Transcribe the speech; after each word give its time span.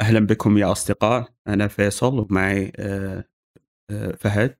أهلا 0.00 0.20
بكم 0.20 0.58
يا 0.58 0.72
أصدقاء. 0.72 1.34
أنا 1.46 1.68
فيصل 1.68 2.18
ومعي 2.18 2.72
آه، 2.78 3.24
آه، 3.90 4.12
فهد. 4.12 4.58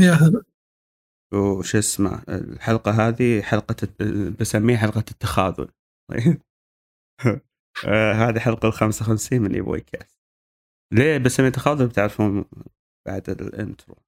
يا 0.00 0.12
هلا. 0.12 0.44
وش 1.34 1.76
اسمه؟ 1.76 2.22
الحلقة 2.28 3.08
هذه 3.08 3.42
حلقة 3.42 3.88
بسميها 4.40 4.76
حلقة 4.78 5.04
التخاذل. 5.10 5.68
آه، 7.88 8.12
هذه 8.12 8.38
حلقة 8.38 8.68
الخمسة 8.68 9.04
وخمسين 9.04 9.42
من 9.42 9.54
إيفوي 9.54 9.80
كاست. 9.80 10.18
ليه 10.92 11.18
بسميها 11.18 11.50
تخاذل؟ 11.50 11.86
بتعرفون 11.86 12.44
بعد 13.06 13.30
ال 13.30 13.40
intro. 13.40 14.03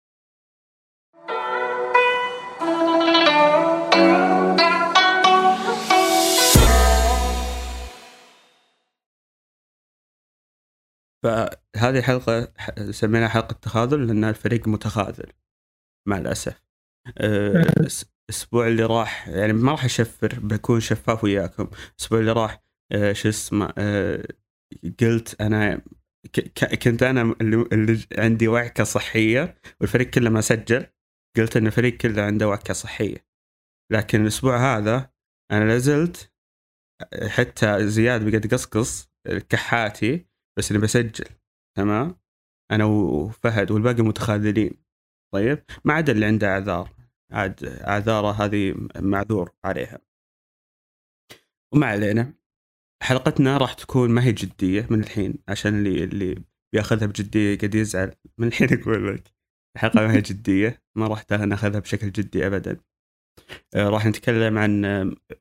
فهذه 11.27 11.99
الحلقة 11.99 12.53
سميناها 12.91 13.29
حلقة 13.29 13.53
تخاذل 13.63 14.07
لأن 14.07 14.25
الفريق 14.25 14.69
متخاذل 14.69 15.33
مع 16.09 16.19
الأسف. 16.19 16.63
آه، 17.19 17.63
الأس- 17.63 18.05
الأسبوع 18.31 18.67
اللي 18.67 18.83
راح 18.85 19.29
يعني 19.29 19.53
ما 19.53 19.73
راح 19.73 19.85
أشفر 19.85 20.41
بكون 20.41 20.81
شفاف 20.81 21.25
وياكم. 21.25 21.71
الأسبوع 21.93 22.19
اللي 22.21 22.33
راح 22.33 22.63
آه، 22.93 23.13
شو 23.13 23.29
اسمه 23.29 23.73
آه، 23.79 24.27
قلت 25.01 25.41
أنا 25.41 25.83
كنت 26.83 27.03
أنا 27.03 27.35
اللي, 27.41 27.69
اللي 27.73 28.07
عندي 28.19 28.49
وعكة 28.49 28.85
صحية 28.85 29.59
والفريق 29.81 30.11
كله 30.11 30.31
ما 30.31 30.41
سجل. 30.41 30.87
قلت 31.37 31.57
أن 31.57 31.67
الفريق 31.67 31.97
كله 31.97 32.23
عنده 32.23 32.49
وعكة 32.49 32.75
صحية. 32.75 33.27
لكن 33.93 34.23
الأسبوع 34.23 34.77
هذا 34.77 35.11
أنا 35.53 35.65
لازلت 35.65 36.33
حتى 37.29 37.89
زياد 37.89 38.31
بقد 38.31 38.55
قصقص 38.55 39.09
كحاتي. 39.49 40.27
بس 40.59 40.71
اني 40.71 40.81
بسجل 40.81 41.25
تمام؟ 41.77 42.17
أنا 42.71 42.85
وفهد 42.85 43.71
والباقي 43.71 44.03
متخاذلين. 44.03 44.71
طيب؟ 45.35 45.65
ما 45.85 45.95
عدا 45.95 46.13
اللي 46.13 46.27
عنده 46.27 46.49
أعذار. 46.49 46.91
عاد 47.33 47.65
أعذاره 47.65 48.33
هذه 48.33 48.89
معذور 49.01 49.53
عليها. 49.65 49.99
وما 51.75 51.87
علينا. 51.87 52.35
حلقتنا 53.03 53.57
راح 53.57 53.73
تكون 53.75 54.11
ما 54.11 54.25
هي 54.25 54.33
جدية 54.33 54.87
من 54.91 55.01
الحين 55.01 55.35
عشان 55.49 55.75
اللي 55.75 56.05
اللي 56.05 56.45
بيأخذها 56.73 57.07
بجدية 57.07 57.59
قد 57.59 57.75
يزعل. 57.75 58.15
من 58.39 58.49
الحين 58.49 58.81
أقول 58.81 59.15
لك. 59.15 59.33
الحلقة 59.77 60.01
ما 60.01 60.13
هي 60.13 60.21
جدية 60.21 60.83
ما 60.97 61.07
راح 61.07 61.31
نأخذها 61.31 61.81
بشكل 61.81 62.13
جدي 62.13 62.47
ابدا. 62.47 62.81
آه، 63.75 63.89
راح 63.89 64.07
نتكلم 64.07 64.59
عن 64.59 64.83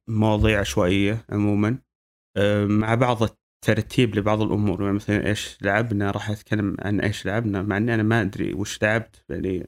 مواضيع 0.07 0.59
عشوائيه 0.59 1.25
عموما. 1.29 1.77
آه، 2.37 2.65
مع 2.65 2.95
بعض 2.95 3.23
الترتيب 3.69 4.15
لبعض 4.15 4.41
الأمور 4.41 4.81
يعني 4.83 4.93
مثلا 4.95 5.27
إيش 5.27 5.57
لعبنا 5.61 6.11
راح 6.11 6.29
أتكلم 6.29 6.77
عن 6.79 6.99
إيش 6.99 7.25
لعبنا 7.25 7.61
مع 7.61 7.77
إني 7.77 7.93
أنا 7.93 8.03
ما 8.03 8.21
أدري 8.21 8.53
وش 8.53 8.81
لعبت 8.83 9.15
فعليا 9.29 9.67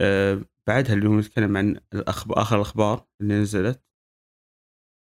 أه 0.00 0.42
بعدها 0.66 0.94
اليوم 0.94 1.18
نتكلم 1.18 1.56
عن 1.56 1.80
الأخبار 1.94 2.42
آخر 2.42 2.56
الأخبار 2.56 3.06
اللي 3.20 3.34
نزلت 3.34 3.82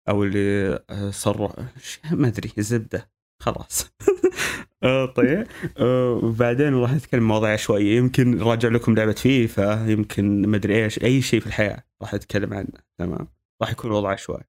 أو 0.08 0.24
اللي 0.24 0.74
آه، 0.90 1.10
صار 1.10 1.68
ش- 1.82 2.00
ما 2.12 2.28
أدري 2.28 2.52
زبده 2.58 3.10
خلاص. 3.42 3.90
آه 4.82 5.06
طيب. 5.06 5.46
آه 5.78 6.12
وبعدين 6.22 6.74
راح 6.74 6.92
نتكلم 6.92 7.28
مواضيع 7.28 7.52
عشوائيه 7.52 7.96
يمكن 7.96 8.42
راجع 8.42 8.68
لكم 8.68 8.94
لعبة 8.94 9.12
فيفا 9.12 9.86
يمكن 9.88 10.46
ما 10.46 10.56
أدري 10.56 10.84
إيش 10.84 11.02
أي 11.02 11.22
شيء 11.22 11.40
في 11.40 11.46
الحياة 11.46 11.84
راح 12.02 12.14
أتكلم 12.14 12.54
عنه 12.54 12.68
تمام؟ 12.98 13.28
راح 13.62 13.70
يكون 13.70 13.90
وضع 13.90 14.10
عشوائي 14.12 14.44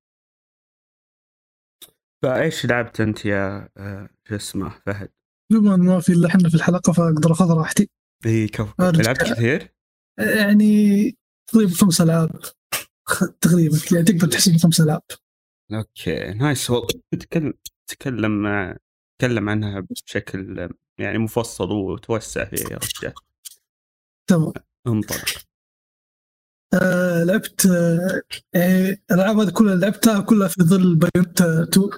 فايش 2.23 2.65
لعبت 2.65 3.01
انت 3.01 3.25
يا 3.25 3.69
آه، 3.77 4.09
شو 4.29 4.35
اسمه 4.35 4.81
فهد؟ 4.85 5.11
بما 5.51 5.75
ما 5.75 5.99
في 5.99 6.11
الا 6.13 6.27
إحنا 6.27 6.49
في 6.49 6.55
الحلقة 6.55 6.93
فأقدر 6.93 7.31
أخذ 7.31 7.51
راحتي. 7.57 7.89
إي 8.25 8.47
كف 8.47 8.73
أرجع. 8.81 9.01
لعبت 9.01 9.23
كثير؟ 9.23 9.73
يعني 10.19 11.17
تقريبا 11.51 11.71
خمس 11.73 12.01
ألعاب. 12.01 12.29
تقريبا 13.41 13.77
يعني 13.91 14.03
تقدر 14.05 14.27
تحسب 14.27 14.57
خمس 14.57 14.81
ألعاب. 14.81 15.01
okay 15.73 16.33
nice. 16.33 16.69
والله 16.69 16.87
تكلم 17.19 17.53
تكلم 17.89 18.41
مع- 18.43 18.77
تكلم 19.21 19.49
عنها 19.49 19.79
بشكل 19.79 20.69
يعني 20.99 21.17
مفصل 21.17 21.71
وتوسع 21.71 22.45
فيها 22.45 22.69
يا 22.71 22.77
رجال. 22.77 23.13
تمام. 24.29 24.53
انطلق 24.87 25.25
آه 26.73 27.23
لعبت 27.23 27.65
آه 27.65 28.21
يعني 28.53 29.03
الألعاب 29.11 29.37
هذه 29.39 29.49
كلها 29.51 29.75
لعبتها 29.75 30.21
كلها 30.21 30.47
في 30.47 30.63
ظل 30.63 30.95
Bayonetta 30.95 31.63
2 31.63 31.89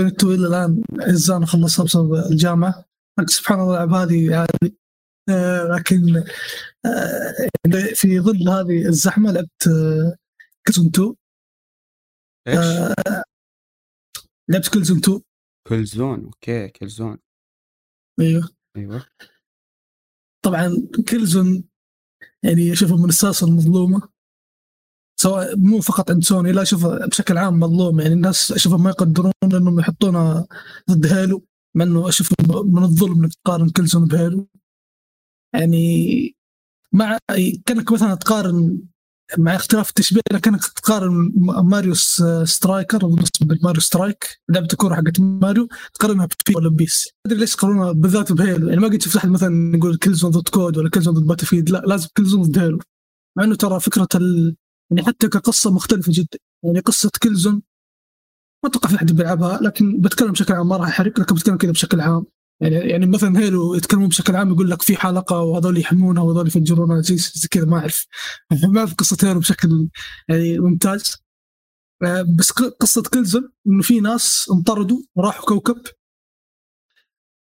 2 0.00 0.34
إلى 0.34 0.46
الآن 0.46 0.82
اجزاء 1.00 1.44
خلصها 1.44 1.84
بسبب 1.84 2.14
الجامعة. 2.14 2.84
لكن 3.18 3.26
سبحان 3.26 3.60
الله 3.60 3.84
الألعاب 3.84 4.10
هذه 4.10 4.46
آه 5.28 5.64
لكن 5.76 6.16
آه 6.86 7.34
يعني 7.64 7.94
في 7.94 8.20
ظل 8.20 8.48
هذه 8.48 8.86
الزحمة 8.88 9.32
لعبت 9.32 9.66
آه 9.66 10.16
Killzone 10.66 10.86
2 10.86 11.14
إيش؟ 12.48 12.58
لعبت 14.50 14.68
Killzone 14.74 14.98
2 14.98 15.20
Killzone 15.68 16.24
okay 16.24 16.68
Killzone 16.68 17.18
أيوه. 18.20 18.48
أيوه. 18.76 19.06
طبعا 20.44 20.88
Killzone 21.08 21.64
يعني 22.42 22.72
أشوفه 22.72 22.96
من 22.96 23.08
السلاسل 23.08 23.46
المظلومة. 23.46 24.15
سواء 25.26 25.56
مو 25.56 25.80
فقط 25.80 26.10
عند 26.10 26.24
سوني 26.24 26.52
لا 26.52 26.62
اشوفه 26.62 27.06
بشكل 27.06 27.38
عام 27.38 27.60
مظلوم. 27.60 28.00
يعني 28.00 28.14
الناس 28.14 28.52
أشوفهم 28.52 28.82
ما 28.82 28.90
يقدرون 28.90 29.32
إنهم 29.44 29.80
يحطونها 29.80 30.46
ضد 30.90 31.06
Halo 31.06 31.44
مع 31.76 31.84
إنه 31.84 32.08
أشوف 32.08 32.32
من 32.64 32.82
الظلم 32.82 33.24
إنك 33.24 33.34
تقارن 33.34 33.68
Killzone 33.68 34.04
ب 34.04 34.13
Halo 34.13 34.48
يعني 35.54 36.36
مع 36.92 37.18
كأنك 37.66 37.92
مثلا 37.92 38.14
تقارن 38.14 38.78
مع 39.38 39.54
اختلاف 39.54 39.88
التشبيه 39.88 40.20
كأنك 40.42 40.64
تقارن 40.64 41.32
Mario 41.64 41.94
Striker 42.44 43.16
Mario 43.62 43.80
Strike 43.80 44.40
لعبة 44.48 44.68
الكورة 44.72 44.94
حقت 44.94 45.20
ماريو 45.20 45.68
تقارنها 45.94 46.26
بفي 46.26 46.56
ولا 46.56 46.70
PES 46.70 47.06
ما 47.06 47.32
أدري 47.32 47.40
ليش 47.40 47.54
يقارنونها 47.54 47.92
بالذات 47.92 48.32
ب 48.32 48.39
Halo 48.39 48.68
يعني 48.68 48.80
ما 48.80 48.88
قد 48.88 49.02
شفت 49.02 49.16
أحد 49.16 49.28
مثلا 49.28 49.76
يقول 49.76 49.96
Killzone 49.96 50.30
ضد 50.30 50.48
COD 50.48 50.78
ولا 50.78 50.90
Killzone 50.90 51.14
ضد 51.14 51.26
Battlefield 51.26 51.70
لا 51.70 51.82
لازم 51.86 52.08
Killzone 52.16 52.42
ضد 52.42 52.58
Halo 52.58 52.78
مع 53.36 53.44
إنه 53.44 53.54
ترى 53.54 53.80
فكرة 53.80 54.08
ال... 54.14 54.56
يعني 54.90 55.06
حتى 55.06 55.28
كقصة 55.28 55.70
مختلفة 55.74 56.12
جدا. 56.14 56.38
يعني 56.64 56.80
قصة 56.80 57.10
Killzone 57.22 57.62
ما 58.64 58.70
أتوقع 58.70 58.88
في 58.88 58.96
أحد 58.96 59.12
بيلعبها 59.12 59.58
لكن 59.62 60.00
بتكلم 60.00 60.32
بشكل 60.32 60.54
عام 60.54 60.68
ما 60.68 60.76
راح 60.76 60.88
أحرق 60.88 61.20
لكن 61.20 61.34
بتكلم 61.34 61.56
كذا 61.56 61.70
بشكل 61.70 62.00
عام. 62.00 62.26
يعني 62.60 62.74
يعني 62.74 63.06
مثلا 63.06 63.38
Halo 63.38 63.74
يتكلمون 63.74 64.08
بشكل 64.08 64.36
عام 64.36 64.52
يقول 64.52 64.70
لك 64.70 64.82
في 64.82 64.96
حلقة 64.96 65.40
وهذول 65.40 65.78
يحمونها 65.78 66.22
وهذول 66.22 66.46
يفجرونها 66.46 67.00
زي, 67.00 67.48
كذا 67.50 67.64
ما 67.64 67.78
أعرف. 67.78 68.06
ما 68.72 68.78
اعرف 68.80 68.94
قصة 68.94 69.16
Halo 69.28 69.40
بشكل 69.40 69.88
يعني 70.28 70.58
ممتاز. 70.58 71.16
آه، 72.02 72.22
بس 72.38 72.50
قصة 72.52 73.02
كلزون 73.02 73.52
إنه 73.66 73.82
في 73.82 74.00
ناس 74.00 74.50
انطردوا 74.52 74.98
وراحوا 75.16 75.44
كوكب. 75.44 75.82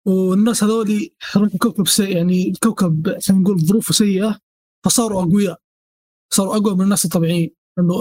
والناس 0.06 0.64
هذول 0.64 1.10
راحوا 1.36 1.58
كوكب 1.58 1.88
سيء 1.88 2.16
يعني 2.16 2.48
الكوكب 2.50 3.18
خلينا 3.20 3.42
نقول 3.42 3.60
ظروفه 3.60 3.94
سيئة 3.94 4.38
فصاروا 4.84 5.22
أقوياء. 5.22 5.60
صاروا 6.30 6.56
أقوى 6.56 6.74
من 6.74 6.82
الناس 6.82 7.04
الطبيعيين 7.04 7.50
إنه 7.78 7.94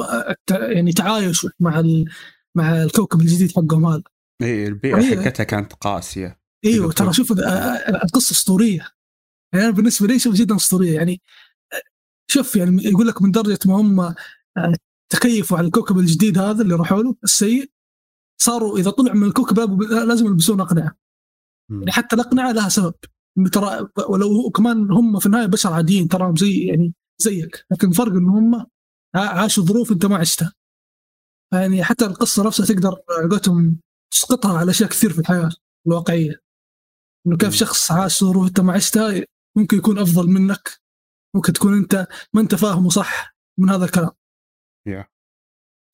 يعني 0.49 0.91
تعايشوا 0.91 1.49
مع 1.59 1.79
ال... 1.79 2.05
مع 2.57 2.83
الكوكب 2.83 3.21
الجديد 3.21 3.51
حقهم 3.51 3.85
هذا 3.85 4.03
اي 4.41 4.67
البيئة. 4.67 5.15
حقتها 5.15 5.43
كانت 5.43 5.73
قاسية 5.73 6.39
إيوه. 6.65 6.91
ترى 6.91 7.13
شوف 7.13 7.31
القصة 8.03 8.31
أسطورية 8.31 8.87
يعني 9.53 9.65
أنا 9.65 9.73
بالنسبة 9.73 10.07
لي 10.07 10.19
شوف 10.19 10.35
جدا 10.35 10.55
أسطورية 10.55 10.95
يعني 10.95 11.21
شوف 12.31 12.55
يعني 12.55 12.83
يقول 12.83 13.07
لك 13.07 13.21
من 13.21 13.31
درجة 13.31 13.59
ما 13.65 13.75
هم 13.75 14.15
تكيفوا 15.13 15.57
على 15.57 15.67
الكوكب 15.67 15.97
الجديد 15.97 16.37
هذا 16.37 16.61
اللي 16.61 16.75
راحوا 16.75 17.03
له 17.03 17.15
السيء 17.23 17.71
صاروا 18.41 18.77
إذا 18.77 18.91
طلعوا 18.91 19.17
من 19.17 19.27
الكوكب 19.27 19.81
لازم 19.81 20.25
يلبسون 20.25 20.61
أقنعة. 20.61 20.97
يعني 21.71 21.91
حتى 21.91 22.15
الأقنعة 22.15 22.51
لها 22.51 22.69
سبب 22.69 22.93
ترى 23.51 23.87
ولو 24.09 24.49
كمان 24.49 24.91
هم 24.91 25.19
في 25.19 25.25
النهاية 25.25 25.45
بشر 25.45 25.73
عاديين 25.73 26.07
تراهم 26.07 26.35
زي 26.35 26.65
يعني 26.65 26.93
زيك. 27.21 27.65
لكن 27.71 27.89
الفرق 27.89 28.11
إن 28.11 28.29
هم 28.29 28.65
عاشوا 29.15 29.63
ظروف 29.63 29.91
أنت 29.91 30.05
ما 30.05 30.17
عشتها. 30.17 30.53
يعني 31.53 31.83
حتى 31.83 32.05
القصة 32.05 32.45
نفسها 32.45 32.65
تقدر 32.65 33.01
على 33.09 33.29
قولتهم 33.29 33.79
تسقطها 34.13 34.57
على 34.57 34.71
أشياء 34.71 34.89
كثير 34.89 35.13
في 35.13 35.19
الحياة 35.19 35.49
الواقعية. 35.87 36.41
إنه 37.27 37.37
كيف. 37.37 37.53
شخص 37.53 37.91
عاش 37.91 38.23
ظروف 38.23 38.47
أنت 38.47 38.59
ما 38.59 38.73
عشتها 38.73 39.25
ممكن 39.57 39.77
يكون 39.77 39.99
أفضل 39.99 40.27
منك 40.27 40.79
ممكن 41.35 41.53
تكون 41.53 41.73
أنت 41.73 42.07
ما 42.33 42.41
أنت 42.41 42.55
فاهمه 42.55 42.89
صح 42.89 43.35
من 43.59 43.69
هذا 43.69 43.85
الكلام. 43.85 44.11
يا. 44.87 45.07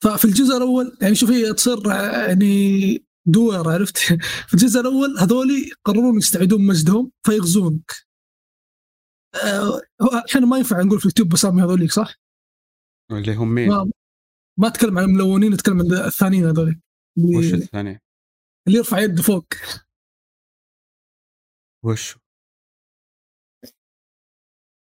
ففي 0.04 0.26
الجزء 0.26 0.58
الأول 0.58 0.98
يعني 1.02 1.16
شوف 1.16 1.30
هي 1.30 1.54
تصير 1.54 1.88
يعني 1.88 3.06
دور 3.26 3.74
عرفت؟ 3.74 3.98
في 4.48 4.54
الجزء 4.54 4.80
الأول 4.80 5.20
هذولي 5.20 5.70
يقررون 5.70 6.18
يستعيدون 6.18 6.66
مجدهم 6.66 7.12
فيغزونك. 7.26 7.92
إحنا 10.30 10.46
ما 10.46 10.58
ينفع 10.58 10.82
نقول 10.82 11.00
في 11.00 11.06
اليوتيوب 11.06 11.30
بسامي 11.30 11.62
هذوليك 11.62 11.92
صح؟ 11.92 12.16
اللي 13.12 13.36
هم 13.36 13.54
مين؟ 13.56 13.70
ما 13.70 13.92
ما 14.60 14.68
أتكلم 14.68 14.98
عن 14.98 15.04
الملونين 15.04 15.54
أتكلم 15.54 15.80
عن 15.80 16.06
الثانيين 16.06 16.46
هذوليك. 16.46 16.80
وش 17.38 17.54
الثاني؟ 17.54 18.02
اللي 18.68 18.78
يرفع 18.78 19.00
يده 19.00 19.24
فوق. 19.24 19.46
وش؟ 21.86 22.18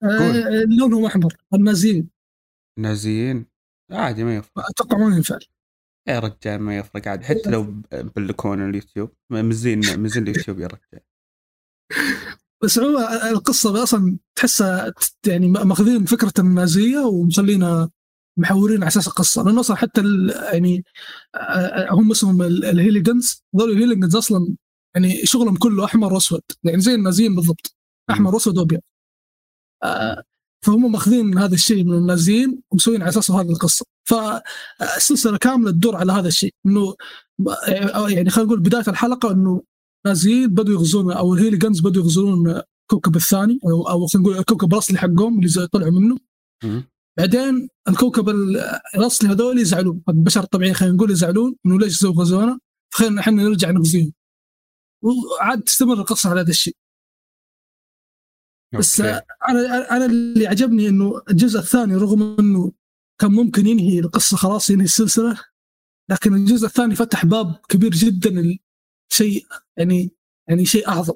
آه 0.02 0.64
لونهم 0.78 1.04
أحمر 1.04 1.36
النازيين. 1.54 2.10
نازيين 2.78 3.46
عادي 3.90 4.24
ما 4.24 4.36
يفرق. 4.36 4.70
أتوقع 4.70 4.98
ما 4.98 5.16
ينفع. 5.16 5.38
يا 6.08 6.18
رجال 6.18 6.60
ما 6.60 6.78
يفرق 6.78 7.08
عادي 7.08 7.24
حتى 7.24 7.50
لو 7.50 7.82
بلكون 8.16 8.70
اليوتيوب. 8.70 9.16
مزين 9.30 9.78
مزين 9.78 10.22
اليوتيوب 10.22 10.58
يا 10.58 10.66
رجال. 10.66 11.00
بس 12.62 12.78
هو 12.78 12.98
القصة 13.30 13.82
أصلا 13.82 14.18
تحسها 14.34 14.92
يعني 15.26 15.48
ماخذين 15.48 16.04
فكرة 16.04 16.32
النازية 16.38 16.98
ومخلينا 16.98 17.90
محورين 18.36 18.76
على 18.76 18.88
أساس 18.88 19.08
القصة. 19.08 19.42
لأنه 19.42 19.60
أصلا 19.60 19.76
حتى 19.76 20.02
يعني 20.52 20.84
هم 21.90 22.10
اسمهم 22.10 22.42
ال 22.42 22.52
Helghans. 22.52 23.42
هذول 23.54 23.70
ال 23.70 23.75
Helghans 23.75 24.16
أصلا 24.16 24.56
يعني 24.94 25.26
شغلهم 25.26 25.56
كله 25.56 25.84
أحمر 25.84 26.12
وأسود. 26.12 26.42
يعني 26.64 26.80
زي 26.80 26.94
النازيين 26.94 27.34
بالضبط. 27.34 27.76
أحمر 28.10 28.34
وأسود 28.34 28.58
وأبيض. 28.58 28.80
فهم 30.66 30.92
ماخذين 30.92 31.38
هذا 31.38 31.54
الشيء 31.54 31.84
من 31.84 31.94
النازيين 31.94 32.62
ومسوين 32.70 33.02
على 33.02 33.08
أساسه 33.08 33.40
هذه 33.40 33.50
القصة. 33.50 33.86
فالسلسلة 34.04 35.38
كاملة 35.38 35.70
تدور 35.70 35.96
على 35.96 36.12
هذا 36.12 36.28
الشيء. 36.28 36.54
إنه 36.66 36.94
يعني 38.08 38.30
خلينا 38.30 38.48
نقول 38.48 38.60
بداية 38.60 38.84
الحلقة 38.88 39.30
إنه 39.32 39.62
نازيين 40.06 40.48
بدوا 40.48 40.74
يغزون 40.74 41.12
أو 41.12 41.34
ال 41.34 41.39
Helghans 41.39 41.80
بدوا 41.80 42.02
يغزون 42.02 42.62
الكوكب 42.82 43.16
الثاني 43.16 43.60
أو 43.64 43.88
أو 43.88 44.06
خلينا 44.06 44.28
نقول 44.28 44.38
الكوكب 44.38 44.72
الأصلي 44.72 44.98
حقهم 44.98 45.38
اللي 45.38 45.66
طلعوا 45.66 45.90
منه. 45.92 46.18
بعدين 47.18 47.68
الكوكب 47.88 48.28
الأصلي 48.94 49.30
هذول 49.30 49.58
يزعلون 49.58 50.02
البشر 50.08 50.42
الطبيعيين 50.42 50.74
خلينا 50.74 50.94
نقول 50.94 51.10
يزعلون 51.10 51.56
إنه 51.66 51.78
ليش 51.78 51.98
سووا 51.98 52.14
غزونا 52.14 52.58
فخلينا 52.94 53.20
إحنا 53.20 53.42
نرجع 53.42 53.70
نغزيهم. 53.70 54.12
وعاد 55.02 55.62
تستمر 55.62 55.94
القصة 55.94 56.30
على 56.30 56.40
هذا 56.40 56.50
الشيء. 56.50 56.76
بس 58.78 59.00
أنا 59.00 59.96
أنا 59.96 60.06
اللي 60.06 60.46
عجبني 60.46 60.88
إنه 60.88 61.22
الجزء 61.30 61.58
الثاني 61.60 61.94
رغم 61.94 62.36
إنه 62.38 62.72
كان 63.20 63.32
ممكن 63.32 63.66
ينهي 63.66 63.98
القصة 63.98 64.36
خلاص 64.36 64.70
ينهي 64.70 64.84
السلسلة 64.84 65.40
لكن 66.10 66.34
الجزء 66.34 66.66
الثاني 66.66 66.94
فتح 66.94 67.26
باب 67.26 67.60
كبير 67.68 67.90
جدا 67.90 68.58
شيء 69.12 69.46
يعني 69.76 70.10
يعني 70.48 70.64
شيء 70.64 70.88
أعظم. 70.88 71.14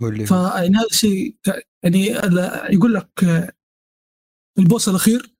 فيعني 0.00 0.76
هذا 0.76 0.86
الشيء 0.90 1.36
يعني 1.82 2.06
يقول 2.74 2.94
لك 2.94 3.10
البوس 4.58 4.88
الأخير 4.88 5.36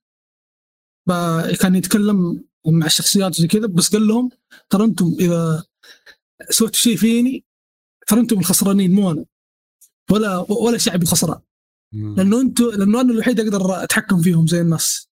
كان 1.61 1.75
يتكلم 1.75 2.43
مع 2.67 2.85
الشخصيات 2.85 3.35
زي 3.35 3.47
كذا 3.47 3.67
بس 3.67 3.95
قال 3.95 4.07
لهم 4.07 4.29
ترى 4.69 4.83
أنتم 4.83 5.15
إذا 5.19 5.65
سويتوا 6.49 6.79
شيء 6.79 6.95
فيني 6.97 7.45
ترى 8.07 8.19
أنتم 8.19 8.39
الخسرانين 8.39 8.91
مو 8.91 9.11
أنا. 9.11 9.25
ولا 10.11 10.45
ولا 10.49 10.77
شعبي 10.77 11.05
خسران 11.05 11.39
لأنه 11.93 12.41
أنتم 12.41 12.65
لأنه 12.65 13.01
أنا 13.01 13.13
الوحيد 13.13 13.39
أقدر 13.39 13.83
أتحكم 13.83 14.21
فيهم 14.21 14.47
زي 14.47 14.61
الناس. 14.61 15.09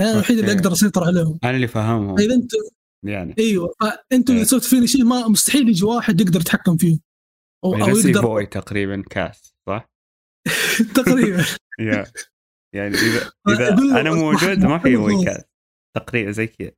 أنا 0.00 0.12
الوحيد 0.12 0.38
اللي 0.38 0.52
أقدر 0.52 0.72
اسيطر 0.72 1.04
عليهم. 1.04 1.38
أنا 1.44 1.56
اللي 1.56 1.68
فاهمهم 1.68 2.18
إذا 2.18 2.34
أنتم 2.34 2.58
يعني. 3.02 3.34
أيوه 3.38 3.74
فانتم 3.80 4.32
اذا 4.32 4.42
إيه. 4.42 4.46
سويت 4.46 4.64
فيني 4.64 4.86
شيء 4.86 5.04
ما 5.04 5.28
مستحيل 5.28 5.68
يجي 5.68 5.84
واحد 5.84 6.20
يقدر 6.20 6.40
يتحكم 6.40 6.76
فيهم 6.76 7.00
أو, 7.64 7.72
يعني 7.72 7.92
أو 7.92 7.96
يقدر 7.96 8.20
بوي 8.20 8.46
تقريبا 8.46 9.02
كاس 9.10 9.54
صح؟ 9.66 9.90
تقريبا. 10.96 11.44
يعني 12.74 12.94
اذا 12.94 13.30
إذا 13.48 14.00
أنا 14.00 14.14
موجود 14.14 14.58
ما 14.58 14.78
في 14.78 14.96
بوي 14.96 15.24
كاس. 15.24 15.44
تقريبا 15.96 16.30
زي 16.30 16.46
كذا. 16.46 16.72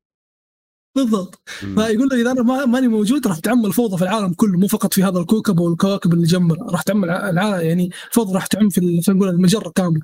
بالضبط. 0.96 1.42
فيقول 1.48 2.08
له 2.08 2.20
إذا 2.20 2.30
أنا 2.30 2.66
ماني 2.66 2.88
موجود 2.88 3.26
راح 3.26 3.38
تعم 3.38 3.66
الفوضى 3.66 3.96
في 3.96 4.02
العالم 4.02 4.32
كله 4.32 4.58
مو 4.58 4.66
فقط 4.66 4.94
في 4.94 5.04
هذا 5.04 5.18
الكوكب 5.18 5.58
والكواكب 5.58 6.12
اللي 6.12 6.26
جنبه 6.26 6.56
راح 6.70 6.82
تعم 6.82 7.04
العالم 7.04 7.66
يعني 7.66 7.90
الفوضى 8.08 8.34
راح 8.34 8.46
تعم 8.46 8.68
في 8.68 9.00
نقول 9.08 9.28
المجرة 9.28 9.70
كاملة. 9.70 10.02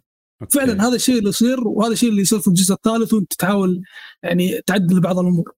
فعلا 0.50 0.88
هذا 0.88 0.94
الشيء 0.94 1.18
اللي 1.18 1.28
يصير 1.28 1.68
وهذا 1.68 1.92
الشيء 1.92 2.08
اللي 2.10 2.22
يصير 2.22 2.38
في 2.38 2.48
الجزء 2.48 2.74
الثالث 2.74 3.14
وأنت 3.14 3.34
تحاول 3.34 3.82
يعني 4.22 4.60
تعدل 4.66 5.00
بعض 5.00 5.18
الأمور. 5.18 5.52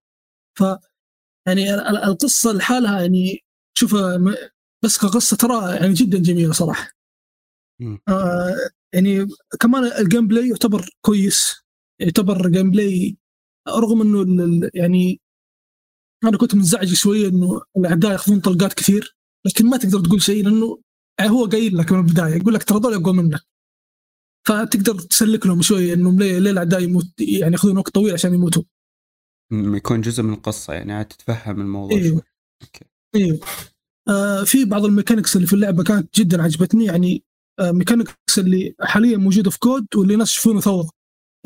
ف 0.58 0.62
يعني 1.47 1.75
القصة 1.91 2.53
لحالها 2.53 3.00
يعني 3.00 3.44
شوفها 3.79 4.19
بس 4.85 4.99
كقصة 4.99 5.37
ترى 5.37 5.76
يعني 5.76 5.93
جدا 5.94 6.19
جميلة 6.19 6.53
صراحة. 6.53 6.91
آه 8.08 8.55
يعني 8.94 9.26
كمان 9.61 9.85
ال 9.84 10.26
gameplay 10.28 10.48
يعتبر 10.49 10.91
كويس. 11.00 11.55
يعتبر 12.00 12.49
gameplay 12.50 13.16
رغم 13.69 14.00
إنه 14.03 14.70
يعني 14.75 15.20
أنا 16.25 16.38
كنت 16.38 16.55
منزعج 16.55 16.94
شوية 16.94 17.29
إنه 17.29 17.62
الأعداء 17.76 18.12
يأخذون 18.12 18.41
طلقات 18.41 18.75
كثير 18.75 19.17
لكن 19.47 19.67
ما 19.67 19.76
تقدر 19.76 20.00
تقول 20.00 20.23
شيء 20.23 20.44
لأنه 20.44 20.81
يعني 21.20 21.31
هو 21.31 21.44
قايل 21.47 21.76
لك 21.76 21.93
من 21.93 21.99
البداية 21.99 22.35
يقول 22.35 22.55
لك 22.55 22.64
ترى 22.64 22.79
هذول 22.79 22.94
أقوى 22.94 23.14
منك. 23.14 23.41
فتقدر 24.49 24.99
تسلك 24.99 25.47
لهم 25.47 25.62
شوية 25.62 25.94
إنه 25.94 26.19
ليه, 26.19 26.38
ليه 26.38 26.50
الأعداء 26.50 26.82
يموت 26.82 27.06
يعني 27.20 27.53
يأخذون 27.53 27.79
وقت 27.79 27.94
طويل 27.94 28.12
عشان 28.14 28.35
يموتوا. 28.35 28.62
يكون 29.52 30.00
جزء 30.00 30.22
من 30.22 30.32
القصة 30.32 30.75
يعني 30.75 30.93
عاد 30.93 31.04
تتفهم 31.04 31.60
الموضوع 31.60 31.98
أيوه 31.98 32.22
okay. 32.62 32.84
أيوه 33.14 33.40
آه 34.08 34.44
في 34.44 34.64
بعض 34.64 34.84
ال 34.84 34.90
mechanics 34.90 35.37
اللي 35.37 35.46
في 35.46 35.52
اللعبة 35.52 35.84
كانت 35.84 36.19
جدا 36.19 36.43
عجبتني 36.43 36.84
يعني 36.84 37.25
آه 37.60 37.70
mechanics 37.70 38.14
اللي 38.38 38.75
حاليا 38.81 39.16
موجودة 39.16 39.50
في 39.50 39.58
COD 39.58 39.87
واللي 39.96 40.14
الناس 40.14 40.31
يشوفونه 40.31 40.60
ثورة 40.60 40.90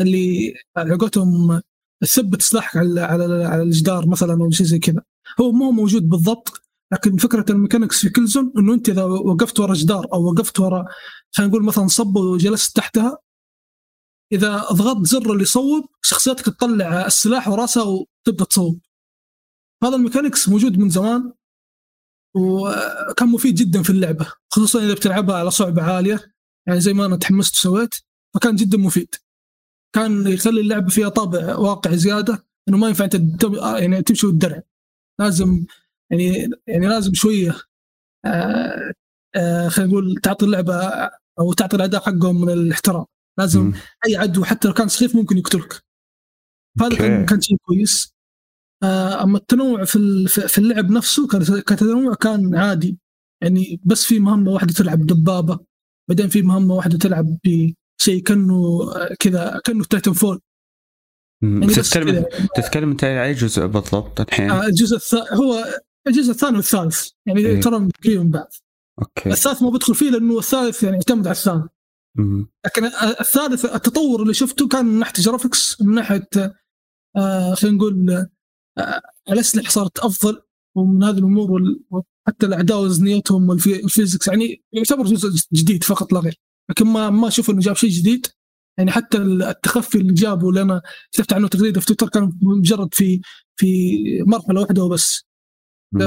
اللي 0.00 0.54
على 0.76 0.94
قولتهم 0.94 1.62
تثبت 2.02 2.42
سلاحك 2.42 2.76
على 2.76 3.00
على 3.00 3.44
على 3.44 3.62
الجدار 3.62 4.08
مثلا 4.08 4.32
أو 4.44 4.50
شيء 4.50 4.66
زي 4.66 4.78
كذا. 4.78 5.02
هو 5.40 5.52
مو 5.52 5.70
موجود 5.70 6.08
بالضبط 6.08 6.62
لكن 6.92 7.16
فكرة 7.16 7.44
ال 7.50 7.55
mechanics 7.55 8.00
في 8.00 8.10
Killzone 8.10 8.52
إنه 8.58 8.74
أنت 8.74 8.88
إذا 8.88 9.04
وقفت 9.04 9.60
ورا 9.60 9.74
جدار 9.74 10.06
أو 10.12 10.24
وقفت 10.24 10.60
ورا 10.60 10.84
خلينا 11.32 11.52
نقول 11.52 11.64
مثلا 11.64 11.86
صبه 11.86 12.20
وجلست 12.20 12.76
تحتها 12.76 13.18
إذا 14.32 14.56
ضغطت 14.72 15.06
زر 15.06 15.32
اللي 15.32 15.42
يصوب 15.42 15.86
شخصيتك 16.02 16.44
تطلع 16.46 17.06
السلاح 17.06 17.48
وراسها 17.48 17.82
وتبدأ 17.82 18.44
تصوب. 18.44 18.80
هذا 19.84 19.96
الميكانكس 19.96 20.48
موجود 20.48 20.78
من 20.78 20.88
زمان 20.88 21.32
وكان 22.36 23.28
مفيد 23.28 23.54
جدا 23.54 23.82
في 23.82 23.90
اللعبة 23.90 24.32
خصوصا 24.52 24.78
إذا 24.84 24.94
بتلعبها 24.94 25.36
على 25.36 25.50
صعوبه 25.50 25.82
عالية 25.82 26.32
يعني 26.68 26.80
زي 26.80 26.92
ما 26.92 27.06
أنا 27.06 27.16
تحمست 27.16 27.54
وسويت 27.56 27.94
فكان 28.34 28.56
جدا 28.56 28.78
مفيد. 28.78 29.14
كان 29.94 30.26
يخلي 30.26 30.60
اللعبة 30.60 30.88
فيها 30.88 31.08
طابع 31.08 31.56
واقعي 31.56 31.98
زيادة 31.98 32.46
إنه 32.68 32.76
ما 32.78 32.88
ينفع 32.88 33.04
أنت 33.04 33.44
يعني 33.78 34.02
تمشي 34.02 34.26
والدرع 34.26 34.62
لازم 35.20 35.66
يعني 36.10 36.50
يعني 36.66 36.86
لازم 36.86 37.14
شوية 37.14 37.56
آه 38.24 38.92
آه 39.36 39.68
خلينا 39.68 39.90
نقول 39.90 40.20
تعطي 40.22 40.46
اللعبة 40.46 40.74
أو 41.40 41.52
تعطي 41.52 41.76
الأداء 41.76 42.00
حقهم 42.00 42.40
من 42.40 42.50
الاحترام 42.52 43.04
لازم 43.40 43.66
م. 43.66 43.74
أي 44.06 44.16
عدو 44.16 44.44
حتى 44.44 44.68
لو 44.68 44.74
كان 44.74 44.88
سخيف 44.88 45.16
ممكن 45.16 45.38
يقتلك. 45.38 45.82
فهذا 46.80 46.96
كان 46.96 47.26
كان 47.26 47.40
شيء 47.40 47.56
كويس. 47.62 48.14
آه 48.82 49.22
أما 49.22 49.38
التنوع 49.38 49.84
في 49.84 50.26
في 50.28 50.58
اللعب 50.58 50.90
نفسه 50.90 51.28
كتنوع 51.60 52.14
كان 52.14 52.56
عادي. 52.56 52.98
يعني 53.42 53.80
بس 53.84 54.04
في 54.04 54.18
مهمة 54.18 54.50
واحدة 54.50 54.72
تلعب 54.72 55.06
دبابة 55.06 55.58
بعدين 56.08 56.28
في 56.28 56.42
مهمة 56.42 56.74
واحدة 56.74 56.98
تلعب 56.98 57.38
شيء 58.00 58.22
كأنه 58.22 58.90
كذا 59.20 59.60
كأنه 59.64 59.84
Titanfall 59.84 60.40
يعني 61.42 61.66
تتكلم 61.66 62.26
تتكلم 62.56 62.90
أنت 62.90 63.04
على 63.04 63.24
أي 63.24 63.32
جزء 63.32 63.66
بالضبط 63.66 64.20
الحين؟ 64.20 64.50
آه 64.50 64.66
الجزء 64.66 64.96
الثاني 64.96 65.26
هو 65.32 65.80
الجزء 66.06 66.30
الثاني 66.30 66.56
والثالث. 66.56 67.08
يعني 67.26 67.40
إيه؟ 67.40 67.60
ترى 67.60 67.88
قريب 68.04 68.20
من 68.20 68.30
بعض. 68.30 68.52
okay. 68.98 69.30
الثالث 69.30 69.62
ما 69.62 69.70
بدخل 69.70 69.94
فيه 69.94 70.10
لأنه 70.10 70.38
الثالث 70.38 70.82
يعني 70.82 70.96
يعتمد 70.96 71.26
على 71.26 71.36
الثاني. 71.36 71.68
لكن 72.66 72.84
الثالث 73.20 73.64
التطور 73.64 74.22
اللي 74.22 74.34
شفته 74.34 74.68
كان 74.68 74.86
من 74.86 74.98
ناحية 74.98 75.22
graphics 75.22 75.80
من 75.82 75.94
ناحية 75.94 76.28
آه 77.16 77.54
خلينا 77.54 77.76
نقول 77.76 78.26
آه 78.78 79.02
الأسلحة 79.30 79.70
صارت 79.70 79.98
أفضل 79.98 80.42
ومن 80.76 81.04
هذه 81.04 81.18
الأمور 81.18 81.62
وحتى 81.90 82.46
الأعداء 82.46 82.80
وزنيتهم 82.82 83.48
وال 83.48 83.66
physics 83.66 84.28
يعني 84.28 84.62
يعتبر 84.72 85.04
جزء 85.04 85.46
جديد 85.52 85.84
فقط 85.84 86.12
لا 86.12 86.20
غير. 86.20 86.40
لكن 86.70 86.86
ما 86.86 87.10
ما 87.10 87.28
أشوف 87.28 87.50
إنه 87.50 87.60
جاب 87.60 87.76
شيء 87.76 87.90
جديد. 87.90 88.26
يعني 88.78 88.90
حتى 88.90 89.18
التخفي 89.18 89.98
اللي 89.98 90.12
جابه 90.14 90.48
اللي 90.48 90.62
أنا 90.62 90.82
كتبت 91.12 91.32
عنه 91.32 91.48
تغريده 91.48 91.80
في 91.80 91.86
تويتر 91.86 92.08
كان 92.08 92.32
مجرد 92.42 92.94
في 92.94 93.20
في 93.56 93.96
مرحلة 94.26 94.60
واحدة 94.60 94.84
وبس. 94.84 95.24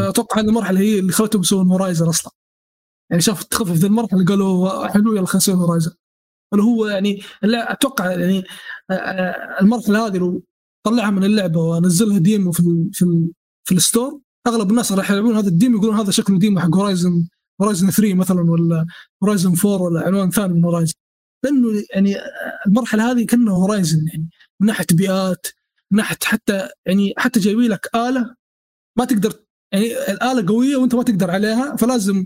أتوقع 0.10 0.42
هذه 0.42 0.46
المرحلة 0.46 0.80
هي 0.80 1.00
اللي 1.00 1.12
خلتهم 1.12 1.42
يسوون 1.42 1.68
Horizon 1.68 2.08
أصلا. 2.08 2.32
يعني 3.14 3.22
شاف 3.22 3.42
التخفي 3.42 3.76
في 3.76 3.86
المرحلة 3.86 4.26
قالوا 4.26 4.88
حلو 4.88 5.16
يلا 5.16 5.26
خلينا 5.26 5.62
Horizon 5.62 5.92
اللي 6.54 6.64
هو 6.64 6.88
يعني 6.88 7.22
لا 7.42 7.72
أتوقع 7.72 8.12
يعني 8.12 8.44
المرحلة 9.62 10.08
هذه 10.08 10.18
لو 10.18 10.44
طلعها 10.84 11.10
من 11.10 11.24
اللعبة 11.24 11.60
وانزلها 11.60 12.18
demo 12.18 12.52
في 12.52 12.60
ال 12.60 12.90
في 12.94 13.02
ال 13.06 13.32
في 13.64 13.76
ال 13.76 13.83
store 13.83 14.20
أغلب 14.48 14.70
الناس 14.70 14.92
راح 14.92 15.12
يلعبون 15.12 15.36
هذا 15.36 15.48
ال 15.48 15.54
demo 15.54 15.78
يقولون 15.78 15.96
هذا 15.96 16.12
شكله 16.12 16.40
demo 16.40 16.60
حق 16.60 16.76
Horizon 16.76 17.28
Horizon 17.62 17.90
3 17.92 18.14
مثلا 18.14 18.52
ولا 18.52 18.86
Horizon 19.24 19.54
4 19.66 19.82
ولا 19.82 20.06
عنوان 20.06 20.30
ثاني 20.30 20.54
من 20.54 20.66
Horizon 20.66 20.94
لأنه 21.44 21.84
يعني 21.94 22.16
المرحلة 22.68 23.12
هذه 23.12 23.26
كانه 23.26 23.52
Horizon 23.52 24.08
يعني 24.08 24.30
من 24.60 24.68
ناحية 24.68 24.86
بيئات 24.94 25.48
من 25.92 25.98
ناحية 25.98 26.18
حتى 26.24 26.70
يعني 26.86 27.14
حتى 27.18 27.40
جايبين 27.40 27.72
لك 27.72 27.90
آلة 27.96 28.36
ما 28.98 29.06
تقدر 29.06 29.34
يعني 29.72 30.12
الآلة 30.12 30.48
قوية 30.48 30.76
وأنت 30.76 30.96
ما 30.96 31.04
تقدر 31.04 31.32
عليها 31.32 31.76
فلازم 31.76 32.26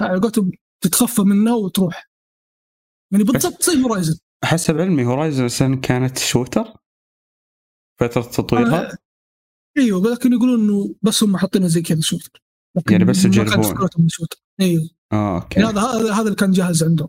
على 0.00 0.20
قولتهم 0.20 0.52
تتخفى 0.80 1.22
منها 1.22 1.54
وتروح. 1.54 2.10
يعني 3.12 3.24
بالضبط 3.24 3.62
زي 3.62 3.82
Horizon 3.82 4.18
حسب 4.44 4.80
علمي 4.80 5.04
Horizon 5.04 5.80
كانت 5.80 6.18
shooter 6.18 6.76
فترة 8.00 8.22
تطويرها؟ 8.22 8.92
آه 8.92 8.96
إيوه 9.78 10.12
لكن 10.12 10.32
يقولون 10.32 10.60
إنه 10.60 10.94
بس 11.02 11.22
هم 11.22 11.36
حاطينها 11.36 11.68
زي 11.68 11.82
كذا 11.82 12.00
shooter 12.00 12.42
يعني 12.90 13.04
بس 13.04 13.24
يجربون 13.24 13.88
إيوه. 14.60 14.90
آه 15.12 15.42
okay. 15.42 15.60
يعني 15.60 15.72
هذا 15.72 15.80
هذا 15.80 16.12
هذا 16.12 16.22
اللي 16.22 16.34
كان 16.34 16.50
جاهز 16.50 16.84
عندهم. 16.84 17.08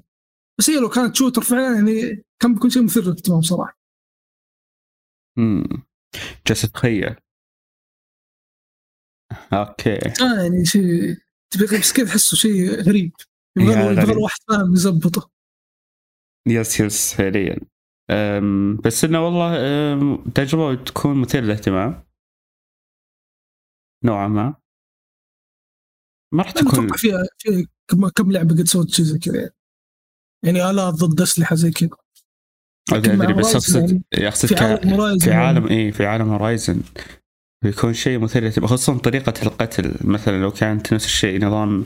بس 0.60 0.70
هي 0.70 0.80
لو 0.80 0.90
كانت 0.90 1.16
shooter 1.16 1.42
فعلا 1.42 1.76
يعني 1.76 2.24
كان 2.40 2.54
بيكون 2.54 2.70
شيء 2.70 2.84
مثير 2.84 3.04
للاهتمام 3.04 3.42
صراحة. 3.42 3.80
امم 5.38 5.86
جالس 6.48 6.66
أتخيل. 6.66 7.16
okay. 9.54 10.00
آه 10.22 10.42
يعني 10.42 10.66
شيء 10.66 11.18
بس 11.62 11.94
كيف 11.94 12.10
تحسه 12.10 12.38
شيء 12.38 12.82
غريب؟ 12.82 13.12
يبغى 13.58 14.16
واحد 14.16 14.40
فاهم 14.48 14.74
يزبطه. 14.74 15.32
yes 16.48 16.80
yes 16.80 17.14
فعليا. 17.14 17.60
بس 18.86 19.04
إنه 19.04 19.26
والله 19.26 20.24
تجربة 20.36 20.84
تكون 20.84 21.22
مثيرة 21.22 21.42
للاهتمام. 21.42 22.08
نوعا 24.04 24.28
ما. 24.28 24.56
ما 26.34 26.44
راح 26.44 26.52
تكون. 26.52 26.88
فيها 26.98 27.24
فيها 27.38 27.66
كم 28.16 28.32
لعبة 28.32 28.56
قد 28.56 28.68
سوت 28.68 28.90
شيء 28.90 29.06
زي 29.06 29.20
كذا 29.20 29.52
يعني. 30.46 30.70
الات 30.70 30.94
ضد 30.94 31.22
أسلحة 31.22 31.56
زي 31.56 31.72
كذا. 31.72 31.90
أدري 32.94 33.34
بس 33.34 33.56
أقصد 33.56 34.04
أقصد 34.14 34.48
في 34.48 34.56
عالم 34.56 35.20
في 35.20 35.34
عالم 35.34 35.68
اي 35.68 35.92
في 35.92 36.06
عالم 36.06 36.30
Horizon 36.30 36.82
بيكون 37.66 37.94
شيء 37.94 38.20
مثير 38.20 38.52
خصوصا 38.52 38.98
طريقة 38.98 39.34
القتل. 39.44 39.96
مثلا 40.02 40.42
لو 40.42 40.52
كانت 40.52 40.94
نفس 40.94 41.06
الشيء 41.06 41.46
نظام 41.46 41.86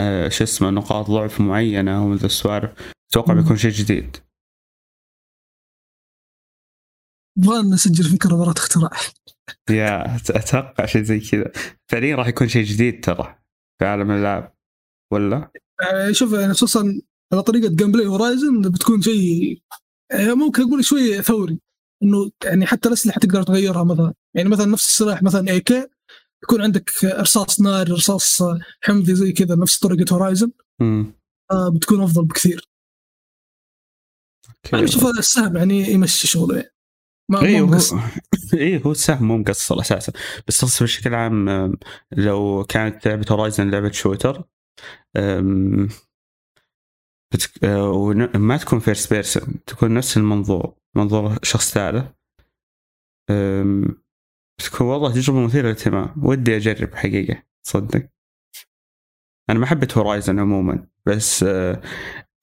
آه، 0.00 0.28
شو 0.28 0.44
اسمه 0.44 0.70
نقاط 0.70 1.10
ضعف 1.10 1.40
معينة 1.40 2.04
ومن 2.04 2.16
ذا 2.16 2.26
السوالف 2.26 2.70
أتوقع 3.10 3.34
بيكون 3.34 3.56
شيء 3.56 3.70
جديد. 3.70 4.16
نبغى 7.38 7.62
نسجل 7.62 8.04
فكرة 8.04 8.36
براءة 8.36 8.58
اختراع. 8.58 8.90
yeah 9.70 10.16
أتوقع 10.16 10.86
شيء 10.86 11.02
زي 11.02 11.20
كذا. 11.20 11.52
فعليا 11.90 12.16
راح 12.16 12.26
يكون 12.26 12.48
شيء 12.48 12.64
جديد 12.64 13.04
ترى 13.04 13.38
في 13.78 13.86
عالم 13.86 14.10
الالعاب 14.10 14.54
ولا؟ 15.12 15.50
آه، 15.82 16.12
شوف 16.12 16.32
يعني 16.32 16.52
خصوصا 16.52 17.00
على 17.32 17.42
طريقة 17.42 17.68
gameplay 17.68 18.06
Horizon 18.06 18.60
بتكون 18.60 19.02
شيء 19.02 19.62
آه، 20.12 20.34
ممكن 20.34 20.62
أقول 20.62 20.84
شوي 20.84 21.22
ثوري 21.22 21.60
إنه 22.04 22.30
يعني 22.44 22.66
حتى 22.66 22.88
الأسلحة 22.88 23.18
تقدر 23.18 23.42
تغيرها 23.42 23.84
مثلا. 23.84 24.14
يعني 24.34 24.48
مثلا 24.48 24.66
نفس 24.66 24.86
السلاح 24.86 25.22
مثلا 25.22 25.50
AK 25.50 25.86
يكون 26.42 26.62
عندك 26.62 26.90
رصاص 27.04 27.60
نار 27.60 27.90
رصاص 27.90 28.42
حمضي 28.80 29.14
زي 29.14 29.32
كذا 29.32 29.54
نفس 29.54 29.78
طريقة 29.78 30.14
Horizon 30.14 30.50
آه 31.50 31.68
بتكون 31.68 32.02
أفضل 32.02 32.24
بكثير. 32.24 32.68
أنا 34.74 34.84
أشوف 34.84 35.04
هذا 35.04 35.18
السهم 35.18 35.56
يعني 35.56 35.90
يمشي 35.90 36.26
شغله. 36.26 36.56
يعني 36.56 36.70
ما 37.30 37.42
إيه 37.42 37.60
هو 37.60 37.78
إيه 38.54 38.82
هو 38.82 38.90
السهم 38.90 39.28
مو 39.28 39.36
مقصر 39.36 39.80
أساسا. 39.80 40.12
بس 40.48 40.64
اقصد 40.64 40.82
بشكل 40.82 41.14
عام 41.14 41.48
لو 42.12 42.64
كانت 42.68 43.08
لعبة 43.08 43.26
Horizon 43.30 43.70
لعبة 43.70 43.90
shooter 43.90 44.44
بتك... 47.34 47.64
آه، 47.64 47.90
وما 47.90 48.56
تكون 48.56 48.78
first 48.78 49.14
person 49.14 49.64
تكون 49.66 49.94
نفس 49.94 50.16
المنظور. 50.16 50.74
منظور 50.96 51.38
شخص 51.42 51.74
ثالث. 51.74 52.12
بتكون 54.58 54.86
والله 54.86 55.12
تجربة 55.14 55.44
مثيرة 55.44 55.62
للاهتمام. 55.62 56.24
ودي 56.24 56.56
أجرب 56.56 56.94
حقيقة 56.94 57.42
تصدق 57.66 58.08
أنا 59.50 59.58
ما 59.58 59.66
حبيت 59.66 59.98
Horizon 59.98 60.38
عموما 60.38 60.86
بس 61.06 61.42
آه، 61.42 61.82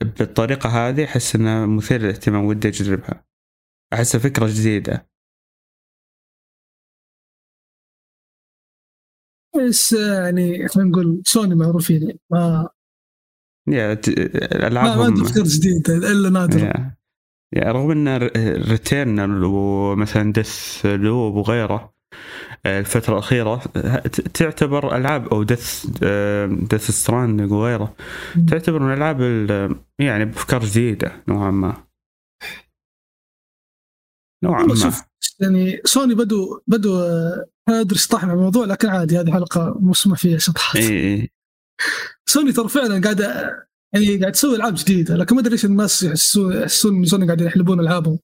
بالطريقة 0.02 0.70
هذه 0.70 1.06
أحس 1.06 1.36
أنها 1.36 1.66
مثيرة 1.66 2.02
للاهتمام 2.02 2.46
ودي 2.46 2.68
أجربها. 2.68 3.26
أحسها 3.94 4.20
فكرة 4.20 4.48
جديدة. 4.48 5.12
بس 9.56 9.94
يعني 9.94 10.68
خلينا 10.68 10.90
نقول 10.90 11.22
سوني 11.26 11.56
معروفين 11.56 12.02
يعني 12.04 12.20
ما 12.32 12.70
يا 13.68 13.94
الالعاب 13.94 14.98
ما, 14.98 15.10
ما 15.10 15.24
تفكر 15.24 15.44
جديد 15.44 15.90
إلا 15.90 16.30
نادر. 16.30 16.92
yeah 17.56 17.72
رغم 17.72 17.92
إن 17.92 18.18
Returnal 18.70 19.44
ومثلا 19.44 20.34
Deathloop 20.34 21.36
وغيره 21.36 21.94
الفترة 22.66 23.14
الأخيرة 23.14 23.58
تعتبر 24.34 24.96
ألعاب 24.96 25.28
أو 25.28 25.44
Death 25.44 25.86
Death 26.70 26.92
Strand 26.92 27.52
وغيره 27.52 27.96
تعتبر 28.50 28.80
من 28.80 28.94
الألعاب 28.94 29.22
يعني 30.00 30.26
بأفكار 30.26 30.66
جديدة 30.66 31.24
نوعا 31.28 31.52
ما. 31.52 31.84
نوعا 34.44 34.64
ما. 34.64 34.76
شوف 34.76 35.02
يعني 35.40 35.82
سوني 35.86 36.16
بدوا 36.16 36.60
بدوا 36.68 37.06
ما 37.70 37.80
أدري 37.80 38.00
مع 38.14 38.34
الموضوع 38.34 38.66
لكن 38.66 38.90
عادي 38.90 39.20
هذه 39.20 39.32
حلقة 39.32 39.78
مسموح 39.80 40.20
فيها 40.20 40.38
شطحات. 40.38 40.82
اي 40.82 41.32
سوني 42.30 42.52
ترى 42.52 42.70
فعلا 42.70 43.02
قاعدة 43.02 43.71
يعني 43.94 44.18
قاعد 44.18 44.32
تسوي 44.32 44.56
ألعاب 44.56 44.76
جديدة 44.78 45.16
لكن 45.16 45.36
ما 45.36 45.42
أدري 45.42 45.52
ليش 45.52 45.66
الناس 45.66 46.04
يحسون 46.04 46.54
يحسون 46.54 46.96
إن 46.96 47.06
سوني 47.06 47.26
قاعدين 47.26 47.48
يحلبون 47.48 47.80
ألعابهم. 47.80 48.20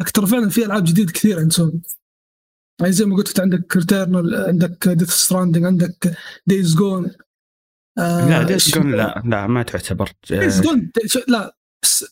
لكن 0.00 0.12
ترى 0.12 0.26
فعلا 0.26 0.48
في 0.48 0.64
ألعاب 0.64 0.84
جديدة 0.84 1.12
كثير 1.12 1.40
عند 1.40 1.52
سوني 1.52 1.82
يعني 2.80 2.92
زي 2.92 3.04
ما 3.04 3.16
قلت 3.16 3.40
عندك 3.40 3.76
Returnal 3.76 4.34
عندك 4.34 4.88
Death 4.88 5.10
Stranding 5.10 5.64
عندك 5.64 6.16
Days 6.46 6.74
Gone 6.74 7.10
آه 7.98 8.28
لا 8.28 8.42
Days 8.42 8.70
Gone 8.70 8.92
لا 8.96 9.22
لا 9.26 9.46
ما 9.46 9.62
تعتبر. 9.62 10.12
Days 10.30 10.60
Gone 10.60 10.90
لا 11.28 11.56
بس 11.82 12.04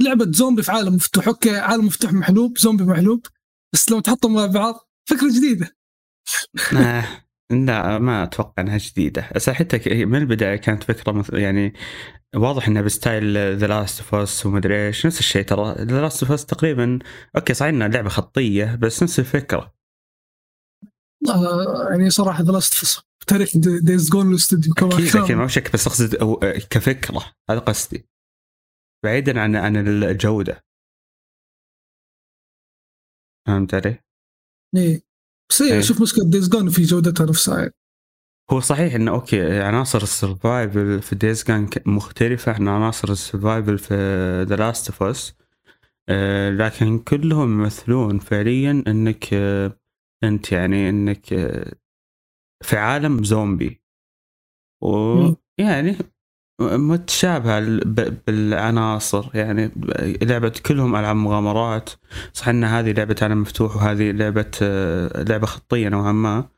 لعبة 0.00 0.32
زومبي 0.32 0.62
في 0.62 0.72
عالم 0.72 0.94
مفتوح 0.94 1.28
أوكي 1.28 1.56
عالم 1.56 1.86
مفتوح 1.86 2.12
محلوب 2.12 2.58
زومبي 2.58 2.84
محلوب 2.84 3.26
بس 3.72 3.90
لو 3.90 4.00
تحطهم 4.00 4.34
مع 4.34 4.46
بعض 4.46 4.90
فكرة 5.08 5.28
جديدة. 5.36 5.76
آه. 6.72 7.25
لا 7.50 7.98
ما 7.98 8.22
أتوقع 8.24 8.62
إنها 8.62 8.78
جديدة. 8.78 9.30
بس 9.34 9.50
حتى 9.50 10.04
من 10.04 10.18
البداية 10.18 10.56
كانت 10.56 10.82
فكرة 10.82 11.24
يعني 11.32 11.72
واضح 12.36 12.68
إنها 12.68 12.82
ب 12.82 12.94
style 12.94 13.56
The 13.56 13.66
Last 13.66 14.00
of 14.00 14.14
Us 14.14 14.46
ومدري 14.46 14.86
إيش 14.86 15.06
نفس 15.06 15.18
الشيء 15.18 15.42
ترى. 15.42 15.74
The 15.78 16.00
Last 16.00 16.22
of 16.22 16.32
Us 16.32 16.46
تقريبا 16.46 16.98
أوكي 17.36 17.54
صحيح 17.54 17.68
إنها 17.68 17.88
لعبة 17.88 18.08
خطية 18.08 18.74
بس 18.74 19.02
نفس 19.02 19.18
الفكرة. 19.18 19.74
آه 21.28 21.88
يعني 21.90 22.10
صراحة 22.10 22.42
The 22.42 22.52
Last 22.52 22.72
of 22.74 22.82
Us 22.82 23.02
تاريخ 23.26 23.56
Days 23.82 24.10
Gone 24.10 24.30
الاستوديو 24.30 24.74
كمان 24.74 24.92
أكيد 24.92 25.16
أكيد 25.16 25.36
ما 25.36 25.48
شك 25.48 25.72
بس 25.72 25.86
أقصد 25.86 26.14
كفكرة 26.70 27.32
هذا 27.50 27.58
قصدي. 27.58 28.08
بعيدا 29.04 29.40
عن 29.40 29.56
عن 29.56 29.76
الجودة. 29.76 30.64
فهمت 33.48 33.74
علي؟ 33.74 33.98
إيه. 34.76 35.05
بس 35.50 35.62
إيه. 35.62 35.80
شوف 35.80 36.02
مشكلة 36.02 36.24
Days 36.24 36.48
Gone 36.48 36.68
في 36.68 36.82
جودتها 36.82 37.26
نفسها 37.26 37.70
هو 38.50 38.60
صحيح 38.60 38.94
إنه 38.94 39.10
أوكي 39.10 39.60
عناصر 39.60 40.02
ال 40.02 40.13
survival 40.13 41.02
في 41.02 41.14
Days 41.14 41.44
Gone 41.44 41.70
مختلفة 41.86 42.52
عن 42.52 42.68
عناصر 42.68 43.10
ال 43.10 43.18
survival 43.18 43.78
في 43.78 43.94
The 44.48 44.56
Last 44.56 44.90
of 44.90 45.02
Us 45.02 45.34
لكن 46.58 46.98
كلهم 46.98 47.60
يمثلون 47.60 48.18
فعليا 48.18 48.84
إنك 48.86 49.34
آه 49.34 49.78
أنت 50.24 50.52
يعني 50.52 50.88
إنك 50.88 51.32
آه 51.32 51.72
في 52.64 52.76
عالم 52.76 53.24
زومبي 53.24 53.82
ويعني 54.82 55.96
متشابهة 56.60 57.60
بالعناصر. 58.26 59.26
يعني 59.34 59.70
لعبة 60.22 60.52
كلهم 60.66 60.96
ألعاب 60.96 61.16
مغامرات. 61.16 61.90
صح 62.32 62.48
إن 62.48 62.64
هذه 62.64 62.92
لعبة 62.92 63.16
عالم 63.22 63.40
مفتوح 63.40 63.76
وهذه 63.76 64.10
لعبة 64.10 64.50
لعبة 65.28 65.46
خطية 65.46 65.88
نوعا 65.88 66.12
ما. 66.12 66.48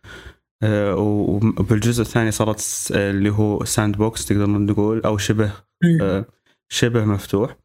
وبالجزء 0.64 2.02
الثاني 2.02 2.30
صارت 2.30 2.88
اللي 2.90 3.30
هو 3.30 3.64
sandbox 3.64 4.26
تقدر 4.26 4.46
نقول 4.46 5.00
أو 5.00 5.18
شبه 5.18 5.52
شبه 6.68 7.04
مفتوح. 7.04 7.56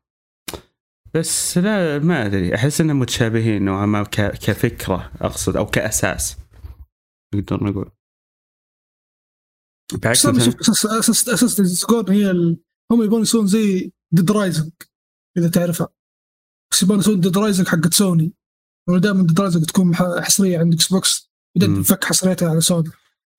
بس 1.13 1.57
لا 1.57 1.99
ما 1.99 2.25
أدري. 2.25 2.55
أحس 2.55 2.81
إنهم 2.81 2.99
متشابهين 2.99 3.65
نوعا 3.65 3.85
ما 3.85 4.03
كفكرة 4.03 5.11
أقصد 5.21 5.57
أو 5.57 5.65
كأساس 5.65 6.37
نقدر 7.35 7.63
نقول. 7.63 7.89
أساس 10.05 11.29
أساس 11.29 11.51
Days 11.61 11.86
Gone 11.86 12.11
هي 12.11 12.31
ال... 12.31 12.57
هم 12.91 13.03
يبون 13.03 13.21
يسوون 13.21 13.47
زي 13.47 13.91
Dead 14.13 14.31
Rising 14.31 14.71
إذا 15.37 15.49
تعرفها. 15.49 15.87
بس 16.71 16.83
يبون 16.83 16.99
يسوون 16.99 17.19
Dead 17.19 17.37
Rising 17.37 17.67
حقت 17.67 17.93
سوني 17.93 18.33
دائما 18.89 19.27
Dead 19.27 19.39
Rising 19.39 19.65
تكون 19.65 19.95
حصرية 19.95 20.59
عند 20.59 20.73
Xbox 20.73 21.31
بعدين 21.57 21.75
تنفك 21.75 22.03
حصريتها 22.03 22.49
على 22.49 22.61
سوني 22.61 22.89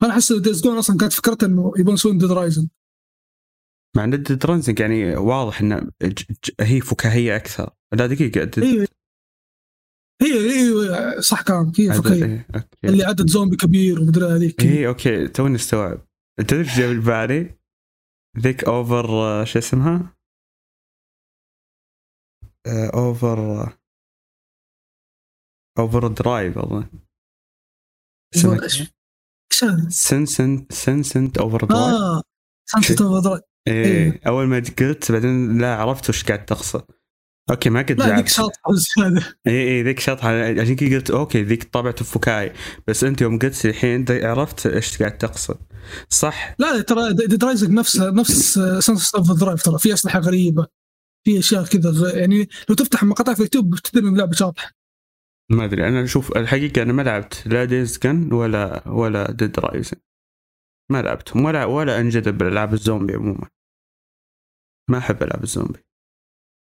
فانا 0.01 0.13
أحس 0.13 0.33
Days 0.33 0.63
Gone 0.63 0.79
أصلا 0.79 0.97
كانت 0.97 1.13
فكرتها 1.13 1.47
إنه 1.47 1.73
يبون 1.79 1.95
يسوون 1.95 2.19
Dead 2.19 2.33
Rising 2.33 2.69
مع 3.97 4.05
إن 4.05 4.23
Dead 4.23 4.47
Rising 4.47 4.81
يعني 4.81 5.17
واضح 5.17 5.61
إنه 5.61 5.91
هي 6.61 6.81
فكاهية 6.81 7.37
أكثر. 7.37 7.71
لا 7.93 8.07
دقيقة 8.07 8.45
Dead... 8.45 8.65
هي 8.65 8.89
هي 10.23 10.71
هي 10.71 11.23
صح 11.23 11.43
كلام 11.43 11.73
هي 11.79 11.93
فكاهية. 11.93 12.47
اللي 12.85 13.05
عدد 13.05 13.31
زومبي 13.31 13.57
كبير 13.57 14.01
ومدري 14.01 14.27
هذيك. 14.27 14.63
هي 14.63 14.87
أوكي 14.87 15.29
توني 15.29 15.57
استوعب 15.57 16.07
انت 16.41 16.51
تدري 16.51 16.61
إيش 16.61 16.79
جاب 16.79 17.05
بالي؟ 17.05 17.59
ذيك 18.39 18.65
Over 18.65 19.07
شو 19.45 19.59
اسمها؟ 19.59 20.17
Over 22.95 23.39
Overdrive 25.79 26.59
أظن؟ 26.59 26.89
Sunset 29.91 30.73
Sunset 30.73 31.39
Overdrive 31.39 31.95
آه 31.95 32.23
Sunset 32.71 33.01
Overdrive 33.01 33.43
إيه 33.69 34.21
أول 34.27 34.47
ما 34.47 34.57
قلت 34.57 35.13
بعدين 35.13 35.59
لا 35.59 35.77
عرفت 35.77 36.09
وش 36.09 36.25
قاعد 36.25 36.45
تقصد 36.45 36.87
أوكي 37.51 37.71
ما 37.71 37.83
قد 37.83 37.91
لا 37.91 38.05
ذيك 38.05 38.15
لعبت 38.15 38.29
شاطحة 38.29 38.73
زياده 38.73 39.39
اي 39.47 39.69
اي 39.69 39.83
ذيك 39.83 40.01
شطحه 40.01 40.29
عشان 40.61 40.77
كذا 40.77 40.97
قلت 40.97 41.11
أوكي 41.11 41.43
ذيك 41.43 41.65
طابع 41.65 41.91
فكاهي 41.91 42.53
بس 42.87 43.05
أنت 43.05 43.21
يوم 43.21 43.39
قلت 43.39 43.67
الحين 43.67 44.05
عرفت 44.09 44.67
إيش 44.67 44.99
قاعد 44.99 45.19
تقصد. 45.19 45.59
صح؟ 46.09 46.55
لا 46.59 46.81
ترى 46.81 47.13
Dead 47.13 47.45
Rising 47.45 47.71
نفس 47.71 47.97
نفس 48.01 48.59
Sunset 48.59 49.15
Overdrive 49.15 49.63
ترى. 49.63 49.79
في 49.79 49.93
أسلحة 49.93 50.19
غريبة. 50.19 50.67
في 51.25 51.39
أشياء 51.39 51.65
كذا 51.65 52.19
يعني 52.19 52.49
لو 52.69 52.75
تفتح 52.75 53.05
مقاطع 53.05 53.35
في 53.35 53.39
اليوتيوب 53.39 53.75
تدري 53.75 54.09
إن 54.09 54.13
اللعبة 54.13 54.33
شاطحة. 54.33 54.71
ما 55.51 55.65
أدري. 55.65 55.89
أنا 55.89 56.05
أشوف 56.05 56.37
الحقيقة 56.37 56.83
أنا 56.83 56.93
ما 56.93 57.03
لعبت 57.03 57.43
لا 57.47 57.65
Days 57.65 57.99
Gone 57.99 58.33
ولا 58.33 58.89
ولا 58.89 59.31
Dead 59.31 59.59
Rising 59.59 59.97
ما 60.91 61.03
لعبتهم. 61.03 61.45
ولا 61.45 61.65
ولا 61.65 62.01
أنجذب 62.01 62.39
بالالعاب 62.39 62.75
الزومبي 62.75 63.15
عموما. 63.15 63.49
ما 64.91 64.99
أحب 64.99 65.23
العاب 65.23 65.43
الزومبي. 65.43 65.79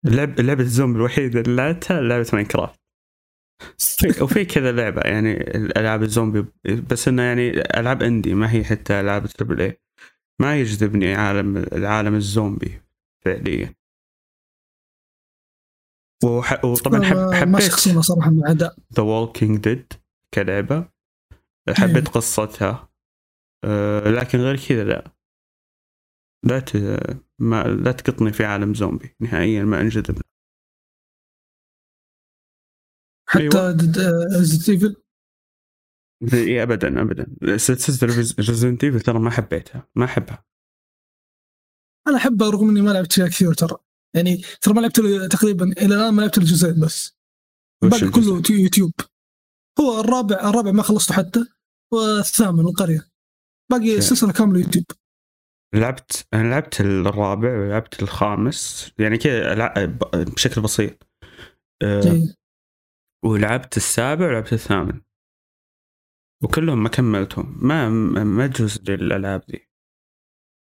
اللعب 0.06 0.40
لعبة 0.40 0.64
الزومبي 0.64 1.00
الوحيدة 1.00 1.40
اللي 1.42 1.56
لعبتها 1.56 2.02
لعبة 2.02 2.28
Minecraft. 2.34 2.80
في- 3.78 4.24
وفي 4.24 4.46
كذا 4.46 4.72
لعبة 4.72 5.02
يعني 5.02 5.32
الالعاب 5.56 6.04
الزومبي 6.04 6.46
بس 6.90 7.08
إنه 7.08 7.22
يعني 7.22 7.50
ألعاب 7.80 8.04
indie 8.04 8.34
ما 8.34 8.52
هي 8.52 8.64
حتى 8.64 9.00
ألعاب 9.00 9.28
triple 9.28 9.62
A 9.62 9.80
ما 10.42 10.60
يجذبني 10.60 11.16
عالم 11.16 11.58
العالم 11.58 12.16
الزومبي 12.16 12.82
فعليا. 13.26 13.74
وح... 16.24 16.66
وطبعا 16.66 17.04
حب... 17.04 17.18
آه، 17.18 17.30
ما 17.30 17.36
حبيت 17.36 17.62
شخصيا 17.72 18.02
صراحة 18.02 18.30
مع 18.32 18.52
أداء. 18.52 18.76
The 18.94 19.04
Walking 19.04 19.58
Dead 19.58 19.94
كلعبة. 20.34 20.90
حبيت 21.70 22.08
إيه. 22.08 22.14
قصتها. 22.14 22.90
أه 23.64 24.10
لكن 24.10 24.40
غير 24.40 24.60
كذا 24.70 24.84
لا. 24.84 25.12
لا 26.44 26.60
ت... 26.60 26.76
ما 27.40 27.64
لا 27.64 27.92
تقطني 27.92 28.34
في 28.34 28.46
عالم 28.46 28.74
زومبي 28.74 29.16
نهائيا 29.20 29.64
ما 29.64 29.82
أنجذب. 29.82 30.22
حتى 33.30 33.42
أيوة. 33.42 33.72
Resident 34.38 34.70
Evil 34.70 34.96
ابدا 36.62 37.02
ابدا. 37.02 37.58
سلسلة 37.58 38.16
Resident 38.40 38.84
Evil 38.84 39.02
ترى 39.02 39.20
ما 39.20 39.30
حبيتها 39.30 39.88
ما 39.96 40.06
أحبها. 40.06 40.46
أنا 42.08 42.18
أحبها 42.18 42.50
رغم 42.50 42.70
إني 42.70 42.82
ما 42.82 42.92
لعبت 42.92 43.14
فيها 43.14 43.28
كثير 43.28 43.54
ترى. 43.54 43.78
يعني 44.16 44.42
ترى 44.62 44.74
ما 44.74 44.82
لعبت 44.82 45.00
تقريبا 45.32 45.72
إلى 45.72 45.96
الآن 45.96 46.14
ما 46.14 46.22
لعبت 46.22 46.38
له 46.38 46.46
جزئين 46.46 46.80
بس 46.80 47.18
الجزء؟ 47.84 48.10
كله 48.10 48.42
يوتيوب. 48.50 48.94
هو 49.80 50.00
الرابع 50.00 50.50
الرابع 50.50 50.72
ما 50.72 50.84
خلصته 50.84 51.14
حتى 51.16 51.46
والثامن 51.94 52.60
القرية. 52.60 53.12
باقي 53.72 53.98
السلسلة 53.98 54.32
كاملة 54.32 54.60
يوتيوب. 54.60 54.86
لعبت 55.74 56.28
أنا 56.34 56.50
لعبت 56.50 56.82
الرابع 56.82 57.60
ولعبت 57.60 58.04
الخامس 58.04 58.92
يعني 59.00 59.18
كذا 59.18 59.86
بشكل 60.14 60.62
بسيط. 60.62 61.08
أه. 61.84 62.36
ولعبت 63.26 63.78
السابع 63.78 64.28
ولعبت 64.28 64.54
الثامن. 64.54 65.02
وكلهم 66.44 66.84
ما 66.84 66.90
كملتهم. 66.90 67.58
ما 67.62 67.90
ما 68.24 68.48
جزء 68.48 68.92
للألعاب 68.92 69.44
ذي. 69.52 69.70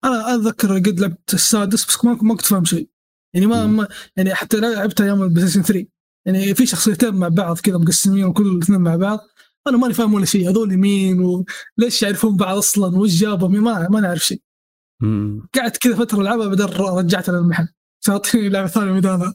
أنا 0.05 0.35
أتذكر 0.35 0.75
قد 0.75 0.99
لعبت 0.99 1.33
السادس 1.33 1.85
بس 1.85 2.05
ما 2.05 2.17
ما 2.21 2.35
كنت 2.35 2.45
فاهم 2.45 2.65
شيء. 2.65 2.89
يعني 3.33 3.45
ما. 3.45 3.67
ما 3.67 3.87
يعني 4.17 4.35
حتى 4.35 4.57
لعبتها 4.57 5.05
أيام 5.05 5.23
ال 5.23 5.47
PlayStation 5.47 5.61
3 5.61 5.87
يعني 6.27 6.55
في 6.55 6.65
شخصيتين 6.65 7.15
مع 7.15 7.27
بعض 7.27 7.59
كذا 7.59 7.77
مقسمين 7.77 8.25
وكل 8.25 8.47
الاثنين 8.47 8.81
مع 8.81 8.95
بعض. 8.95 9.19
أنا 9.67 9.77
ماني 9.77 9.93
فاهم 9.93 10.13
ولا 10.13 10.25
شيء. 10.25 10.49
هذول 10.49 10.77
مين 10.77 11.19
وليش 11.19 12.03
يعرفون 12.03 12.37
بعض 12.37 12.57
أصلا؟ 12.57 12.97
وش 12.97 13.09
جابهم؟ 13.09 13.63
ما 13.63 13.89
ما 13.89 13.99
نعرف 13.99 14.25
شيء. 14.25 14.41
قعدت 15.55 15.77
كذا 15.77 15.95
فترة 15.95 16.21
ألعبها 16.21 16.47
بعدين 16.47 16.65
رجعتها 16.65 17.31
للمحل 17.31 17.67
تعطيني 18.05 18.49
لعبه 18.49 18.67
ثانية 18.67 18.99
بدالها 18.99 19.33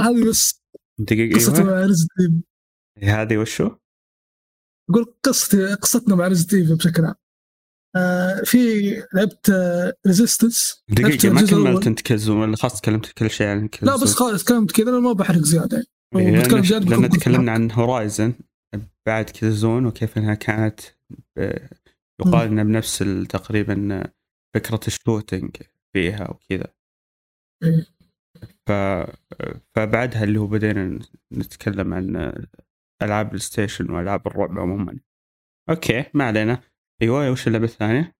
هذه 0.00 0.28
بس 0.28 0.62
دقيقة 0.98 1.36
قصتي 1.36 1.62
أيوة. 1.62 1.70
مع 1.70 1.80
Evil 1.80 2.42
هذه 3.02 3.36
وشو؟ 3.36 3.70
أقول 4.90 5.14
قصتي 5.22 5.74
قصتنا 5.74 6.14
مع 6.14 6.28
Resident 6.28 6.54
Evil 6.54 6.76
بشكل 6.76 7.04
عام. 7.04 7.14
آه 7.96 8.42
في 8.44 8.90
لعبت 9.14 9.52
Resistance 10.06 10.84
دقيقة 10.88 11.30
ما 11.30 11.46
كملت 11.46 11.86
أنت 11.86 12.00
Killzone 12.00 12.40
ولا 12.40 12.56
خلاص 12.56 12.80
تكلمت 12.80 13.06
كل 13.06 13.30
شيء 13.30 13.46
عن 13.46 13.68
Killzone 13.68 13.94
لا 13.94 14.02
بس 14.02 14.14
خلاص 14.14 14.44
تكلمت 14.44 14.72
كذا 14.72 14.90
أنا 14.90 14.98
ما 14.98 15.12
بحرق 15.12 15.38
زيادة. 15.38 15.84
يعني 16.14 16.28
إيه، 16.28 16.46
لأن, 16.46 16.62
زيادة 16.62 17.06
تكلمنا 17.08 17.52
عن 17.52 17.70
Horizon 17.70 18.34
بعد 19.06 19.30
Killzone 19.30 19.86
وكيف 19.86 20.18
إنها 20.18 20.34
كانت 20.34 20.80
آه، 21.38 21.70
يقال 22.20 22.48
انها 22.48 22.64
بنفس 22.64 22.98
تقريبا 23.28 24.04
فكرة 24.54 24.80
ال 24.86 24.94
shooting 24.94 25.56
فيها 25.92 26.30
وكذا. 26.30 26.66
ف... 28.66 28.72
فبعدها 29.74 30.24
اللي 30.24 30.38
هو 30.40 30.46
بدينا 30.46 30.98
نتكلم 31.32 31.94
عن 31.94 32.34
ألعاب 33.02 33.26
PlayStation 33.26 33.90
وألعاب 33.90 34.26
الرعب 34.26 34.58
عموما. 34.58 34.98
أوكي 35.70 36.04
ما 36.14 36.24
علينا. 36.24 36.62
أيوه 37.02 37.30
وش 37.30 37.46
اللعبة 37.46 37.64
الثانية؟ 37.64 38.14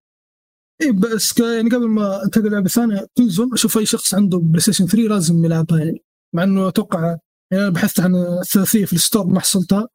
اي 0.83 0.92
بس 0.92 1.33
ك- 1.33 1.40
يعني 1.40 1.68
قبل 1.70 1.88
ما 1.88 2.24
أنتقل 2.24 2.48
للعبة 2.48 2.66
الثانية 2.66 3.07
Killzone 3.16 3.53
أشوف 3.52 3.78
أي 3.78 3.87
شخص 3.87 4.14
عنده 4.14 4.38
PlayStation 4.38 4.87
3 4.87 5.09
لازم 5.09 5.44
يلعبها 5.44 5.78
يعني. 5.78 6.04
مع 6.35 6.42
إنه 6.42 6.68
أتوقع 6.68 7.00
يعني 7.52 7.62
أنا 7.64 7.70
بحثت 7.70 8.00
عن 8.00 8.14
الثلاثية 8.14 8.85
في 8.85 8.92
ال 8.92 8.98
store 8.98 9.27
ما 9.26 9.40
حصلتها. 9.40 9.88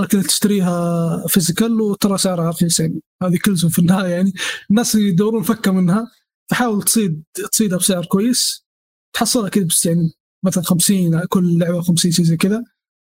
كنت 0.00 0.16
تشتريها 0.16 1.26
physical 1.26 1.80
وترى 1.80 2.18
سعرها 2.18 2.48
رخيص 2.50 2.80
يعني 2.80 3.00
هذه 3.22 3.38
Killzone 3.44 3.70
في 3.70 3.78
النهاية 3.78 4.10
يعني. 4.10 4.32
الناس 4.70 4.94
يدورون 4.94 5.42
فكة 5.42 5.72
منها 5.72 6.10
فحاول 6.50 6.82
تصيد 6.82 7.22
تصيدها 7.52 7.78
بسعر 7.78 8.06
كويس. 8.06 8.66
تحصلها 9.12 9.48
كذا 9.48 9.64
بس 9.64 9.86
يعني 9.86 10.10
مثلا 10.44 10.64
50 10.64 11.24
كل 11.24 11.58
لعبة 11.58 11.82
50 11.82 12.12
شيء 12.12 12.24
زي 12.24 12.36
كذا. 12.36 12.64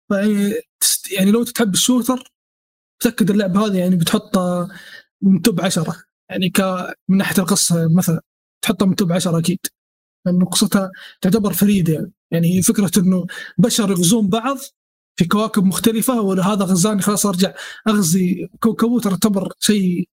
فيعني 0.10 0.54
يعني 1.12 1.32
لو 1.32 1.44
تحب 1.44 1.74
الشوتر 1.74 2.32
تأكد 3.02 3.32
اللعبة 3.32 3.66
هذه 3.68 3.78
يعني 3.78 3.96
بتحطها 3.96 4.70
من 5.22 5.42
توب 5.42 5.62
10 5.62 5.96
يعني 6.30 6.50
ك 6.50 6.62
من 7.10 7.18
ناحية 7.18 7.42
القصة 7.42 7.94
مثلا 7.94 8.22
تحطها 8.64 8.86
من 8.86 8.96
توب 8.96 9.12
10 9.12 9.40
أكيد. 9.40 9.60
لأنه 10.26 10.46
قصتها 10.46 10.92
تعتبر 11.22 11.54
فريدة 11.54 11.94
يعني. 11.94 12.12
يعني 12.32 12.58
هي 12.58 12.62
فكرة 12.62 12.92
إنه 12.98 13.26
بشر 13.58 13.92
يغزون 13.92 14.30
بعض 14.30 14.58
في 15.22 15.28
كواكب 15.28 15.64
مختلفة 15.64 16.22
وهذا 16.22 16.66
غزاني 16.66 17.02
خلاص 17.02 17.26
أرجع 17.26 17.54
أغزي 17.88 18.50
كوكبه 18.60 19.00
تعتبر 19.00 19.54
شيء 19.60 20.10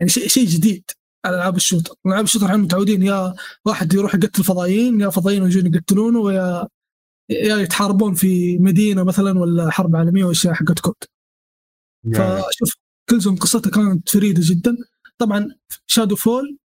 يعني 0.00 0.10
شيء 0.10 0.28
شيء 0.28 0.46
جديد. 0.46 0.90
على 1.24 1.36
ألعاب 1.36 1.56
ال 1.56 1.60
shooter، 1.60 1.94
ألعاب 2.06 2.24
ال 2.24 2.27
shooter 2.27 2.46
إحنا 2.46 2.56
متعودين 2.56 3.02
يا 3.02 3.34
واحد 3.64 3.94
يروح 3.94 4.14
يقتل 4.14 4.44
فضائيين 4.44 5.00
يا 5.00 5.08
فضائيين 5.08 5.42
يجون 5.42 5.74
يقتلونه 5.74 6.18
ويا 6.18 6.68
يا 7.30 7.56
يتحاربون 7.56 8.14
في 8.14 8.58
مدينة 8.58 9.02
مثلا 9.02 9.38
ولا 9.38 9.70
حرب 9.70 9.96
عالمية 9.96 10.24
واشياء 10.24 10.54
حقت 10.54 10.80
COD. 10.80 10.94
فشوف 12.14 12.74
Killzone 13.10 13.36
قصتها 13.36 13.70
كانت 13.70 14.08
فريدة 14.08 14.40
جدا. 14.44 14.76
طبعا 15.18 15.54
Shadow 15.86 16.16
Fall 16.16 16.58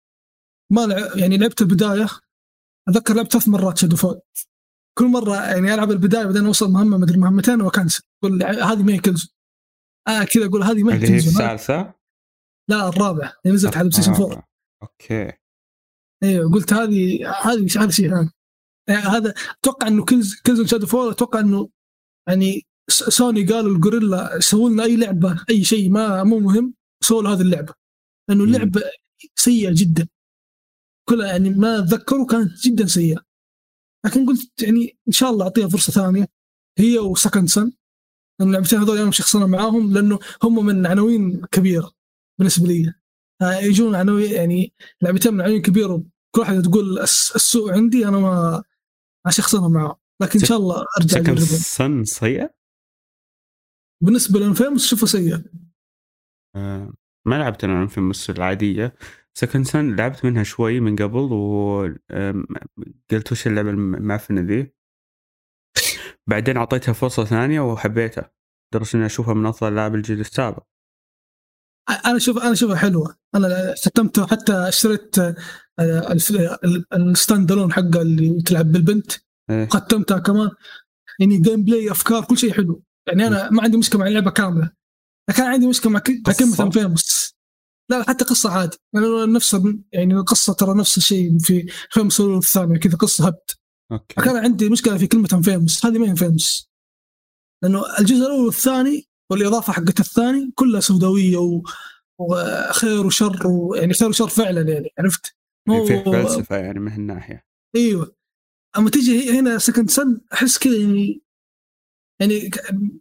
ما 0.70 0.80
لع... 0.80 1.16
يعني 1.16 1.38
لعبت 1.38 1.60
البداية 1.60 2.06
أتذكر 2.88 3.14
لعبت 3.14 3.32
ثلاث 3.32 3.48
مرات 3.48 3.78
Shadow 3.78 3.96
Fall 3.96 4.20
كل 4.98 5.04
مرة 5.06 5.34
يعني 5.36 5.74
ألعب 5.74 5.90
البداية 5.90 6.24
بعدين 6.24 6.46
أوصل 6.46 6.70
مهمة 6.70 6.98
مدري 6.98 7.18
مهمتين 7.18 7.60
وأ 7.60 7.69
cancel. 7.69 8.02
أقول 8.24 8.42
هذه 8.44 8.82
ما 8.82 8.92
هي 8.92 8.98
Killzone 8.98 9.30
آه 10.08 10.24
كذا 10.24 10.46
أقول 10.46 10.62
هذه 10.62 10.82
ما 10.82 10.94
هي 10.94 10.98
هذه- 10.98 11.16
الثالثة؟ 11.16 11.94
لا 12.70 12.88
الرابعة. 12.88 13.32
اللي 13.44 13.54
نزلت 13.56 13.76
على 13.76 13.90
Station 13.90 14.12
4 14.12 14.36
آه، 14.36 14.42
okay. 14.82 15.32
أيوه 16.22 16.52
قلت 16.52 16.72
هذه 16.72 17.30
هذه 17.30 17.66
هذا 17.82 17.90
شيء 17.90 18.10
ثاني. 18.10 18.30
يعني 18.88 19.02
هذا 19.02 19.34
أتوقع 19.60 19.86
إنه 19.88 20.04
Kills- 20.04 20.34
Killzone 20.46 20.66
Shadow 20.66 20.86
Fall 20.86 21.10
أتوقع 21.10 21.40
إنه 21.40 21.68
يعني 22.28 22.66
سوني 22.90 23.44
قالوا 23.46 23.76
ال 23.76 23.83
Guerrilla 23.83 24.40
سووا 24.40 24.70
لنا 24.70 24.82
أي 24.84 24.96
لعبة 24.96 25.44
أي 25.50 25.64
شيء 25.64 25.90
ما 25.90 26.24
مو 26.24 26.38
مهم 26.38 26.74
سووا 27.04 27.22
له 27.22 27.32
هذه 27.32 27.40
اللعبة. 27.40 27.74
لأنه. 28.28 28.44
اللعبة 28.44 28.82
سيئة 29.34 29.70
جدا. 29.74 30.08
كلها 31.08 31.26
يعني 31.26 31.50
ما 31.50 31.78
أتذكره 31.78 32.24
كانت 32.24 32.60
جدا 32.66 32.86
سيئة. 32.86 33.25
لكن 34.06 34.26
قلت 34.26 34.62
يعني 34.62 34.98
إن 35.08 35.12
شاء 35.12 35.30
الله 35.30 35.44
أعطيها 35.44 35.68
فرصة 35.68 35.92
ثانية 35.92 36.28
هي 36.78 36.98
و 36.98 37.05
Second 37.05 37.48
Son. 37.48 37.72
لأن 38.40 38.48
اللعبتين 38.48 38.78
هذول 38.78 38.98
أنا 38.98 39.10
شخصنا 39.10 39.46
معاهم 39.46 39.92
لأنه 39.92 40.18
هم 40.42 40.66
من 40.66 40.86
عناوين 40.86 41.44
كبيرة 41.46 41.92
بالنسبة 42.38 42.66
لي. 42.66 42.94
آه، 43.42 43.54
يجون 43.54 43.94
عناوين 43.94 44.32
يعني 44.32 44.72
لعبتين 45.02 45.34
من 45.34 45.40
عناوين 45.40 45.62
كبيرة 45.62 46.04
كل 46.34 46.40
واحدة 46.40 46.62
تقول 46.62 46.98
الس- 46.98 47.32
السوء 47.36 47.72
عندي 47.72 48.08
أنا 48.08 48.18
ما 48.18 48.62
اشخصنها 49.26 49.68
معاهم. 49.68 49.96
لكن 50.22 50.38
إن 50.40 50.44
شاء 50.46 50.58
الله 50.58 50.84
أرجع 51.00 51.08
Second 51.18 51.20
اجربهم 51.20 51.44
Son 51.46 52.04
سيء؟ 52.04 52.50
بالنسبة 54.04 54.38
لل 54.40 54.49
Infamous 54.49 54.86
شوفه 54.86 55.06
سيء. 55.06 55.36
آه، 56.56 56.92
ما 57.26 57.34
لعبت 57.34 57.64
أنا 57.64 57.82
Infamous 57.82 58.30
العادية. 58.30 58.94
Second 59.38 59.66
Son 59.66 59.96
لعبت 59.96 60.24
منها 60.24 60.42
شوي 60.42 60.80
من 60.80 60.96
قبل 60.96 61.18
وقلت 61.32 62.02
وش 63.32 63.46
اللعبة 63.46 63.70
المعفنة 63.70 64.40
ذي؟ 64.40 64.72
بعدين 66.26 66.56
أعطيتها 66.56 66.92
فرصة 66.92 67.24
ثانية 67.24 67.60
وحبيتها 67.60 68.30
لدرجة 68.74 68.96
إني 68.96 69.06
أشوفها 69.06 69.34
من 69.34 69.46
أفضل 69.46 69.72
العاب 69.72 69.94
الجيل 69.94 70.20
السابق. 70.20 70.62
أنا 72.06 72.16
أشوف 72.16 72.38
أنا 72.38 72.52
أشوفها 72.52 72.76
حلوة. 72.76 73.16
أنا 73.34 73.74
ختمته 73.84 74.26
حتى 74.26 74.52
اشتريت 74.52 75.16
ال 76.92 77.52
standalone 77.52 77.72
حقه 77.72 78.02
اللي 78.02 78.42
تلعب 78.42 78.72
بالبنت. 78.72 79.12
إيه. 79.50 79.68
ختمتها 79.68 80.18
كمان. 80.18 80.50
يعني 81.20 81.38
gameplay 81.38 81.90
أفكار 81.90 82.24
كل 82.24 82.38
شيء 82.38 82.52
حلو. 82.52 82.82
يعني 83.08 83.26
أنا 83.26 83.50
ما 83.50 83.62
عندي 83.62 83.76
مشكلة 83.76 84.00
مع 84.00 84.06
اللعبة 84.06 84.30
كاملة. 84.30 84.70
لكن 85.30 85.42
عندي 85.42 85.66
مشكلة 85.66 85.92
مع 85.92 85.98
كلمة 85.98 86.70
Infamous 86.70 87.35
لا 87.90 88.02
حتى 88.02 88.24
قصة 88.24 88.50
عادي 88.50 88.76
يعني 88.94 89.06
نفس 89.26 89.56
يعني 89.92 90.14
القصة 90.14 90.52
ترى 90.52 90.74
نفس 90.74 90.98
الشيء 90.98 91.38
في 91.38 91.66
Infamous 91.90 92.20
الثاني 92.20 92.78
كذا 92.78 92.96
قصة 92.96 93.26
هبد 93.26 93.50
okay. 93.92 94.14
كان 94.14 94.36
عندي 94.36 94.68
مشكلة 94.68 94.98
في 94.98 95.06
كلمة 95.06 95.42
Infamous 95.42 95.86
هذه 95.86 95.98
ما 95.98 96.10
هي 96.10 96.16
Infamous 96.16 96.70
لأنه 97.62 97.98
الجزء 97.98 98.26
الأول 98.26 98.44
والثاني 98.44 99.08
والإضافة 99.30 99.72
حقت 99.72 100.00
الثاني 100.00 100.52
كلها 100.54 100.80
سوداوية 100.80 101.36
و... 101.36 101.62
وخير 102.20 103.06
وشر 103.06 103.46
ويعني 103.46 103.94
خير 103.94 104.08
وشر 104.08 104.28
فعلا 104.28 104.72
يعني 104.72 104.88
عرفت؟ 104.98 105.36
مو 105.68 105.84
في 105.84 106.04
فلسفة 106.04 106.56
يعني 106.56 106.80
من 106.80 106.92
هالناحية. 106.92 107.46
إيوه. 107.76 108.16
أما 108.78 108.90
تيجي 108.90 109.38
هنا 109.38 109.58
Second 109.58 109.90
Son 109.90 110.20
أحس 110.32 110.58
كذا 110.58 110.76
يعني 110.76 111.25
يعني 112.20 112.50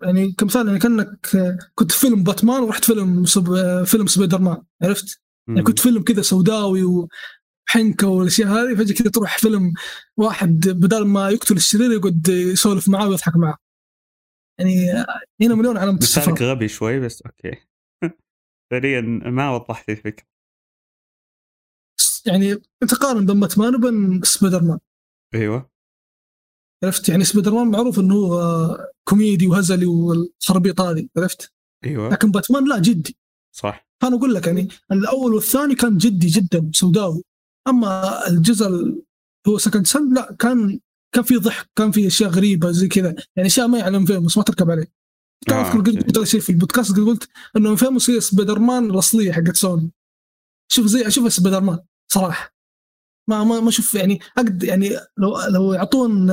يعني 0.03 0.31
كمثال 0.31 0.67
يعني 0.67 0.79
كأنك 0.79 1.27
كنت 1.75 1.91
فيلم 1.91 2.23
باتمان 2.23 2.63
ورحت 2.63 2.85
فيلم 2.85 3.25
سب... 3.25 3.83
فيلم 3.83 4.07
سبايدر 4.07 4.41
مان 4.41 4.63
عرفت؟ 4.81 5.21
يعني 5.47 5.63
كنت 5.63 5.79
فيلم 5.79 6.03
كذا 6.03 6.21
سوداوي 6.21 6.83
وحنكة 6.83 8.07
والأشياء 8.07 8.49
هذه 8.49 8.75
فجأة 8.75 8.95
كذا 8.95 9.09
تروح 9.09 9.37
فيلم 9.37 9.73
واحد 10.17 10.69
بدل 10.69 11.05
ما 11.07 11.29
يقتل 11.29 11.55
الشرير 11.55 11.91
يقعد 11.91 12.27
يسولف 12.27 12.89
معاه 12.89 13.09
ويضحك 13.09 13.35
معاه. 13.35 13.57
يعني 14.59 14.91
هنا 15.41 15.55
مليون 15.55 15.77
علامة 15.77 15.99
استفهام. 15.99 16.35
غبي 16.35 16.67
شوي 16.67 16.99
بس 16.99 17.21
okay. 17.21 17.57
فعليا 18.71 19.01
ما 19.25 19.51
وضحت 19.51 19.89
الفكرة. 19.89 20.25
يعني 22.25 22.61
انت 22.83 22.93
قارن 22.93 23.25
بين 23.25 23.39
باتمان 23.39 23.75
وبين 23.75 24.21
سبايدر 24.23 24.63
مان 24.63 24.79
أيوه. 25.35 25.74
عرفت؟ 26.83 27.09
يعني 27.09 27.23
سبايدر 27.23 27.53
مان 27.53 27.67
معروف 27.67 27.99
إنه 27.99 28.15
هو 28.15 28.77
كوميدي 29.03 29.47
وهزلي 29.47 29.85
والخربيط 29.85 30.81
هذه 30.81 31.07
عرفت؟ 31.17 31.51
أيوه. 31.85 32.09
لكن 32.09 32.31
باتمان 32.31 32.69
لا 32.69 32.79
جدي. 32.79 33.17
صح. 33.55 33.87
فانا 34.01 34.15
أقول 34.15 34.33
لك 34.33 34.47
يعني 34.47 34.67
الأول 34.91 35.33
والثاني 35.33 35.75
كان 35.75 35.97
جدي 35.97 36.27
جدا 36.27 36.71
سوداوي. 36.73 37.23
أما 37.67 38.27
الجزء 38.27 38.95
هو 39.47 39.57
Second 39.57 39.87
Son 39.87 40.13
لا 40.13 40.35
كان 40.39 40.79
كان 41.15 41.23
في 41.23 41.35
ضحك 41.37 41.69
كان 41.75 41.91
في 41.91 42.07
أشياء 42.07 42.29
غريبة 42.29 42.71
زي 42.71 42.87
كذا. 42.87 43.15
يعني 43.35 43.47
أشياء 43.47 43.67
ما 43.67 43.77
يعلم 43.77 44.05
Infamous 44.05 44.37
ما 44.37 44.43
تركب 44.43 44.71
عليه. 44.71 44.91
تعرف 45.47 45.75
آه 45.75 45.79
قلت 45.79 46.23
شيء 46.23 46.39
في 46.39 46.49
البودكاست؟ 46.49 46.99
قلت 46.99 47.29
إنه 47.57 47.75
Infamous 47.75 48.09
هي 48.09 48.21
سبايدر 48.21 48.59
مان 48.59 48.89
الأصلية 48.89 49.31
حقت 49.31 49.55
سوني. 49.55 49.91
شوف 50.71 50.85
زي 50.85 51.07
أشوف 51.07 51.33
سبايدر 51.33 51.61
مان 51.61 51.79
صراحة. 52.11 52.54
ما 53.27 53.43
ما 53.43 53.59
ما 53.59 53.69
أشوف 53.69 53.93
يعني 53.93 54.19
اقد 54.37 54.63
يعني 54.63 54.89
لو 55.17 55.41
لو 55.49 55.73
يعطون 55.73 56.29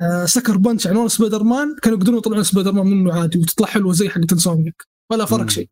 آه 0.00 0.24
Sucker 0.24 0.56
Punch 0.56 0.86
عنوان 0.86 1.08
سبايدر 1.08 1.42
مان 1.42 1.76
كانوا 1.82 1.98
يقدرون 1.98 2.18
يطلعون 2.18 2.42
سبايدر 2.44 2.72
مان 2.72 2.86
منه 2.86 3.14
عادي 3.14 3.38
وتطلع 3.38 3.66
حلوة 3.66 3.92
زي 3.92 4.08
حقت 4.08 4.34
Insomniac 4.34 4.82
ولا 5.10 5.24
فرق 5.24 5.48
شيء. 5.50 5.68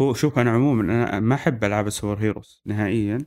هو 0.00 0.14
شوف 0.14 0.38
أنا 0.38 0.50
عموما 0.50 0.82
أنا 0.82 1.20
ما 1.20 1.34
أحب 1.34 1.64
ألعاب 1.64 1.86
ال 1.86 2.22
superheroes 2.22 2.62
نهائيا 2.66 3.26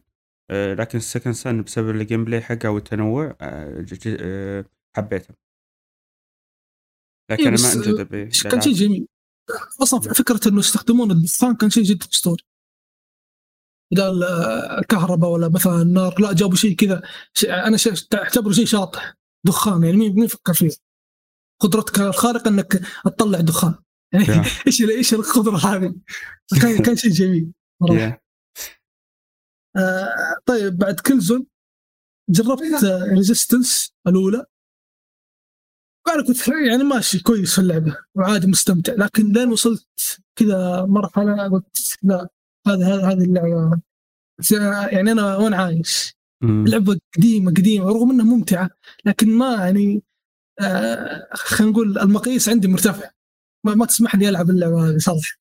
آه، 0.51 0.73
لكن 0.73 0.97
ال 0.97 1.02
Second 1.02 1.33
Son 1.33 1.61
بسبب 1.61 1.89
ال 1.89 2.25
gameplay 2.25 2.41
حقه 2.41 2.69
والتنوع 2.69 3.35
آه، 3.41 3.85
آه، 4.07 4.65
حبيته. 4.95 5.33
لكن 7.31 7.43
إيه 7.43 7.49
أنا 7.49 7.61
ما 7.61 7.73
أنجذب 7.73 8.29
كان 8.51 8.61
شيء 8.61 8.73
جميل؟ 8.73 9.07
أصلا 9.81 9.99
فكرة 9.99 10.39
إنه 10.47 10.59
يستخدمون 10.59 11.11
الدخان 11.11 11.55
كان 11.55 11.69
شيء 11.69 11.83
جدا 11.83 12.05
اسطوري 12.13 12.43
بدل 13.91 14.23
الكهرباء 14.79 15.29
ولا 15.29 15.49
مثلا 15.49 15.81
النار 15.81 16.21
لا 16.21 16.33
جابوا 16.33 16.55
شيء 16.55 16.75
كذا. 16.75 17.01
أنا 17.43 17.77
اعتبره 18.13 18.51
شيء 18.51 18.65
شاطح 18.65 19.15
دخان 19.45 19.83
يعني 19.83 19.97
مين 19.97 20.23
يفكر 20.23 20.53
فيه؟ 20.53 20.69
قدرتك 21.59 21.99
الخارقة 21.99 22.49
إنك 22.49 22.81
تطلع 23.05 23.39
دخان 23.39 23.75
يعني 24.13 24.25
إيش 24.67 24.81
إيش 24.81 25.13
القدرة 25.13 25.57
هذه؟ 25.57 25.95
كان 26.61 26.77
كان 26.77 26.95
شيء 26.95 27.11
جميل. 27.11 27.51
صراحة 27.87 28.21
آه 29.77 30.35
طيب 30.45 30.77
بعد 30.77 30.99
Killzone 30.99 31.47
جربت 32.29 32.83
Resistance 33.17 33.93
الأولى؟ 34.07 34.45
أنا 36.07 36.23
كنت 36.27 36.47
يعني 36.47 36.83
ماشي 36.83 37.19
كويس 37.19 37.55
في 37.55 37.61
اللعبة 37.61 37.97
وعادي 38.15 38.47
مستمتع 38.47 38.93
لكن 38.93 39.31
لين 39.31 39.51
وصلت 39.51 39.87
كذا 40.35 40.85
مرحلة 40.85 41.49
قلت 41.49 41.97
لا. 42.03 42.29
هذا 42.69 42.95
هذا 42.95 43.07
هذه 43.07 43.23
اللعبة. 43.23 43.81
يعني 44.91 45.11
أنا 45.11 45.37
وين 45.37 45.53
عايش؟ 45.53 46.13
اللعبه 46.43 46.99
قديمه 47.17 47.51
قديمة 47.51 47.85
رغم 47.85 48.11
إنها 48.11 48.25
ممتعة 48.25 48.69
لكن 49.05 49.29
ما 49.29 49.55
يعني 49.55 50.03
آه 50.61 51.29
خلينا 51.33 51.71
نقول 51.71 51.99
المقاييس 51.99 52.49
عندي 52.49 52.67
مرتفع 52.67 53.09
ما, 53.65 53.75
ما 53.75 53.85
تسمح 53.85 54.15
لي 54.15 54.29
ألعب 54.29 54.49
اللعبة 54.49 54.89
هذه 54.89 54.97
صراحة. 54.97 55.39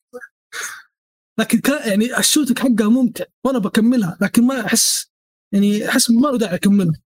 لكن 1.39 1.59
كان 1.59 1.89
يعني 1.89 2.19
الشوتك 2.19 2.59
حقها 2.59 2.89
ممتع 2.89 3.25
وأنا 3.45 3.59
بكملها 3.59 4.19
لكن 4.21 4.47
ما 4.47 4.67
أحس 4.67 5.11
يعني 5.55 5.89
أحس 5.89 6.11
ما 6.11 6.29
له 6.29 6.39
داعي 6.39 6.55
أكملها. 6.55 7.01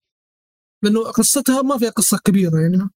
لأنه 0.85 1.01
قصتها 1.01 1.63
ما 1.63 1.79
فيها 1.79 1.91
قصة 1.91 2.19
كبيرة 2.25 2.61
يعني. 2.61 2.91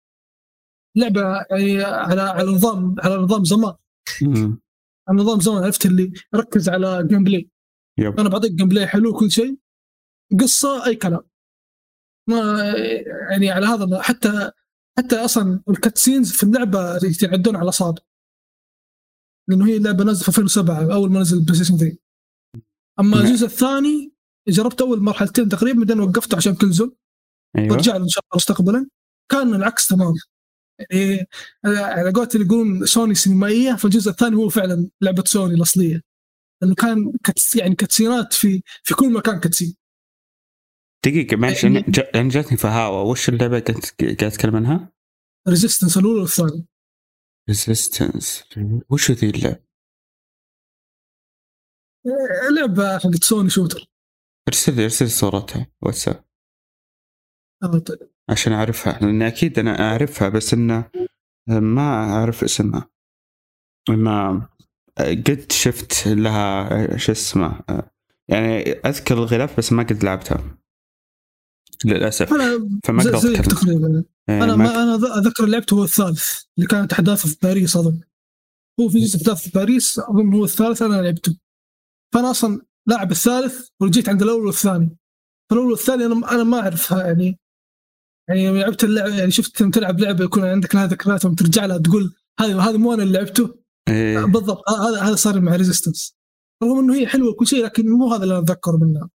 لعبة 0.96 1.22
يعني 1.50 1.82
على 1.84 2.22
على 2.22 2.50
نظام 2.52 2.96
على 2.98 3.16
نظام 3.16 3.44
زمان. 3.44 3.74
على 5.08 5.18
نظام 5.18 5.40
زمان 5.40 5.64
عرفت 5.64 5.86
اللي 5.86 6.12
ركز 6.34 6.68
على 6.68 7.06
gameplay 7.08 7.50
yep. 7.98 8.20
أنا 8.20 8.28
بعطيك 8.28 8.52
gameplay 8.52 8.86
حلو 8.86 9.12
كل 9.12 9.30
شيء. 9.30 9.58
قصة 10.40 10.86
أي 10.86 10.96
كلام. 10.96 11.22
ما 12.28 12.62
يعني 13.30 13.50
على 13.50 13.66
هذا 13.66 14.02
حتى 14.02 14.50
حتى 14.98 15.16
أصلا 15.16 15.62
ال 15.68 15.75
cutscenes 15.75 16.32
في 16.32 16.42
اللعبة 16.42 16.96
يتعدون 16.96 17.56
على 17.56 17.68
اصابع 17.68 18.02
لأنه 19.48 19.66
هي 19.66 19.76
اللعبة 19.76 20.04
نزلت 20.04 20.22
في 20.22 20.28
2007 20.28 20.94
أول 20.94 21.10
ما 21.10 21.20
نزل 21.20 21.38
ال 21.38 21.54
PlayStation 21.54 21.78
3 21.78 21.98
أما 23.00 23.16
نعم. 23.16 23.26
الجزء 23.26 23.46
الثاني 23.46 24.12
جربت 24.48 24.80
أول 24.80 25.00
مرحلتين 25.00 25.48
تقريبا 25.48 25.78
بعدين 25.78 26.00
وقفته 26.00 26.36
عشان 26.36 26.54
Killzone 26.54 26.92
أيوه 27.56 27.72
ورجع 27.72 27.96
إن 27.96 28.08
شاء 28.08 28.24
الله 28.24 28.36
مستقبلا. 28.36 28.88
كان 29.30 29.54
العكس 29.54 29.86
تماما. 29.86 30.14
يعني 30.90 31.26
على 31.64 32.12
قولت 32.12 32.34
اللي 32.34 32.46
يقولون 32.46 32.86
سوني 32.86 33.14
سينمائية 33.14 33.74
فالجزء 33.74 34.10
الثاني 34.10 34.36
هو 34.36 34.48
فعلا 34.48 34.90
لعبة 35.00 35.24
سوني 35.26 35.54
الأصلية. 35.54 36.02
لأنه 36.62 36.74
كان 36.74 37.12
cuts- 37.24 37.56
يعني 37.56 37.74
cutscene 37.74 38.26
ات 38.26 38.32
في 38.32 38.62
في 38.82 38.94
كل 38.94 39.12
مكان 39.12 39.40
كتسين 39.40 39.74
دقيقة 41.06 41.36
معلش 41.36 41.64
يعني 41.64 42.28
جاتني 42.28 42.58
فهاوة. 42.58 43.02
وش 43.02 43.28
اللعبة 43.28 43.58
كنت 43.58 44.04
قاعد 44.20 44.32
تتكلم 44.32 44.56
عنها؟ 44.56 44.92
Resistance 45.48 45.96
الأولى 45.96 46.20
والثانية. 46.20 46.64
Resistance 47.48 48.44
وش 48.90 49.10
ذي 49.10 49.30
اللعبة؟ 49.30 49.64
لعبة 52.56 52.98
حقت 52.98 53.24
سوني 53.24 53.50
shooter. 53.50 53.86
ارسل 54.48 54.76
لي 54.76 54.84
ارسل 54.84 55.10
صورتها 55.10 55.66
واتساب. 55.82 56.24
آه 57.62 57.78
طيب. 57.78 58.13
عشان 58.30 58.52
أعرفها 58.52 58.98
لأن 59.02 59.22
أكيد 59.22 59.58
أنا 59.58 59.90
أعرفها 59.90 60.28
بس 60.28 60.54
انه 60.54 60.90
ما 61.48 62.12
أعرف 62.12 62.44
اسمها. 62.44 62.90
ما 63.88 64.48
قد 64.98 65.46
شفت 65.52 66.08
لها 66.08 66.96
شو 66.96 67.12
اسمه 67.12 67.60
يعني 68.28 68.72
أذكر 68.72 69.14
الغلاف 69.14 69.58
بس 69.58 69.72
ما 69.72 69.82
قد 69.82 70.04
لعبتها. 70.04 70.58
للأسف. 71.84 72.32
أنا 72.32 72.68
فما 72.84 73.02
أقدر 73.02 73.18
زي 73.18 73.36
تقريبا. 73.36 74.04
إيه، 74.28 74.44
أنا 74.44 74.56
ما 74.56 74.82
أنا 74.82 74.94
أذكر 74.94 75.46
لعبته 75.46 75.74
هو 75.74 75.84
الثالث 75.84 76.42
اللي 76.58 76.68
كانت 76.68 76.92
أحداثه 76.92 77.28
في 77.28 77.36
باريس 77.42 77.76
أظن. 77.76 78.00
هو 78.80 78.88
في 78.88 78.98
جزء 78.98 79.16
احداث 79.16 79.42
في 79.42 79.50
باريس 79.50 79.98
أظن 79.98 80.34
هو 80.34 80.44
الثالث 80.44 80.82
أنا 80.82 81.02
لعبته. 81.02 81.36
فأنا 82.14 82.30
أصلا 82.30 82.60
لاعب 82.86 83.10
الثالث 83.10 83.68
ورجيت 83.80 84.08
عند 84.08 84.22
الأول 84.22 84.46
والثاني. 84.46 84.96
فالأول 85.50 85.70
والثاني 85.70 86.04
أنا 86.06 86.30
أنا 86.32 86.44
ما 86.44 86.60
أعرفها 86.60 87.06
يعني 87.06 87.38
يعني 88.28 88.44
يوم 88.44 88.56
لعبت 88.56 88.84
اللعبة 88.84 89.14
يعني 89.18 89.30
شفت 89.30 89.62
تلعب 89.62 90.00
لعبة 90.00 90.24
يكون 90.24 90.44
عندك 90.44 90.74
لها 90.74 90.86
ذكريات 90.86 91.26
ترجع 91.26 91.66
لها 91.66 91.78
تقول 91.78 92.14
هذا 92.40 92.60
هذا 92.60 92.76
مو 92.76 92.94
أنا 92.94 93.02
اللي 93.02 93.18
لعبته 93.18 93.54
إيه. 93.88 94.24
بالضبط 94.24 94.70
هذا 94.70 95.00
هذا 95.00 95.14
صار 95.14 95.40
مع 95.40 95.56
ريزيستنس 95.56 96.16
رغم 96.62 96.78
إنه 96.78 96.94
هي 96.94 97.06
حلوة 97.06 97.30
وكل 97.30 97.46
شيء 97.46 97.64
لكن 97.64 97.88
مو 97.88 98.12
هذا 98.12 98.22
اللي 98.22 98.34
أنا 98.34 98.42
أتذكره 98.42 98.76
منها 98.76 99.10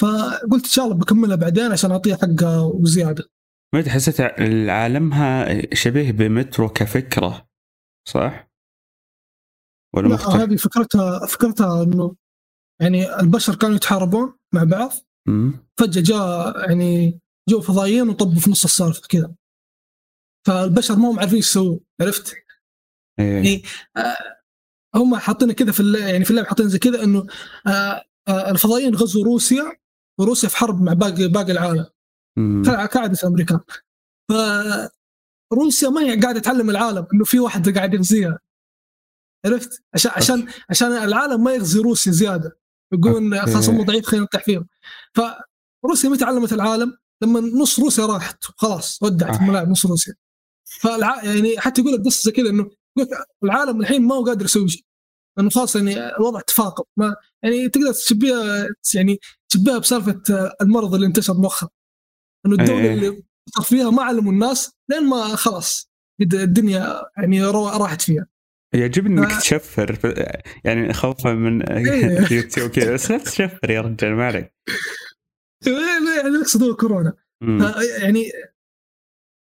فقلت 0.00 0.64
إن 0.64 0.70
شاء 0.70 0.84
الله 0.84 0.96
بكملها 0.96 1.36
بعدين 1.36 1.72
عشان 1.72 1.90
أعطيها 1.90 2.16
حقها 2.16 2.60
وزيادة 2.60 3.24
ما 3.74 3.88
حسيت 3.88 4.20
عالمها 4.70 5.60
شبيه 5.74 6.12
بمترو 6.12 6.68
كفكرة 6.68 7.48
صح؟ 8.08 8.50
ولا 9.94 10.08
لا 10.08 10.14
مختلف؟ 10.14 10.34
هذه 10.34 10.56
فكرتها 10.56 11.26
فكرتها 11.26 11.82
إنه 11.82 12.16
يعني 12.80 13.20
البشر 13.20 13.54
كانوا 13.54 13.76
يتحاربون 13.76 14.34
مع 14.54 14.64
بعض 14.64 14.92
مم. 15.28 15.66
فجأة 15.78 16.02
جاء 16.02 16.60
يعني 16.68 17.20
جو 17.48 17.60
فضائيين 17.60 18.08
وطبوا 18.08 18.40
في 18.40 18.50
نص 18.50 18.64
السالفة 18.64 19.08
كذا 19.08 19.34
فالبشر 20.46 20.96
ما 20.96 21.10
هم 21.10 21.20
عارفين 21.20 21.36
إيش 21.36 21.46
يسوون 21.46 21.80
عرفت؟ 22.00 22.34
إيه. 23.18 23.34
يعني 23.34 23.62
آه، 23.96 24.16
هم 24.94 25.16
حاطين 25.16 25.52
كذا 25.52 25.72
في 25.72 25.80
اللعبة 25.80 26.06
يعني 26.06 26.24
في 26.24 26.30
اللعبة 26.30 26.48
حاطين 26.48 26.68
زي 26.68 26.78
كذا 26.78 27.04
إنه 27.04 27.26
آه، 27.66 28.04
آه، 28.28 28.50
الفضائيين 28.50 28.94
غزوا 28.94 29.24
روسيا 29.24 29.72
وروسيا 30.20 30.48
في 30.48 30.56
حرب 30.56 30.82
مع 30.82 30.92
باقي 30.92 31.28
باقي 31.28 31.52
العالم 31.52 31.86
كعادة 32.64 33.18
الأمريكان 33.22 33.60
فروسيا 35.50 35.88
ما 35.88 36.00
هي 36.00 36.20
قاعدة 36.20 36.40
تعلم 36.40 36.70
العالم 36.70 37.06
إنه 37.14 37.24
في 37.24 37.40
واحد 37.40 37.68
قاعد 37.68 37.94
يغزيها 37.94 38.38
عرفت؟ 39.46 39.82
عشان 39.94 40.10
عشان 40.14 40.48
عشان 40.70 40.92
العالم 40.92 41.44
ما 41.44 41.52
يغزي 41.52 41.80
روسيا 41.80 42.12
زيادة 42.12 42.58
يقولون. 42.92 43.40
خلاص 43.40 43.68
هم 43.68 43.84
ضعيف 43.84 44.06
خلينا 44.06 44.24
نطيح 44.24 44.44
فيهم 44.44 44.66
فروسيا 45.82 46.10
متى 46.10 46.24
علمت 46.24 46.52
العالم؟ 46.52 46.98
لما 47.22 47.40
نص 47.40 47.78
روسيا 47.78 48.06
راحت 48.06 48.44
خلاص 48.44 49.02
ودعت 49.02 49.36
آه. 49.36 49.40
الملاعب 49.42 49.68
نص 49.68 49.86
روسيا 49.86 50.14
فالع... 50.80 51.24
يعني 51.24 51.60
حتى 51.60 51.80
يقول 51.80 51.94
لك 51.94 52.00
قصه 52.04 52.22
زي 52.24 52.32
كذا 52.32 52.50
إنه 52.50 52.70
العالم 53.44 53.80
الحين 53.80 54.02
ما 54.02 54.14
هو 54.14 54.24
قادر 54.24 54.44
يسوي 54.44 54.68
شيء 54.68 54.84
لأنه 55.36 55.50
خلاص 55.50 55.76
يعني 55.76 56.16
الوضع 56.16 56.40
تفاقم 56.40 56.84
ما 56.96 57.16
يعني 57.42 57.68
تقدر 57.68 57.92
تشبهها 57.92 58.68
يعني 58.94 59.18
تشبهها 59.48 59.78
بسالفة 59.78 60.22
المرض 60.60 60.94
اللي 60.94 61.06
انتشر 61.06 61.34
مؤخرا 61.34 61.68
إنه 62.46 62.54
الدولة 62.54 62.80
إيه. 62.80 62.94
اللي 62.94 63.22
صار 63.54 63.64
فيها 63.64 63.90
ما 63.90 64.02
علموا 64.02 64.32
الناس 64.32 64.72
لين 64.90 65.04
ما 65.04 65.36
خلاص 65.36 65.90
الدنيا 66.20 67.02
يعني 67.16 67.44
رو- 67.44 67.68
راحت 67.68 68.02
فيها 68.02 68.26
يعجبني 68.74 69.20
إنك 69.20 69.30
آه. 69.30 69.38
تشفر 69.38 69.98
يعني 70.64 70.92
خوفا 70.92 71.32
من 71.32 71.62
إيه. 71.62 72.32
يوتيوب 72.36 72.70
كذا 72.70 72.94
بس 72.94 73.10
لا 73.10 73.18
تشفر 73.18 73.70
يا 73.70 73.80
رجال 73.80 74.14
ما 74.14 74.26
عليك 74.26 74.54
يعني 75.66 76.40
أقصد 76.40 76.62
هو 76.62 76.76
كورونا. 76.76 77.12
يعني 78.02 78.32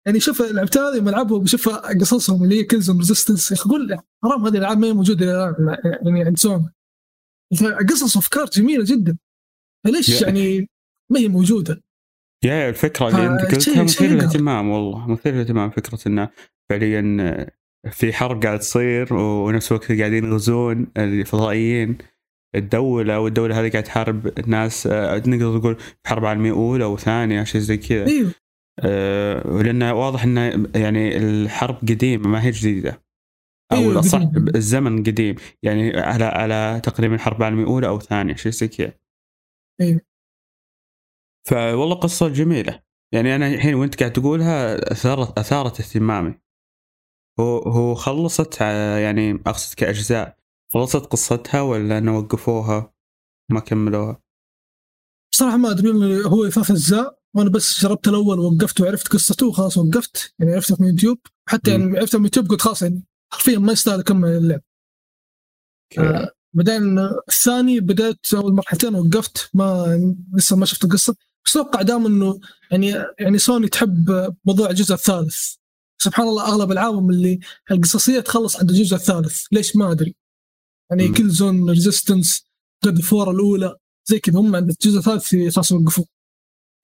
يعني 0.07 0.19
شوف 0.19 0.41
الالعاب 0.41 0.77
هذه 0.77 1.01
ما 1.01 1.07
ألعبهم 1.07 1.43
بشوف 1.43 1.69
قصصهم 1.69 2.43
اللي 2.43 2.59
هي 2.59 2.63
Killzone 2.63 2.97
Resistance 2.97 3.51
يا 3.51 3.55
أخي 3.55 3.69
قول 3.69 3.99
حرام 4.23 4.45
هذه 4.45 4.53
الألعاب 4.53 4.77
ما 4.77 4.87
هي 4.87 4.93
موجودة 4.93 5.55
يعني 6.05 6.23
عند 6.23 6.37
سوني 6.37 6.73
قصص 7.89 8.15
وافكار 8.15 8.45
جميلة 8.45 8.83
جدا. 8.87 9.17
فليش 9.85 10.21
يعني 10.21 10.69
ما 11.11 11.19
هي 11.19 11.27
موجودة؟ 11.27 11.83
يا 12.45 12.69
الفكرة 12.69 13.07
اللي 13.07 13.27
أنت 13.27 13.55
قلتها 13.55 13.83
مثير. 13.83 14.09
للاهتمام 14.09 14.69
والله 14.69 15.07
مثير 15.07 15.33
للاهتمام 15.33 15.69
فكرة 15.69 16.07
إنه 16.07 16.29
فعليا 16.69 17.47
في 17.91 18.13
حرب 18.13 18.43
قاعد 18.43 18.59
تصير 18.59 19.13
ونفس 19.13 19.71
الوقت 19.71 19.91
قاعدين 19.91 20.25
يغزون 20.25 20.91
الفضائيين. 20.97 21.97
الدولة 22.57 23.19
والدولة 23.19 23.59
هذه 23.59 23.71
قاعد 23.71 23.83
تحارب 23.83 24.39
الناس 24.39 24.87
آه، 24.87 25.17
نقدر 25.17 25.57
نقول 25.57 25.75
في 25.75 26.09
حرب 26.09 26.25
عالمية 26.25 26.51
أولى 26.51 26.85
وثانية 26.85 27.43
شيء 27.43 27.61
زي 27.61 27.77
كذا. 27.77 28.07
إيوه. 28.07 28.31
آه، 28.79 29.47
ولأن 29.47 29.83
واضح 29.83 30.23
أن 30.23 30.37
يعني 30.75 31.17
الحرب 31.17 31.75
قديمة 31.75 32.27
ما 32.27 32.43
هي 32.43 32.51
جديدة. 32.51 33.01
أو 33.71 33.77
أيوة، 33.77 34.01
قديمة. 34.01 34.51
الزمن 34.55 35.03
قديم. 35.03 35.35
يعني 35.63 35.99
على 35.99 36.25
على 36.25 36.81
تقريبا 36.83 37.17
حرب 37.17 37.43
عالمية 37.43 37.65
أولى 37.65 37.87
أو 37.87 37.99
ثانية 37.99 38.35
شيء 38.35 38.51
زي 38.51 38.67
كذا. 38.67 38.93
أيوة. 39.81 40.01
فوالله 41.47 41.95
قصة 41.95 42.27
جميلة. 42.29 42.79
يعني 43.13 43.35
أنا 43.35 43.47
الحين 43.47 43.73
وأنت 43.75 43.99
قاعد 43.99 44.13
تقولها 44.13 44.91
أثارت 44.91 45.37
أثارت 45.37 45.79
اهتمامي. 45.79 46.33
هو 47.39 47.57
هو 47.57 47.95
خلصت 47.95 48.61
آه، 48.61 48.97
يعني 48.97 49.31
أقصد 49.31 49.75
كأجزاء. 49.75 50.37
خلصت 50.73 51.05
قصتها 51.05 51.61
ولا 51.61 51.97
أنه 51.97 52.17
وقفوها؟ 52.17 52.93
ما 53.51 53.59
كملوها. 53.59 54.21
بصراحه 55.31 55.57
ما 55.57 55.71
أدري 55.71 56.25
هو 56.25 56.49
ثلاث 56.49 56.71
اجزاء 56.71 57.19
وأنا 57.35 57.49
بس 57.49 57.81
جربت 57.81 58.07
الأول 58.07 58.39
ووقفت 58.39 58.81
وعرفت 58.81 59.07
قصته 59.07 59.47
وخلاص 59.47 59.77
وقفت 59.77 60.33
يعني 60.39 60.53
عرفتها 60.53 60.77
من 60.79 60.87
يوتيوب. 60.87 61.19
حتى 61.49 61.77
مم. 61.77 61.83
يعني 61.83 61.99
عرفتها 61.99 62.17
من 62.17 62.23
يوتيوب 62.23 62.49
قلت 62.49 62.61
خلاص 62.61 62.81
يعني 62.81 63.03
حرفيا 63.33 63.59
ما 63.59 63.71
يستاهل 63.71 63.99
أكمل 63.99 64.29
اللعب. 64.29 64.61
آه، 65.97 66.31
بعدين 66.53 66.99
الثاني 67.27 67.79
بدأت 67.79 68.33
أول 68.33 68.53
مرحلتين 68.53 68.95
وقفت 68.95 69.49
ما 69.53 69.97
لسه 70.33 70.55
ما 70.55 70.65
شفت 70.65 70.83
القصة. 70.83 71.15
بس 71.45 71.57
أتوقع 71.57 71.81
دام 71.81 72.05
إنه 72.05 72.39
يعني 72.71 72.93
يعني 73.19 73.37
سوني 73.37 73.67
تحب 73.67 74.35
موضوع 74.45 74.69
الجزء 74.69 74.93
الثالث. 74.93 75.53
سبحان 76.01 76.27
الله 76.27 76.47
أغلب 76.47 76.71
الألعاب 76.71 77.09
اللي 77.09 77.39
القصصية 77.71 78.19
تخلص 78.19 78.55
عند 78.59 78.69
الجزء 78.69 78.95
الثالث. 78.95 79.45
ليش؟ 79.51 79.75
ما 79.75 79.91
أدري. 79.91 80.15
يعني. 80.91 81.07
Killzone 81.07 81.29
Resistance 81.29 81.69
God 81.69 82.47
of 82.85 83.01
War 83.01 83.31
الأولى 83.31 83.75
زي 84.05 84.19
كذا 84.19 84.39
هم 84.39 84.55
عند 84.55 84.69
الجزء 84.69 84.97
الثالث 84.97 85.33
أساس 85.33 85.71
يوقفون 85.71 86.05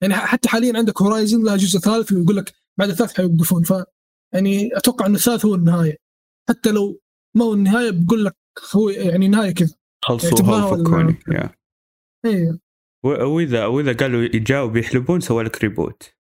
يعني 0.02 0.14
حتى 0.14 0.48
حاليا 0.48 0.78
عندك 0.78 1.02
Horizon 1.02 1.44
لها 1.44 1.56
جزء 1.56 1.78
ثالث 1.78 2.12
ويقول 2.12 2.36
لك 2.36 2.52
بعد 2.78 2.88
الثالث 2.88 3.12
حيوقفون. 3.16 3.62
ف 3.62 3.72
يعني 4.34 4.76
أتوقع 4.76 5.06
إن 5.06 5.14
الثالث 5.14 5.46
هو 5.46 5.54
النهاية. 5.54 5.96
حتى 6.48 6.70
لو 6.70 7.00
ما 7.36 7.44
هو 7.44 7.54
النهاية 7.54 7.90
بقول 7.90 8.24
لك 8.24 8.36
هو 8.76 8.88
يعني 8.88 9.28
نهاية 9.28 9.54
كذا. 9.54 9.74
خلصوها 10.04 10.66
ولا 10.66 10.82
وفكوني. 10.82 11.18
أيوه 12.24 12.58
واذا 13.04 13.66
وإذا 13.66 13.92
قالوا 13.92 14.22
يجاوا 14.22 14.68
بيحلبون 14.68 15.20
سووا 15.20 15.42
لك 15.42 15.64
reboot 15.64 16.13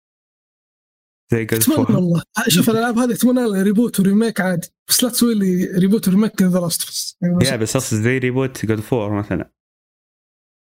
زي 1.32 1.44
قال 1.44 1.61
أتمنى. 1.61 1.78
والله. 1.96 2.22
شوف 2.48 2.70
الألعاب 2.70 2.98
هذه 2.98 3.12
أتمنى 3.12 3.62
reboot 3.62 4.00
و 4.00 4.06
remake 4.06 4.40
عادي. 4.40 4.68
بس 4.88 5.04
لا 5.04 5.11
تسوي 5.11 5.35
لي 5.35 5.64
reboot 5.64 6.09
و 6.09 6.12
remake 6.12 6.33
كذا 6.32 6.61
Last 6.61 6.88
بس 6.88 7.18
يا 7.42 7.56
بس 7.56 7.76
أقصد 7.76 7.96
زي 7.96 8.18
reboot 8.18 8.66
God 8.66 8.81
4 8.81 9.12
مثلا. 9.18 9.50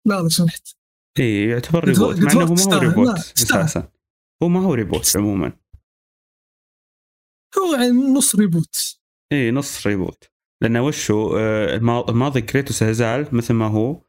لا 0.08 0.22
لا 0.22 0.30
سمحت. 0.30 0.76
إي 1.20 1.48
يعتبر 1.50 1.84
reboot 1.86 2.20
مع 2.20 2.32
إنه 2.32 2.44
هو 2.44 2.54
ما 2.54 2.76
هو. 2.76 2.80
reboot. 2.80 3.18
أساسا 3.18 3.92
هو 4.44 4.48
ما 4.48 4.60
هو 4.60 4.74
reboot 4.74 5.18
عموما. 5.18 5.54
هو 7.58 7.76
يعني 7.76 8.14
نص 8.14 8.36
reboot 8.36 9.00
إي 9.32 9.52
نص 9.52 9.88
ريبوت 9.88 10.24
لأنه 10.64 10.92
آه، 11.12 11.76
الما- 11.76 12.10
الماضي 12.10 12.42
كريتوس 12.42 12.82
يزال 12.82 13.28
مثل 13.36 13.54
ما 13.54 13.68
هو 13.68 14.02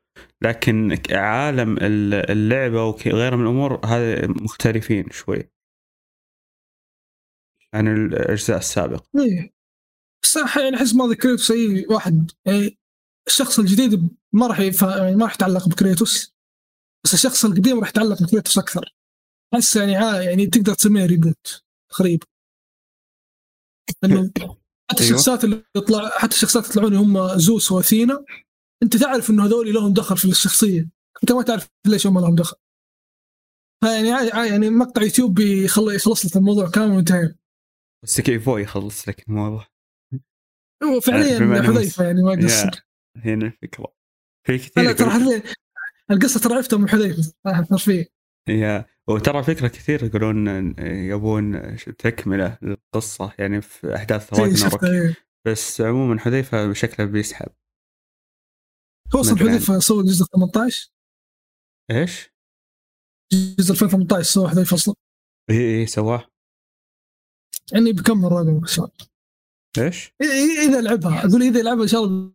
لكن 0.43 0.99
عالم 1.11 1.77
ال- 1.77 2.31
اللعبة 2.31 2.85
وغيرها 2.85 3.37
من 3.37 3.43
الأمور 3.43 3.87
هذا 3.87 4.27
مختلفين 4.27 5.11
شوي. 5.11 5.52
عن 7.75 7.89
الأجزاء 7.89 8.59
السابقة. 8.59 9.05
إيه. 9.19 9.53
أح- 10.39 10.59
يعني 10.59 10.77
أحس 10.77 10.95
ما 10.95 11.05
ذكرت 11.05 11.51
أي 11.51 11.87
واحد 11.91 12.31
يعني 12.47 12.79
الشخص 13.27 13.59
الجديد 13.59 14.09
ما 14.33 14.47
راح. 14.47 14.61
يعني 14.61 15.17
ما 15.17 15.25
راح 15.25 15.35
يتعلق 15.35 15.69
بكريتوس 15.69 16.35
بس 17.05 17.15
الشخص 17.15 17.45
القديم 17.45 17.81
راح 17.81 17.89
يتعلق 17.89 18.23
بكريتوس 18.23 18.59
أكثر. 18.59 18.95
أحس 19.55 19.77
يعني 19.77 19.97
عا- 19.97 20.21
يعني 20.23 20.47
تقدر 20.47 20.75
تسميه 20.75 21.07
reboot 21.07 21.63
تقريبا. 21.91 22.27
إنه 24.05 24.31
حتى 24.91 25.05
أيوة. 25.05 25.15
الشخصيات 25.15 25.45
اللي 25.45 25.65
يطلع 25.77 26.09
حتى 26.19 26.35
الشخصيات 26.35 26.69
يطلعون 26.71 26.95
هم 26.95 27.39
زوس 27.39 27.73
وأثينا 27.73 28.25
أنت 28.83 28.97
تعرف 28.97 29.31
إنه 29.31 29.45
هذول 29.47 29.73
لهم 29.75 29.93
دخل 29.93 30.17
في 30.17 30.25
الشخصية. 30.25 30.89
أنت 31.23 31.33
ما 31.33 31.43
تعرف 31.43 31.69
ليش 31.87 32.07
هم 32.07 32.19
لهم 32.19 32.35
دخل. 32.35 32.57
عا- 33.85 34.45
يعني 34.47 34.71
مقطع 34.71 35.03
يوتيوب 35.03 35.39
يخل- 35.39 35.95
يخلص 35.95 36.27
لك 36.27 36.37
الموضوع 36.37 36.71
كامل 36.71 36.97
وانتهينا. 36.97 37.35
بس 38.05 38.21
كيفو 38.21 38.59
يخلص 38.59 39.09
لك 39.09 39.29
الموضوع 39.29 39.67
هو 40.85 41.01
فعليا 41.01 41.63
حذيفه 41.63 42.05
يعني 42.05 42.23
ما 42.23 42.45
قصر 42.45 42.87
هنا 43.17 43.47
الفكرة 43.47 43.95
في 44.47 44.59
كثير 44.59 44.93
ترى 44.93 45.43
القصة 46.11 46.41
ترى 46.41 46.55
عرفتها 46.55 46.79
من 46.79 46.89
حذيفة 46.89 47.35
حرفيا 47.47 48.07
يا 48.49 48.87
وترى 49.09 49.43
فكرة 49.43 49.69
كثير 49.69 50.05
يقولون 50.05 50.75
يبون 50.87 51.77
تكملة 51.77 52.59
للقصة 52.63 53.35
يعني 53.39 53.61
في 53.61 53.97
أحداث 53.97 54.35
زي 54.35 54.43
راجناروك 54.43 54.73
شفتها 54.73 54.91
إيه. 54.91 55.17
بس 55.47 55.81
عموما 55.81 56.21
حذيفة 56.21 56.73
شكله 56.73 57.07
بيسحب. 57.07 57.49
هو 59.15 59.21
أصلا 59.21 59.39
حذيفة 59.39 59.79
سوى 59.79 60.03
جزء 60.03 60.25
18 60.25 60.93
إيش؟ 61.91 62.33
جزء 63.33 63.73
2018 63.73 64.23
سوى 64.23 64.49
حذيفة 64.49 64.75
أصلا. 64.75 64.95
اي 65.51 65.81
اي 65.81 65.87
سواه. 65.87 66.32
يعني 67.73 67.93
بكمل 67.93 68.33
راجل 68.33 68.49
ان 68.49 68.67
شاء 68.67 68.85
الله 68.85 69.13
إيش؟ 69.79 70.15
إذا 70.69 70.81
لعبها. 70.81 71.21
أقول 71.21 71.43
إذا 71.43 71.63
لعبها 71.63 71.83
إن 71.83 71.89
شاء 71.89 72.05
الله. 72.05 72.35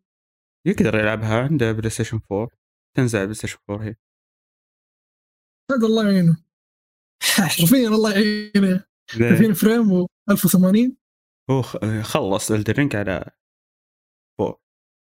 يقدر 0.68 0.96
يلعبها 1.00 1.44
عنده 1.44 1.72
بلاي 1.72 1.90
ستيشن 1.90 2.20
4 2.32 2.50
تنزل 2.98 3.20
على 3.20 3.26
بلاي 3.26 3.36
ستيشن 3.36 3.58
4 3.70 3.86
هي. 3.86 3.96
هذا 5.72 5.88
الله 5.88 6.12
يعينه. 6.12 6.44
حرفيا 7.58 7.88
الله 7.88 8.12
يعينه. 8.12 8.86
30 9.10 9.54
فريم 9.54 9.92
و 9.92 10.08
1080 10.30 10.98
هو 11.50 11.62
خلص 12.04 12.52
الدرينك 12.52 12.96
على 12.96 13.32
4 14.40 14.62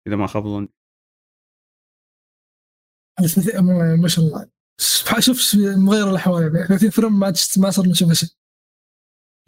إذا 0.07 0.15
ما 0.15 0.27
خاب 0.27 0.43
ظني 0.43 0.69
ما 4.01 4.07
شاء 4.07 4.25
الله. 4.25 4.49
شوف 5.19 5.55
مغير 5.55 6.09
الأحوال. 6.09 6.55
يعني 6.55 6.67
30 6.67 6.89
فريم 6.89 7.19
ما 7.19 7.33
ما 7.57 7.69
صرنا 7.69 7.91
نشوف 7.91 8.13
شيء 8.13 8.29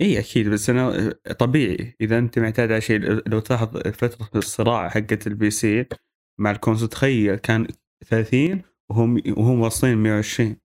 إي 0.01 0.19
أكيد 0.19 0.49
بس 0.49 0.69
أنا 0.69 1.11
طبيعي. 1.39 1.95
إذا 2.01 2.17
أنت 2.17 2.39
معتاد 2.39 2.71
على 2.71 2.81
شيء 2.81 2.99
لو 3.29 3.39
تلاحظ 3.39 3.77
فترة 3.77 4.29
الصراع 4.35 4.89
حقت 4.89 5.27
ال 5.27 5.51
PC 5.51 5.85
مع 6.39 6.51
ال 6.51 6.56
console 6.56 6.89
تخيل 6.89 7.35
كان 7.35 7.67
30 8.05 8.61
وهم 8.89 9.21
وهم 9.37 9.59
واصلين 9.59 9.97
120 9.97 10.55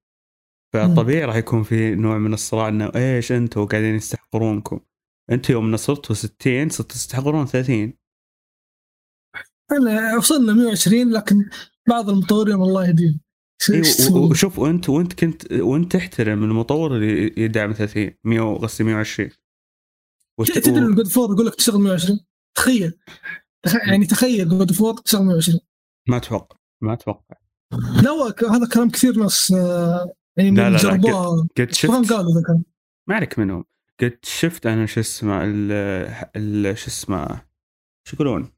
فطبيعي 0.74 1.24
راح 1.24 1.36
يكون 1.36 1.62
في 1.62 1.94
نوع 1.94 2.18
من 2.18 2.34
الصراع 2.34 2.68
إنه 2.68 2.92
إيش 2.96 3.32
أنتم 3.32 3.64
قاعدين 3.64 3.94
يستحقرونكم؟ 3.94 4.80
أنتم 5.30 5.52
يوم 5.52 5.70
نصرتوا 5.70 6.14
60 6.14 6.68
صرتوا 6.68 6.94
تستحقرون 6.94 7.46
30 7.46 7.92
أنا 9.72 10.16
وصلنا 10.16 10.52
120 10.52 11.12
لكن 11.12 11.50
بعض 11.88 12.10
المطورين 12.10 12.54
الله 12.54 12.88
يهديهم 12.88 13.20
وشوف 14.12 14.58
وانت 14.58 14.88
وانت 14.88 15.12
كنت 15.12 15.52
وانت 15.52 15.96
تحترم 15.96 16.44
المطور 16.44 16.96
اللي 16.96 17.34
يدعم 17.36 17.72
30 17.72 18.10
100 18.24 18.58
قصدي 18.58 18.84
120 18.84 19.30
تدري 20.46 20.78
ان 20.78 20.94
جود 20.94 21.08
فور 21.08 21.32
يقول 21.32 21.46
لك 21.46 21.54
تشتغل 21.54 21.80
120 21.80 22.20
تخيل. 22.56 22.98
يعني 23.88 24.06
تخيل 24.06 24.48
جود 24.48 24.72
فور 24.72 24.94
تشتغل 24.94 25.24
120 25.24 25.60
ما 26.08 26.16
أتوقع 26.16 26.56
ما 26.82 26.92
أتوقع. 26.92 27.36
لا 28.02 28.34
هذا 28.56 28.68
كلام 28.74 28.90
كثير 28.90 29.16
ناس 29.18 29.52
آه، 29.52 30.14
يعني 30.36 30.50
لا 30.50 30.70
لا 30.70 30.78
جربوها 30.78 31.48
قد 31.58 31.72
شفت؟ 31.72 31.90
قالوا 31.90 32.34
ذا 32.34 32.42
كلام 32.46 32.64
ما 33.08 33.14
عليك 33.14 33.38
منهم. 33.38 33.64
قد 34.00 34.18
شفت 34.22 34.66
أنا 34.66 34.86
شو 34.86 35.00
اسمه 35.00 35.44
ال 35.44 36.78
شو 36.78 36.86
اسمه 36.86 37.42
شو 38.08 38.16
يقولون؟ 38.16 38.52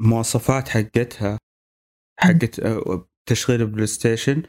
المواصفات 0.00 0.68
حقتها 0.68 1.38
حقت 2.20 2.60
آه، 2.60 3.08
تشغيل 3.28 3.60
ال 3.60 3.86
PlayStation 3.86 4.42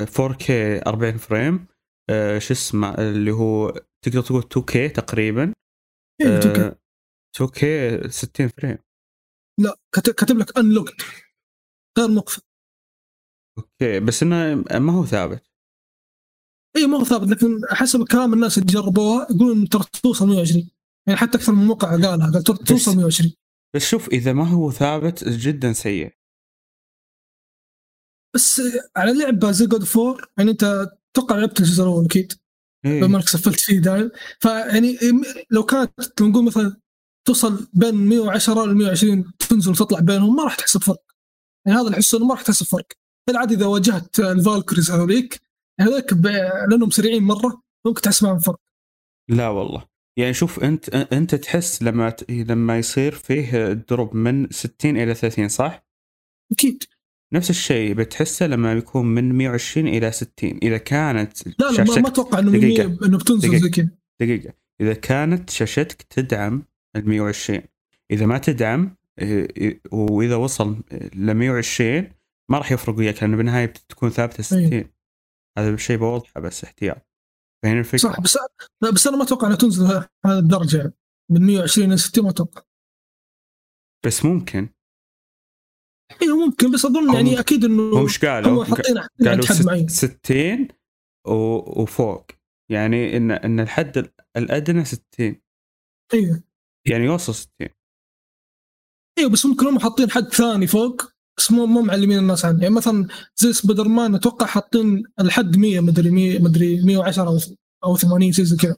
4K 0.00 0.50
40 0.86 1.16
frame 1.18 1.66
آه، 2.10 2.38
شو 2.38 2.54
اسمه 2.54 2.94
اللي 2.94 3.30
هو 3.30 3.70
تقدر 4.04 4.22
تقول 4.22 4.42
2K 4.42 4.92
تقريبا 4.92 5.52
2K 7.36 7.60
60 8.08 8.48
frame. 8.48 8.78
لا 9.60 9.76
كاتب 9.94 10.38
لك 10.38 10.58
unlocked 10.58 11.02
غير 11.98 12.08
مقفل. 12.08 12.42
أوكي 13.58 14.00
بس 14.00 14.22
إنه 14.22 14.54
ما 14.78 14.92
هو 14.92 15.04
ثابت. 15.04 15.52
اي 16.76 16.86
ما 16.86 16.98
هو 16.98 17.04
ثابت 17.04 17.28
لكن 17.28 17.60
حسب 17.70 18.08
كلام 18.08 18.34
الناس 18.34 18.58
اللي 18.58 18.72
جربوها 18.72 19.26
يقولون 19.30 19.68
ترى 19.68 19.84
توصل 20.02 20.26
120 20.28 20.70
يعني 21.06 21.18
حتى 21.18 21.38
أكثر 21.38 21.52
من 21.52 21.66
موقع 21.66 21.90
قالها 21.90 22.32
قال 22.32 22.42
توصل 22.42 22.96
120 22.96 23.32
بس 23.74 23.82
شوف 23.82 24.08
إذا 24.08 24.32
ما 24.32 24.48
هو 24.48 24.70
ثابت 24.70 25.28
جدا 25.28 25.72
سيء. 25.72 26.14
بس 28.34 28.62
على 28.96 29.12
لعبه 29.12 29.50
زي 29.50 29.66
جود 29.66 29.84
فور 29.84 30.30
يعني 30.38 30.50
أنت 30.50 30.88
توقع 31.14 31.36
لعبت 31.36 31.60
الجزء 31.60 31.82
الأول 31.82 32.04
أكيد. 32.04 32.32
إيه. 32.84 33.00
بما 33.00 33.16
إنك 33.16 33.28
سفلت 33.28 33.60
فيه 33.60 33.78
دايم. 33.78 34.10
فيعني 34.40 34.98
لو 35.50 35.62
كانت 35.62 36.22
نقول 36.22 36.44
مثلا 36.44 36.76
توصل 37.28 37.68
بين 37.72 37.94
110 37.94 38.66
ل 38.66 38.74
120 38.74 39.32
تنزل 39.38 39.70
وتطلع 39.70 40.00
بينهم 40.00 40.36
ما 40.36 40.44
راح 40.44 40.54
تحسب 40.54 40.82
فرق. 40.82 41.04
يعني 41.66 41.78
هذا 41.78 41.86
اللي 41.86 41.96
احسه 41.96 42.18
إنه 42.18 42.26
ما 42.26 42.34
راح 42.34 42.42
تحسب 42.42 42.66
فرق. 42.66 42.86
بالعاده 43.28 43.54
إذا 43.54 43.66
واجهت 43.66 44.20
الفالكريز 44.20 44.90
هذوليك 44.90 45.40
هذوليك 45.80 46.12
لأنهم 46.70 46.90
سريعين 46.90 47.22
مرة 47.22 47.62
ممكن 47.86 48.00
تحس 48.00 48.22
معهم 48.22 48.38
فرق. 48.38 48.60
لا 49.30 49.48
والله. 49.48 49.91
يعني 50.16 50.34
شوف 50.34 50.64
أنت 50.64 50.88
أنت 50.88 51.34
تحس 51.34 51.82
لما 51.82 52.16
لما 52.28 52.78
يصير 52.78 53.12
فيه 53.12 53.72
دروب 53.72 54.16
من 54.16 54.50
60 54.50 54.96
إلى 54.96 55.14
30 55.14 55.48
صح؟ 55.48 55.86
أكيد. 56.52 56.84
نفس 57.32 57.50
الشيء 57.50 57.94
بتحسه 57.94 58.46
لما 58.46 58.72
يكون 58.72 59.06
من 59.06 59.34
120 59.34 59.88
إلى 59.88 60.12
60 60.12 60.30
إذا 60.62 60.78
كانت 60.78 61.46
لا 61.46 61.70
لا 61.70 62.00
ما 62.00 62.08
أتوقع 62.08 62.38
إنه 62.38 62.50
دقيقة. 62.50 63.06
انه 63.06 63.18
بتنزل 63.18 63.58
زي 63.58 63.70
كذا. 63.70 63.88
دقيقة. 64.20 64.54
إذا 64.80 64.94
كانت 64.94 65.50
شاشتك 65.50 66.02
تدعم 66.02 66.62
ال 66.96 67.08
120 67.08 67.60
إذا 68.10 68.26
ما 68.26 68.38
تدعم 68.38 68.96
وإذا 69.92 70.36
وصل 70.36 70.82
ل 71.14 71.34
120 71.34 72.08
ما 72.50 72.58
راح 72.58 72.72
يفرق 72.72 72.98
وياك 72.98 73.22
لأنه 73.22 73.36
بالنهاية 73.36 73.66
بتكون 73.66 74.10
ثابتة 74.10 74.42
60 74.42 74.84
هذا 75.58 75.70
الشيء 75.70 75.96
بوضحه 75.96 76.40
بس 76.40 76.64
احتياط. 76.64 77.11
فهنا 77.62 77.78
الفكرة. 77.80 77.98
صح 77.98 78.20
بس 78.20 78.38
بس 78.92 79.06
أنا 79.06 79.16
ما 79.16 79.22
أتوقع 79.22 79.46
إنها 79.46 79.56
تنزل 79.56 79.84
هذه 80.26 80.38
الدرجة 80.38 80.94
من 81.30 81.46
120 81.46 81.88
إلى 81.88 81.96
60 81.96 82.24
ما 82.24 82.30
أتوقع. 82.30 82.62
بس 84.06 84.24
ممكن. 84.24 84.68
أيوه 86.22 86.36
ممكن 86.36 86.70
بس 86.70 86.84
أظن 86.84 87.14
يعني 87.14 87.40
أكيد 87.40 87.64
إنه 87.64 87.82
هم 87.82 88.02
إيش 88.02 88.24
قالوا؟ 88.24 88.64
حاطين 88.64 88.98
قالوا 88.98 89.46
معين. 89.66 89.88
60 89.88 90.68
وفوق. 91.76 92.26
يعني 92.70 93.16
ان 93.16 93.30
إن 93.30 93.60
الحد 93.60 94.12
الأدنى 94.36 94.84
60 94.84 95.02
أيوه 96.14 96.42
يعني 96.88 97.04
يوصل 97.04 97.34
60 97.34 97.68
أيوه 99.18 99.30
بس 99.30 99.46
ممكن 99.46 99.66
هم 99.66 99.78
حاطين 99.78 100.10
حد 100.10 100.22
ثاني 100.24 100.66
فوق. 100.66 101.11
بس 101.38 101.50
مو 101.50 101.66
مو 101.66 101.82
معلمين 101.82 102.18
الناس 102.18 102.44
عنه 102.44 102.62
يعني 102.62 102.74
مثلا 102.74 103.08
زي 103.36 103.52
سبايدر 103.52 103.88
مان 103.88 104.14
أتوقع 104.14 104.46
حاطين 104.46 105.02
الحد 105.20 105.56
100 105.56 105.80
مدري 105.80 106.10
100 106.10 106.42
مدري 106.42 106.82
110 106.84 107.28
أو 107.28 107.38
أو 107.84 107.96
80 107.96 108.32
شيء 108.32 108.44
زي 108.44 108.56
كذا. 108.56 108.76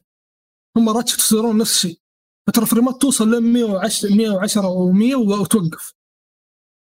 هم 0.77 0.89
راتشت 0.89 1.19
يصيرون 1.19 1.59
نفس 1.59 1.71
الشيء. 1.71 2.01
فترى 2.49 2.67
فريمات 2.67 3.03
توصل 3.03 3.35
ل 3.35 3.41
110 3.41 4.15
110 4.15 4.67
أو 4.67 4.93
100 4.93 5.15
وتوقف. 5.15 5.95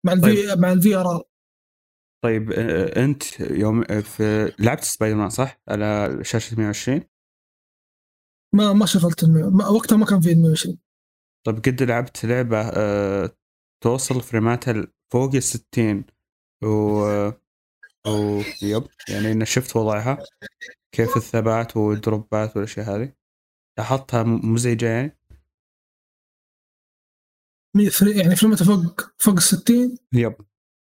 مع 0.07 0.13
الفي 0.13 0.47
طيب. 0.47 0.59
مع 0.59 0.73
الفي 0.73 0.97
ار 0.97 1.11
ار 1.11 1.23
طيب 2.25 2.53
أنت 2.53 3.41
يوم 3.41 3.85
في 3.85 4.53
لعبت 4.59 4.85
سبايدر 4.85 5.17
مان 5.17 5.31
صح؟ 5.31 5.61
على 5.69 6.19
شاشة 6.23 6.57
120 6.57 7.03
ما 8.55 8.73
ما 8.73 8.87
شغلت 8.87 9.25
وقتها 9.71 9.97
ما 9.97 10.07
كان 10.07 10.21
في 10.21 10.35
120 10.35 10.79
طيب 11.47 11.57
قد 11.57 11.83
لعبت 11.83 12.25
لعبة 12.25 12.61
أه 12.61 13.37
توصل 13.85 14.21
فريماتها 14.21 14.87
فوق 15.13 15.35
ال 15.35 15.43
60 15.43 16.05
و 16.63 17.07
أو 18.07 18.43
يب 18.63 18.87
يعني 19.09 19.33
انه 19.33 19.45
شفت 19.45 19.77
وضعها 19.77 20.19
كيف 20.93 21.17
الثبات 21.17 21.77
والدروبات 21.77 22.57
والأشياء 22.57 22.97
هذه. 22.97 23.13
لاحظتها 23.79 24.23
مزعجه 24.23 24.87
يعني 24.87 25.19
يعني 28.17 28.37
فريماتها 28.37 28.65
فوق 28.65 29.01
فوق 29.19 29.35
ال 29.35 29.43
60 29.43 29.99
يب. 30.13 30.37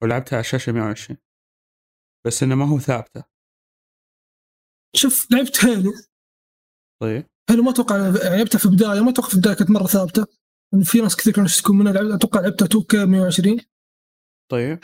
ولعبتها 0.03 0.35
على 0.35 0.41
الشاشة 0.41 0.71
120 0.71 1.17
بس 2.25 2.43
إنه 2.43 2.55
ما 2.55 2.65
هو 2.65 2.79
ثابتة. 2.79 3.23
شوف 4.95 5.27
لعبت 5.31 5.65
Halo. 5.65 5.91
طيب. 7.01 7.25
Halo 7.49 7.63
ما 7.63 7.71
أتوقع 7.71 7.95
لعبتها 7.97 8.59
في 8.59 8.65
البدايه 8.65 9.01
ما 9.01 9.09
أتوقع 9.09 9.27
في 9.27 9.33
البدايه 9.33 9.55
كانت 9.55 9.71
مرة 9.71 9.87
ثابتة. 9.87 10.25
في 10.83 11.01
ناس 11.01 11.15
كثير 11.15 11.33
كانوا 11.33 11.49
يشتكون 11.49 11.77
منها 11.77 11.93
لعبت 11.93 12.11
أتوقع 12.13 12.39
لعبتها 12.39 12.65
2K 12.65 13.05
120 13.05 13.59
طيب. 14.49 14.79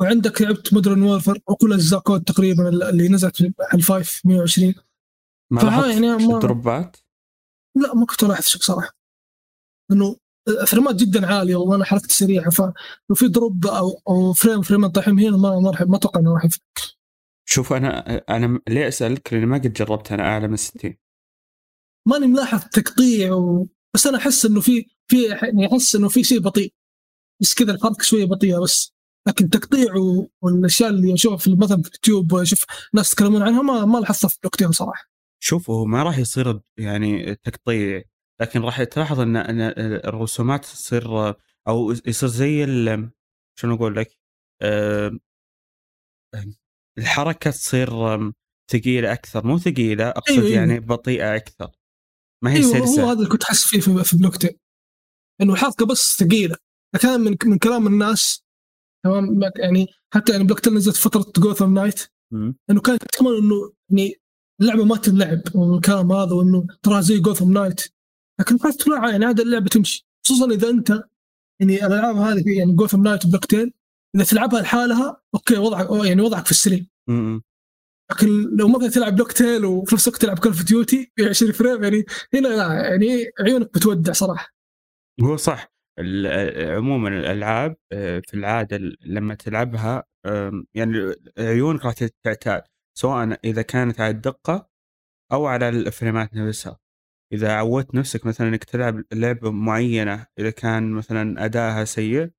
وعندك 0.00 0.42
لعبت 0.42 0.74
Modern 0.74 1.02
Warfare 1.02 1.38
وكل 1.48 1.72
اجزاء 1.72 2.00
COD 2.00 2.24
تقريبا 2.24 2.68
اللي 2.68 3.08
نزلت 3.08 3.42
على 3.42 3.52
ال 3.74 3.84
five 3.84 4.22
120 4.24 4.74
ما 5.52 5.60
لاحظت 5.60 5.88
يعني 5.88 6.26
ما... 6.26 6.38
دروبات؟ 6.38 6.96
لا 7.76 7.94
ما 7.94 8.06
كنت 8.06 8.22
الاحظ 8.22 8.44
شيء 8.44 8.60
بصراحة. 8.60 8.96
إنه 9.92 10.16
فريمات 10.66 10.94
جدا 10.94 11.26
عالية 11.26 11.56
وأنا 11.56 11.84
حركتي 11.84 12.14
سريعة. 12.14 12.50
فلو 12.50 12.72
في 13.14 13.28
drop 13.28 13.66
أو 13.66 14.02
أو 14.08 14.32
frame 14.32 14.62
فريمات 14.62 14.94
طايحين 14.94 15.20
هنا 15.20 15.36
ما 15.36 15.60
ما 15.60 15.84
ما 15.84 15.96
أتوقع 15.96 16.20
إنه 16.20 16.34
راح 16.34 16.44
يفرق. 16.44 16.62
شوف 17.48 17.72
أنا 17.72 18.16
أنا 18.28 18.60
ليه 18.68 18.88
أسألك؟ 18.88 19.32
لأني 19.32 19.46
ما 19.46 19.58
قد 19.58 19.72
جربت 19.72 20.12
أنا 20.12 20.22
أعلى 20.22 20.48
من 20.48 20.56
60 20.56 20.94
ماني 22.08 22.26
ملاحظ 22.26 22.60
تقطيع 22.72 23.32
و... 23.32 23.68
بس 23.94 24.06
أنا 24.06 24.18
أحس 24.18 24.46
إنه 24.46 24.60
في 24.60 24.86
في 25.10 25.22
يعني 25.22 25.66
أحس 25.66 25.96
إنه 25.96 26.08
في 26.08 26.24
شيء 26.24 26.40
بطيء. 26.40 26.74
بس 27.42 27.54
كذا 27.54 27.72
الحركة 27.72 28.02
شوية 28.02 28.24
بطيئة 28.24 28.58
بس. 28.58 28.95
لكن 29.28 29.50
تقطيع 29.50 29.94
والأشياء 30.42 30.90
اللي 30.90 31.14
أشوفها 31.14 31.36
في 31.36 31.56
مثلا 31.56 31.82
في 31.82 31.88
اليوتيوب 31.88 32.32
وأشوف 32.32 32.64
ناس 32.94 33.12
يتكلمون 33.12 33.42
عنها 33.42 33.62
ما 33.62 33.84
ما 33.84 33.98
لاحظتها 33.98 34.28
في 34.28 34.38
بلوكتين 34.42 34.72
صراحة. 34.72 35.04
شوف 35.42 35.70
هو 35.70 35.84
ما 35.84 36.02
راح 36.02 36.18
يصير 36.18 36.60
يعني 36.76 37.34
تقطيع 37.34 38.02
لكن 38.40 38.60
راح 38.62 38.82
تلاحظ 38.82 39.20
ان 39.20 39.36
إن 39.36 39.60
الرسومات 40.04 40.64
تصير 40.64 41.34
أو 41.68 41.92
يصير 42.06 42.28
زي 42.28 42.66
شنو 43.58 43.74
أقول 43.74 43.96
لك؟ 43.96 44.18
أه 44.62 45.18
الحركة 46.98 47.50
تصير 47.50 47.90
ثقيلة 48.72 49.12
أكثر 49.12 49.46
مو 49.46 49.58
ثقيلة 49.58 50.08
أقصد 50.08 50.32
أيوة, 50.32 50.44
أيوة. 50.44 50.56
يعني 50.56 50.80
بطيئة 50.80 51.36
أكثر 51.36 51.70
ما 52.44 52.52
هي 52.52 52.56
أيوة 52.56 52.72
سلسة 52.72 53.02
هو 53.02 53.08
هذا 53.08 53.18
اللي 53.18 53.28
كنت 53.28 53.42
أحس 53.42 53.64
فيه 53.64 53.80
في, 53.80 54.16
بلوكتين 54.16 54.58
إنه 55.40 55.52
الحركة 55.52 55.86
بس 55.86 56.16
ثقيلة 56.18 56.56
كان 57.00 57.20
من 57.20 57.36
من 57.44 57.58
كلام 57.58 57.86
الناس 57.86 58.45
تمام؟ 59.06 59.40
يعني 59.56 59.86
حتى 60.14 60.32
يعني 60.32 60.44
بلوكتين 60.44 60.74
نزلت 60.74 60.96
فترة 60.96 61.32
جوثم 61.38 61.74
نايت 61.74 62.00
إنه 62.70 62.80
كانت 62.80 63.02
كمان 63.18 63.34
إنه 63.36 63.72
يعني 63.90 64.14
اللعبة 64.60 64.84
ما 64.84 64.96
تنلعب 64.96 65.40
والكلام 65.54 66.12
هذا 66.12 66.32
وإنه 66.32 66.66
ترى 66.82 67.02
زي 67.02 67.18
جوثم 67.18 67.52
نايت 67.52 67.80
لكن 68.40 68.56
قلت 68.58 68.88
لا 68.88 69.10
يعني 69.10 69.26
هذا 69.26 69.42
اللعبة 69.42 69.68
تمشي. 69.68 70.06
خصوصا 70.26 70.50
إذا 70.50 70.70
أنت 70.70 70.90
يعني 71.60 71.86
الألعاب 71.86 72.16
هذه 72.16 72.58
يعني 72.58 72.72
Gotham 72.72 73.02
Knights 73.02 73.24
و 73.24 73.28
Plague 73.28 73.55
Tale 73.55 73.72
إذا 74.16 74.24
تلعبها 74.24 74.60
لحالها 74.60 75.22
أوكي 75.34 75.56
وضعك 75.56 76.06
يعني 76.06 76.22
وضعك 76.22 76.44
في 76.44 76.50
السليم 76.50 76.86
لكن 78.10 78.56
لو 78.56 78.68
مثلا 78.68 78.88
تلعب 78.88 79.14
Plague 79.14 79.32
Tale 79.32 79.64
وفي 79.64 79.94
نفس 79.94 80.08
الوقت 80.08 80.22
تلعب 80.22 80.38
Call 80.38 80.52
of 80.52 80.64
Duty 80.64 81.12
20 81.30 81.52
frame 81.52 81.82
يعني 81.82 82.04
هنا 82.34 82.48
لا 82.48 82.72
يعني 82.72 83.30
عيونك 83.40 83.74
بتودع 83.74 84.12
صراحة. 84.12 84.54
هو 85.22 85.36
صح. 85.36 85.75
ال- 85.98 86.70
عموما 86.76 87.08
الألعاب 87.08 87.76
آه، 87.92 88.22
في 88.26 88.34
العادة 88.34 88.76
لما 89.00 89.34
تلعبها 89.34 90.04
يعني 90.74 91.14
عيونك 91.38 91.84
راح 91.84 91.94
تعتاد 92.24 92.62
سواء 92.98 93.38
إذا 93.44 93.62
كانت 93.62 94.00
على 94.00 94.10
الدقة 94.10 94.68
أو 95.32 95.46
على 95.46 95.68
الفريمات 95.68 96.34
نفسها. 96.34 96.78
إذا 97.32 97.52
عودت 97.52 97.94
نفسك 97.94 98.26
مثلا 98.26 98.48
إنك 98.48 98.64
تلعب 98.64 99.02
لعبة 99.12 99.50
معينة 99.50 100.26
إذا 100.38 100.50
كان 100.50 100.90
مثلا 100.92 101.44
أدائها 101.44 101.84
سيء 101.84 102.30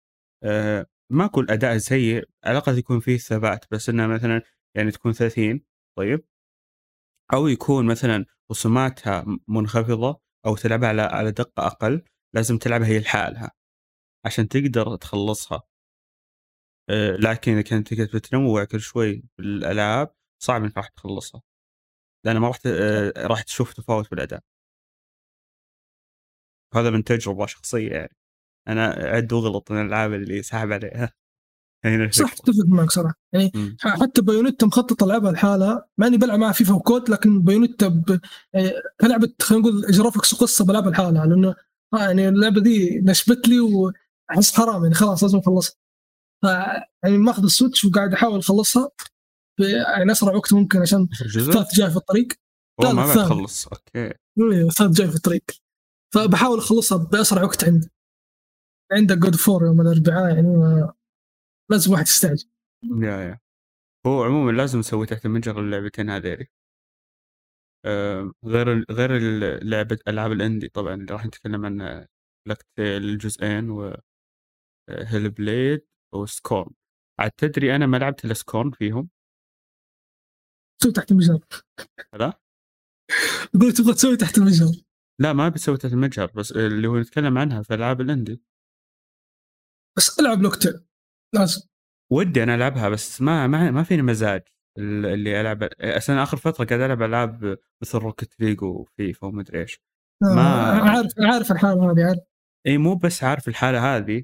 آه، 0.43 0.85
ما 1.11 1.25
أقول 1.25 1.51
أداء 1.51 1.77
سيء 1.77 2.23
على 2.45 2.51
الأقل 2.57 2.77
يكون 2.77 2.99
فيه 2.99 3.17
ثبات 3.17 3.65
بس 3.71 3.89
إنها 3.89 4.07
مثلا 4.07 4.41
يعني 4.75 4.91
تكون 4.91 5.13
30 5.13 5.61
طيب؟ 5.97 6.25
أو 7.33 7.47
يكون 7.47 7.85
مثلا 7.85 8.25
رسوماتها 8.51 9.25
منخفضة 9.47 10.21
أو 10.45 10.55
تلعبها 10.55 10.89
على 10.89 11.01
على 11.01 11.31
دقة 11.31 11.67
أقل. 11.67 12.03
لازم 12.37 12.57
تلعبها 12.57 12.87
هي 12.87 12.99
لحالها 12.99 13.51
عشان 14.25 14.47
تقدر 14.47 14.95
تخلصها. 14.95 15.63
آه، 16.89 17.11
لكن 17.11 17.51
إذا 17.51 17.61
كنت 17.61 17.93
تقدر 17.93 18.19
بتنوع 18.19 18.63
كل 18.63 18.79
شوي 18.79 19.23
بالالعاب 19.37 20.15
صعب 20.43 20.63
إنك 20.63 20.77
راح 20.77 20.87
تخلصها 20.87 21.41
لأن 22.25 22.37
ما 22.37 22.47
راح 22.47 22.59
آه، 22.65 23.13
راح 23.17 23.41
تشوف 23.41 23.73
تفاوت 23.73 24.11
بالاداء 24.11 24.43
هذا 26.75 26.89
من 26.89 27.03
تجربة 27.03 27.45
شخصية 27.45 27.91
يعني. 27.91 28.15
أنا 28.67 28.85
عد 28.87 29.33
وغلط 29.33 29.71
من 29.71 29.81
الألعاب 29.81 30.13
اللي 30.13 30.43
سحب 30.43 30.71
عليها. 30.71 31.13
هنا 31.85 32.11
صح. 32.11 32.33
أتفق 32.33 32.65
معك 32.67 32.91
صراحة. 32.91 33.15
يعني 33.33 33.51
مم. 33.55 33.77
حتى 33.79 34.21
بايونيتا 34.21 34.65
مخطط 34.65 35.03
ألعبها 35.03 35.31
لحالها. 35.31 35.87
مع 35.97 36.07
اني 36.07 36.17
بلعب 36.17 36.39
معها 36.39 36.51
FIFA 36.51 36.73
و 36.73 36.82
COD 36.82 37.09
لكن 37.09 37.41
Bayonetta 37.43 37.87
ب... 37.87 38.19
يعني 38.53 38.71
كلعبه 39.01 39.33
خلينا 39.41 39.69
نقول 39.69 39.91
graphics 39.91 40.33
وقصه 40.33 40.65
بلعبها 40.65 40.91
لحالها 40.91 41.25
لأنه 41.25 41.55
آه 41.93 41.97
يعني 41.97 42.29
اللعبة 42.29 42.61
دي 42.61 42.99
نشبت 42.99 43.47
لي 43.47 43.59
وأحس 43.59 44.51
حرام 44.51 44.83
يعني 44.83 44.95
خلاص 44.95 45.23
لازم 45.23 45.37
أخلصها. 45.37 45.75
ف 46.43 46.45
يعني 47.03 47.17
ماخذ 47.17 47.43
ال 47.43 47.49
Switch 47.49 47.85
وقاعد 47.85 48.13
أحاول 48.13 48.39
أخلصها 48.39 48.89
يعني 49.95 50.11
أسرع 50.11 50.35
وقت 50.35 50.53
ممكن 50.53 50.81
عشان 50.81 51.07
الثالث 51.21 51.75
جاي 51.75 51.91
في 51.91 51.97
الطريق. 51.97 52.27
لا، 52.81 52.93
ما 52.93 53.05
بعد 53.05 53.17
okay. 53.17 53.81
إيه، 53.95 54.19
الثالث 54.67 54.97
جاي 54.97 55.07
في 55.07 55.15
الطريق. 55.15 55.43
فبحاول 56.13 56.57
أخلصها 56.57 56.97
بأسرع 56.97 57.43
وقت 57.43 57.63
عندي. 57.63 57.89
عندك 58.91 59.17
God 59.17 59.35
of 59.35 59.47
War 59.47 59.65
يوم 59.65 59.81
الأربعاء 59.81 60.35
يعني 60.35 60.47
ما... 60.47 60.93
لازم 61.71 61.91
واحد 61.91 62.05
يستعجل. 62.05 62.49
yeah 62.83 63.17
yeah. 63.17 63.39
هو 64.07 64.23
عموما 64.23 64.51
لازم 64.51 64.79
نسوي 64.79 65.05
تحت 65.05 65.25
المجهر 65.25 65.59
اللعبتين 65.59 66.09
هذيلي. 66.09 66.47
آه، 67.85 68.31
غير 68.45 68.73
ال- 68.73 68.85
غير 68.91 69.17
ال- 69.17 69.69
لعبة 69.69 69.99
ألعاب 70.07 70.31
ال 70.31 70.37
indie 70.37 70.67
طبعا 70.69 70.93
اللي 70.93 71.13
راح 71.13 71.25
نتكلم 71.25 71.65
عنها 71.65 72.07
Plague 72.47 72.81
Tale 72.81 73.03
الجزئين 73.03 73.69
و 73.69 73.95
Hellblade 74.89 75.29
و 75.29 75.87
Scorn 76.13 76.71
عاد 77.19 77.31
تدري 77.31 77.75
أنا 77.75 77.85
ما 77.85 77.97
لعبت 77.97 78.25
إلا 78.25 78.33
Scorn 78.33 78.71
فيهم؟ 78.71 79.09
سوي 80.83 80.91
تحت 80.91 81.11
المجهر. 81.11 81.39
لا 82.13 82.41
يقول 83.55 83.71
تبغى 83.73 83.93
تسوي 83.93 84.17
تحت 84.17 84.37
المجهر. 84.37 84.73
لا 85.21 85.33
ما 85.33 85.49
بسوي 85.49 85.77
تحت 85.77 85.93
المجهر 85.93 86.31
بس 86.31 86.51
اللي 86.51 86.87
هو 86.87 86.97
نتكلم 86.99 87.37
عنها 87.37 87.61
في 87.61 87.73
ألعاب 87.73 88.01
ال 88.01 88.08
indie 88.08 88.41
بس 89.97 90.19
ألعب 90.19 90.41
Plague 90.41 90.67
Tale 90.67 90.85
لازم. 91.35 91.61
ودي 92.11 92.43
أنا 92.43 92.55
ألعبها 92.55 92.89
بس 92.89 93.21
ما 93.21 93.47
ما, 93.47 93.71
ما 93.71 93.83
فيني 93.83 94.01
مزاج. 94.01 94.41
اللي 94.77 95.41
ألعب 95.41 95.63
أصلا 95.81 96.23
آخر 96.23 96.37
فترة 96.37 96.65
قاعد 96.65 96.81
ألعب 96.81 97.01
ألعاب 97.01 97.57
مثل 97.81 97.97
Rocket 97.97 98.39
League 98.39 98.63
و 98.63 98.76
FIFA 98.76 99.27
ومدري 99.27 99.61
إيش 99.61 99.81
آه، 100.23 100.35
ما- 100.35 100.89
عارف 100.89 101.11
عارف 101.19 101.51
الحالة 101.51 101.91
هذه 101.91 102.05
عارف 102.07 102.19
إي 102.67 102.77
مو 102.77 102.95
بس 102.95 103.23
عارف 103.23 103.47
الحالة 103.47 103.95
هذه 103.97 104.23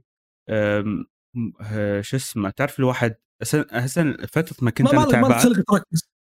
شو 2.02 2.16
اسمه 2.18 2.50
تعرف 2.50 2.80
الواحد 2.80 3.16
أساساً 3.42 4.18
فترة 4.28 4.58
ما 4.62 4.72
كنت 4.72 4.94
ما 4.94 5.04
أنا 5.04 5.12
تعبان 5.12 5.32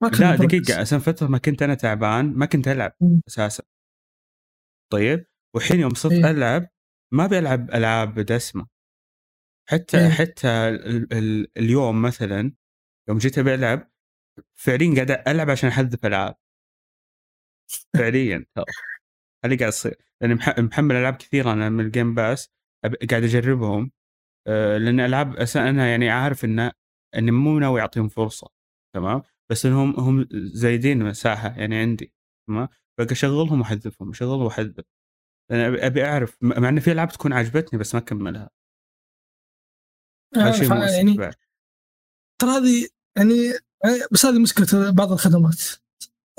ما 0.02 0.08
لا. 0.08 0.36
دقيقة 0.36 0.82
أساسا 0.82 0.98
فترة 0.98 1.26
ما 1.26 1.38
كنت 1.38 1.62
أنا 1.62 1.74
تعبان 1.74 2.32
ما 2.34 2.46
كنت 2.46 2.68
ألعب. 2.68 2.92
أساسا 3.28 3.62
طيب 4.92 5.26
والحين 5.54 5.80
يوم 5.80 5.94
صرت 5.94 6.12
إيه. 6.12 6.30
ألعب 6.30 6.68
ما 7.12 7.26
بلعب 7.26 7.70
ألعاب 7.70 8.20
دسمة 8.20 8.66
حتى 9.68 9.98
إيه. 9.98 10.08
حتى 10.08 10.48
ال 10.48 11.12
ال 11.12 11.48
اليوم 11.56 12.02
مثلا 12.02 12.52
يوم 13.08 13.18
جيت 13.18 13.38
أبي 13.38 13.54
ألعب 13.54 13.91
فعليا 14.54 14.94
قاعد 14.94 15.10
ألعب 15.28 15.50
عشان 15.50 15.68
أحذف 15.68 16.06
ألعاب. 16.06 16.34
فعليا 17.96 18.44
ترى 18.54 18.64
هذا 19.44 19.56
قاعد 19.58 19.68
يصير 19.68 19.94
لأني 20.20 20.34
مح- 20.34 20.58
محمل 20.58 20.96
ألعاب 20.96 21.14
كثيره 21.16 21.52
أنا 21.52 21.68
من 21.68 21.84
الجيم 21.84 22.14
باس 22.14 22.50
قاعد 23.10 23.22
أجربهم. 23.24 23.90
آه، 24.46 24.78
لأن 24.78 25.00
ألعاب 25.00 25.36
أنا 25.56 25.90
يعني 25.90 26.10
عارف 26.10 26.44
إن 26.44 26.70
إني 27.14 27.30
مو 27.30 27.58
ناوي 27.58 27.80
أعطيهم 27.80 28.08
فرصة 28.08 28.48
تمام؟ 28.94 29.22
بس 29.50 29.66
إنهم 29.66 30.00
هم 30.00 30.28
زايدين 30.32 30.98
مساحة 30.98 31.48
يعني 31.60 31.76
عندي 31.76 32.12
تمام؟ 32.48 32.68
بقى 32.98 33.06
أشغلهم 33.12 33.60
وأحذفهم 33.60 34.10
أشغلهم 34.10 34.42
وأحذف. 34.42 34.80
أبي- 34.80 35.84
أبي 35.84 36.04
أعرف 36.04 36.36
مع 36.42 36.68
إن 36.68 36.80
في 36.80 36.92
ألعاب 36.92 37.08
تكون 37.08 37.32
عجبتني 37.32 37.78
بس 37.80 37.94
ما 37.94 38.00
أكملها. 38.00 38.50
عارف، 40.36 40.56
مؤسف 40.56 40.70
يعني. 40.94 41.16
ترى 42.40 42.50
هذه 42.50 42.88
يعني 43.16 43.34
بس 44.12 44.26
هذه 44.26 44.38
مشكلة 44.38 44.90
بعض 44.90 45.12
الخدمات 45.12 45.62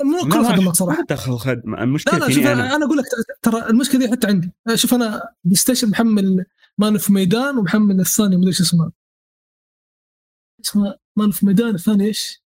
مو 0.02 0.18
كل 0.22 0.28
ما 0.28 0.50
الخدمات 0.50 0.76
صراحة 0.76 0.98
ما 0.98 1.04
دخل 1.08 1.36
خدمه 1.38 1.76
لا 1.76 1.82
المشكلة 1.82 2.18
لا 2.18 2.26
شوف 2.26 2.34
فيني 2.34 2.52
أنا 2.52 2.76
أنا 2.76 2.84
أقول 2.86 2.98
لك 2.98 3.04
ترى 3.42 3.66
المشكلة 3.70 3.98
دي 4.06 4.12
حتى 4.12 4.26
عندي 4.26 4.52
شوف 4.74 4.94
أنا 4.94 5.22
PlayStation 5.44 5.88
محمل 5.90 6.44
Man 6.78 6.98
of 6.98 7.12
Medan 7.12 7.58
ومحمل 7.58 8.00
الثاني 8.00 8.36
مدري 8.36 8.48
إيش 8.48 8.60
اسمه 8.60 8.92
اسمه 10.64 10.94
Man 11.18 11.30
of 11.30 11.46
Medan 11.46 11.74
الثاني 11.74 12.04
إيش؟ 12.04 12.44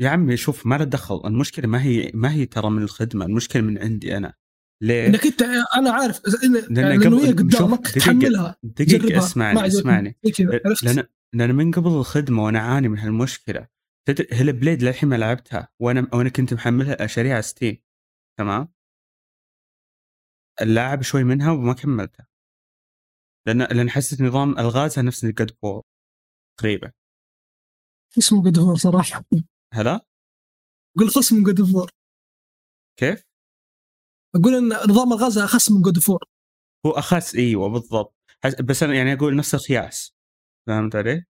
يا 0.00 0.08
عمي 0.08 0.36
شوف 0.36 0.66
ما 0.66 0.74
له 0.78 0.84
دخل 0.84 1.20
المشكلة 1.24 1.66
ما 1.66 1.82
هي 1.82 2.10
ما 2.14 2.32
هي 2.32 2.46
ترى 2.46 2.70
من 2.70 2.82
الخدمة 2.82 3.24
المشكلة 3.24 3.62
من 3.62 3.78
عندي 3.78 4.16
أنا 4.16 4.34
ليه؟ 4.82 5.06
إنك 5.06 5.26
انت 5.26 5.42
أنا 5.76 5.90
عارف 5.90 6.20
لأن 6.42 6.52
لأنه 6.98 7.20
هي 7.20 7.26
شوف، 7.26 7.36
قدامك 7.38 7.88
دقيقة- 7.88 7.94
تحملها 7.94 8.56
دقيقة 8.62 8.98
جربها. 8.98 9.18
ما 9.18 9.24
اسمعني. 9.24 9.66
اسمعني؟ 9.66 10.16
لأن 10.82 11.04
لأن 11.34 11.54
من 11.54 11.70
قبل 11.72 11.90
الخدمة 11.90 12.44
وأنا 12.44 12.58
أعاني 12.58 12.88
من 12.88 12.98
هالمشكلة 12.98 13.79
تدري 14.08 14.28
Hellblade 14.32 14.82
للحين 14.82 15.08
ما 15.08 15.16
لعبتها؟ 15.16 15.68
وأنا 15.80 16.08
وأنا 16.14 16.28
كنت 16.28 16.54
محملها 16.54 17.06
شاريها 17.06 17.40
Steam 17.40 17.82
تمام؟ 18.38 18.72
ألعب 20.60 21.02
شوي 21.02 21.24
منها 21.24 21.52
وما 21.52 21.74
كملتها. 21.74 22.26
لأن 23.46 23.58
لأن 23.62 23.90
حسيت 23.90 24.20
نظام 24.22 24.58
ألغازها 24.58 25.04
نفس 25.04 25.26
God 25.26 25.50
of 25.50 25.63
War 25.63 25.82
تقريبا. 26.58 26.92
اسمه 28.18 28.42
God 28.42 28.58
of 28.58 28.65
War 28.65 28.76
صراحة. 28.76 29.24
هلا 29.74 30.06
أقول 30.96 31.10
خصم 31.10 31.36
من 31.36 31.42
God 31.42 31.62
of 31.62 31.73
War 31.73 31.90
كيف؟ 32.98 33.24
أقول 34.36 34.54
إن 34.54 34.68
نظام 34.68 35.12
ألغازه 35.12 35.38
اخس 35.38 35.70
من 35.70 35.82
God 35.82 35.98
of 35.98 36.08
War 36.08 36.24
هو 36.86 36.90
اخس 36.90 37.34
إيوه 37.34 37.68
بالضبط. 37.68 38.14
بس 38.64 38.82
أنا 38.82 38.94
يعني 38.94 39.12
أقول 39.12 39.36
نفس 39.36 39.54
القياس. 39.54 40.14
فهمت 40.66 40.96
علي؟ 40.96 41.24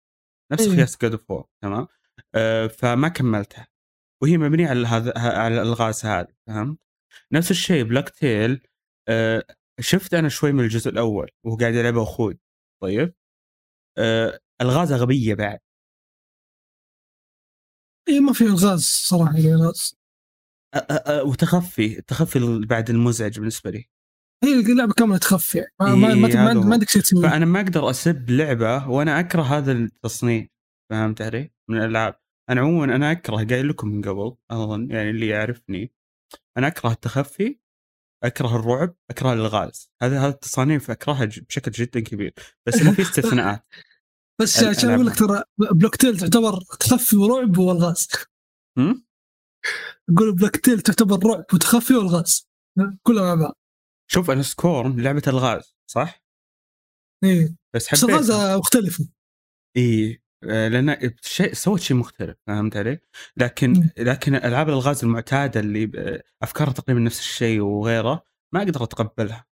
نفس 0.53 0.63
أيوة. 0.63 0.77
قياس 0.77 0.97
God 1.03 1.17
of 1.17 1.30
War 1.30 1.49
تمام؟ 1.63 1.87
آه 2.35 2.67
فما 2.67 3.09
كملتها. 3.09 3.67
وهي 4.23 4.39
مبنية 4.39 4.69
على 4.69 4.87
هذا 4.87 5.13
على 5.19 5.63
الغاز 5.63 6.05
هذا 6.07 6.29
فهمت؟ 6.47 6.79
نفس 7.33 7.51
الشيء 7.51 7.85
Plague 7.85 8.09
Tale 8.09 8.67
آه 9.09 9.45
شفت 9.81 10.15
أنا 10.15 10.29
شوي 10.29 10.53
من 10.53 10.65
الجزء 10.65 10.91
الأول 10.91 11.31
وهو 11.45 11.57
قاعد 11.57 11.75
يلعبه 11.75 12.03
أخوي 12.03 12.39
طيب؟ 12.83 13.15
آه 13.99 14.39
الغازه 14.61 14.97
غبيه 14.97 15.35
بعد. 15.35 15.59
اي 18.09 18.15
إيه، 18.15 18.21
ما 18.21 18.33
في 18.33 18.45
ألغاز 18.45 18.81
صراحة 18.81 19.37
يعني 19.37 19.53
الغاز 19.55 19.97
وتخفي 21.25 21.99
التخفي 21.99 22.39
ال- 22.39 22.67
بعد 22.67 22.91
المزعج 22.91 23.39
بالنسبة 23.39 23.71
لي. 23.71 23.85
هي 24.45 24.53
اللعبة 24.73 24.93
كاملة 24.93 25.19
تخفي 25.19 25.59
يعني 25.59 25.71
ما, 25.81 26.09
إيه، 26.09 26.15
ما. 26.15 26.55
ما 26.55 26.73
عندك 26.73 26.89
شيء 26.89 27.03
تسويه. 27.03 27.23
فأنا 27.29 27.45
ما 27.47 27.61
أقدر 27.61 27.91
أسب 27.91 28.31
لعبة 28.31 28.89
وأنا 28.89 29.21
أكره 29.21 29.43
هذا 29.43 29.73
التصنيف. 29.73 30.49
فهمت 30.91 31.23
علي؟ 31.23 31.53
من 31.71 31.77
الألعاب. 31.77 32.21
أنا 32.51 32.61
عموما 32.61 32.97
أنا 32.97 33.13
أكره 33.13 33.37
قايل 33.37 33.69
لكم 33.69 33.89
من 33.89 34.03
قبل 34.03 34.37
أظن 34.51 34.91
يعني 34.91 35.11
اللي 35.11 35.29
يعرفني 35.29 35.93
أنا 36.59 36.67
أكره 36.67 36.91
التخفي 36.93 37.61
أكره 38.25 38.57
الرعب 38.57 38.95
أكره 39.11 39.33
الالغاز 39.33 39.93
هذا 40.03 40.21
هذا 40.21 40.29
التصانيف 40.29 40.91
أكرهها 40.91 41.25
بشكل 41.25 41.71
جدا 41.71 42.01
كبير. 42.01 42.35
بس 42.67 42.75
في 42.77 43.03
استثناءات. 43.11 43.67
بس 44.41 44.65
عشان 44.65 44.91
أقول 44.91 45.07
لك 45.07 45.19
ترى 45.19 45.43
بلوك 45.59 45.97
تيل 45.97 46.19
تعتبر 46.19 46.61
تخفي 46.81 47.17
ورعب 47.17 47.59
والغاز؟ 47.59 48.09
أقول 50.11 50.35
Plague 50.35 50.57
Tale 50.57 50.81
تعتبر 50.81 51.27
رعب 51.27 51.45
وتخفي 51.55 51.95
والغاز. 51.95 52.49
كلها 53.03 53.35
مع 53.35 53.43
بعض. 53.43 53.57
شوف 54.11 54.31
أنا 54.31 54.43
Scorn 54.43 55.01
لعبة 55.01 55.23
الغاز 55.27 55.75
صح؟ 55.91 56.23
إيه. 57.25 57.57
بس 57.75 57.93
بس 57.93 58.05
الغاز 58.05 58.31
مختلفة. 58.59 59.09
اي 59.77 60.13
آه، 60.13 60.19
لأن 60.43 61.15
شيء 61.23 61.53
سوت 61.53 61.81
شيء 61.81 61.97
مختلف 61.97 62.37
فهمت 62.47 62.77
علي؟ 62.77 63.01
لكن. 63.37 63.91
لكن 63.99 64.35
ألعاب 64.35 64.69
الالغاز 64.69 65.05
المعتادة 65.05 65.61
اللي 65.61 66.23
أفكارها 66.43 66.73
تقريبا 66.73 67.01
نفس 67.01 67.21
الشيء 67.21 67.61
وغيره 67.61 68.25
ما 68.55 68.63
أقدر 68.63 68.85
أتقبلها. 68.85 69.47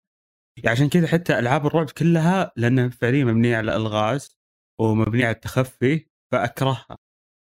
يعني 0.57 0.68
عشان 0.68 0.89
كذا 0.89 1.07
حتى 1.07 1.39
ألعاب 1.39 1.66
الرعب 1.66 1.91
كلها 1.91 2.53
لانها 2.57 2.89
فعليا 2.89 3.24
مبنية 3.24 3.57
على 3.57 3.76
الغاز 3.76 4.39
ومبنية 4.80 5.24
على 5.24 5.35
التخفي 5.35 6.07
فأكرهها. 6.33 6.99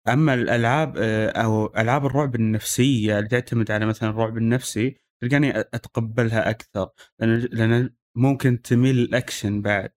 أما 0.08 0.34
الألعاب 0.34 0.96
آه، 0.98 1.28
أو 1.30 1.66
ألعاب 1.66 2.06
الرعب 2.06 2.34
النفسية 2.34 3.18
اللي 3.18 3.28
تعتمد 3.28 3.70
على 3.70 3.86
مثلا 3.86 4.10
الرعب 4.10 4.36
النفسي 4.38 4.96
تلقاني 5.22 5.60
أتقبلها 5.60 6.50
أكثر 6.50 6.90
لأن 7.20 7.38
لأن 7.52 7.94
ممكن 8.16 8.62
تميل 8.62 8.96
للأكشن 8.96 9.62
بعد. 9.62 9.90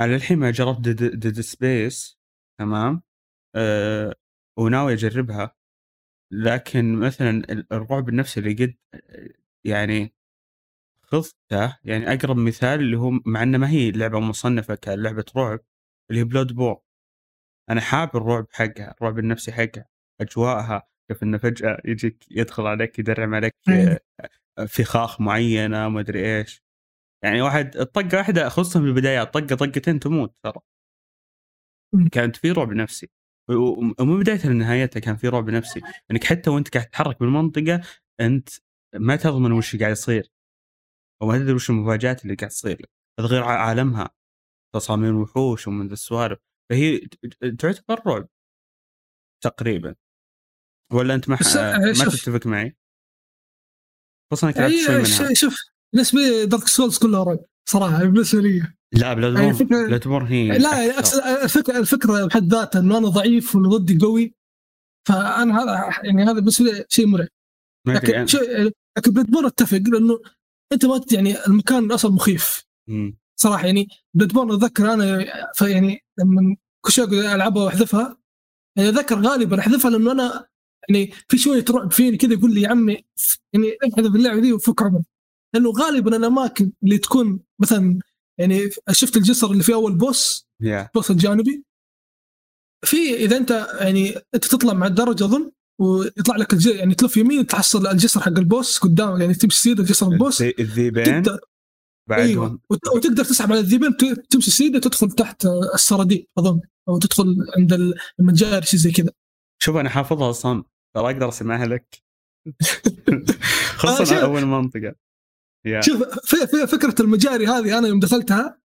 أنا 0.00 0.12
للحين 0.12 0.38
ما 0.38 0.50
جربت 0.50 0.88
Dead 0.88 1.40
Space 1.40 2.18
تمام؟ 2.58 3.02
أه 3.56 4.14
وناوي 4.58 4.92
أجربها 4.92 5.56
لكن 6.32 6.94
مثلا 7.00 7.30
ال- 7.30 7.72
الرعب 7.72 8.08
النفسي 8.08 8.40
اللي 8.40 8.54
قد 8.54 8.74
يعني 9.64 10.14
خذته 11.02 11.78
يعني 11.84 12.12
أقرب 12.14 12.36
مثال 12.36 12.80
اللي 12.80 12.96
هو 12.98 13.10
مع 13.26 13.42
إنه 13.42 13.58
ما 13.58 13.70
هي 13.70 13.90
لعبة 13.90 14.20
مصنفة 14.20 14.74
كلعبة 14.74 15.24
رعب 15.36 15.60
اللي 16.10 16.20
هي 16.20 16.24
بلود 16.24 16.52
بور 16.54 16.80
أنا 17.70 17.80
حاب 17.80 18.16
الرعب 18.16 18.46
حقها 18.52 18.94
الرعب 18.98 19.18
النفسي 19.18 19.52
حقها 19.52 19.88
أجواءها 20.20 20.82
كيف 21.08 21.22
إنه 21.22 21.38
فجأة 21.38 21.78
يجيك 21.84 22.24
يدخل 22.30 22.66
عليك 22.66 22.98
يدرم 22.98 23.34
عليك 23.34 23.54
فخاخ 24.68 25.20
معينة 25.20 25.88
ما 25.88 26.00
أدري 26.00 26.38
إيش. 26.38 26.64
يعني 27.24 27.42
واحد 27.42 27.70
طقه 27.84 28.18
واحدة 28.18 28.48
خصوصا 28.48 28.80
في 28.80 28.86
البدايات 28.86 29.34
طقة 29.34 29.56
طقتين 29.56 30.00
تموت 30.00 30.34
ترى. 30.44 30.60
كانت 32.12 32.36
في 32.36 32.50
رعب 32.50 32.72
نفسي. 32.72 33.10
ومن 33.50 34.18
بدايتها 34.20 34.50
لنهايتها 34.50 35.00
كان 35.00 35.16
في 35.16 35.28
رعب 35.28 35.50
نفسي. 35.50 35.80
إنك 36.10 36.24
حتى 36.24 36.50
وأنت 36.50 36.68
قاعد 36.74 36.86
تتحرك 36.86 37.20
بالمنطقة 37.20 37.80
أنت 38.20 38.48
ما 38.94 39.16
تضمن 39.16 39.52
وش 39.52 39.76
قاعد 39.76 39.92
يصير. 39.92 40.30
وما 41.22 41.38
تدري 41.38 41.52
وش 41.52 41.70
المفاجآت 41.70 42.22
اللي 42.22 42.34
قاعد 42.34 42.50
تصير 42.50 42.86
تغير 43.18 43.42
ع- 43.42 43.66
عالمها. 43.68 44.10
تصاميم 44.74 45.16
وحوش 45.16 45.68
ومن 45.68 45.86
ذا 45.86 45.92
السوالف. 45.92 46.38
فهي 46.70 46.98
تعتبر 47.58 48.02
رعب. 48.06 48.28
تقريبا. 49.44 49.94
ولا 50.92 51.14
أنت 51.14 51.28
ما, 51.28 51.36
بس- 51.40 51.56
ح- 51.56 51.78
ما. 51.78 51.92
تتفق 51.92 52.46
معي؟ 52.46 52.76
خصوصا 54.32 54.48
إنك 54.48 55.36
شوف 55.36 55.56
بالنسبة 55.92 56.20
لي 56.20 56.46
Dark 56.46 56.68
Souls 56.68 56.98
كلها 56.98 57.24
رعب 57.24 57.38
صراحة 57.68 57.98
بالنسبة 58.04 58.40
لي. 58.40 58.74
لا 58.92 59.14
Blood 59.14 59.34
يعني 59.34 59.52
borne 59.52 59.86
Bloodborne 59.86 60.26
هي 60.26 60.58
لا 60.58 60.84
يعني 60.84 60.98
الفكرة 61.44 61.78
الفكرة 61.78 62.26
بحد 62.26 62.54
ذاتها 62.54 62.80
إنه 62.80 62.98
أنا 62.98 63.08
ضعيف 63.08 63.54
واللي 63.54 63.68
ضدي 63.68 63.98
قوي 63.98 64.34
فأنا 65.08 65.62
هذا 65.62 65.90
يعني 66.04 66.24
هذا 66.24 66.32
بالنسبة 66.32 66.70
لي 66.70 66.84
شيء 66.88 67.06
مرعب. 67.06 67.28
لكن 67.86 68.26
شيء 68.26 68.72
لكن 68.98 69.12
Bloodborne 69.12 69.46
أتفق 69.46 69.78
لأنه 69.78 70.20
أنت 70.72 70.86
ما 70.86 71.00
يعني 71.12 71.46
المكان 71.46 71.92
أصلا 71.92 72.12
مخيف. 72.12 72.64
مم. 72.88 73.18
صراحة 73.40 73.66
يعني 73.66 73.88
Bloodborne 74.14 74.52
أتذكر 74.52 74.92
أنا 74.92 75.24
فيعني 75.54 76.04
لما 76.18 76.56
كل 76.80 77.02
أقعد 77.02 77.12
ألعبها 77.12 77.64
وأحذفها 77.64 78.18
يعني 78.76 78.88
أتذكر 78.88 79.20
غالبا 79.20 79.58
أحذفها 79.60 79.90
لأنه 79.90 80.12
أنا 80.12 80.46
يعني 80.88 81.10
في 81.28 81.38
شوية 81.38 81.64
رعب 81.70 81.92
فيني 81.92 82.16
كذا 82.16 82.32
يقول 82.32 82.54
لي 82.54 82.62
يا 82.62 82.68
عمي 82.68 83.04
يعني 83.52 83.76
احذف 83.94 84.14
اللعبة 84.14 84.40
دي 84.40 84.52
وفك 84.52 84.82
عمرك. 84.82 85.04
لأنه 85.54 85.70
غالبا 85.70 86.16
الأماكن 86.16 86.72
اللي 86.82 86.98
تكون 86.98 87.40
مثلا 87.60 87.98
يعني 88.38 88.70
شفت 88.90 89.16
الجسر 89.16 89.50
اللي 89.50 89.62
في 89.62 89.74
أول 89.74 89.94
boss؟ 89.94 90.48
يا 90.62 90.82
ال 90.86 90.91
boss 90.91 91.10
الجانبي. 91.10 91.64
في 92.84 93.14
إذا 93.14 93.36
أنت 93.36 93.50
يعني 93.80 94.14
أنت 94.34 94.44
تطلع 94.44 94.72
مع 94.72 94.86
الدرجة 94.86 95.24
اظن 95.24 95.50
ويطلع 95.80 96.36
لك 96.36 96.52
الج... 96.52 96.66
يعني 96.66 96.94
تلف 96.94 97.16
يمين 97.16 97.46
تحصل 97.46 97.86
الجسر 97.86 98.20
حق 98.20 98.28
البوس 98.38 98.78
قدام 98.78 99.20
يعني 99.20 99.34
تمشي 99.34 99.60
سيدة 99.60 99.82
جسر 99.84 100.12
البوس. 100.12 100.42
الذي- 100.42 100.54
الذيبين 100.58 101.22
بعدهم. 102.08 102.26
أيوه. 102.28 102.60
وت- 102.70 102.88
وتقدر 102.94 103.24
تسحب 103.24 103.52
على 103.52 103.60
الذيبين 103.60 103.96
تمشي 104.30 104.50
سيدة 104.50 104.78
تدخل 104.78 105.10
تحت 105.10 105.46
السراديب 105.74 106.26
أظن 106.38 106.60
أو 106.88 106.98
تدخل 106.98 107.36
عند 107.58 107.72
ال- 107.72 107.94
المتجار 108.20 108.62
شيء 108.62 108.80
زي 108.80 108.90
كذا. 108.90 109.10
شوف 109.62 109.76
أنا 109.76 109.88
حافظها 109.88 110.30
أصلا 110.30 110.64
ترى 110.96 111.04
أقدر 111.12 111.28
أسمعها 111.28 111.66
لك. 111.66 112.02
آه، 113.08 113.76
خصوصا 113.76 114.04
شوف. 114.04 114.18
أول 114.24 114.44
منطقة. 114.44 114.94
يا 115.64 115.80
شوف 115.80 116.02
في 116.02 116.46
في 116.46 116.66
فكرة 116.66 116.94
المجاري 117.02 117.46
هذه 117.46 117.78
أنا 117.78 117.88
يوم 117.88 118.00
دخلتها 118.00 118.58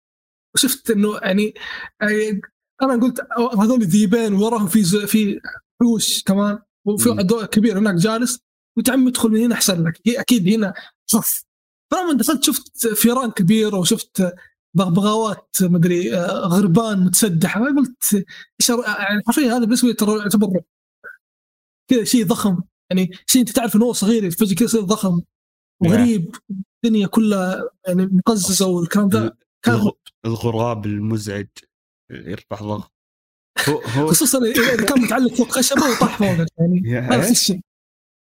وشفت 0.55 0.91
إنه 0.91 1.19
يعني 1.23 1.55
يعني 2.01 2.41
أنا 2.83 3.03
قلت 3.03 3.27
هذول 3.59 3.85
ذيبين 3.85 4.33
وراهم 4.33 4.67
في 4.67 5.07
في 5.07 5.41
حوش 5.81 6.23
كمان 6.23 6.59
وفي. 6.87 7.11
عدو 7.11 7.47
كبير 7.47 7.79
هناك 7.79 7.95
جالس 7.95 8.41
قلت 8.77 8.91
عمي 8.91 9.11
ادخل 9.11 9.29
من 9.29 9.41
هنا 9.41 9.55
أحسن 9.55 9.85
لك 9.85 10.01
هي 10.07 10.21
أكيد 10.21 10.49
هنا 10.49 10.75
صف 11.07 11.45
فلما 11.93 12.13
دخلت 12.13 12.45
شفت 12.45 12.89
فيران 12.89 13.31
كبيره 13.31 13.79
وشفت 13.79 14.35
بغبغاوات 14.75 15.57
مدري 15.63 16.17
آه، 16.17 16.47
غربان 16.47 17.05
متسدحه 17.05 17.65
قلت 17.65 18.15
إيش 18.61 18.69
يعني 18.69 19.23
حرفيا 19.27 19.53
هذا 19.53 19.59
بالنسبة 19.59 19.89
لي 19.89 19.95
ترى 19.95 20.19
يعتبر. 20.19 20.61
كذا 21.91 22.05
شيء 22.05 22.27
ضخم 22.27 22.63
يعني 22.91 23.11
شيء 23.27 23.41
أنت 23.43 23.51
تعرف 23.51 23.77
إنه 23.77 23.85
هو 23.85 23.93
صغير 23.93 24.31
فجأة 24.31 24.55
كذا 24.55 24.65
يصير 24.65 24.81
ضخم 24.81 25.21
وغريب 25.83 26.37
الدنيا 26.85 27.07
كلها 27.07 27.71
يعني 27.87 28.07
مقززة 28.07 28.67
والكلام 28.67 29.09
ذا 29.09 29.37
كان 29.63 29.75
الغ- 29.75 29.93
الغراب 30.25 30.87
المزعج 30.87 31.47
يرفع 32.11 32.57
ضغط 32.57 32.93
هو 33.69 33.79
هو 33.79 34.07
خصوصا 34.07 34.39
اذا 34.39 34.87
كان 34.87 35.03
متعلق 35.03 35.35
فوق 35.35 35.49
خشبة 35.51 35.83
وطاح 35.83 36.19
فوقك 36.19 36.49
يعني. 36.59 36.83
يا 36.85 37.01
نفس 37.01 37.29
إيش؟ 37.29 37.31
الشيء. 37.41 37.61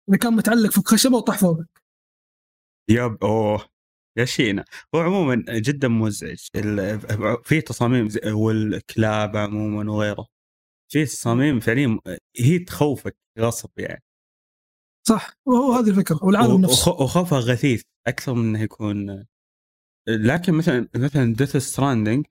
إذا 0.10 0.18
كان 0.18 0.34
متعلق 0.34 0.72
فوق 0.72 0.88
خشبة 0.88 1.18
وطاح 1.18 1.38
فوقك. 1.40 1.84
يب 2.90 3.18
أوه. 3.24 3.66
يا 4.18 4.26
شينا. 4.26 4.66
هو 4.96 5.00
عموما 5.00 5.44
جدا 5.50 5.88
مزعج. 5.88 6.38
في 7.44 7.62
تصاميم 7.62 8.08
والكلاب 8.26 9.38
عموما 9.38 9.92
وغيره. 9.92 10.28
في 10.92 11.06
تصاميم 11.06 11.60
فعليا 11.60 12.00
هي 12.40 12.60
تخوفك 12.60 13.18
غصب 13.40 13.70
يعني. 13.80 14.04
صح. 15.08 15.34
وهو 15.46 15.74
هذه 15.74 15.90
الفكرة 15.90 16.20
والعالم 16.24 16.62
نفسه. 16.62 16.92
وخ- 16.92 17.02
وخوفها 17.02 17.40
غثيث 17.40 17.82
أكثر 18.08 18.34
من 18.34 18.50
إنه 18.50 18.62
يكون 18.64 19.26
لكن 20.08 20.54
مثلا 20.54 20.88
مثلا 20.96 21.34
Death 21.36 21.58
Stranding 21.58 22.26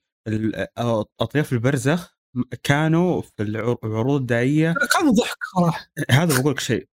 أطياف 1.20 1.52
البرزخ 1.52 2.16
كانوا 2.62 3.22
في 3.22 3.42
العر- 3.42 3.78
العروض 3.84 4.20
الدعائيه 4.20 4.74
كانوا 4.92 5.12
ضحك 5.12 5.38
صراحة. 5.56 5.86
هذا 6.10 6.40
بقول 6.40 6.52
لك 6.52 6.60
شيء. 6.60 6.88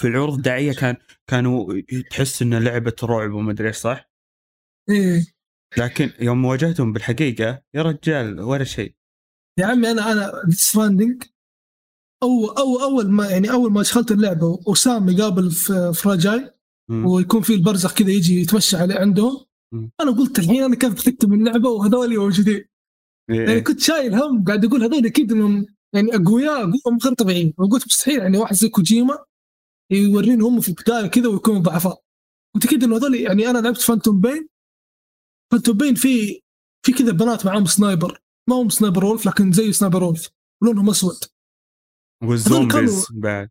في 0.00 0.08
العروض 0.08 0.34
الدعائيه 0.36 0.72
كان 0.72 0.96
كانوا 1.26 1.80
تحس 2.10 2.42
انه 2.42 2.58
لعبة 2.58 2.94
رعب 3.02 3.32
وما 3.32 3.52
أدري 3.52 3.68
إيش 3.68 3.76
صح؟ 3.76 4.10
إيه. 4.90 5.26
لكن 5.78 6.10
يوم 6.20 6.44
واجهتهم 6.44 6.92
بالحقيقة 6.92 7.62
يا 7.74 7.82
رجال 7.82 8.40
ولا 8.40 8.64
شيء. 8.64 8.94
يا 9.58 9.66
عمي 9.66 9.90
أنا 9.90 10.12
أنا 10.12 10.32
Stranding 10.50 11.22
أو 12.24 12.46
أو 12.46 12.82
أول 12.82 13.10
ما 13.10 13.30
يعني 13.30 13.50
أول 13.50 13.72
ما 13.72 13.82
دخلت 13.82 14.10
اللعبه 14.12 14.60
وسام 14.66 15.08
يقابل 15.08 15.50
فراجاي. 15.94 16.50
ويكون 16.90 17.42
في 17.42 17.54
البرزخ 17.54 17.94
كذا 17.94 18.10
يجي 18.10 18.40
يتمشى 18.40 18.76
عليه 18.76 18.94
عندهم. 18.94 19.44
أنا 20.00 20.10
قلت 20.10 20.38
الحين 20.38 20.62
أنا 20.62 20.76
كيف 20.76 20.92
بختم 20.92 21.32
اللعبة 21.32 21.68
وهذول 21.68 22.18
موجودين 22.18 22.64
إيه. 23.30 23.46
يعني 23.46 23.60
كنت 23.60 23.80
شايل 23.80 24.14
هم 24.14 24.44
قاعد 24.44 24.64
أقول 24.64 24.82
هذول 24.82 25.06
أكيد 25.06 25.32
إنهم 25.32 25.66
يعني 25.94 26.16
أقوياء 26.16 26.70
قوهم 26.70 26.98
غير 27.04 27.14
طبيعيين. 27.14 27.54
وقلت 27.58 27.86
مستحيل 27.86 28.18
يعني 28.18 28.38
واحد 28.38 28.54
زي 28.54 28.68
كوجيما 28.68 29.18
يورين 29.90 30.42
هم 30.42 30.60
في 30.60 30.68
البداية 30.68 31.06
كذا 31.06 31.28
ويكونوا 31.28 31.60
ضعفاء. 31.60 32.02
قلت 32.54 32.64
أكيد 32.64 32.84
انه 32.84 32.96
هذول 32.96 33.14
يعني 33.14 33.50
أنا 33.50 33.58
لعبت 33.58 33.80
فانتوم 33.80 34.20
بين 34.20 34.48
فانتوم 35.52 35.76
بين 35.76 35.94
في 35.94 36.40
في 36.86 36.92
كذا 36.92 37.12
بنات 37.12 37.46
معاهم 37.46 37.66
سنايبر 37.66 38.20
ما 38.50 38.56
هم 38.56 38.68
Sniper 38.68 39.04
Wolf 39.04 39.26
لكن 39.26 39.52
زي 39.52 39.72
Sniper 39.72 40.04
Wolf 40.04 40.28
ولونهم 40.62 40.90
أسود. 40.90 41.33
وال 42.28 42.45
zombies 42.45 43.06
بعد. 43.12 43.48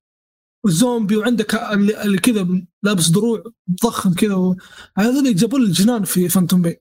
والزومبي 0.66 1.18
وعندك 1.18 1.56
اللي 1.56 2.18
كذا 2.18 2.48
لابس 2.84 3.08
دروع 3.10 3.44
ضخم 3.84 4.14
كذا 4.14 4.36
و- 4.36 4.56
هذول 4.98 5.36
جابوا 5.36 5.60
لي 5.60 5.66
الجنان 5.66 6.04
في 6.04 6.30
Phantom 6.30 6.62
Pain. 6.62 6.76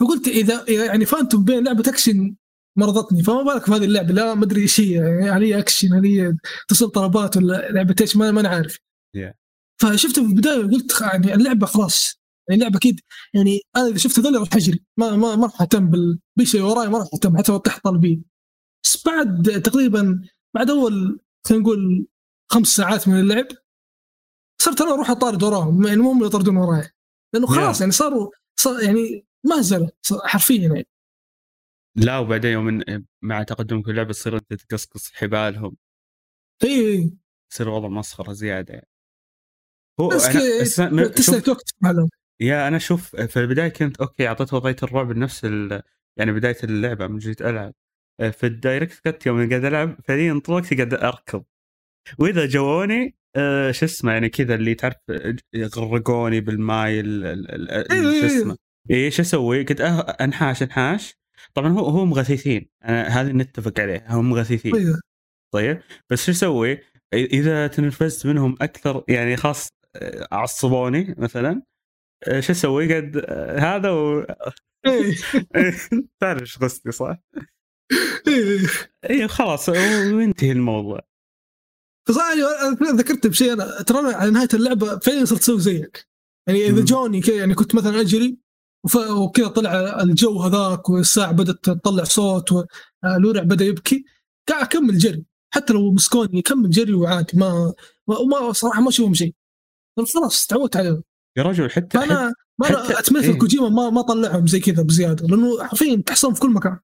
فقلت 0.00 0.28
اذا 0.28 0.64
يعني 0.70 1.04
Phantom 1.04 1.44
Pain 1.44 1.64
لعبة 1.64 1.84
اكشن 1.90 2.36
مرضتني 2.78 3.22
فما 3.22 3.42
بالك 3.42 3.64
في 3.64 3.72
هذه 3.72 3.84
اللعبة؟ 3.84 4.14
لا 4.14 4.34
ما 4.34 4.44
أدري 4.44 4.62
إيش 4.62 4.80
هي. 4.80 4.92
يعني 4.92 5.30
هل 5.30 5.42
هي 5.42 5.58
اكشن 5.58 5.92
هل 5.92 6.04
هي 6.06 6.34
توصل 6.68 6.90
طلبات 6.90 7.36
ولا 7.36 7.70
لعبة 7.72 7.94
إيش؟ 8.00 8.16
ما 8.16 8.30
ما 8.30 8.40
أنا 8.40 8.48
عارف. 8.48 8.76
Yeah. 9.16 9.32
فشفته 9.82 10.22
في 10.22 10.28
البداية 10.28 10.62
قلت 10.62 11.00
يعني 11.00 11.34
اللعبة 11.34 11.66
خلاص. 11.66 12.20
يعني 12.48 12.60
اللعبه 12.60 12.76
أكيد 12.78 13.00
يعني 13.34 13.60
أنا 13.76 13.86
إذا 13.88 13.96
شفت 13.98 14.18
هذول 14.18 14.40
راح 14.40 14.56
أجري. 14.56 14.84
ما 14.98 15.16
ما 15.16 15.36
ما 15.36 15.46
راح 15.46 15.62
أهتم 15.62 15.90
بال 15.90 16.18
بي 16.38 16.46
شيء 16.46 16.62
وراي 16.62 16.88
ما 16.88 16.98
راح 16.98 17.08
أهتم 17.14 17.36
حتى 17.38 17.52
لو 17.52 17.58
طيح 17.58 17.78
طالبين 17.84 18.24
بس 18.84 19.02
بعد 19.06 19.62
تقريبا 19.64 20.22
بعد 20.58 20.70
أول 20.70 21.20
خلينا 21.46 21.62
نقول 21.62 22.06
خمس 22.52 22.66
ساعات 22.66 23.08
من 23.08 23.20
اللعب 23.20 23.46
صرت 24.62 24.80
أنا 24.80 24.94
أروح 24.94 25.10
أطارد 25.10 25.42
وراهم 25.42 25.86
يعني 25.86 26.00
مو 26.00 26.10
هم 26.10 26.24
يطردون 26.24 26.56
وراي. 26.56 26.90
لأنه 27.34 27.46
خلاص 27.46 27.78
Yeah. 27.78 27.80
يعني 27.80 27.92
صاروا 27.92 28.30
صار 28.60 28.82
يعني 28.82 29.26
مهزله 29.46 29.90
حرفيا 30.24 30.60
يعني. 30.68 30.86
لا 31.96 32.18
وبعدين 32.18 32.52
يوم 32.52 32.82
مع 33.22 33.42
تقدم 33.42 33.82
كل 33.82 33.96
لعبه 33.96 34.12
تصير 34.12 34.36
أنت 34.36 34.54
تقصقص 34.54 35.12
حبالهم. 35.12 35.76
إي 36.64 36.68
إي. 36.68 37.18
يصير 37.52 37.68
والله 37.68 37.88
مسخرة 37.88 38.32
زيادة 38.32 38.74
يعني. 38.74 38.88
هو 40.00 40.08
بس 40.08 40.26
شوف 40.26 41.12
تسلك 41.14 41.48
وقت 41.48 41.74
يا 42.40 42.68
أنا 42.68 42.76
أشوف 42.76 43.16
في 43.16 43.40
البداية 43.40 43.68
كنت 43.68 44.00
okay 44.00 44.28
أعطيت 44.28 44.54
وضعية 44.54 44.76
الرعب 44.82 45.16
نفس 45.16 45.44
ال... 45.44 45.82
يعني 46.16 46.32
بداية 46.32 46.56
اللعبة 46.64 47.06
من 47.06 47.18
جيت 47.18 47.42
ألعب. 47.42 47.74
في 48.18 48.46
ال 48.46 48.52
Director's 48.52 49.08
Cut 49.08 49.26
يوم 49.26 49.48
قاعد 49.48 49.64
ألعب 49.64 49.96
فعليا 50.04 50.40
طول 50.44 50.56
الوقت 50.56 50.74
قاعد 50.74 50.94
أركض 50.94 51.44
وإذا 52.18 52.46
جووني 52.46 53.16
آه 53.36 53.70
شو 53.70 53.86
اسمه 53.86 54.12
يعني 54.12 54.28
كذا 54.28 54.54
اللي 54.54 54.74
تعرف 54.74 54.96
آه، 55.10 55.36
يغرقوني 55.54 56.40
بالماي 56.40 57.00
ال- 57.00 57.26
ال- 57.26 57.50
ال- 57.54 57.70
ال- 57.70 57.92
إيه، 57.92 58.20
شو 58.20 58.26
إيه. 58.26 58.40
اسمه 58.40 58.56
إيه 58.90 59.10
شو 59.10 59.22
أسوي؟ 59.22 59.64
كنت 59.64 59.82
أه- 59.82 60.22
أنحاش 60.22 60.62
أنحاش 60.62 61.14
طبعا 61.54 61.68
هو 61.68 61.86
هو 61.86 62.04
مغثيثين 62.04 62.68
أنا 62.84 63.02
هذه 63.08 63.32
نتفق 63.32 63.80
عليه 63.80 64.04
هم 64.08 64.30
مغثيثين 64.30 64.72
طيب 64.72 64.94
طيب 65.54 65.80
بس 66.10 66.26
شو 66.26 66.32
أسوي؟ 66.32 66.78
إذا 67.14 67.66
تنرفزت 67.66 68.26
منهم 68.26 68.56
أكثر 68.60 69.04
يعني 69.08 69.36
خلاص 69.36 69.68
آه، 69.96 70.28
عصبوني 70.32 71.14
مثلا 71.18 71.62
آه، 72.28 72.40
شو 72.40 72.52
أسوي؟ 72.52 72.96
قد 72.96 73.16
آه، 73.16 73.58
هذا 73.58 73.90
و... 73.90 74.26
اي 74.86 75.12
تعرف 76.20 76.40
إيش 76.40 76.58
قصدي 76.58 76.92
صح؟ 76.92 77.16
اي 78.28 78.66
اي 79.10 79.28
خلاص 79.28 79.68
وينتهي 79.68 80.52
الموضوع. 80.52 81.00
أنا 82.10 82.68
أنا 82.68 82.90
ذكرت 82.92 83.26
بشيء 83.26 83.52
أنا 83.52 83.82
ترى 83.82 84.14
على 84.14 84.30
نهاية 84.30 84.48
اللعبة 84.54 84.98
فعلا 84.98 85.24
صرت 85.24 85.40
أسوي 85.40 85.60
زيك. 85.60 86.08
يعني 86.48 86.66
إذا. 86.66 86.84
جوني 86.84 87.20
كذا 87.20 87.36
يعني 87.36 87.54
كنت 87.54 87.74
مثلا 87.74 88.00
أجري 88.00 88.38
وكذا 89.10 89.48
طلع 89.48 90.02
الجو 90.02 90.40
هذاك 90.42 90.88
والساعة 90.90 91.32
بدأت 91.32 91.64
تطلع 91.64 92.04
صوت 92.04 92.52
والورع 92.52 93.42
بدأ 93.42 93.64
يبكي 93.64 94.04
قاعد 94.48 94.62
أكمل 94.62 94.98
جري. 94.98 95.24
حتى 95.54 95.72
لو 95.72 95.92
مسكوني 95.92 96.38
اكمل 96.40 96.70
جري 96.70 96.92
وعادي 96.94 97.38
ما 97.38 97.74
وما 98.06 98.52
صراحة 98.52 98.80
ما 98.80 98.88
أشوفهم 98.88 99.14
شيء. 99.14 99.34
خلاص 100.14 100.46
تعودت 100.46 100.76
عليهم 100.76 101.02
يا 101.38 101.42
رجل 101.42 101.70
حتى 101.70 101.98
حتى 101.98 102.08
فانا 102.08 102.34
ما 102.60 102.68
أنا 102.70 102.88
حتى- 102.88 102.98
أتمنى 102.98 103.24
إيه. 103.26 103.38
كوجيما 103.38 103.68
ما 103.68 103.90
ما 103.90 104.02
طلعهم 104.02 104.46
زي 104.46 104.60
كذا 104.60 104.82
بزيادة 104.82 105.26
لأنه 105.26 105.64
حرفيا 105.64 106.02
تحصلهم 106.06 106.34
في 106.34 106.40
كل 106.40 106.50
مكان. 106.50 106.78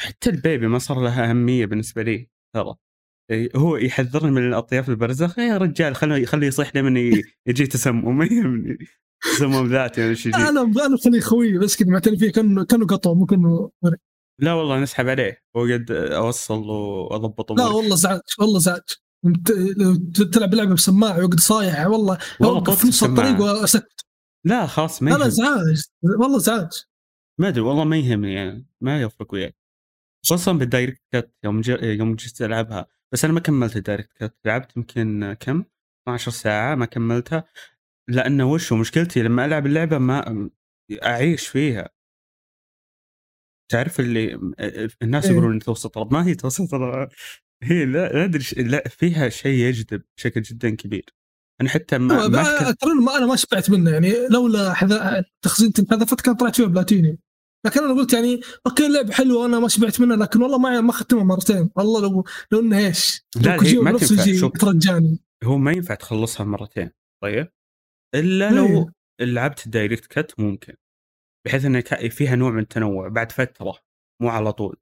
حتى 0.00 0.30
البيبي 0.30 0.68
ما 0.68 0.78
صار 0.78 1.00
لها 1.04 1.30
أهمية 1.30 1.66
بالنسبة 1.66 2.02
لي 2.02 2.30
ترى. 2.54 2.74
هو 3.56 3.76
يحذرني 3.76 4.30
من 4.30 4.48
الأطياف 4.48 4.88
البرزخ 4.88 5.38
يا 5.38 5.56
رجال 5.56 5.96
خليه 5.96 6.26
خليه 6.26 6.46
يصيح 6.46 6.76
ي- 6.76 7.22
يجي 7.46 7.66
تسمم. 7.66 8.16
ما 8.18 8.24
يهمني 8.24 8.78
تسمم 9.22 9.66
ذاتي 9.66 10.04
ولا 10.04 10.14
شيء. 10.14 10.36
أنا 10.36 10.60
أنا 10.60 10.96
خليه 11.04 11.20
خوي 11.20 11.58
بس 11.58 11.76
كذا 11.76 11.88
معتني 11.88 12.16
فيه 12.18 12.32
كأنه 12.32 12.64
كأنه 12.64 12.86
قطو 12.86 13.14
مو 13.14 13.26
كأنه 13.26 13.70
لا 14.40 14.52
والله 14.52 14.80
نسحب 14.80 15.08
عليه. 15.08 15.42
وقد 15.54 15.90
أوصل 15.90 16.70
واضبط 16.70 17.52
لا 17.52 17.66
والله 17.66 17.96
زعج 17.96 18.20
والله 18.38 18.58
زعج 18.58 18.80
تلعب 20.32 20.54
لعبة 20.54 20.74
بسماعه 20.74 21.24
وقد 21.24 21.40
صايح 21.40 21.86
والله 21.86 22.18
والله 22.40 22.58
اوقف 22.58 22.80
في 22.80 22.88
نص 22.88 23.02
الطريق. 23.02 23.40
وأسكت. 23.40 24.04
لا 24.46 24.66
خلاص 24.66 25.02
ما 25.02 25.10
يهم. 25.10 25.22
ازعاج 25.22 25.82
والله 26.20 26.36
ازعاج 26.36 26.68
ما 27.40 27.48
أدري 27.48 27.60
والله 27.60 27.84
ما 27.84 27.96
يهمني 27.96 28.34
يعني 28.34 28.66
ما 28.80 29.00
يفرق 29.02 29.34
وياي. 29.34 29.54
خصوصا 30.24 30.52
بال 30.52 30.60
Director's 30.60 31.02
Cut 31.12 31.34
يوم 31.44 31.60
جي 31.60 31.72
يوم 31.82 32.14
جيت 32.14 32.42
ألعبها. 32.42 32.86
بس 33.12 33.24
أنا 33.24 33.32
ما 33.34 33.40
كملت 33.40 33.76
ال 33.76 33.79
Director's 33.79 34.12
Cut. 34.12 34.38
لعبت 34.44 34.76
يمكن 34.76 35.36
كم؟ 35.40 35.64
12 36.08 36.30
ساعة 36.30 36.74
ما 36.74 36.86
كملتها. 36.86 37.44
لأنه 38.08 38.50
وشو 38.52 38.76
مشكلتي؟ 38.76 39.22
لما 39.22 39.44
ألعب 39.44 39.66
اللعبة 39.66 39.98
ما 39.98 40.50
أعيش 41.04 41.48
فيها. 41.48 41.88
تعرف 43.70 44.00
اللي 44.00 44.34
الناس 45.02 45.24
إيه. 45.26 45.32
يقولون 45.32 45.58
توسط 45.58 45.94
طلب 45.94 46.12
ما 46.12 46.26
هي 46.26 46.34
توسط 46.34 46.70
طلب 46.70 47.08
هي 47.62 47.84
لا 47.84 48.08
لا 48.12 48.24
أدري 48.24 48.44
لا 48.56 48.88
فيها 48.88 49.28
شيء 49.28 49.58
يجذب 49.58 50.02
بشكل 50.16 50.42
جدا 50.42 50.70
كبير. 50.76 51.04
أنا 51.60 51.68
حتى 51.68 51.98
ما, 51.98 52.28
ما 52.28 52.40
أه، 52.40 52.44
أذكر- 52.72 52.74
ترى 52.80 52.94
ما 52.94 53.16
أنا 53.18 53.26
ما 53.26 53.36
شبعت 53.36 53.70
منه. 53.70 53.90
يعني 53.90 54.12
لولا 54.30 54.74
حذا 54.74 55.24
تخزين 55.44 55.72
انحذفت 55.78 56.20
كان 56.20 56.34
طلعت 56.34 56.56
فيها 56.56 56.66
بلاتيني. 56.66 57.18
لكن 57.66 57.84
أنا 57.84 57.92
قلت 57.92 58.12
يعني 58.12 58.40
أوكي 58.66 58.86
اللعبه 58.86 59.12
حلوة 59.12 59.46
أنا 59.46 59.58
ما 59.58 59.68
شبعت 59.68 60.00
منها 60.00 60.16
لكن 60.16 60.42
والله 60.42 60.58
ما 60.58 60.80
ما 60.80 60.92
ختمها 60.92 61.24
مرتين 61.24 61.70
والله 61.76 62.00
لو 62.00 62.24
لو 62.52 62.60
إنه 62.60 62.78
إيش 62.78 63.24
لا، 63.36 63.56
لو 63.56 63.82
ما 63.82 63.98
تنفع. 63.98 64.24
يترجاني 64.26 65.18
هو 65.44 65.58
ما 65.58 65.72
ينفع 65.72 65.94
تخلصها 65.94 66.44
مرتين 66.44 66.90
طيب 67.22 67.52
إلا 68.14 68.48
إيه. 68.48 68.54
لو 68.54 68.90
لعبت 69.20 69.66
ال 69.66 69.70
Director's 69.70 70.06
Cut 70.06 70.40
ممكن 70.40 70.74
بحيث 71.46 71.64
إنه 71.64 71.80
فيها 72.10 72.36
نوع 72.36 72.50
من 72.50 72.62
التنوع 72.62 73.08
بعد 73.08 73.32
فترة 73.32 73.78
مو 74.22 74.28
على 74.28 74.52
طول 74.52 74.76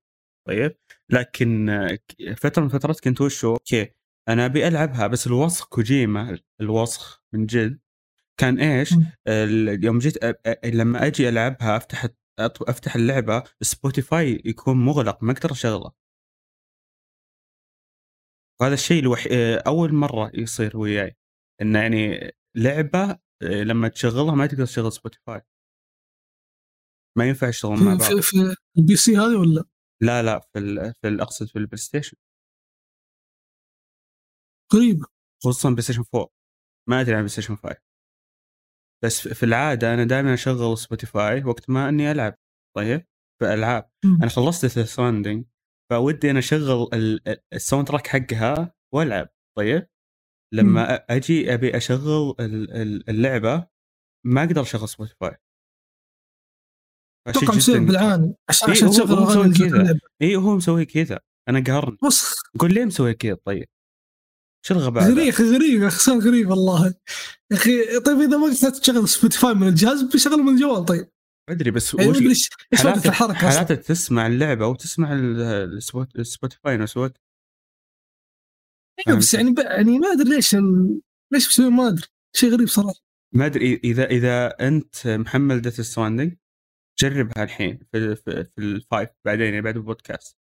طيب 0.48 0.76
لكن 1.10 1.70
فترة 2.36 2.62
من 2.62 2.68
فترات 2.68 3.00
كنت 3.00 3.20
وشو 3.20 3.52
okay 3.52 3.90
أنا 4.28 4.46
أبي 4.46 4.68
ألعبها 4.68 5.06
بس 5.06 5.26
الوسخ 5.26 5.68
كوجيما 5.68 6.38
الوسخ 6.60 7.22
من 7.32 7.46
جد 7.46 7.78
كان 8.40 8.58
إيش؟ 8.58 8.92
يوم 9.84 9.98
جيت 9.98 10.24
لما 10.64 11.06
أجي 11.06 11.28
ألعبها 11.28 11.76
أفتح 11.76 12.06
أفتح 12.39 12.97
اللعبة 12.97 13.45
Spotify 13.61 14.42
يكون 14.45 14.76
مغلق 14.76 15.22
ما 15.22 15.32
أقدر 15.32 15.53
أشغله. 15.53 15.93
وهذا 18.61 18.74
الشيء 18.74 19.03
الوحيد 19.03 19.32
أول 19.66 19.95
مرة 19.95 20.30
يصير 20.34 20.76
وياي. 20.76 21.16
انه 21.62 21.78
يعني 21.78 22.32
لعبة 22.57 23.18
آه، 23.43 23.62
لما 23.62 23.89
تشغلها 23.89 24.34
ما 24.34 24.47
تقدر 24.47 24.66
تشغل 24.66 24.93
Spotify 24.92 25.42
ما 27.18 27.28
ينفع 27.28 27.49
يشتغلون 27.49 27.84
مع 27.84 27.95
بعض. 27.95 28.03
في, 28.03 28.22
في 28.22 28.57
ال 28.78 28.96
PC 28.96 29.16
هذه 29.16 29.37
ولا؟ 29.41 29.64
لا 30.03 30.22
لا 30.22 30.41
في 30.41 30.93
في 31.03 31.22
أقصد 31.22 31.47
في 31.47 31.57
ال 31.57 31.76
PlayStation. 31.76 32.16
غريبه 34.74 35.07
خصوصا 35.45 35.70
PlayStation 35.70 36.04
4 36.14 36.28
ما 36.89 37.01
أدري 37.01 37.14
عن 37.14 37.20
PlayStation 37.20 37.57
5 37.57 37.86
بس 39.07 39.28
في 39.28 39.42
العادة 39.42 39.94
أنا 39.94 40.04
دائما 40.04 40.34
أشغل 40.34 40.78
Spotify 40.78 41.44
وقت 41.44 41.70
ما 41.70 41.88
إني 41.88 42.11
ألعب 42.12 42.34
طيب؟ 42.76 43.07
في 43.42 43.54
ألعاب. 43.54 43.90
أنا 44.04 44.28
خلصت 44.28 44.64
ذا 44.64 44.84
فودي 45.92 46.30
أنا 46.30 46.38
أشغل 46.38 46.88
ال- 46.92 47.28
ال- 47.28 47.40
ال 47.52 47.86
soundtrack 47.88 48.07
حقها 48.07 48.74
وألعب 48.94 49.28
طيب؟ 49.59 49.86
لما 50.54 50.94
أجي 50.94 51.54
أبي 51.54 51.76
أشغل 51.76 52.34
ال- 52.40 52.70
ال- 52.72 53.11
اللعبة 53.11 53.66
ما 54.26 54.44
أقدر 54.44 54.61
أشغل 54.62 54.88
Spotify 54.88 55.36
أتوقع 57.28 57.54
مسوي 57.54 57.74
بالعاني 57.86 58.34
عشان 58.48 58.68
إيه، 58.68 58.76
عشان 58.76 58.90
تشغل 58.90 59.18
أغاني 59.18 59.54
كذا. 59.54 59.98
اي 60.22 60.36
هو 60.36 60.57
مسوي 60.57 60.84
كذا. 60.84 61.20
أنا 61.48 61.64
قهرني. 61.66 61.96
قول 62.59 62.74
ليه 62.74 62.84
مسوي 62.84 63.14
كذا 63.14 63.36
طيب. 63.44 63.68
شو 64.66 64.74
الغباء؟ 64.74 65.10
غريب 65.10 65.34
غريب 65.34 65.82
يا 65.82 65.86
أخي 65.88 66.12
غريب 66.12 66.50
والله. 66.50 66.94
يا 67.50 67.56
أخي 67.56 68.00
طيب 68.00 68.18
إذا 68.20 68.36
ما 68.36 68.46
قدرت 68.46 68.76
تشغل 68.76 69.08
Spotify 69.09 69.54
من 69.54 69.68
الجهاز 69.68 70.02
بيشغله 70.02 70.42
من 70.42 70.54
الجوال 70.54 70.84
طيب. 70.84 71.08
أدري 71.48 71.70
بس 71.70 71.94
يعني 71.94 72.10
وش 72.10 72.20
ما 72.22 72.28
إيش 72.28 72.50
الحركة 73.06 73.34
حالات 73.34 73.72
تسمع 73.72 74.26
اللعبة 74.26 74.66
وتسمع 74.66 75.12
ال- 75.12 75.40
ال 75.76 75.83
Spot- 75.83 76.16
ال 76.16 76.24
Spotify 76.24 76.76
نفس 76.76 76.96
الوقت؟ 76.96 77.20
أيوة، 79.08 79.18
بس 79.18 79.34
يعني 79.34 79.54
يعني 79.58 79.98
ما 79.98 80.12
أدري 80.12 80.30
ليش 80.36 80.54
ال... 80.54 81.00
ليش 81.32 81.48
مسوي 81.48 81.70
ما 81.70 81.88
أدري. 81.88 82.06
شيء 82.36 82.50
غريب 82.52 82.68
صراحة. 82.68 83.00
ما 83.34 83.46
أدري 83.46 83.80
اذا 83.84 84.04
إذا 84.04 84.46
أنت 84.68 85.06
محمل 85.06 85.60
Death 85.61 85.80
Stranding 85.80 86.36
جربها 87.00 87.44
الحين 87.44 87.78
في 87.92 88.16
في, 88.16 88.44
في 88.44 88.58
ال 88.59 88.69
five 88.69 89.11
بعدين 89.24 89.44
يعني 89.46 89.60
بعد 89.60 89.76
البودكاست. 89.76 90.36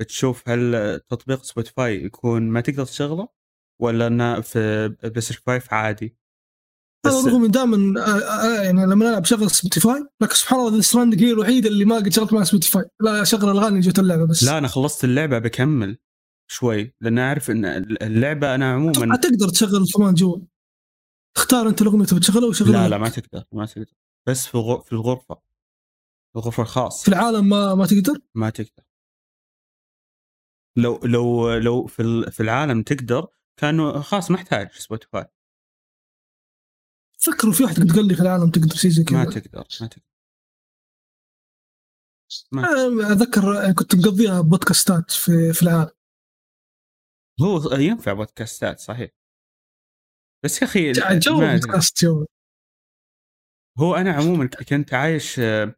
بتشوف 0.00 0.48
هل 0.48 1.00
تطبيق 1.08 1.42
Spotify 1.42 2.04
يكون 2.04 2.42
ما 2.42 2.60
تقدر 2.60 2.84
تشغله 2.84 3.28
ولا 3.80 4.06
إنه 4.06 4.40
في 4.40 4.88
PlayStation 4.88 5.40
5 5.46 5.76
عادي؟ 5.76 6.16
أنا 7.06 7.18
بس 7.18 7.26
رغم 7.26 7.46
دائما 7.46 8.00
يعني 8.62 8.86
لما 8.86 9.10
نلعب 9.10 9.24
شغل 9.24 9.50
Spotify 9.50 10.06
لكن 10.20 10.34
سبحان 10.34 10.60
الله 10.60 10.76
Death 10.76 10.80
Stranding 10.80 11.24
هي 11.24 11.32
الوحيده 11.32 11.68
اللي 11.68 11.84
ما 11.84 11.96
قد 11.96 12.12
شغلت 12.12 12.32
معها 12.32 12.44
Spotify 12.44 12.84
لا 13.00 13.22
اشغل 13.22 13.50
الأغاني 13.50 13.80
جوة 13.80 13.94
اللعبة 13.98 14.26
بس. 14.26 14.44
لا 14.44 14.58
أنا 14.58 14.68
خلصت 14.68 15.04
اللعبة 15.04 15.38
بكمل 15.38 15.98
شوي 16.50 16.94
لأن 17.00 17.18
أعرف 17.18 17.50
إن 17.50 17.64
اللعبة 18.02 18.54
أنا 18.54 18.72
عموما 18.72 19.16
تقدر 19.16 19.48
تشغل 19.48 19.86
كمان 19.96 20.14
جوا. 20.14 20.38
اختار 21.36 21.68
أنت 21.68 21.82
الأغنية 21.82 22.04
تبي 22.04 22.20
تشغلها 22.20 22.48
وشغلها 22.48 22.82
لا 22.82 22.88
لا 22.88 22.98
ما 22.98 23.08
تقدر 23.08 23.44
ما 23.52 23.66
تقدر. 23.66 23.94
بس 24.28 24.46
في 24.46 24.82
في 24.84 24.92
الغرفة 24.92 25.34
في 26.32 26.38
الغرفة 26.38 26.62
الخاص 26.62 27.02
في 27.02 27.08
العالم 27.08 27.48
ما 27.48 27.74
ما 27.74 27.86
تقدر؟ 27.86 28.18
ما 28.34 28.50
تقدر. 28.50 28.87
لو 30.76 31.00
لو 31.04 31.54
لو 31.54 31.86
في 31.86 32.30
في 32.30 32.40
العالم 32.42 32.82
تقدر 32.82 33.26
كانوا 33.60 34.00
خلاص 34.00 34.30
ما 34.30 34.36
احتاج 34.36 34.72
Spotify. 34.72 35.24
فكروا 37.18 37.52
في 37.52 37.62
واحد 37.62 37.74
قد 37.74 37.92
قال 37.96 38.08
لي 38.08 38.14
في 38.14 38.20
العالم 38.22 38.50
تقدر 38.50 38.76
شيء 38.76 38.90
زي 38.90 39.04
ما 39.12 39.24
كذا. 39.24 39.40
تقدر 39.40 39.64
ما 39.80 39.86
تقدر. 39.86 40.02
ما 42.52 42.62
أنا 42.62 43.12
أتذكر 43.12 43.72
كنت 43.72 43.94
مقضيها 43.94 44.40
بودكاستات 44.40 45.10
في 45.10 45.52
في 45.52 45.62
العالم. 45.62 45.90
هو 47.42 47.72
ينفع 47.72 48.12
بودكاستات 48.12 48.78
صحيح. 48.80 49.10
بس 50.44 50.62
يا 50.62 50.66
أخي 50.66 50.92
جو 51.18 51.40
ما. 51.40 51.52
بودكاست 51.54 52.04
جو 52.04 52.26
هو 53.78 53.94
أنا 53.94 54.12
عموما 54.18 54.46
كنت 54.46 54.94
عايش 54.94 55.38
آه، 55.40 55.74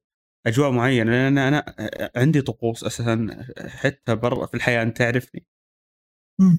أجواء 0.47 0.71
معينة 0.71 1.11
لأن 1.11 1.39
أنا 1.39 1.75
عندي 2.17 2.43
طقوس 2.43 2.85
أساسا 2.85 3.45
حتى 3.69 4.15
برا 4.15 4.47
في 4.47 4.55
الحياة 4.55 4.83
أنت 4.83 4.97
تعرفني. 4.99 5.47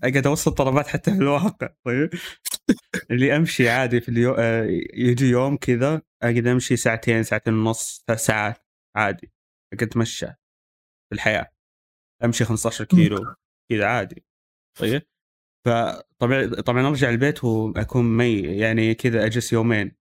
أقعد 0.03 0.27
أوصل 0.27 0.51
طلبات 0.51 0.88
حتى 0.88 1.11
في 1.11 1.17
الواقع 1.17 1.69
طيب؟ 1.86 2.09
اللي 3.11 3.36
أمشي 3.36 3.69
عادي 3.69 4.01
في 4.01 4.09
اليوم 4.09 4.36
يجي 4.93 5.25
يوم 5.25 5.57
كذا 5.57 6.01
أقعد 6.21 6.47
أمشي 6.47 6.75
ساعتين 6.75 7.23
ساعتين 7.23 7.53
ونص 7.53 8.03
ثلاث 8.07 8.19
ساعات 8.19 8.67
عادي 8.95 9.32
أقعد 9.73 9.88
أتمشى 9.89 10.25
في 11.09 11.13
الحياة. 11.13 11.51
أمشي 12.23 12.45
15 12.45 12.86
كيلو 12.86 13.36
كذا 13.71 13.86
عادي 13.86 14.25
طيب؟ 14.79 15.01
فطبعا 15.65 16.45
طبعا 16.47 16.88
أرجع 16.88 17.09
البيت 17.09 17.43
وأكون 17.43 18.17
مي 18.17 18.41
يعني 18.41 18.93
كذا 18.93 19.25
أجلس 19.25 19.53
يومين. 19.53 19.91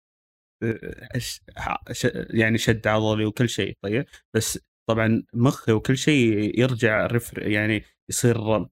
يعني 2.30 2.58
شد 2.58 2.86
عضلي 2.86 3.24
وكل 3.24 3.48
شيء 3.48 3.78
طيب. 3.82 4.04
بس 4.36 4.58
طبعا 4.88 5.22
مخي 5.34 5.72
وكل 5.72 5.96
شيء 5.96 6.60
يرجع 6.60 7.06
رفر 7.06 7.48
يعني 7.48 7.84
يصير 8.10 8.66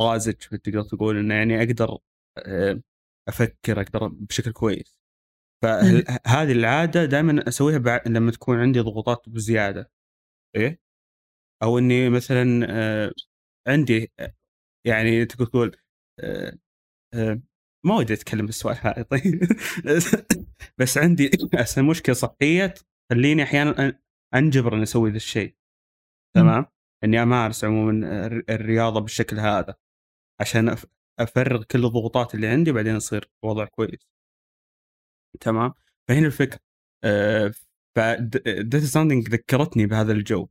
طازج 0.00 0.34
تقدر 0.34 0.82
تقول 0.82 1.18
إنه 1.18 1.34
يعني 1.34 1.58
أقدر 1.62 1.98
آه، 2.38 2.82
أفكر 3.28 3.80
أقدر 3.80 4.08
بشكل 4.08 4.52
كويس. 4.52 5.00
فهذه 5.62 6.52
العادة 6.52 7.04
دائما 7.04 7.48
أسويها 7.48 7.78
بعد 7.78 8.08
لما 8.08 8.30
تكون 8.30 8.58
عندي 8.60 8.80
ضغوطات 8.80 9.28
بزيادة. 9.28 9.90
إيه؟ 10.56 10.80
أو 11.62 11.78
إني 11.78 12.10
مثلا 12.10 12.66
آه، 12.70 13.12
عندي 13.68 14.12
يعني 14.86 15.26
تقول 15.26 15.48
تقول 15.48 15.76
آه، 16.20 17.42
ما 17.86 17.96
ودي 17.96 18.14
أتكلم 18.14 18.46
بالسؤال 18.46 18.76
هذا 18.80 19.02
طيب. 19.02 19.40
بس 20.78 20.98
عندي 20.98 21.30
مشكلة 21.78 22.14
صحية 22.14 22.74
تخليني 23.10 23.42
أحيانا 23.42 23.98
أنجبر 24.34 24.74
إني 24.74 24.82
أسوي 24.82 25.10
ذا 25.10 25.16
الشيء. 25.16 25.56
تمام؟ 26.36 26.66
إني 27.04 27.22
أمارس 27.22 27.64
عموما 27.64 28.26
الرياضة 28.50 29.00
بالشكل 29.00 29.38
هذا 29.38 29.74
عشان 30.40 30.76
أفرغ 31.18 31.62
كل 31.62 31.84
الضغوطات 31.84 32.34
اللي 32.34 32.46
عندي 32.46 32.70
وبعدين 32.70 32.96
يصير 32.96 33.30
وضع 33.42 33.64
كويس. 33.64 34.06
تمام؟ 35.40 35.74
فهنا 36.08 36.26
الفكرة. 36.26 36.60
أه 37.04 37.52
ف 37.96 38.11
Death 38.11 38.84
Stranding 38.84 39.28
ذكرتني 39.28 39.86
بهذا 39.86 40.12
الجو. 40.12 40.48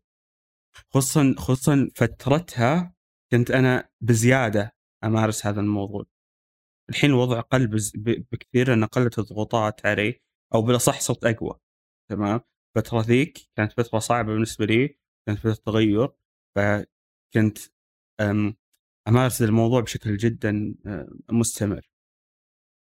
خصوصا 0.93 1.35
خصوصا 1.37 1.89
فترتها 1.95 2.93
كنت 3.31 3.51
أنا 3.51 3.89
بزيادة 4.01 4.75
أمارس 5.03 5.45
هذا 5.45 5.61
الموضوع. 5.61 6.05
الحين 6.89 7.09
الوضع 7.09 7.41
قل 7.41 7.67
بكثير 8.31 8.67
لأن 8.69 8.85
قلت 8.85 9.19
الضغوطات 9.19 9.85
علي 9.85 10.21
أو 10.53 10.61
بالأصح 10.61 10.99
صرت 11.01 11.25
أقوى 11.25 11.59
تمام؟ 12.09 12.41
الفترة 12.77 13.01
ذيك 13.01 13.49
كانت 13.55 13.71
فترة 13.71 13.99
صعبة 13.99 14.33
بالنسبة 14.33 14.65
لي 14.65 14.97
كانت 15.27 15.39
فترة 15.39 15.53
تغير 15.53 16.09
فكنت 16.55 17.57
أمارس 19.07 19.41
الموضوع 19.41 19.81
بشكل 19.81 20.17
جدا 20.17 20.75
مستمر. 21.31 21.89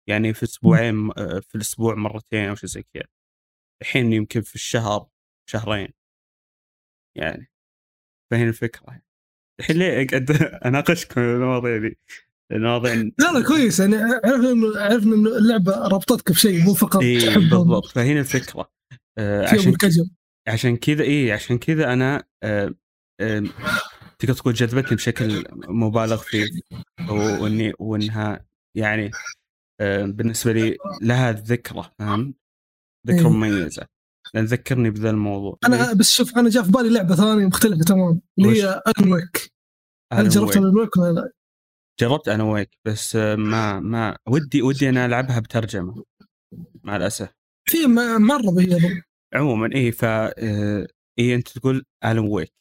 يعني 0.09 0.33
في 0.33 0.43
أسبوعين 0.43 1.11
في 1.41 1.55
الأسبوع 1.55 1.95
مرتين 1.95 2.49
أو 2.49 2.55
شيء 2.55 2.69
زي 2.69 2.83
كذا. 2.83 3.07
الحين 3.81 4.13
يمكن 4.13 4.41
في 4.41 4.55
الشهر 4.55 5.09
شهرين. 5.49 5.93
يعني 7.15 7.51
فهنا 8.31 8.49
الفكرة. 8.49 9.01
الحين 9.59 9.77
ليه 9.77 10.05
أقعد 10.05 10.31
أناقشكم 10.65 11.21
المواضيع 11.21 11.77
دي؟ 11.77 11.99
المواضيع 12.51 12.93
لا 12.93 13.31
لا 13.33 13.43
كويس. 13.47 13.79
يعني 13.79 13.95
عرفنا 13.95 14.81
عرفنا 14.81 15.15
إنه 15.15 15.37
اللعبة 15.37 15.87
ربطتك 15.87 16.31
بشيء 16.31 16.63
مو 16.63 16.73
فقط 16.73 17.01
إيه 17.01 17.35
بالضبط. 17.35 17.85
فهنا 17.85 18.19
الفكرة. 18.19 18.69
آه 19.17 19.47
عشان 19.47 19.75
عشان 20.47 20.77
كذا 20.77 21.03
اي 21.03 21.31
عشان 21.31 21.57
كذا 21.57 21.93
أنا 21.93 22.23
آه 22.43 22.73
آه 23.21 23.43
تقدر 24.19 24.33
تقول 24.33 24.53
جذبتني 24.53 24.95
بشكل 24.95 25.43
مبالغ 25.67 26.17
فيه. 26.17 26.45
واني 27.09 27.73
وإنها 27.79 28.45
يعني 28.77 29.11
آه 29.81 30.05
بالنسبة 30.05 30.53
لي 30.53 30.77
لها 31.01 31.31
ذكرى 31.31 31.91
فاهم؟ 31.99 32.33
ذكرى 33.07 33.25
إيه. 33.25 33.29
مميزة. 33.29 33.85
لأن 34.33 34.45
ذكرني 34.45 34.89
بذا 34.89 35.09
الموضوع. 35.09 35.57
أنا 35.65 35.93
بس 35.93 36.13
شوف 36.13 36.37
أنا 36.37 36.49
جاء 36.49 36.63
في 36.63 36.71
بالي 36.71 36.89
لعبة 36.89 37.15
ثانية 37.15 37.45
مختلفة 37.45 37.83
تمام. 37.83 38.21
اللي 38.39 38.63
هي 38.63 38.81
الون 38.87 39.13
ويك 39.13 39.51
هل 40.13 40.29
جربت 40.29 40.57
Wake 40.57 40.97
ولا 40.97 41.11
لا؟ 41.11 41.31
جربت 42.01 42.27
أنا 42.27 42.43
Wake 42.43 42.77
بس 42.85 43.15
ما 43.15 43.79
ما 43.79 44.17
ودي 44.27 44.61
ودي 44.61 44.89
أنا 44.89 45.05
ألعبها 45.05 45.39
بترجمة 45.39 46.03
مع 46.83 46.95
الأسف. 46.95 47.33
في 47.69 47.77
مرة 48.19 48.61
هي 48.61 49.01
عموما 49.33 49.75
اي 49.75 49.91
ف 49.91 50.05
آه، 50.05 50.87
اي 51.19 51.35
أنت 51.35 51.49
تقول 51.49 51.85
Alan 52.05 52.27
Wake 52.27 52.53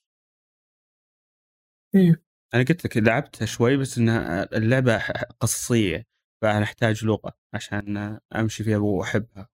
أيوه 1.95 2.17
أنا 2.55 2.63
قلت 2.63 2.85
لك 2.85 2.97
لعبتها 2.97 3.47
شوي 3.47 3.77
بس 3.77 3.99
إنها 3.99 4.57
اللعبة 4.57 4.99
قصصية 5.41 6.07
فأنا 6.43 6.63
أحتاج 6.65 7.05
لغة 7.05 7.33
عشان 7.55 8.19
أمشي 8.37 8.65
فيها 8.65 8.79
وأحبها. 8.79 9.49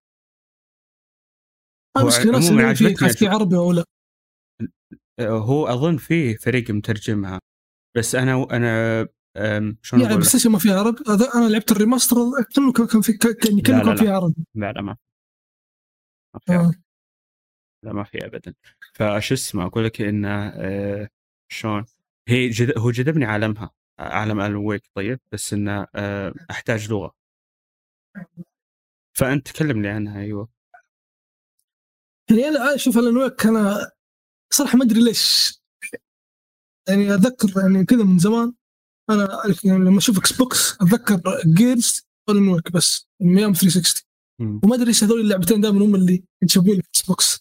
المشكلة 1.97 2.35
عموما 2.37 2.67
عجبتني 2.67 3.09
في 3.09 3.27
عربي 3.27 3.55
ولا 3.55 3.83
هو 5.21 5.67
أظن 5.67 5.97
فيه 5.97 6.35
فريق 6.35 6.71
مترجمها 6.71 7.39
بس 7.97 8.15
أنا 8.15 8.47
أنا 8.51 9.07
شلون 9.81 10.03
يعني 10.03 10.17
بس 10.17 10.45
ما 10.45 10.59
فيها 10.59 10.79
عربي 10.79 11.03
أنا 11.35 11.49
لعبت 11.49 11.71
ال 11.71 11.76
remaster 11.76 12.15
كانه 12.55 12.73
كان 12.73 13.01
في 13.01 13.13
كان 13.13 13.61
كان 13.61 13.95
فيها 13.95 14.15
عربي 14.15 14.45
لا 14.55 14.71
لا. 14.71 14.81
ما 14.81 14.97
ما 16.33 16.39
في 16.45 16.53
آه. 16.55 16.71
لا 17.83 17.93
ما 17.93 18.03
في 18.03 18.25
ابدا. 18.25 18.53
فش 18.93 19.31
اسمه 19.31 19.65
أقول 19.65 19.85
لك 19.85 20.01
إنه 20.01 20.47
آه 20.47 21.09
شلون؟ 21.51 21.85
هي 22.27 22.49
جد 22.49 22.77
هو 22.77 22.91
جذبني 22.91 23.25
عالمها 23.25 23.71
عالم 23.99 24.39
Alan 24.39 24.65
Wake 24.65 24.83
طيب؟ 24.95 25.19
بس 25.31 25.53
إنه 25.53 25.87
آه 25.95 26.33
أحتاج 26.51 26.89
لغة. 26.91 27.15
فأنت 29.13 29.47
تكلمني 29.47 29.87
عنها 29.87 30.21
أيوه. 30.21 30.49
يعني 32.29 32.47
أنا 32.47 32.77
شوف 32.77 32.97
Alan 32.97 33.17
Wake 33.17 33.45
أنا 33.45 33.91
صراحة 34.53 34.77
ما 34.77 34.83
أدري 34.83 35.03
ليش. 35.03 35.57
يعني 36.89 37.13
أتذكر 37.15 37.61
يعني 37.61 37.85
كذا 37.85 38.03
من 38.03 38.19
زمان. 38.19 38.53
أنا 39.09 39.41
لما 39.65 39.97
أشوف 39.97 40.17
Xbox 40.17 40.73
أتذكر 40.73 41.21
Gears 41.45 42.01
Alan 42.29 42.49
Wake 42.49 42.71
بس 42.71 43.07
من 43.21 43.37
أيام 43.37 43.53
360 43.53 44.03
وما 44.63 44.75
أدري 44.75 44.87
إيش 44.87 45.03
هذول 45.03 45.19
اللعبتين 45.19 45.61
دائما 45.61 45.85
هم 45.85 45.95
اللي 45.95 46.23
ينشبون 46.41 46.79
Xbox 46.79 47.39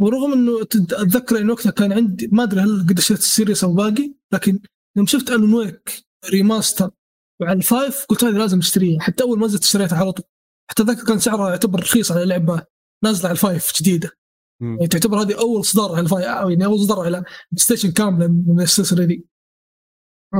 ورغم 0.00 0.32
إنه 0.32 0.62
أتذكر 0.62 1.38
إنه 1.38 1.52
وقتها 1.52 1.70
كان 1.70 1.92
عندي 1.92 2.28
ما 2.32 2.42
أدري 2.42 2.60
هل 2.60 2.86
قد 2.88 2.98
اشتريت 2.98 3.20
ال 3.20 3.26
Series 3.26 3.64
أو 3.64 3.74
باقي 3.74 4.14
لكن 4.32 4.60
يوم 4.96 5.06
شفت 5.06 5.30
Alan 5.30 5.54
Wake 5.54 6.04
remaster 6.30 6.90
وعلى 7.40 7.58
ال 7.58 7.67
five 7.67 8.04
قلت 8.08 8.24
هذه 8.24 8.32
لازم 8.38 8.58
أشتريها. 8.58 9.00
حتى 9.00 9.22
أول 9.24 9.38
ما 9.38 9.46
نزلت 9.46 9.62
اشتريتها 9.62 9.98
على 9.98 10.12
طول. 10.12 10.26
حتى 10.70 10.82
ذاك 10.82 11.04
كان 11.04 11.18
سعرها 11.18 11.50
يعتبر 11.50 11.80
رخيص 11.80 12.12
على 12.12 12.24
لعبة 12.24 12.66
نازلة 13.04 13.24
على 13.28 13.32
ال 13.32 13.40
five 13.40 13.72
جديدة. 13.80 14.10
يعني 14.60 14.86
تعتبر 14.86 15.22
هذه 15.22 15.38
أول 15.38 15.60
اصدار 15.60 15.92
على 15.92 16.00
ال 16.00 16.05
five 16.05 16.24
يعني 16.24 16.64
أول 16.64 16.80
اصدار 16.80 17.00
على 17.00 17.24
station 17.56 17.90
كاملة 17.90 18.26
من 18.28 18.60
السلسلة 18.60 19.04
ذي. 19.04 19.24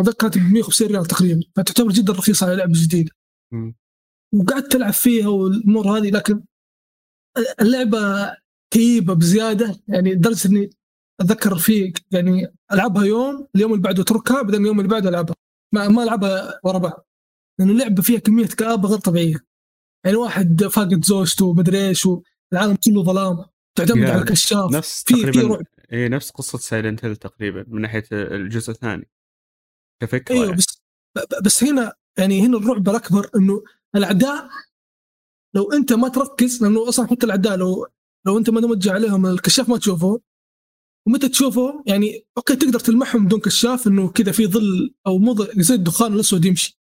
اتذكر 0.01 0.19
كانت 0.19 0.39
ب 0.39 0.53
150 0.53 0.89
ريال 0.89 1.07
تقريبا 1.07 1.41
فتعتبر 1.57 1.91
جدا 1.91 2.13
رخيصة 2.13 2.47
على 2.47 2.57
لعبة 2.57 2.73
جديدة. 2.77 3.13
وقعدت 4.35 4.73
تلعب 4.73 4.93
فيها 4.93 5.29
والأمور 5.29 5.99
هذه 5.99 6.11
لكن 6.11 6.45
اللعبة 7.61 8.33
كئيبة 8.73 9.15
بزيادة. 9.15 9.81
يعني 9.89 10.15
لدرجة 10.15 10.49
إني 10.49 10.71
أتذكر 11.21 11.57
في 11.59 11.93
يعني 12.11 12.47
ألعبها 12.73 13.05
يوم 13.05 13.49
اليوم 13.55 13.73
اللي 13.73 13.83
بعده 13.83 14.03
أتركها 14.03 14.43
بعدين 14.43 14.61
اليوم 14.61 14.81
اللي 14.81 14.91
بعده 14.91 15.09
ألعبها. 15.09 15.37
ما, 15.75 15.89
ما 15.89 16.03
ألعبها 16.03 16.61
ورا 16.65 16.79
بعض. 16.79 17.07
لأن 17.59 17.71
اللعبة 17.71 18.03
فيها 18.03 18.19
كمية 18.19 18.47
كآبة 18.47 18.89
غير 18.89 18.99
طبيعية. 18.99 19.47
يعني 20.05 20.17
واحد 20.17 20.65
فاقد 20.65 21.05
زوجته 21.05 21.47
ومدري 21.47 21.89
إيش 21.89 22.07
والعالم 22.07 22.77
كله 22.85 23.03
ظلام. 23.03 23.45
تعتمد 23.79 24.05
على 24.05 24.23
الكشاف. 24.23 24.73
نفس 24.73 25.05
في 25.07 25.15
تقريبا 25.15 25.57
في 25.57 25.65
اي 25.93 26.09
نفس 26.09 26.31
قصة 26.31 26.59
سايلنت 26.59 27.05
هيل 27.05 27.17
تقريبا 27.17 27.65
من 27.69 27.81
ناحية 27.81 28.05
الجزء 28.13 28.71
الثاني. 28.71 29.09
كفكرة 30.05 30.35
إيوه 30.35 30.45
يعني. 30.45 30.57
بس 30.57 30.83
بس 31.45 31.65
هنا 31.65 31.93
يعني 32.19 32.47
هنا 32.47 32.59
الرعب 32.59 32.89
الاكبر 32.89 33.31
إنه 33.37 33.63
الأعداء 33.97 34.49
لو 35.55 35.73
أنت 35.73 35.93
ما 35.93 36.09
تركز 36.09 36.63
لأنه 36.63 36.89
أصلا 36.89 37.07
حتى 37.07 37.27
الأعداء 37.27 37.57
لو 37.57 37.87
لو 38.27 38.39
أنت 38.39 38.51
ما 38.51 38.61
موجه 38.61 38.93
عليهم 38.93 39.27
الكشاف 39.27 39.69
ما 39.69 39.79
تشوفه 39.79 40.21
ومتى 41.07 41.29
تشوفه 41.29 41.83
يعني 41.87 42.27
okay 42.37 42.57
تقدر 42.57 42.81
تلمحهم 42.81 43.27
بدون 43.27 43.41
كشاف 43.41 43.87
إنه 43.87 44.09
كذا 44.09 44.33
في 44.33 44.47
ظل 44.47 44.95
أو 45.07 45.19
مو 45.19 45.47
زي 45.57 45.75
الدخان 45.75 46.13
الأسود 46.15 46.45
يمشي. 46.45 46.79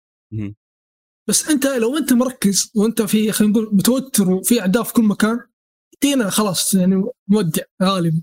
بس 1.29 1.49
أنت 1.49 1.66
لو 1.66 1.97
أنت 1.99 2.12
مركز 2.12 2.70
وأنت 2.75 3.03
في 3.03 3.33
خلينا 3.33 3.53
نقول 3.53 3.75
متوتر 3.75 4.31
وفي 4.31 4.61
اعداء 4.61 4.83
في 4.83 4.93
كل 4.93 5.03
مكان 5.03 5.41
هنا 6.05 6.31
خلاص 6.31 6.75
يعني 6.75 7.05
مودع 7.29 7.62
غالبا 7.83 8.22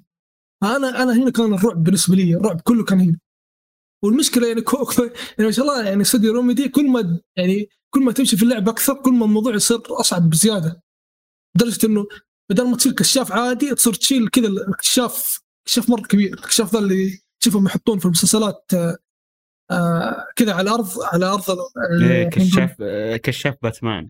أنا 0.63 1.03
أنا 1.03 1.13
هنا 1.13 1.31
كان 1.31 1.53
الرعب 1.53 1.83
بالنسبة 1.83 2.15
لي 2.15 2.35
الرعب 2.35 2.61
كله 2.61 2.83
كان 2.83 2.99
هنا. 2.99 3.19
والمشكلة 4.03 4.47
يعني 4.47 4.61
كو 4.61 4.91
يعني 5.01 5.13
ما 5.39 5.51
شاء 5.51 5.65
الله 5.65 5.83
يعني 5.83 6.01
استوديو 6.01 6.33
Remedy 6.33 6.69
كل 6.69 6.89
ما 6.89 7.21
يعني 7.37 7.69
كل 7.93 8.03
ما 8.03 8.11
تمشي 8.11 8.37
في 8.37 8.43
اللعب 8.43 8.69
أكثر 8.69 8.93
كل 8.93 9.13
ما 9.13 9.25
الموضوع 9.25 9.55
يصير 9.55 9.81
أصعب 9.87 10.29
بزيادة. 10.29 10.81
لدرجة 11.55 11.85
إنه 11.85 12.07
بدل 12.51 12.67
ما 12.67 12.77
تصير 12.77 12.91
كشاف 12.91 13.31
عادي 13.31 13.75
تصير 13.75 13.93
تشيل 13.93 14.27
كذا 14.29 14.47
الكشاف 14.47 15.39
كشاف 15.65 15.89
مرة 15.89 16.01
كبير. 16.01 16.33
الكشاف 16.33 16.73
ذا 16.73 16.79
اللي 16.79 17.19
تشوفهم 17.41 17.65
يحطون 17.65 17.99
في 17.99 18.05
المسلسلات 18.05 18.71
آه، 18.73 18.97
آه، 19.71 20.27
كذا 20.35 20.53
على 20.53 20.69
الأرض 20.69 20.89
على 21.01 21.25
أرض 21.25 21.43
إيه، 22.01 22.29
كشاف 22.29 22.75
آه، 22.81 23.17
كشاف 23.17 23.55
باتمان. 23.61 24.09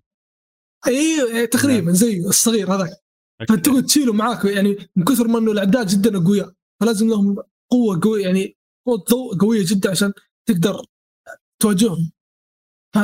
اي 0.88 1.48
تقريبا 1.48 1.92
زيه 1.92 2.28
الصغير 2.28 2.74
هذاك. 2.74 3.02
فتقعد 3.50 3.86
تشيله 3.86 4.14
معاك 4.14 4.46
يعني 4.46 4.78
من 4.96 5.04
كثر 5.04 5.28
ما 5.28 5.39
إنه 5.39 5.52
الأعداء 5.52 5.86
جدا 5.86 6.18
أقوياء 6.18 6.54
فلازم 6.82 7.10
لهم 7.10 7.44
قوة 7.72 8.00
قوية 8.04 8.26
يعني 8.26 8.58
قوه 8.86 8.97
ضوء 9.09 9.38
قوية 9.38 9.65
جدا 9.67 9.91
عشان 9.91 10.13
تقدر 10.45 10.86
تواجههم. 11.61 12.11
ف 12.95 12.97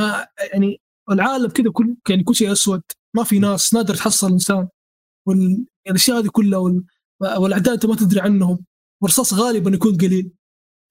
يعني 0.54 0.82
العالم 1.12 1.50
كذا 1.50 1.72
كل 1.72 1.96
يعني 2.10 2.24
كل 2.24 2.36
شيء 2.36 2.52
أسود 2.52 2.84
ما 3.16 3.24
في 3.24 3.40
ناس 3.40 3.74
نادر 3.74 3.96
تحصل 3.96 4.32
إنسان. 4.32 4.70
والاشياء 5.28 6.20
هذه 6.20 6.28
كلها 6.28 6.60
وال... 6.60 6.86
والأعداء 7.22 7.74
أنت 7.74 7.86
ما 7.86 7.96
تدري 7.96 8.20
عنهم. 8.22 8.66
والرصاص 9.02 9.34
غالبا 9.34 9.72
يكون 9.72 9.98
قليل. 9.98 10.32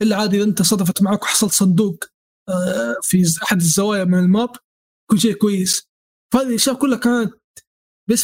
إلا 0.03 0.16
عادي 0.16 0.37
اذا 0.37 0.45
أنت 0.45 0.62
صدفت 0.62 1.03
معك 1.03 1.22
وحصلت 1.22 1.53
صندوق 1.53 2.05
آه، 2.49 2.97
في 3.03 3.24
أحد 3.43 3.57
الزوايا 3.61 4.05
من 4.05 4.18
الماب 4.18 4.51
كل 5.11 5.20
شيء 5.20 5.34
كويس. 5.34 5.89
فهذه 6.32 6.49
الأشياء 6.49 6.76
كلها 6.76 6.99
كانت 6.99 7.34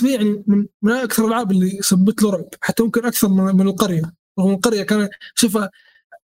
لي 0.02 0.12
يعني 0.12 0.44
من, 0.46 0.66
من 0.82 0.92
أكثر 0.92 1.24
الألعاب 1.24 1.50
اللي 1.50 1.82
سبت 1.82 2.22
له 2.22 2.30
رعب 2.30 2.48
حتى 2.62 2.82
ممكن 2.82 3.06
أكثر 3.06 3.28
من, 3.28 3.56
من 3.56 3.68
القرية. 3.68 4.14
رغم 4.38 4.54
القرية 4.54 4.82
كان 4.82 5.08
شوفها 5.34 5.70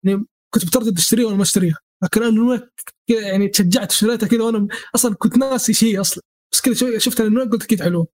يعني 0.04 0.26
كنت 0.54 0.66
بتردد 0.66 0.98
اشتريها 0.98 1.26
ولا 1.26 1.36
ما 1.36 1.42
اشتريها 1.42 1.78
لكن 2.04 2.22
أنا 2.22 2.70
يعني 3.08 3.48
تشجعت 3.48 3.90
اشتريتها 3.90 4.26
كذا 4.26 4.42
وأنا 4.42 4.68
أصلا 4.94 5.14
كنت 5.14 5.36
ناسي 5.36 5.72
شيء 5.72 6.00
أصلا. 6.00 6.22
بس 6.52 6.60
كذا 6.60 6.98
شفتها 6.98 7.26
انه 7.26 7.44
قلت 7.50 7.62
أكيد 7.64 7.82
حلوة. 7.82 8.06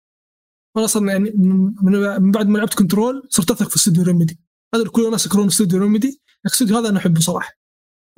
وأنا 0.75 0.85
أصلا 0.85 1.13
يعني 1.13 1.31
من, 1.35 2.31
بعد 2.33 2.47
ما 2.47 2.59
لعبت 2.59 2.75
Control 2.75 3.23
صرت 3.29 3.51
أثق 3.51 3.69
في 3.69 3.77
استوديو 3.77 4.03
Remedy. 4.03 4.41
هذا 4.75 4.89
كل 4.89 5.07
الناس 5.07 5.27
يكرهون 5.27 5.47
استوديو 5.47 5.81
Remedy. 5.81 6.21
الاستوديو 6.47 6.77
هذا 6.77 6.89
أنا 6.89 6.99
أحبه 6.99 7.21
صراحة. 7.21 7.53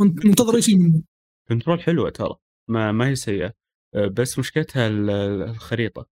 منتظر 0.01 0.57
أي 0.57 0.63
شيء 0.63 0.79
منه. 0.79 1.03
Control 1.49 1.81
حلوة 1.81 2.11
ترى. 2.11 2.37
ما 2.69 2.93
ما 2.93 3.09
هي 3.09 3.15
سيئة. 3.17 3.53
بس 4.13 4.39
مشكلتها 4.39 4.87
ال- 4.89 5.11
ال- 5.11 5.43
الخريطة. 5.43 6.07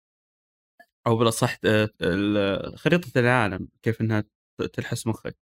أو 1.06 1.16
بالأصح 1.16 1.58
آه، 1.64 2.74
خريطة 2.76 3.18
العالم 3.18 3.68
كيف 3.82 4.00
إنها 4.00 4.24
تلحس 4.72 5.06
مخك. 5.06 5.36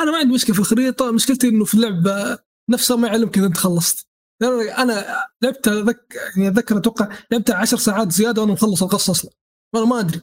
أنا 0.00 0.10
ما 0.10 0.18
عندي 0.18 0.34
مشكلة 0.34 0.54
في 0.54 0.60
الخريطة 0.60 1.10
مشكلتي 1.12 1.48
إنه 1.48 1.64
في 1.64 1.74
اللعبه 1.74 2.38
نفسها 2.70 2.96
ما 2.96 3.08
يعلمك 3.08 3.38
إذا 3.38 3.46
أنت 3.46 3.56
خلصت. 3.56 4.08
لأن 4.42 4.68
أنا 4.68 5.16
لعبت 5.42 5.68
أذك... 5.68 6.14
يعني 6.36 6.48
أتذكر 6.48 6.78
أتوقع 6.78 7.16
لعبت 7.32 7.50
10 7.50 7.78
ساعات 7.78 8.12
زيادة 8.12 8.42
وأنا 8.42 8.52
مخلص 8.52 8.82
القصة 8.82 9.10
أصلا. 9.10 9.30
وأنا 9.74 9.86
ما 9.86 10.00
أدري. 10.00 10.20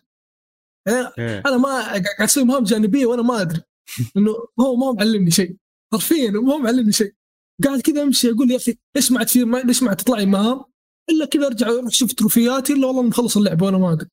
يعني 0.87 1.07
إيه. 1.19 1.43
أنا 1.45 1.57
ما 1.57 1.67
قاعد 1.69 2.03
أسوي 2.19 2.43
مهام 2.43 2.63
جانبية 2.63 3.05
وأنا 3.05 3.21
ما 3.21 3.41
أدري. 3.41 3.61
إنه 4.17 4.31
هو 4.59 4.75
ما 4.75 4.85
هو 4.85 4.93
معلمني 4.93 5.31
شيء. 5.31 5.57
حرفيا 5.93 6.31
ما 6.31 6.53
هو 6.53 6.57
معلمني 6.57 6.91
شيء. 6.91 7.13
قاعد 7.63 7.81
كذا 7.81 8.03
أمشي 8.03 8.31
أقول 8.31 8.51
يا 8.51 8.57
أخي 8.57 8.77
ليش 8.95 9.11
ما 9.11 9.19
عاد 9.19 9.27
في 9.27 9.39
ليش 9.65 9.83
ما 9.83 9.89
عاد 9.89 9.97
تطلع 9.97 10.17
لي 10.17 10.25
مهام؟ 10.25 10.63
إلا 11.09 11.25
كذا 11.25 11.47
أرجع 11.47 11.67
أروح 11.67 11.85
أشوف 11.85 12.13
تروفياتي 12.13 12.73
إلا 12.73 12.87
والله 12.87 13.01
مخلص 13.03 13.37
اللعبه 13.37 13.65
وأنا 13.65 13.77
ما 13.77 13.93
أدري. 13.93 14.09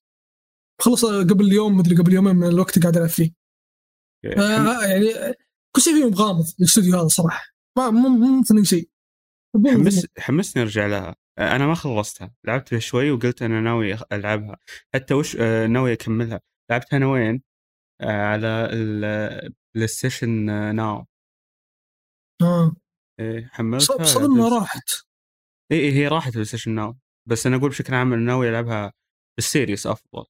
مخلصها 0.80 1.18
قبل 1.22 1.52
يوم 1.52 1.76
مدري 1.76 1.96
قبل 1.96 2.12
يومين 2.12 2.36
من 2.36 2.46
الوقت 2.48 2.78
قاعد 2.78 2.96
ألعب 2.96 3.08
فيه. 3.08 3.32
حم- 4.24 4.40
آه 4.40 4.84
يعني 4.84 5.34
كل 5.76 5.82
شيء 5.82 5.94
فيهم 5.94 6.14
غامض 6.14 6.44
الاستوديو 6.60 6.98
هذا 6.98 7.08
صراحة. 7.08 7.46
ما 7.78 7.90
مو 7.90 8.08
مو 8.08 8.40
مثل 8.40 8.66
شيء. 8.66 8.90
حمس 9.66 10.06
حمسني 10.18 10.62
أرجع 10.62 10.86
لها. 10.86 11.16
أنا 11.38 11.66
ما 11.66 11.74
خلصتها. 11.74 12.34
لعبت 12.44 12.68
فيها 12.68 12.78
شوي 12.78 13.10
وقلت 13.10 13.42
أنا 13.42 13.60
ناوي 13.60 13.98
ألعبها. 14.12 14.56
حتى 14.94 15.14
وش 15.14 15.36
آه، 15.36 15.66
ناوي 15.66 15.92
أكملها. 15.92 16.40
لعبتها 16.70 16.96
أنا 16.96 17.06
وين؟ 17.06 17.42
آه، 18.00 18.26
على 18.26 18.68
ال 18.72 19.86
PlayStation 19.86 20.30
Now 20.74 21.06
آه. 22.42 22.76
حملتها. 23.50 24.02
اظن 24.02 24.38
ما 24.38 24.48
راحت؟ 24.48 24.90
اي 25.72 25.76
إيه 25.76 25.92
هي 25.92 26.08
راحت 26.08 26.32
PlayStation 26.32 26.70
Now 26.70 26.96
بس 27.28 27.46
أنا 27.46 27.56
أقول 27.56 27.70
بشكل 27.70 27.94
عام 27.94 28.12
أنا 28.12 28.22
ناوي 28.22 28.48
ألعبها 28.48 28.92
بال 29.36 29.49
Series 29.49 29.86
أفضل. 29.86 30.24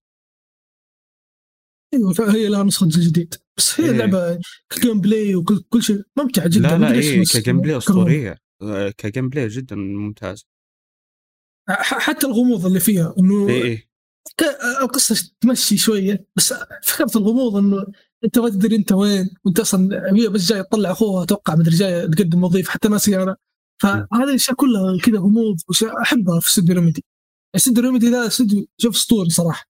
أيوه 1.95 2.15
هي 2.35 2.49
لها 2.49 2.63
نسخة 2.63 2.87
جديد 2.91 3.35
بس 3.57 3.81
هي 3.81 3.85
إيه. 3.87 3.91
اللعبه 3.93 4.39
ك 4.71 5.01
gameplay 5.01 5.35
وكل 5.35 5.63
كل 5.69 5.83
شيء 5.83 6.03
ممتعة 6.17 6.49
جدا. 6.49 6.63
لا 6.69 6.79
لا 6.79 6.91
الناس 6.91 7.37
ك 7.37 7.61
gameplay. 7.61 7.77
أسطورية. 7.77 8.39
آه، 8.63 8.91
ك 8.91 9.29
gameplay 9.29 9.49
جدا 9.49 9.77
ممتاز. 9.77 10.47
حتى 11.79 12.27
الغموض 12.27 12.67
اللي 12.67 12.81
فيها 12.81 13.15
إنه 13.19 13.49
اي 13.49 13.77
ك- 14.37 14.59
القصة 14.83 15.31
تمشي 15.41 15.77
شوية 15.77 16.27
بس 16.37 16.55
فكرة 16.83 17.11
الغموض 17.17 17.57
إنه 17.57 17.87
أنت 18.25 18.39
ما 18.39 18.49
تدري 18.49 18.77
أنت 18.77 18.93
وين 18.93 19.31
وأنت 19.45 19.61
أصلا 19.61 20.13
هي 20.15 20.29
بس 20.29 20.47
جاي 20.53 20.63
تطلع 20.63 20.91
أخوها 20.91 21.23
أتوقع 21.23 21.55
مدري 21.55 21.77
جاي 21.77 22.09
تقدم 22.09 22.45
وظيفة 22.45 22.71
حتى 22.71 22.89
ناسي 22.89 23.23
أنا 23.23 23.37
فهذه 23.83 24.25
الأشياء 24.29 24.57
كلها 24.57 24.99
كذا 24.99 25.19
غموض 25.19 25.57
أحبها 26.03 26.41
في 26.41 26.49
استوديو 26.49 26.75
Remedy 26.75 27.05
استوديو 27.57 27.83
Remedy 27.85 28.11
ذا 28.11 28.27
استوديو 28.27 28.67
شوف 28.79 28.95
اسطوري 28.95 29.31
صراحة. 29.31 29.65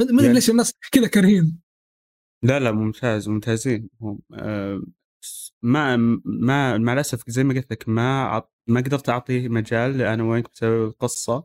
ما 0.00 0.04
أدري 0.06 0.22
يعني- 0.22 0.34
ليش 0.34 0.50
الناس 0.50 0.72
كذا 0.92 1.06
كارهين. 1.06 1.60
لا 2.44 2.58
لا 2.58 2.72
ممتاز 2.72 3.28
ممتازين. 3.28 3.88
هم 4.00 4.20
آه، 4.34 4.82
بس 5.22 5.52
ما 5.62 5.96
ما 6.24 6.78
مع 6.78 6.92
الأسف 6.92 7.30
زي 7.30 7.44
ما 7.44 7.54
قلت 7.54 7.70
لك 7.72 7.88
ما 7.88 8.22
عط- 8.24 8.52
ما 8.68 8.80
قدرت 8.80 9.08
أعطيه 9.08 9.48
مجال 9.48 9.98
ل 9.98 10.02
Alan 10.02 10.20
Wake 10.20 10.50
بسبب 10.54 10.84
القصة 10.88 11.44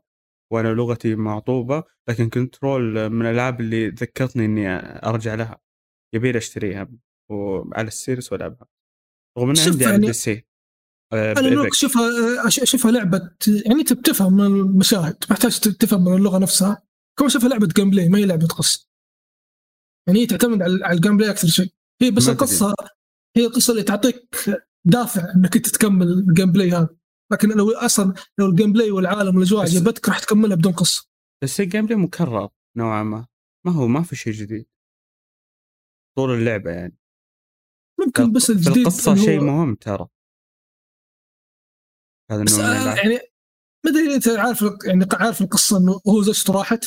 وأنا 0.52 0.68
لغتي 0.68 1.16
معطوبة 1.16 1.84
لكن 2.10 2.30
Control 2.30 3.10
من 3.10 3.26
الألعاب 3.26 3.62
اللي 3.62 3.88
ذكرتني 3.90 4.46
إني 4.46 4.68
أرجع 5.10 5.34
لها. 5.36 5.60
يبي 6.16 6.38
أشتريها 6.38 6.90
وعلى 7.32 7.88
ال 7.88 7.94
Series 7.94 8.34
وألعبها. 8.34 8.68
رغم 9.38 9.54
شوف 9.56 9.68
عندي 9.68 9.84
على 9.86 9.92
يعني- 9.94 10.04
ال 10.04 10.14
PC. 10.14 10.46
آه، 11.14 11.32
أنا. 11.32 11.68
اشوفها 11.68 12.10
أش- 12.50 12.62
أشوفها 12.62 12.92
لعبة 12.92 13.18
يعني 13.66 13.80
انت 13.80 13.94
بتفهم 13.94 14.34
من 14.34 14.46
المشاهد 14.46 15.24
محتاج 15.32 15.60
تفهم 15.60 16.06
من 16.06 16.14
اللغة 16.18 16.38
نفسها. 16.40 16.82
كما 17.20 17.28
اشوفها 17.28 17.50
لعبة 17.50 17.68
gameplay 17.68 18.10
ما 18.10 18.18
هي 18.18 18.26
لعبة 18.26 18.48
قصة. 18.48 18.88
يعني 20.08 20.20
هي 20.20 20.26
تعتمد 20.26 20.62
على 20.62 20.94
ال 20.96 21.18
gameplay 21.18 21.30
أكثر 21.32 21.48
شيء. 21.48 21.74
هي 22.02 22.12
بس. 22.12 22.30
القصة 22.30 22.76
هي 23.38 23.46
القصة 23.46 23.72
اللي 23.72 23.84
تعطيك 23.84 24.36
دافع 24.86 25.34
إنك 25.36 25.56
أنت 25.56 25.70
تكمل 25.70 26.08
ال 26.08 26.52
gameplay 26.52 26.72
هذا. 26.72 26.90
لكن 27.32 27.50
لو 27.50 27.72
أصلا 27.72 28.14
لو 28.40 28.46
ال 28.46 28.74
gameplay 28.74 28.92
والعالم 28.92 29.36
والأجواء 29.36 29.64
بس- 29.66 29.76
عجبتك 29.76 30.10
راح 30.10 30.20
تكملها 30.20 30.56
بدون 30.56 30.74
قصة. 30.74 31.10
بس 31.44 31.60
ال 31.60 31.86
gameplay 31.86 31.98
مكرر 32.00 32.50
نوعا 32.78 33.04
ما. 33.04 33.28
ما 33.66 33.72
هو 33.72 33.88
ما 33.88 34.04
في 34.04 34.16
شيء 34.16 34.34
جديد. 34.34 34.66
طول 36.18 36.32
اللعبة 36.32 36.72
يعني. 36.72 36.98
ممكن 38.00 38.32
بس 38.32 38.50
الجديد 38.50 38.78
القصة 38.78 39.16
شيء 39.16 39.42
مهم 39.42 39.76
ترى. 39.76 40.08
هذا 42.32 42.44
بس 42.44 42.54
النوع 42.54 42.68
آه، 42.68 42.78
الألعاب. 42.78 42.98
يعني 42.98 43.20
ما 43.86 43.92
أدري 43.92 44.16
أنت 44.16 44.28
عارف 44.28 44.64
يعني 44.86 45.06
عارف 45.14 45.42
القصة 45.42 45.78
إنه 45.78 46.02
هو 46.08 46.22
زوجته 46.22 46.54
راحت. 46.54 46.86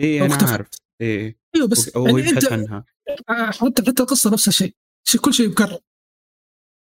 اي 0.00 0.18
أنا 0.20 0.26
اختفت. 0.34 0.50
عارف. 0.52 0.68
اي 1.00 1.38
أيوه 1.56 1.68
بس 1.68 1.96
هو 1.96 2.06
يعني 2.06 2.28
يبحث 2.28 2.52
عنها. 2.52 2.84
حتى 3.28 3.82
حتى 3.86 4.02
القصة 4.02 4.30
نفس 4.32 4.48
الشيء 4.48 4.74
شيء- 5.08 5.20
كل 5.20 5.34
شيء 5.34 5.48
مكرر. 5.50 5.78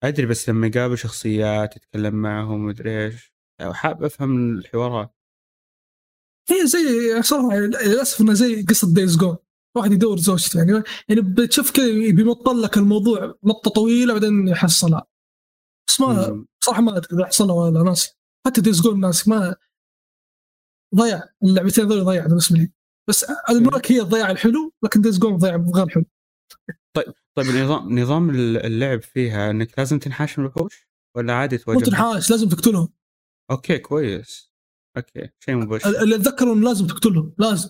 أدري 0.03 0.25
بس 0.25 0.49
لما 0.49 0.67
يقابل 0.67 0.97
شخصيات 0.97 1.75
يتكلم 1.75 2.15
معهم 2.15 2.65
مدري 2.65 3.05
إيش 3.05 3.33
حاب 3.61 4.03
أفهم 4.03 4.57
الحوارات. 4.57 5.15
هي 6.49 6.67
زي 6.67 7.21
صراحة 7.21 7.57
للأسف 7.57 8.21
إنها 8.21 8.33
زي 8.33 8.63
قصة 8.63 8.93
Days 8.93 9.17
Gone 9.17 9.37
واحد 9.77 9.91
يدور 9.91 10.17
زوجته 10.17 10.57
يعني 10.57 10.83
يعني 11.09 11.21
بتشوف 11.21 11.71
كذا 11.71 11.85
بيمط 12.11 12.49
لك 12.49 12.77
الموضوع 12.77 13.35
مطه 13.43 13.71
طويلة 13.71 14.13
بعدين 14.13 14.47
يحصلها 14.47 15.07
بس 15.89 16.01
ما. 16.01 16.45
صراحة 16.63 16.81
ما 16.81 16.97
أدري 16.97 17.07
إذا 17.17 17.25
حصلها 17.25 17.55
ولا 17.55 17.83
ناسي 17.83 18.17
حتى 18.47 18.61
Days 18.61 18.81
Gone 18.81 18.99
ناسي 18.99 19.29
ما 19.29 19.55
ضيع 20.95 21.23
اللعبتين 21.43 21.87
ذول 21.87 22.03
ضيع 22.05 22.25
بالنسبة 22.27 22.57
لي. 22.57 22.71
بس 23.09 23.25
Alan 23.49 23.70
Wake 23.70 23.91
هي 23.91 24.01
الضياع 24.01 24.31
الحلو 24.31 24.73
لكن 24.83 25.01
Days 25.01 25.19
Gone 25.19 25.37
ضيع 25.37 25.55
غير 25.75 25.89
حلو. 25.89 26.05
طيب 27.35 27.45
نظام 27.47 27.99
نظام 27.99 28.29
اللعب 28.29 29.01
فيها 29.01 29.51
إنك 29.51 29.79
لازم 29.79 29.99
تنحاش 29.99 30.39
من 30.39 30.45
الوحوش 30.45 30.87
ولا 31.17 31.33
عادي 31.33 31.57
تواجه 31.57 31.85
تنحاش 31.85 32.31
لازم 32.31 32.49
تقتلهم. 32.49 32.89
okay 33.51 33.77
كويس. 33.77 34.51
okay 34.97 35.29
شيء 35.39 35.55
مبشر 35.55 36.01
اللي 36.03 36.15
اتذكر 36.15 36.53
انه 36.53 36.61
لازم 36.65 36.87
تقتلهم 36.87 37.35
لازم. 37.37 37.69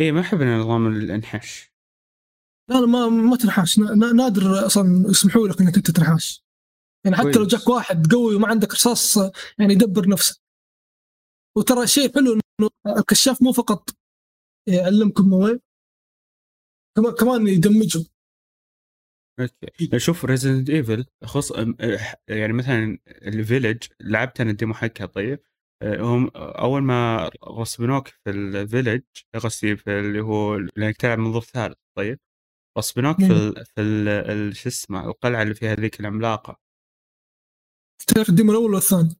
اي 0.00 0.12
ما 0.12 0.20
احب 0.20 0.42
نظام 0.42 0.86
الانحاش. 0.86 1.74
لا 2.70 2.74
لا 2.74 2.86
ما 2.86 3.08
ما 3.08 3.36
تنحاش. 3.36 3.78
نا- 3.78 3.94
نا- 3.94 4.12
نادر 4.12 4.66
أصلا 4.66 5.10
يسمحوا 5.10 5.48
لك 5.48 5.60
إنك 5.60 5.76
أنت 5.76 5.90
تنحاش. 5.90 6.44
يعني 7.04 7.16
حتى 7.16 7.26
لو 7.26 7.32
كويس. 7.32 7.46
جاك 7.48 7.68
واحد 7.68 8.12
قوي 8.12 8.34
وما 8.34 8.48
عندك 8.48 8.72
رصاص 8.72 9.16
يعني 9.58 9.72
يدبر 9.72 10.08
نفسه. 10.08 10.40
وترى 11.56 11.86
شيء 11.86 12.14
حلو 12.14 12.38
الكشاف 12.98 13.42
مو 13.42 13.52
فقط 13.52 13.90
يعلمكم 14.68 15.28
مويه 15.28 15.60
كمان 16.96 17.14
كمان 17.14 17.48
يدمجهم. 17.48 18.06
okay. 19.40 19.98
شوف 19.98 20.24
Resident 20.24 20.70
Evil 20.70 21.06
خص 21.24 21.52
يعني 22.28 22.52
مثلا 22.52 22.98
ال 23.06 23.15
Village 23.15 23.82
لعبت 24.00 24.40
أنا 24.40 24.50
ال 24.50 24.55
demo 24.55 24.74
حقها 24.74 25.06
طيب. 25.06 25.40
آه، 25.82 26.00
هم 26.00 26.30
أول 26.36 26.82
ما 26.82 27.30
غصبنوك 27.44 28.08
في 28.08 28.30
ال 28.30 28.39
Village 28.39 29.02
قصدي 29.34 29.76
في 29.76 29.90
اللي 29.90 30.20
هو 30.20 30.56
لانك 30.56 30.96
تلعب 30.96 31.18
منظور 31.18 31.42
ثالث 31.42 31.76
طيب. 31.96 32.20
غصبنوك 32.78 33.16
في 33.16 33.24
مم. 33.24 33.32
ال 33.32 33.64
في 33.66 33.80
ال 33.80 34.56
شو 34.56 34.68
اسمه 34.68 35.04
القلعة 35.06 35.42
اللي 35.42 35.54
فيها 35.54 35.74
ذيك 35.74 36.00
العملاقة. 36.00 36.60
تعرف 38.06 38.28
ال 38.28 38.33
demo 38.33 38.52
الأول 38.52 38.70
ولا 38.70 38.78
الثاني؟ 38.78 39.16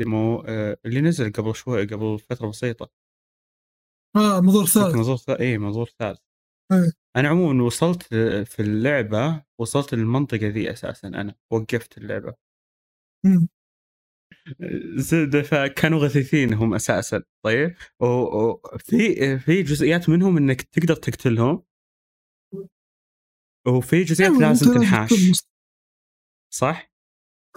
demo 0.00 0.40
آه، 0.40 0.76
اللي 0.86 1.00
نزل 1.00 1.32
قبل 1.32 1.54
شوي 1.54 1.86
قبل 1.86 2.18
فترة 2.18 2.48
بسيطة. 2.48 2.90
آه 4.16 4.40
منظور 4.40 4.66
ثالث. 4.66 4.94
منظور 4.94 5.16
ثالث 5.16 5.40
اي 5.40 5.58
منظور 5.58 5.88
ثالث. 5.98 6.18
إيه. 6.72 6.92
أنا 7.16 7.28
عموما 7.28 7.64
وصلت 7.64 8.02
في 8.44 8.60
اللعبة 8.60 9.42
وصلت 9.60 9.94
للمنطقة 9.94 10.46
ذي 10.46 10.70
أساسا 10.70 11.08
أنا 11.08 11.34
وقفت 11.50 11.98
اللعبة. 11.98 12.34
مم. 13.24 13.48
زبده 15.08 15.42
فكانوا 15.42 15.98
غثيثين 15.98 16.54
هم 16.54 16.74
أساسا 16.74 17.22
طيب؟ 17.44 17.74
وفي 18.00 19.38
في 19.38 19.62
جزئيات 19.62 20.08
منهم 20.08 20.36
إنك 20.36 20.62
تقدر 20.62 20.94
تقتلهم. 20.94 21.62
وفي 23.66 24.02
جزئيات 24.02 24.30
أيوة، 24.30 24.42
لازم 24.42 24.74
تنحاش. 24.74 25.10
صح؟ 26.54 26.92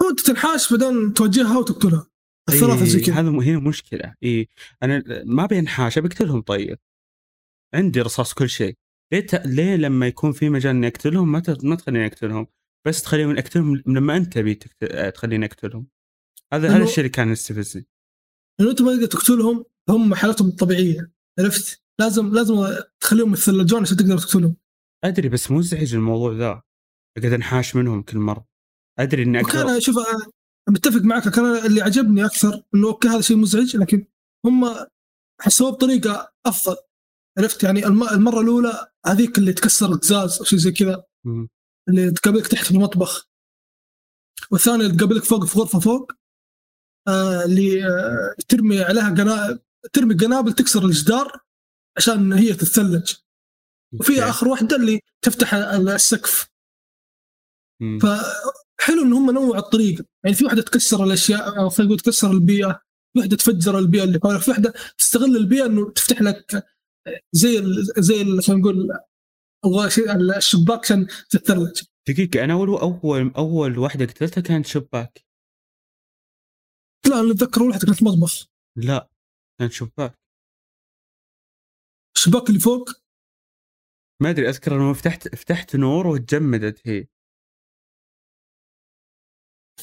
هو 0.02 0.10
أنت 0.10 0.20
تنحاش 0.20 0.72
بعدين 0.72 1.14
توجهها 1.14 1.58
وتقتلها. 1.58 2.13
الثلاثه 2.48 2.84
زي 2.84 3.00
كذا 3.00 3.14
هذا 3.14 3.28
هنا 3.28 3.58
مشكلة. 3.58 4.14
اي 4.22 4.48
أنا 4.82 5.02
ما 5.24 5.46
بينحاش 5.46 5.98
بقتلهم 5.98 6.40
طيب. 6.40 6.78
عندي 7.74 8.00
رصاص 8.00 8.34
كل 8.34 8.48
شيء. 8.48 8.76
ليه 9.12 9.20
ت... 9.20 9.46
ليه 9.46 9.76
لما 9.76 10.06
يكون 10.06 10.32
في 10.32 10.50
مجال 10.50 10.76
إني 10.76 10.86
أقتلهم 10.86 11.32
ما 11.32 11.40
ت... 11.40 11.64
ما 11.64 11.76
تخليني 11.76 12.06
أقتلهم؟ 12.06 12.46
بس 12.86 13.02
تخليني 13.02 13.40
أقتلهم 13.40 13.82
لما 13.86 14.16
أنت 14.16 14.32
تبي 14.32 14.54
تكت... 14.54 14.84
تخليني 15.14 15.46
أقتلهم. 15.46 15.86
هذا 16.52 16.76
هذا 16.76 16.84
الشيء 16.84 16.98
اللي 16.98 17.08
كان 17.08 17.32
يستفزني. 17.32 17.86
لأنه 18.60 18.70
أنت 18.70 18.82
ما 18.82 18.94
تقدر 18.94 19.06
تقتلهم 19.06 19.64
هم 19.88 20.14
حالتهم 20.14 20.48
الطبيعيه 20.48 21.12
عرفت؟ 21.38 21.84
لازم 22.00 22.34
لازم 22.34 22.54
تخليهم 23.00 23.32
يتثلجون 23.32 23.80
عشان 23.80 23.96
تقدر 23.96 24.18
تقتلهم. 24.18 24.56
أدري 25.04 25.28
بس 25.28 25.50
مزعج 25.50 25.94
الموضوع 25.94 26.32
ذا. 26.32 26.62
أقعد 27.18 27.32
أنحاش 27.32 27.76
منهم 27.76 28.02
كل 28.02 28.18
مرة. 28.18 28.46
أدري 28.98 29.22
إني 29.22 29.40
أقدر. 29.40 29.64
وكان 29.64 29.80
شوف 29.80 29.96
متفق 30.68 31.00
معك 31.00 31.28
كان 31.28 31.44
اللي 31.66 31.82
عجبني 31.82 32.24
أكثر 32.24 32.62
إنه 32.74 32.88
أوكي 32.88 33.08
هذا 33.08 33.20
شيء 33.20 33.36
مزعج 33.36 33.76
لكن 33.76 34.06
هم 34.46 34.86
حسوه 35.40 35.70
بطريقة 35.70 36.32
أفضل 36.46 36.76
عرفت 37.38 37.62
يعني 37.64 37.86
الم- 37.86 38.08
المرة 38.08 38.40
الأولى 38.40 38.92
هذيك 39.06 39.38
اللي 39.38 39.52
تكسر 39.52 39.94
قزاز 39.94 40.38
أو 40.38 40.44
شيء 40.44 40.58
زي 40.58 40.72
كذا. 40.72 41.04
اللي 41.88 42.10
تقابلك 42.10 42.46
تحت 42.46 42.64
في 42.64 42.70
المطبخ 42.70 43.28
والثانية 44.50 44.86
اللي 44.86 44.96
تقابلك 44.96 45.24
فوق 45.24 45.44
في 45.44 45.58
غرفة 45.58 45.78
فوق 45.80 46.12
آه 47.08 47.44
اللي 47.44 47.86
آه 47.86 48.34
ترمي 48.48 48.80
عليها 48.82 49.08
قنابل 49.10 49.60
ترمي 49.92 50.14
قنابل 50.14 50.52
تكسر 50.52 50.84
الجدار 50.84 51.40
عشان 51.96 52.32
هي 52.32 52.52
تتثلج 52.54 53.14
وفي. 54.00 54.22
آخر 54.22 54.48
واحدة 54.48 54.76
اللي 54.76 55.00
تفتح 55.24 55.54
السقف 55.54 56.48
مم. 57.82 57.98
فحلو 58.78 59.02
إن 59.02 59.12
هم 59.12 59.30
نوعوا 59.30 59.56
الطريقة. 59.56 60.04
يعني 60.24 60.36
في 60.36 60.44
واحدة 60.44 60.62
تكسر 60.62 61.04
الأشياء 61.04 61.60
أو 61.60 61.68
خلينا 61.68 61.96
تكسر 61.96 62.30
البيئة 62.30 62.72
في 63.12 63.18
واحدة 63.18 63.36
تفجر 63.36 63.78
البيئة 63.78 64.04
اللي 64.04 64.20
حولك 64.22 64.40
في 64.40 64.50
واحدة 64.50 64.74
تستغل 64.98 65.36
البيئة 65.36 65.66
إنه 65.66 65.90
تفتح 65.90 66.22
لك 66.22 66.66
زي 67.32 67.58
ال 67.58 67.84
زي 67.98 68.40
خلينا 68.40 68.60
نقول 68.62 68.98
الشباك 70.36 70.84
عشان 70.84 71.06
تتثلج 71.30 71.82
دقيقة 72.08 72.44
أنا 72.44 72.52
أول 72.52 72.68
أول 72.68 73.32
أول 73.36 73.78
واحدة 73.78 74.04
قتلتها 74.04 74.40
كانت 74.40 74.66
شباك. 74.66 75.24
لا 77.06 77.20
أنا 77.20 77.32
أتذكر 77.32 77.60
أول 77.60 77.68
واحدة 77.68 77.86
كانت 77.86 78.02
مطبخ 78.02 78.46
لا 78.76 79.08
كانت 79.58 79.72
شباك. 79.72 80.18
الشباك 82.16 82.48
اللي 82.48 82.60
فوق؟ 82.60 82.90
ما 84.22 84.30
أدري 84.30 84.48
أذكر 84.48 84.76
إنه 84.76 84.92
فتحت 84.92 85.34
فتحت 85.34 85.76
نور 85.76 86.06
وتجمدت 86.06 86.88
هي. 86.88 87.06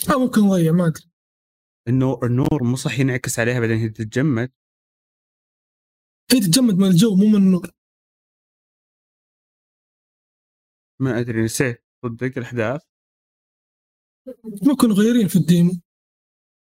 آه 0.09 0.19
ممكن 0.19 0.41
نضيع 0.41 0.71
ما 0.71 0.87
أدري. 0.87 1.11
النور 1.87 2.25
النور 2.25 2.63
مو 2.63 2.75
صح 2.75 2.99
ينعكس 2.99 3.39
عليها 3.39 3.59
بعدين 3.59 3.77
هي 3.77 3.89
تتجمد؟ 3.89 4.51
هي 6.31 6.39
تتجمد 6.39 6.75
من 6.75 6.87
الجو 6.87 7.15
مو 7.15 7.25
من 7.25 7.35
النور. 7.35 7.71
ما 11.01 11.19
أدري 11.19 11.43
نسيت. 11.43 11.85
صدق 12.05 12.37
الأحداث؟ 12.37 12.81
ممكن 14.67 14.89
مغيرين 14.89 15.27
في 15.27 15.35
ال 15.35 15.41
demo. 15.41 15.71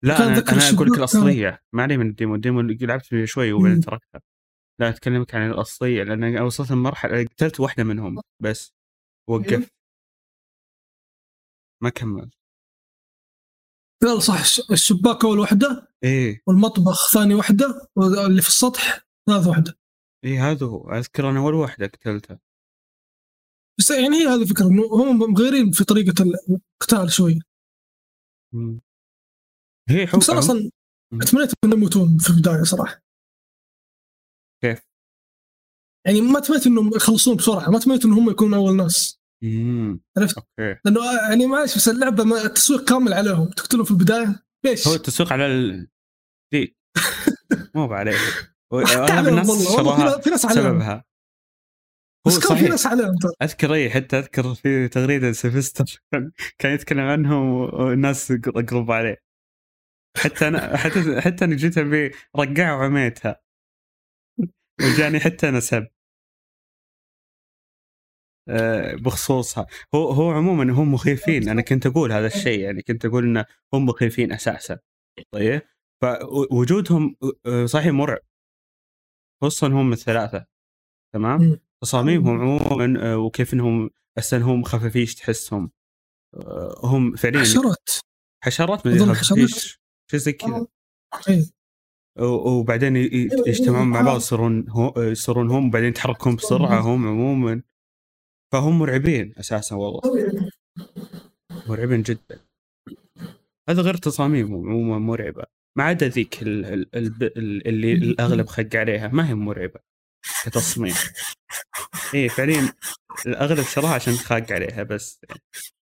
لا 0.02 0.16
أنا, 0.16 0.26
أنا 0.26 0.76
أقول 0.76 0.88
لك 0.88 0.98
الأصلية. 0.98 1.62
ما 1.72 1.82
علي 1.82 1.96
من 1.96 2.08
ال 2.08 2.12
demo. 2.12 2.34
ال 2.34 2.39
demo 2.39 2.60
اللي 2.60 2.86
لعبت 2.86 3.06
فيه 3.06 3.24
شوي 3.24 3.52
وبعدين. 3.52 3.80
تركتها 3.80 4.22
لا 4.80 4.88
أتكلمك 4.88 5.34
عن 5.34 5.50
الأصلية 5.50 6.02
لأن 6.02 6.42
وصلت 6.42 6.70
المرحله 6.70 7.24
قتلت 7.24 7.60
واحدة 7.60 7.84
منهم 7.84 8.20
بس. 8.40 8.74
وقفت 9.28 9.74
ما 11.82 11.90
كملت 11.90 12.41
لا 14.02 14.18
صح 14.18 14.40
الشباك 14.70 15.24
أول 15.24 15.38
واحدة 15.38 15.88
إيه 16.04 16.42
والمطبخ 16.46 17.12
ثاني 17.12 17.34
واحدة 17.34 17.88
واللي 17.96 18.42
في 18.42 18.48
السطح 18.48 19.06
ثالث 19.26 19.46
واحدة 19.46 19.78
إيه 20.24 20.50
هذا 20.50 20.66
هو 20.66 20.90
اذكر 20.90 21.30
أنا 21.30 21.38
أول 21.40 21.54
واحدة 21.54 21.86
قتلتها 21.86 22.38
بس 23.78 23.90
يعني 23.90 24.16
هي 24.16 24.26
هذه 24.26 24.42
الفكرة 24.42 24.66
إنه 24.66 24.82
هم 24.82 25.18
مغيرين 25.18 25.70
في 25.70 25.84
طريقة 25.84 26.14
القتال 26.22 27.12
شوي 27.12 27.40
مم. 28.54 28.80
هي 29.88 30.06
حب 30.06 30.18
بس 30.18 30.30
أنا 30.30 30.38
أصلا. 30.38 30.70
تمنيت 31.30 31.52
إنهم 31.64 31.78
يموتون 31.78 32.18
في 32.18 32.30
البداية 32.30 32.62
صراحة 32.62 33.02
كيف؟ 34.62 34.82
يعني 36.06 36.20
ما 36.20 36.40
تمنيت 36.40 36.66
إنهم 36.66 36.96
يخلصون 36.96 37.36
بسرعة 37.36 37.70
ما 37.70 37.78
تمنيت 37.78 38.04
إنهم 38.04 38.18
هم 38.18 38.30
يكونوا 38.30 38.58
أول 38.58 38.76
ناس. 38.76 39.21
عرفت؟ 40.18 40.36
أوكي. 40.38 40.80
لأنه 40.84 41.00
يعني 41.30 41.46
معلش 41.46 41.76
بس 41.76 41.88
اللعبة 41.88 42.24
ما 42.24 42.44
التسويق 42.44 42.88
كامل 42.88 43.12
عليهم. 43.12 43.50
تقتلهم 43.50 43.84
في 43.84 43.90
البداية؟ 43.90 44.42
ليش؟ 44.64 44.88
هو 44.88 44.94
التسويق 44.94 45.32
على 45.32 45.46
ال... 45.46 45.88
دي 46.52 46.76
مو 47.74 47.92
عليه 47.94 48.16
اغلب 48.72 49.28
الناس 49.28 49.72
شراها 49.76 50.20
في- 50.20 50.30
ناس 50.30 50.44
عليهم. 50.46 50.64
سببها. 50.64 51.04
هو 52.26 52.30
بس 52.30 52.48
كان 52.48 52.56
في 52.56 52.68
ناس 52.68 52.86
عليهم 52.86 53.18
أذكر 53.42 53.74
اي 53.74 53.90
حتى 53.90 54.18
أذكر 54.18 54.54
في 54.54 54.88
تغريدة 54.88 55.32
سيلفستر 55.32 56.02
كان- 56.58 56.74
يتكلم 56.74 57.00
عنهم 57.00 57.50
والناس 57.50 58.32
قرب 58.32 58.90
عليه. 58.90 59.22
حتى 60.18 60.48
أنا 60.48 60.76
حتى 60.76 61.20
حتى 61.20 61.44
أنا 61.44 61.56
جيت 61.56 61.78
أبي 61.78 62.10
رقع 62.36 62.72
وعميتها 62.74 63.40
وجاني 64.82 65.20
حتى 65.20 65.48
أنا 65.48 65.60
سب. 65.60 65.86
بخصوصها. 69.02 69.66
هو 69.94 70.10
هو 70.10 70.30
عموما 70.30 70.72
هم 70.72 70.94
مخيفين. 70.94 71.48
أنا 71.48 71.62
كنت 71.62 71.86
أقول 71.86 72.12
هذا 72.12 72.26
الشيء 72.26 72.60
يعني 72.60 72.82
كنت 72.82 73.04
أقول 73.04 73.24
إن 73.24 73.44
هم 73.74 73.86
مخيفين 73.86 74.32
أساسا. 74.32 74.78
طيب؟ 75.34 75.62
فوجودهم 76.02 77.16
آه، 77.46 77.66
صحيح 77.66 77.92
مرعب. 77.92 78.20
خصوصا 79.42 79.66
هم 79.66 79.92
الثلاثة. 79.92 80.46
تمام. 81.14 81.58
تصاميمهم 81.82 82.40
عموما 82.40 83.12
آه، 83.12 83.16
وكيف 83.18 83.54
إنهم 83.54 83.90
أصلا 84.18 84.40
هم 84.44 84.62
خفافيش 84.62 85.14
تحسهم. 85.14 85.70
آه، 86.36 86.80
هم 86.84 87.16
فعليا 87.16 87.40
حشرات. 87.40 87.88
حشرات 88.44 88.88
حشرات. 88.88 89.16
خفافيش. 89.16 89.80
شيء 90.10 90.20
زي 90.20 90.32
كذا. 90.32 90.66
وبعدين 92.20 92.96
ي- 92.96 93.00
ي- 93.00 93.28
يجتمعون 93.46 93.86
مع 93.86 94.00
بعض 94.00 94.16
يصيرون 94.16 94.66
يصيرون 94.96 95.50
هم 95.50 95.68
وبعدين 95.68 95.88
يتحركون 95.88 96.36
بسرعة 96.36 96.80
هم 96.80 97.08
عموما. 97.08 97.62
فهم 98.52 98.78
مرعبين 98.78 99.34
أساسا 99.38 99.76
والله. 99.76 100.00
مرعبين 101.68 102.02
جدا. 102.02 102.40
هذا 103.68 103.82
غير 103.82 103.96
تصاميمهم 103.96 104.68
عموما 104.68 104.98
مرعبة. 104.98 105.44
ما 105.78 105.84
عدا 105.84 106.08
ذيك 106.08 106.42
ال- 106.42 106.64
ال- 106.64 106.96
ال- 106.96 107.38
ال- 107.38 107.68
اللي 107.68 107.92
الأغلب 107.92 108.46
خق 108.46 108.68
عليها. 108.76 109.08
ما 109.08 109.28
هي 109.28 109.34
مرعبة 109.34 109.80
كتصميم. 110.44 110.94
إيه 112.14 112.28
فعليا 112.28 112.72
الأغلب 113.26 113.62
شراها 113.64 113.94
عشان 113.94 114.12
خاق 114.12 114.52
عليها 114.52 114.82
بس. 114.82 115.20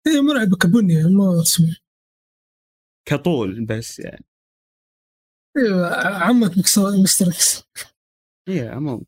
هي 0.06 0.20
مرعبة 0.20 0.56
كبنية 0.56 1.06
ما 1.08 1.44
كطول 3.08 3.64
بس 3.64 3.98
يعني. 3.98 4.24
أيوه 5.56 5.96
عمك 6.06 6.58
مستر 7.02 7.26
إكس. 7.28 7.62
إيه 8.48 8.70
عموما 8.70 9.04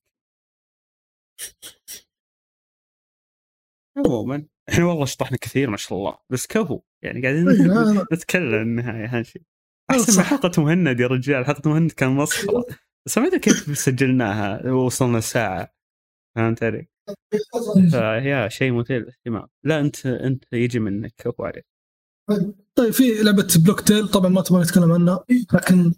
عموما 3.96 4.46
إحنا 4.68 4.84
والله 4.84 5.04
شطحنا 5.04 5.36
كثير 5.36 5.70
ما 5.70 5.76
شاء 5.76 5.98
الله 5.98 6.18
بس 6.30 6.46
كفو 6.46 6.80
يعني 7.04 7.22
قاعدين 7.22 7.48
نتكلم 8.12 8.62
النهاية 8.62 9.04
اهم 9.04 9.22
شيء 9.22 9.42
هذا 9.90 10.00
أحسن. 10.00 10.22
حلقة 10.22 10.62
مهند 10.62 11.00
يا 11.00 11.06
رجال 11.06 11.46
حلقة 11.46 11.70
مهند 11.70 11.92
كان 11.92 12.10
مسخرة. 12.10 12.66
بس 13.06 13.18
ما 13.18 13.26
أدري 13.26 13.38
كيف 13.38 13.78
سجلناها 13.78 14.72
وصلنا 14.72 15.20
ساعة 15.20 15.74
فهمت 16.36 16.62
علي؟ 16.62 16.88
فهي 17.92 18.48
شيء 18.50 18.72
مثير 18.72 19.00
للاهتمام. 19.00 19.48
لا 19.64 19.80
أنت 19.80 20.06
أنت 20.06 20.44
يجي 20.52 20.78
منك 20.78 21.14
كفو 21.16 21.44
عليك. 21.44 21.66
طيب 22.74 22.90
في 22.90 23.22
لعبة 23.22 23.48
بلوك 23.64 23.80
تيل 23.80 24.08
طبعا 24.08 24.28
ما 24.28 24.42
تبغى 24.42 24.62
نتكلم 24.62 24.92
عنها 24.92 25.24
لكن 25.52 25.92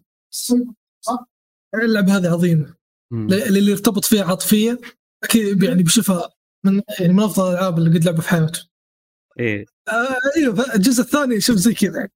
اللعبة 1.75 2.17
هذه 2.17 2.33
عظيمة. 2.33 2.75
اللي 3.13 3.71
يرتبط 3.71 4.05
فيها 4.05 4.25
عاطفيا 4.25 4.79
أكيد 5.25 5.63
يعني 5.63 5.83
بيشوفها 5.83 6.36
من 6.67 6.83
يعني 7.01 7.13
من 7.13 7.23
أفضل 7.23 7.51
الألعاب 7.53 7.79
اللي 7.79 7.99
قد 7.99 8.05
لعبها 8.05 8.21
في 8.23 8.29
حياته 8.29 8.69
إيه. 9.41 9.65
آه 9.89 10.17
أيوه 10.37 10.75
الجزء 10.75 11.03
الثاني 11.03 11.41
شوف 11.41 11.57
زي 11.57 11.75
كذا. 11.75 12.09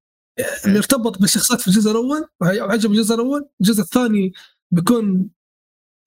اللي 0.67 0.79
ارتبط 0.79 1.19
بالشخصيات 1.19 1.61
في 1.61 1.69
الجزء 1.69 1.91
الأول 1.91 2.29
وعجب 2.41 2.91
الجزء 2.91 3.15
الأول 3.15 3.49
الجزء 3.61 3.83
الثاني 3.83 4.33
بيكون 4.71 5.31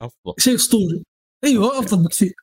أفضل. 0.01 0.33
شيء 0.39 0.55
أسطوري. 0.55 1.03
أيوه 1.43 1.65
okay. 1.75 1.79
أفضل 1.85 2.03
بكثير. 2.03 2.33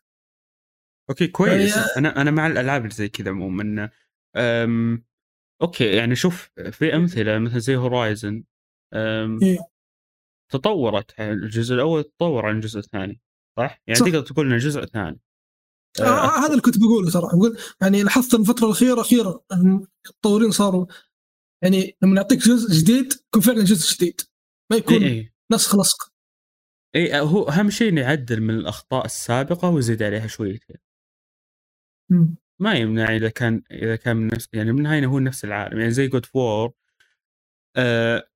okay 1.11 1.27
كويس. 1.27 1.77
يعني- 1.77 1.87
أنا 1.97 2.21
أنا 2.21 2.31
مع 2.31 2.47
الألعاب 2.47 2.83
اللي 2.83 2.95
زي 2.95 3.09
كذا 3.09 3.31
عموما. 3.31 3.91
أم... 4.37 5.05
okay 5.63 5.97
يعني 5.97 6.15
شوف 6.17 6.51
في 6.71 6.97
أمثلة 6.97 7.39
مثل 7.39 7.61
زي 7.61 7.77
هورايزن 7.77 8.45
أم... 8.95 9.43
إيه. 9.43 9.59
تطورت 10.53 11.21
الجزء 11.21 11.75
الأول 11.75 12.05
تطور 12.05 12.47
عن 12.47 12.57
الجزء 12.57 12.79
الثاني 12.79 13.21
صح؟ 13.59 13.83
يعني 13.87 14.01
صح. 14.01 14.07
تقدر 14.07 14.21
تقول 14.21 14.47
إنه 14.47 14.57
جزء 14.57 14.85
ثاني. 14.85 15.21
آه 16.01 16.03
آه، 16.03 16.39
هذا 16.39 16.51
اللي 16.51 16.61
كنت 16.61 16.79
بقوله 16.79 17.11
ترى. 17.11 17.23
بقول 17.23 17.59
يعني 17.83 18.03
لاحظت 18.03 18.35
الفترة 18.35 18.67
الأخيرة 18.67 19.01
أخيرا 19.01 19.41
المطورين 19.53 20.51
صاروا 20.51 20.87
يعني 21.63 21.97
لما 22.03 22.17
يعطيك 22.17 22.39
جزء 22.39 22.81
جديد 22.81 23.13
يكون 23.13 23.43
فعلا 23.43 23.65
جزء 23.65 23.97
جديد. 23.97 24.21
ما 24.71 24.77
اي 24.77 24.81
يكون 24.81 25.03
اي 25.05 25.33
نسخ 25.53 25.77
لصق 25.77 26.13
اي 26.97 27.21
هو 27.21 27.49
أهم 27.49 27.71
شيء 27.71 27.89
إنه 27.89 28.01
يعدل 28.01 28.41
من 28.41 28.55
الأخطاء 28.55 29.05
السابقة 29.05 29.71
ويزيد 29.71 30.03
عليها 30.03 30.27
شويتين. 30.27 30.77
ما 32.61 32.75
يمنع 32.75 33.17
إذا 33.17 33.29
كان 33.29 33.63
إذا 33.71 33.97
كان 33.97 34.17
من 34.17 34.27
نفس 34.27 34.49
يعني 34.53 34.73
من 34.73 34.79
النهايه 34.79 35.07
هو 35.07 35.19
نفس 35.19 35.45
العالم. 35.45 35.79
يعني 35.79 35.91
زي 35.91 36.09
God 36.09 36.27
of 36.27 36.45
War 36.45 36.73
آه 37.77 38.29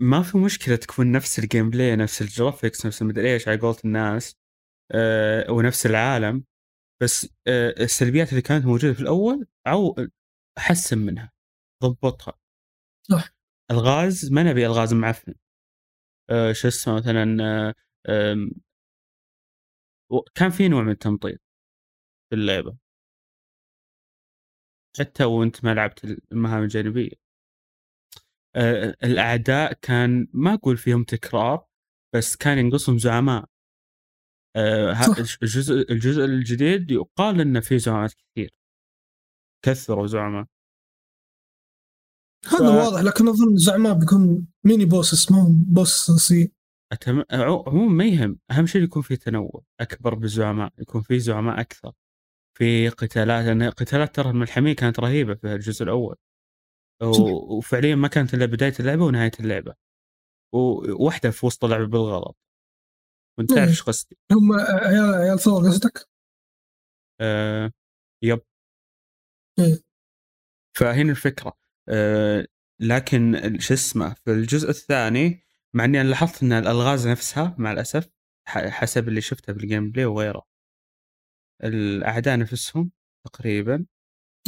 ما 0.00 0.22
في 0.22 0.38
مشكلة 0.38 0.76
تكون 0.76 1.12
نفس 1.12 1.38
ال 1.38 1.70
gameplay 1.70 1.96
نفس 1.96 2.22
ال 2.22 2.29
graphics 2.29 2.86
نفس 2.86 3.02
المدري 3.02 3.32
إيش 3.34 3.48
على 3.48 3.58
قولة 3.58 3.76
الناس 3.84 4.36
آه 4.92 5.50
ونفس 5.52 5.86
العالم. 5.86 6.44
بس 7.02 7.24
آه 7.46 7.74
السلبيات 7.80 8.30
اللي 8.30 8.42
كانت 8.42 8.64
موجودة 8.66 8.92
في 8.92 9.00
الأول 9.00 9.46
أو 9.66 9.96
حسن 10.58 10.98
منها 10.98 11.32
ضبطها 11.84 12.38
صح. 13.10 13.34
الغاز 13.70 14.32
ما 14.32 14.42
نبي 14.42 14.66
الغاز 14.66 14.94
معفن 14.94 15.34
آه 16.30 16.52
شو 16.52 16.68
اسمه 16.68 16.94
مثلا 16.94 17.36
آه 18.06 18.36
كان 20.34 20.50
في 20.50 20.68
نوع 20.68 20.82
من 20.82 20.90
التمطيط 20.90 21.40
في 22.30 22.36
اللعبة 22.36 22.76
حتى 25.00 25.24
وأنت 25.24 25.64
ما 25.64 25.74
لعبت 25.74 26.04
المهام 26.32 26.62
الجانبية 26.62 27.28
الأعداء 29.04 29.72
كان 29.72 30.28
ما 30.32 30.54
أقول 30.54 30.76
فيهم 30.76 31.04
تكرار 31.04 31.66
بس 32.14 32.36
كان 32.36 32.58
ينقصهم 32.58 32.98
زعماء. 32.98 33.44
الجزء 35.42 35.92
الجزء 35.92 36.24
الجديد 36.24 36.90
يقال 36.90 37.40
إنه 37.40 37.60
فيه 37.60 37.76
زعماء 37.76 38.08
كثير. 38.08 38.50
كثروا 39.64 40.06
زعماء 40.06 40.46
هذا 42.46 42.58
ف- 42.58 42.84
واضح 42.84 43.00
لكن 43.00 43.28
أظن 43.28 43.56
زعماء 43.56 43.94
بيكون 43.94 44.46
ميني 44.64 44.84
بوس 44.84 45.12
اسمهم 45.12 45.64
بوس 45.68 46.10
سي. 46.10 46.52
أتم... 46.92 47.20
عمو- 47.20 47.68
عموما 47.68 47.92
ما 47.92 48.04
يهم 48.04 48.38
أهم 48.50 48.66
شيء 48.66 48.82
يكون 48.82 49.02
في 49.02 49.16
تنوع 49.16 49.62
أكبر 49.80 50.14
بالزعماء 50.14 50.72
يكون 50.78 51.02
في 51.02 51.18
زعماء 51.18 51.60
أكثر. 51.60 51.92
في 52.58 52.88
قتالات 52.88 53.44
لأن 53.44 53.62
قتالات 53.70 54.14
ترى 54.16 54.30
الملحميه 54.30 54.72
كانت 54.72 55.00
رهيبة 55.00 55.34
في 55.34 55.54
الجزء 55.54 55.82
الأول. 55.84 56.16
و... 57.02 57.56
وفعليا 57.56 57.94
ما 57.94 58.08
كانت 58.08 58.34
إلا 58.34 58.46
بداية 58.46 58.74
اللعبة 58.80 59.04
ونهاية 59.04 59.30
اللعبة. 59.40 59.74
وواحده 60.54 61.30
في 61.30 61.46
وسط 61.46 61.64
اللعبة 61.64 61.86
بالغلط. 61.86 62.36
وانت 63.38 63.52
تعرف. 63.52 63.68
إيش 63.68 63.82
قصدي 63.82 64.18
هم 64.32 64.52
عيال 64.60 65.14
عيال 65.14 65.40
ثور 65.40 65.68
قصدك؟ 65.68 66.08
آه... 67.20 67.72
yep 68.22 68.40
إيه. 69.58 69.80
فهنا 70.76 71.10
الفكرة 71.10 71.58
آه... 71.88 72.46
لكن 72.80 73.56
شو 73.58 73.74
اسمه 73.74 74.14
في 74.14 74.30
الجزء 74.30 74.70
الثاني 74.70 75.46
مع 75.74 75.84
إني 75.84 76.00
أنا 76.00 76.08
لاحظت 76.08 76.42
إن 76.42 76.52
الألغاز 76.52 77.08
نفسها 77.08 77.56
مع 77.58 77.72
الأسف 77.72 78.10
حسب 78.48 79.08
اللي 79.08 79.20
شفته 79.20 79.52
في 79.52 79.58
ال 79.58 79.90
gameplay 79.90 80.04
وغيره 80.04 80.46
الأعداء 81.64 82.38
نفسهم 82.38 82.90
تقريبا 83.26 83.86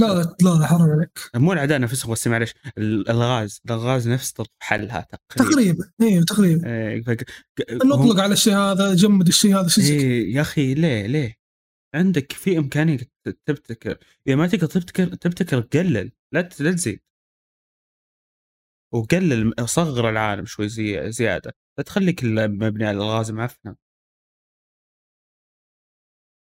لا 0.00 0.34
لا 0.42 0.58
لا, 0.60 0.66
حرام 0.66 0.90
عليك. 0.90 1.18
مو 1.34 1.52
الاعداء 1.52 1.80
نفسهم 1.80 2.12
بس 2.12 2.26
معلش 2.26 2.54
ال- 2.78 3.00
الالغاز 3.00 3.60
الالغاز 3.66 4.08
نفس 4.08 4.34
حلها 4.62 5.00
تقريبا. 5.00 5.50
تقريبا 5.50 5.90
أيوه 6.00 6.24
تقريبا. 6.24 6.68
إيه، 6.68 7.02
فك- 7.02 7.24
ك- 7.56 7.72
هم- 7.72 7.88
نطلق 7.88 8.20
على 8.20 8.32
الشيء 8.32 8.54
هذا 8.56 8.94
جمد 8.94 9.26
الشيء 9.28 9.56
هذا 9.56 9.68
كذا. 9.76 9.84
إيه 9.84 10.34
يا 10.34 10.40
أخي 10.40 10.74
ليه 10.74 11.06
ليه؟ 11.06 11.36
عندك 11.94 12.32
في 12.32 12.58
إمكانية 12.58 12.98
تبتكر 13.46 13.98
اذا 14.26 14.36
ما 14.36 14.46
تقدر 14.46 14.66
تبتكر 14.66 15.06
تبتكر 15.14 15.60
قلل 15.60 16.12
لا 16.32 16.48
لا 16.60 16.72
تزيد. 16.72 17.00
وقلل 18.92 19.54
صغر 19.68 20.08
العالم 20.10 20.46
شوي 20.46 20.68
زي 20.68 21.12
زيادة. 21.12 21.54
لا 21.78 21.84
تخليك 21.84 22.24
مبني 22.24 22.84
على 22.86 22.96
الالغاز 22.96 23.30
معفنة. 23.30 23.76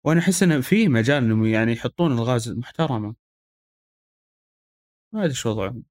وأنا 0.05 0.21
أحس 0.21 0.43
انه 0.43 0.61
في 0.61 0.89
مجال 0.89 1.25
إنهم 1.25 1.47
يعني 1.47 1.73
يحطون 1.73 2.13
الغاز 2.13 2.49
محترمة. 2.49 3.26
ما 5.17 5.25
أدري 5.25 5.35
شو 5.35 5.51
وضعهم. 5.51 5.85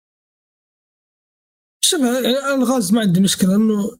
شوف 1.84 2.01
الغاز 2.53 2.93
ما 2.93 3.01
عندي 3.01 3.21
مشكلة 3.21 3.55
انه 3.55 3.97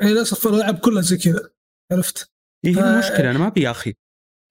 يعني 0.00 0.12
للأسف 0.12 0.46
الألعاب 0.46 0.78
كلها 0.78 1.02
زي 1.02 1.16
كذا 1.16 1.50
عرفت؟ 1.92 2.32
إيه 2.64 2.72
هنا 2.72 2.90
آه، 2.90 2.94
المشكلة 2.94 3.30
أنا 3.30 3.38
ما 3.38 3.46
أبي 3.46 3.62
يا 3.62 3.70
أخي. 3.70 3.94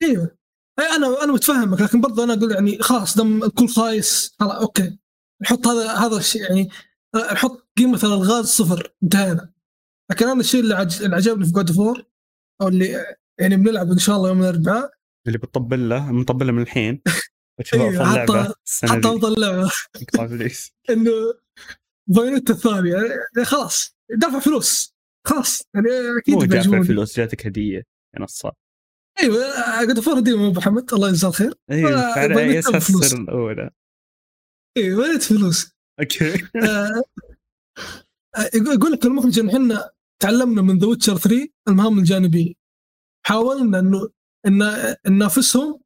أيوه 0.03 0.37
أنا 0.79 1.23
أنا 1.23 1.33
متفهمك 1.33 1.81
لكن 1.81 2.01
برضه 2.01 2.23
أنا 2.23 2.33
أقول 2.33 2.51
يعني 2.51 2.79
خلاص 2.81 3.17
دم 3.17 3.43
الكل 3.43 3.67
خايس 3.67 4.35
خلاص 4.39 4.61
okay. 4.61 4.99
نحط 5.41 5.67
هذا 5.67 5.93
هذا 5.93 6.17
الشيء 6.17 6.41
يعني 6.41 6.69
نحط 7.31 7.69
قيمة 7.77 7.99
الألغاز 8.03 8.45
صفر 8.45 8.93
انتهينا. 9.03 9.53
لكن 10.11 10.27
أنا 10.27 10.39
الشيء 10.39 10.61
اللي, 10.61 10.75
عج... 10.75 11.03
اللي 11.03 11.15
عجبني 11.15 11.45
في 11.45 11.51
God 11.51 11.71
of 11.71 11.85
War 11.85 12.05
أو 12.61 12.67
اللي 12.67 13.15
يعني 13.39 13.55
بنلعب 13.55 13.91
إن 13.91 13.97
شاء 13.97 14.15
الله 14.15 14.29
يوم 14.29 14.41
الأربعاء. 14.41 14.91
اللي 15.27 15.37
بتطبل 15.37 15.89
له 15.89 16.11
مطبل 16.11 16.47
له 16.47 16.51
من 16.51 16.61
الحين. 16.61 17.01
وتشوف 17.60 17.82
إيه، 17.82 17.89
افضل 17.89 18.05
حتى- 18.05 18.16
لعبه 18.32 18.53
حتى 18.84 19.07
أفضل 19.07 19.41
لعبة. 19.41 19.72
إنه 20.89 21.12
بايونيتا 22.10 22.53
الثانية 22.53 22.93
يعني 22.95 23.45
خلاص 23.45 23.95
دافع 24.18 24.39
فلوس 24.39 24.95
خلاص. 25.28 25.62
يعني 25.76 25.88
أكيد 26.20 26.34
مو 26.36 26.39
بيعجبوني. 26.39 26.84
فلوس 26.84 27.18
جاتك 27.18 27.47
هدية 27.47 27.78
يا 28.16 28.22
نصاب 28.22 28.53
أيوه 29.22 29.80
God 29.82 29.99
of 29.99 30.07
War 30.07 30.19
هديه 30.20 30.34
أبو 30.34 30.51
محمد 30.51 30.93
الله 30.93 31.10
يجزاه 31.10 31.30
الخير 31.30 31.53
أيوه 31.72 32.01
على 32.05 32.34
بايونيتا 32.34 32.70
اي 32.72 32.78
أساس 32.78 33.14
الأولى. 33.14 33.70
أيوه 34.78 34.99
وليت 34.99 35.24
فلوس. 35.24 35.72
okay. 35.99 36.34
آه، 36.64 37.02
يقول 38.53 38.91
لك 38.91 39.06
المخرج 39.06 39.40
إن 39.40 39.49
إحنا 39.49 39.90
تعلمنا 40.22 40.61
من 40.61 40.77
The 40.77 40.88
Witcher 40.88 41.18
3 41.18 41.48
المهام 41.68 41.99
الجانبية. 41.99 42.53
حاولنا 43.26 43.80
انه 43.80 44.10
ان 44.48 44.60
ننافسهم 45.07 45.81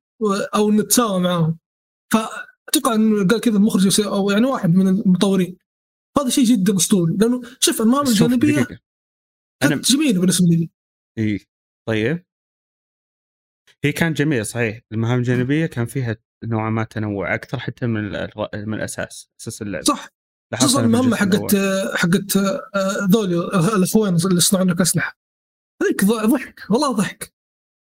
أو 0.56 0.72
نتساوى 0.72 1.20
معاهم. 1.20 1.60
فأتوقع 2.12 2.96
إنه 2.96 3.28
قال 3.28 3.42
كذا 3.42 3.58
المخرج 3.58 4.02
أو 4.02 4.30
يعني 4.32 4.46
واحد 4.46 4.76
من 4.76 4.88
المطورين. 4.88 5.58
هذا 6.18 6.30
شيء 6.30 6.44
جدا 6.44 6.76
أسطوري 6.76 7.18
لأنه 7.18 7.42
شوف 7.60 7.82
المهام 7.82 8.06
شوف 8.06 8.22
الجانبية. 8.22 8.68
أنا 9.64 9.76
جميلة 9.76 10.20
بالنسبة 10.20 10.48
لي. 10.48 10.70
إي 11.18 11.40
طيب. 11.88 12.26
هي 13.84 13.92
كانت 13.92 14.18
جميلة 14.18 14.44
صحيح. 14.44 14.82
المهام 14.92 15.20
الجانبية 15.20 15.66
كان 15.66 15.86
فيها 15.86 16.18
نوعا 16.44 16.70
ما 16.70 16.84
تنوع 16.84 17.36
أكثر 17.36 17.60
حتى 17.60 17.88
من 17.88 18.04
من 18.54 18.74
الأساس 18.74 19.30
أساس 19.42 19.62
اللعبة. 19.62 19.86
صح. 19.86 20.10
خصوصا 20.56 20.82
المهمة 20.82 21.16
حقت. 21.16 21.56
حقت 21.96 22.38
آه، 22.38 23.08
ذولي 23.12 23.36
آه، 23.36 23.76
الأخوان 23.76 24.16
اللي 24.16 24.38
يصنعون 24.38 24.70
لك 24.70 24.82
اسلحه 24.82 25.18
هذيك 25.82 26.06
ضحك 26.06 26.66
والله 26.70 26.92
ضحك. 26.92 27.34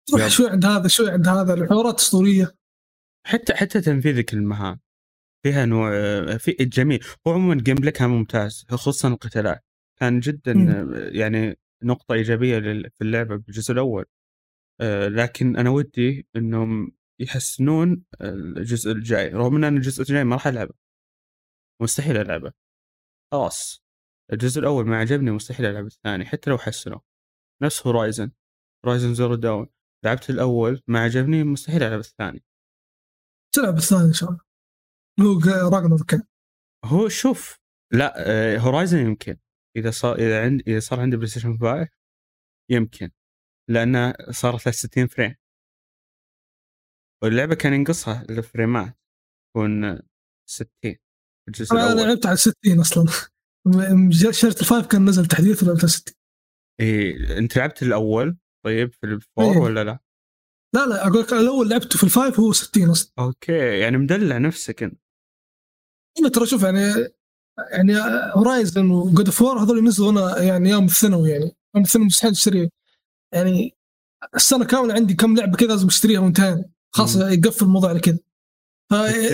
تروح. 0.08 0.28
شوي 0.28 0.50
عند 0.50 0.64
هذا 0.64 0.88
شوي 0.88 1.10
عند 1.10 1.28
هذا 1.28 1.54
الحوارات 1.54 2.00
أسطورية. 2.00 2.56
حتى 3.26 3.54
حتى 3.54 3.80
تنفيذك 3.80 4.34
للمهام 4.34 4.80
فيها 5.44 5.64
نوع 5.66 5.90
في 6.36 6.52
جميل 6.52 7.04
هو 7.26 7.32
عموما 7.32 7.54
ال 7.54 7.76
gameplay 7.76 7.92
كان 7.92 8.10
ممتاز 8.10 8.66
خصوصا 8.70 9.08
القتالات. 9.08 9.64
كان 10.00 10.20
جدا 10.20 10.54
مم. 10.54 10.94
يعني 10.94 11.58
نقطة 11.82 12.12
إيجابية 12.14 12.58
في 12.88 13.00
اللعبة 13.02 13.36
بالجزء 13.36 13.72
الأول. 13.72 14.04
آه، 14.80 15.08
لكن 15.08 15.56
أنا 15.56 15.70
ودي 15.70 16.26
إنهم 16.36 16.92
يحسنون 17.20 18.04
الجزء 18.20 18.92
الجاي. 18.92 19.28
رغم 19.28 19.64
أن 19.64 19.76
الجزء 19.76 20.02
الجاي 20.02 20.24
ما 20.24 20.34
راح 20.36 20.46
ألعبه. 20.46 20.74
مستحيل 21.82 22.16
ألعبه. 22.16 22.52
خلاص. 23.32 23.84
الجزء 24.32 24.60
الأول 24.60 24.86
ما 24.86 24.98
عجبني 24.98 25.30
مستحيل 25.30 25.66
ألعب 25.66 25.86
الثاني 25.86 26.24
حتى 26.24 26.50
لو 26.50 26.58
حسنوا. 26.58 27.00
نفس 27.62 27.86
هورايزن 27.86 28.30
هورايزن 28.84 29.14
زيرو 29.14 29.34
داون 29.34 29.66
لعبت 30.04 30.30
الأول 30.30 30.82
ما 30.86 31.00
عجبني 31.00 31.44
مستحيل 31.44 31.82
ألعب 31.82 31.98
الثاني. 32.00 32.44
تلعب 33.54 33.76
الثاني 33.76 34.08
إن 34.08 34.12
شاء 34.12 34.30
الله. 34.30 34.40
هو 35.20 35.68
راجنر 35.68 36.04
كان. 36.08 36.22
هو 36.84 37.08
شوف 37.08 37.58
لا 37.92 38.14
هورايزن 38.58 38.98
يمكن. 38.98 39.36
إذا 39.76 39.90
صار 39.90 40.16
إذا 40.16 40.44
عندي 40.44 40.64
إذا 40.66 40.80
صار 40.80 41.00
عندي 41.00 41.16
بلاي 41.16 41.28
ستيشن 41.28 41.58
5 41.58 41.88
يمكن. 42.70 43.10
لأنه 43.70 44.14
صارت 44.30 44.66
له 44.66 44.72
60 44.72 45.06
frame 45.06 45.34
واللعبة 47.22 47.54
كان 47.54 47.74
ينقصها 47.74 48.22
الفريمات 48.22 48.98
تكون 49.50 50.00
60 50.50 50.68
الجزء 51.48 51.72
أنا 51.72 51.92
الأول. 51.92 52.08
لعبت 52.08 52.26
على 52.26 52.36
60 52.36 52.54
أصلا. 52.80 53.06
شريت 54.30 54.60
ال 54.60 54.65
five 54.65 54.86
كان 54.86 55.04
نزل 55.08 55.26
تحديث 55.26 55.62
ولعبت 55.62 55.80
على 55.80 55.88
60 55.88 56.14
إيه 56.80 57.38
أنت 57.38 57.58
لعبت 57.58 57.82
الأول؟ 57.82 58.38
طيب 58.64 58.92
في 58.92 59.06
ال 59.06 59.15
four 59.15 59.52
إيه. 59.52 59.58
ولا 59.58 59.84
لا؟ 59.84 59.98
لا 60.74 60.86
لا 60.86 61.06
أقول 61.06 61.20
لك 61.20 61.32
الأول 61.32 61.68
لعبته 61.68 61.98
في 61.98 62.04
ال 62.04 62.11
five 62.11 62.40
هو 62.40 62.52
60 62.52 62.90
أصلا. 62.90 63.12
أوكي 63.18 63.52
يعني 63.52 63.98
مدلع 63.98 64.38
نفسك 64.38 64.82
أنت. 64.82 65.00
أنا 66.20 66.28
ترى 66.28 66.46
شوف 66.46 66.62
يعني 66.62 66.92
يعني 67.72 67.94
هورايزن 68.34 68.90
و 68.90 68.99
God 68.99 69.26
of 69.26 69.42
War 69.42 69.58
هذول 69.58 69.84
نزلوا 69.84 70.10
أنا 70.10 70.42
يعني 70.42 70.70
يوم 70.70 70.84
الثانوي 70.84 71.30
يعني. 71.30 71.56
يوم 71.74 71.84
الثانوي 71.84 72.06
مستحيل 72.06 72.30
اشتريه 72.30 72.68
يعني 73.34 73.76
السنة 74.34 74.64
كاملة 74.64 74.94
عندي 74.94 75.14
كم 75.14 75.36
لعبة 75.36 75.56
كذا 75.56 75.68
لازم 75.68 75.86
أشتريها 75.86 76.20
وانتهينا 76.20 76.64
خلاص. 76.94 77.16
يقفل 77.16 77.64
الموضوع 77.64 77.90
على 77.90 78.00
كذا. 78.00 78.18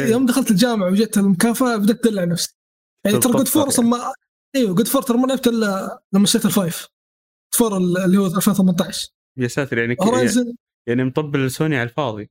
فيوم 0.06 0.26
دخلت 0.26 0.50
الجامعة 0.50 0.90
وجيت 0.90 1.18
المكافأة 1.18 1.76
بدات 1.76 2.06
ادلع 2.06 2.24
نفسي 2.24 2.56
يعني 3.06 3.18
ترى 3.18 3.32
God 3.32 3.48
of 3.48 3.56
War 3.56 3.68
أصلا 3.68 3.86
ما 3.86 4.12
إيوه 4.56 4.74
God 4.74 4.88
of 4.88 4.94
War 4.94 5.02
ترى 5.02 5.18
ما 5.18 5.26
لعبت 5.26 5.46
إلا 5.46 6.02
لما 6.12 6.24
اشتريت 6.24 6.46
ال 6.46 6.53
five. 6.53 6.88
four 7.54 7.76
اللي 7.76 8.18
هو 8.18 8.26
2018 8.26 9.10
يا 9.38 9.48
ساتر 9.48 9.78
يعني 9.78 9.96
هورايزن 10.00 10.54
يعني 10.88 11.04
مطبل 11.04 11.50
سوني 11.50 11.76
على 11.76 11.88
الفاضي. 11.88 12.30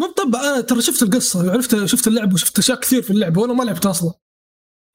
مو 0.00 0.06
مطبل 0.06 0.40
أنا 0.40 0.60
ترى 0.60 0.82
شفت 0.82 1.02
القصة 1.02 1.46
وعرفت 1.46 1.84
شفت 1.84 2.08
اللعبه 2.08 2.34
وشفت 2.34 2.58
أشياء 2.58 2.80
كثير 2.80 3.02
في 3.02 3.10
اللعبه 3.10 3.40
وأنا 3.40 3.52
ما 3.52 3.62
لعبتها 3.62 3.90
أصلا. 3.90 4.14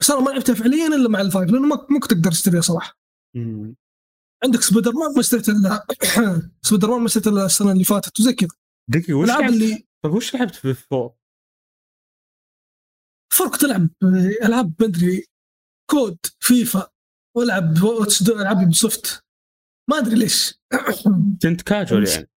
بس 0.02 0.12
أنا 0.12 0.20
ما 0.20 0.30
لعبتها 0.30 0.56
فعليا 0.56 0.88
إلا 0.88 1.10
مع 1.10 1.22
ال 1.22 1.28
five 1.28 1.52
لأنه 1.52 1.68
ما 1.68 2.00
كنت 2.00 2.12
أقدر 2.12 2.32
أشتريها 2.32 2.62
صراحة. 2.62 3.00
مم. 3.36 3.76
عندك 4.44 4.62
سبايدر 4.62 4.92
مان 4.92 5.14
ما 5.14 5.20
اشتريت 5.20 5.50
إلا 5.50 5.88
سبايدر 6.68 6.90
مان 6.90 7.00
ما 7.00 7.06
اشتريت 7.06 7.28
إلا 7.28 7.46
السنة 7.46 7.72
اللي 7.72 7.84
فاتت 7.84 8.20
وزي 8.20 8.34
كذا. 8.34 8.50
دقيقة 8.90 9.14
وش 9.14 9.28
لعبت؟ 9.28 9.54
اللي 9.54 9.88
طيب 10.04 10.14
وش 10.14 10.36
لعبت 10.36 10.56
في 10.56 10.70
ال 10.70 10.77
four؟ 10.77 11.14
فرق 13.34 13.58
تلعب 13.58 13.90
ألعاب 14.44 14.74
بدري 14.80 15.26
كود 15.90 16.18
فيفا 16.40 16.90
والعب 17.38 17.74
ألعاب 18.30 18.70
يوبيسوفت 18.70 19.27
ما 19.90 19.98
أدري 19.98 20.16
ليش. 20.16 20.54
كنت 21.44 21.62
كاجوال 21.62 22.08
يعني. 22.08 22.30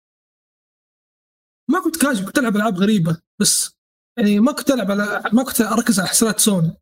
ما 1.71 1.81
كنت 1.85 2.03
كاجو 2.03 2.27
كنت 2.27 2.39
ألعب 2.39 2.57
ألعاب 2.57 2.77
غريبة 2.77 3.21
بس 3.41 3.77
يعني 4.19 4.41
ما 4.41 4.53
كنت 4.53 4.71
ألعب 4.71 4.91
على 4.91 5.23
ما 5.33 5.43
كنت 5.43 5.61
أركز 5.61 6.01
على 6.01 6.09
حصريات 6.09 6.41
سوني. 6.41 6.77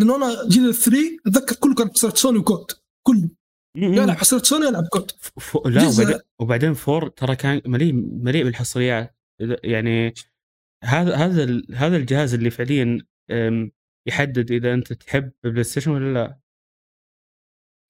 لأنه 0.00 0.16
أنا 0.16 0.48
جيل 0.48 0.68
الثري 0.68 1.18
أتذكر 1.26 1.56
كله 1.56 1.74
كان 1.74 1.90
حصريات 1.90 2.16
سوني 2.16 2.38
وكود 2.38 2.72
كله. 3.06 3.28
مم. 3.76 3.94
يلعب 3.94 4.16
حصريات 4.16 4.46
سوني 4.46 4.66
يلعب 4.66 4.84
كود. 4.84 5.10
ف... 5.20 5.56
لا 5.66 5.88
وبعدين, 5.88 6.20
وبعدين 6.40 6.74
فور 6.74 7.08
ترى 7.08 7.36
كان 7.36 7.62
مليء 7.66 7.92
مليء 7.92 8.44
بالحصريات. 8.44 9.16
يعني 9.64 10.14
هذا 10.84 11.16
هذا 11.16 11.62
هذا 11.74 11.96
الجهاز 11.96 12.34
اللي 12.34 12.50
فعليا 12.50 12.98
يحدد 14.08 14.50
إذا 14.50 14.74
أنت 14.74 14.92
تحب 14.92 15.32
بلاي 15.44 15.64
ستيشن 15.64 15.90
ولا 15.90 16.14
لا. 16.14 16.43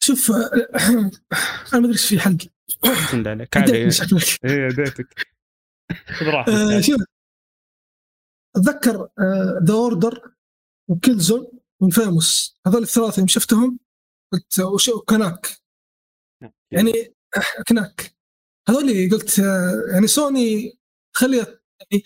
شوف 0.06 0.30
أنا 0.32 1.10
ما 1.72 1.78
أدري 1.78 1.92
إيش 1.92 2.08
في 2.08 2.20
عليك 2.20 2.52
عادي 3.56 3.72
عديتني 3.72 3.90
شكلك 3.90 4.44
اديتك 4.44 5.34
آه، 6.48 6.80
شوف. 6.80 7.02
أتذكر 8.56 9.08
The 9.62 9.74
Order 9.74 10.24
و 10.24 10.34
Killzone 10.90 11.46
و 11.80 11.89
Infamous 11.89 12.60
هذول 12.66 12.82
الثلاثة 12.82 13.18
يوم 13.18 13.28
شفتهم 13.28 13.78
قلت 14.32 14.60
وش 14.60 14.90
Knack 14.90 15.46
يعني 16.70 17.14
آه، 17.36 17.62
Knack. 17.68 18.16
هذول 18.68 19.10
قلت 19.12 19.38
آه، 19.38 19.92
يعني 19.92 20.06
سوني 20.06 20.78
خلي 21.16 21.36
يعني 21.36 22.04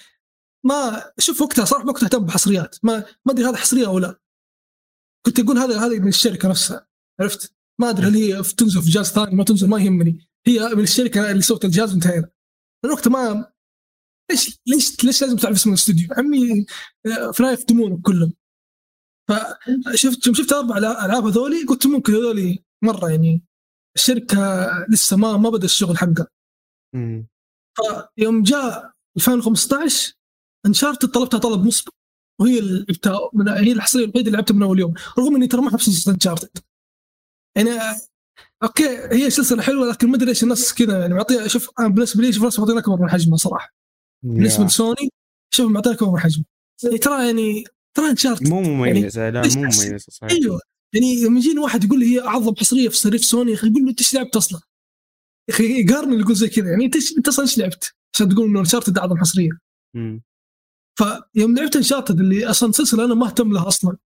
ما 0.64 1.12
شوف 1.18 1.42
وقتها 1.42 1.64
صراحة 1.64 1.84
ما 1.84 1.92
كنت 1.92 2.02
أهتم 2.02 2.24
بحصريات. 2.24 2.76
ما 2.82 3.04
ما 3.26 3.32
أدري 3.32 3.44
هذا 3.44 3.56
حصرية 3.56 3.86
أو 3.86 3.98
لا. 3.98 4.20
كنت 5.26 5.40
أقول 5.40 5.58
هذا 5.58 5.78
هذه 5.86 5.98
من 5.98 6.08
الشركة 6.08 6.48
نفسها. 6.48 6.88
عرفت؟ 7.20 7.57
ما 7.80 7.90
أدري 7.90 8.06
هل 8.06 8.14
هي 8.14 8.42
تنزل 8.42 8.82
في 8.82 8.90
جهاز 8.90 9.06
ثاني 9.06 9.34
ما 9.36 9.44
تنزل 9.44 9.68
ما 9.68 9.78
يهمني. 9.82 10.28
هي 10.46 10.74
من 10.74 10.82
الشركة 10.82 11.30
اللي 11.30 11.42
سوت 11.42 11.64
الجهاز 11.64 11.92
وانتهينا 11.92 12.30
وقتها 12.92 13.10
ما 13.10 13.52
ليش 14.30 14.58
ليش 14.66 15.04
ليش 15.04 15.22
لازم 15.22 15.36
تعرف 15.36 15.56
اسم 15.56 15.70
الاستوديو؟ 15.70 16.08
عمي 16.16 16.66
آه، 17.06 17.30
فلا 17.30 17.52
يفتمون 17.52 18.00
كلهم. 18.00 18.32
فشفت 19.30 20.26
يوم 20.26 20.34
شفت 20.34 20.52
أربع 20.52 20.78
ألعاب 20.78 21.24
هذولي 21.26 21.64
قلت 21.64 21.86
ممكن 21.86 22.12
هذولي 22.12 22.64
مرة 22.84 23.10
يعني 23.10 23.42
الشركة 23.96 24.68
لسه 24.88 25.16
ما 25.16 25.36
ما 25.36 25.50
بدأ 25.50 25.64
الشغل 25.64 25.98
حقها. 25.98 26.26
فيوم 28.16 28.42
جاء 28.42 28.92
2015 29.16 30.12
انشارت 30.66 31.06
طلبتها 31.06 31.38
طلب 31.38 31.64
مسبق 31.66 31.92
وهي 32.40 32.58
اللي 32.58 32.86
هي 33.48 33.72
الحصرية 33.72 34.04
الوحيدة 34.04 34.26
اللي 34.26 34.36
لعبتها 34.36 34.54
من 34.54 34.62
أول 34.62 34.78
يوم. 34.80 34.94
رغم 35.18 35.36
إني 35.36 35.46
ترى 35.46 35.60
ما 35.60 35.68
احب 35.68 35.80
سلسله 35.80 36.14
انشارتد 36.14 36.58
يعني 37.58 37.70
okay 38.62 38.88
هي 39.12 39.30
سلسلة 39.30 39.62
حلوة 39.62 39.90
لكن 39.90 40.08
ما 40.08 40.16
أدري 40.16 40.26
ليش 40.26 40.42
الناس 40.42 40.74
كذا 40.74 41.00
يعني 41.00 41.14
معطيها 41.14 41.48
شوف 41.48 41.70
أنا 41.80 41.88
بالنسبة 41.88 42.22
لي 42.22 42.32
شوف 42.32 42.44
ناس 42.44 42.58
معطينا 42.58 42.78
اكبر 42.78 43.02
من 43.02 43.10
حجمها 43.10 43.36
صراحة 43.36 43.74
بالنسبة. 44.22 44.64
لسوني 44.64 45.10
شوف 45.54 45.70
معطينا 45.70 45.94
اكبر 45.94 46.10
من 46.10 46.18
حجمها 46.18 46.46
يعني 46.84 46.98
ترى 46.98 47.26
يعني 47.26 47.64
ترى 47.96 48.10
Uncharted 48.10 48.48
مو 48.48 48.60
مميزة 48.60 49.30
لا 49.30 49.42
ليش 49.42 49.56
مو 49.56 49.62
مميزة 49.62 49.98
صحيح 49.98 50.30
أيوه 50.32 50.60
يعني 50.94 51.24
لما 51.24 51.38
يجيني 51.38 51.58
واحد 51.58 51.84
يقول 51.84 52.00
لي 52.00 52.06
هي 52.14 52.20
أعظم 52.20 52.54
حصرية 52.56 52.88
في 52.88 52.96
صريف 52.96 53.24
سوني 53.24 53.50
يا 53.50 53.56
أخي 53.56 53.66
يقول 53.66 53.82
له 53.82 53.90
إنت 53.90 54.00
إيش 54.00 54.14
لعبت 54.14 54.36
أصلا؟ 54.36 54.60
يا 55.48 55.54
أخي 55.54 55.80
يقارن 55.80 56.12
اللي 56.12 56.22
يقول 56.22 56.34
زي 56.36 56.48
كذا 56.48 56.70
يعني 56.70 56.84
أنت 56.84 56.96
أنت 57.18 57.28
أصلا 57.28 57.44
إيش 57.44 57.58
لعبت؟ 57.58 57.94
عشان 58.14 58.28
تقول 58.28 58.48
إنه 58.48 58.60
Uncharted 58.60 58.98
أعظم 58.98 59.16
حصرية. 59.16 59.50
فيوم 60.98 61.56
لعبت 61.56 61.76
Uncharted 61.76 62.20
اللي 62.20 62.46
أصلا 62.46 62.72
سلسلة 62.72 63.04
أنا 63.04 63.14
ما 63.14 63.26
أهتم 63.26 63.52
لها 63.52 63.68
أصلا 63.68 63.96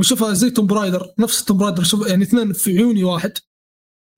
وشوفها 0.00 0.32
زي 0.34 0.50
Tomb 0.50 0.66
Raider 0.66 1.14
نفس 1.18 1.44
Tomb 1.44 1.58
Raider 1.58 1.82
شوف 1.82 2.08
يعني 2.08 2.22
اثنين 2.22 2.52
في 2.52 2.78
عيوني 2.78 3.04
واحد. 3.04 3.32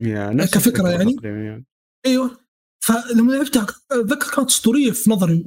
يعني؟ 0.01 0.47
تقريباً 0.47 0.91
يعني 0.91 1.65
أيوه. 2.07 2.39
فلما 2.85 3.33
لعبتها 3.33 3.67
أتذكر 3.91 4.37
كانت 4.37 4.51
أسطورية 4.51 4.91
في 4.91 5.11
نظري. 5.11 5.47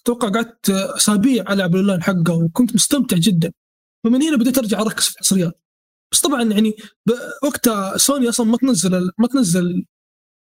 أتوقع 0.00 0.28
قعدت 0.28 0.70
أسابيع 0.70 1.52
ألعب 1.52 1.74
الأونلاين 1.74 2.02
حقه 2.02 2.34
وكنت 2.44 2.74
مستمتع 2.74 3.16
جدا. 3.16 3.52
فمن 4.04 4.22
هنا 4.22 4.36
بديت 4.36 4.58
أرجع 4.58 4.80
أركز 4.80 5.04
في 5.04 5.14
الحصريات. 5.14 5.60
بس 6.12 6.20
طبعا 6.20 6.42
يعني 6.42 6.76
وقتها 7.42 7.96
سوني 7.96 8.28
أصلا 8.28 8.46
ما 8.46 8.56
تنزل 8.56 9.10
ما 9.18 9.26
تنزل 9.26 9.84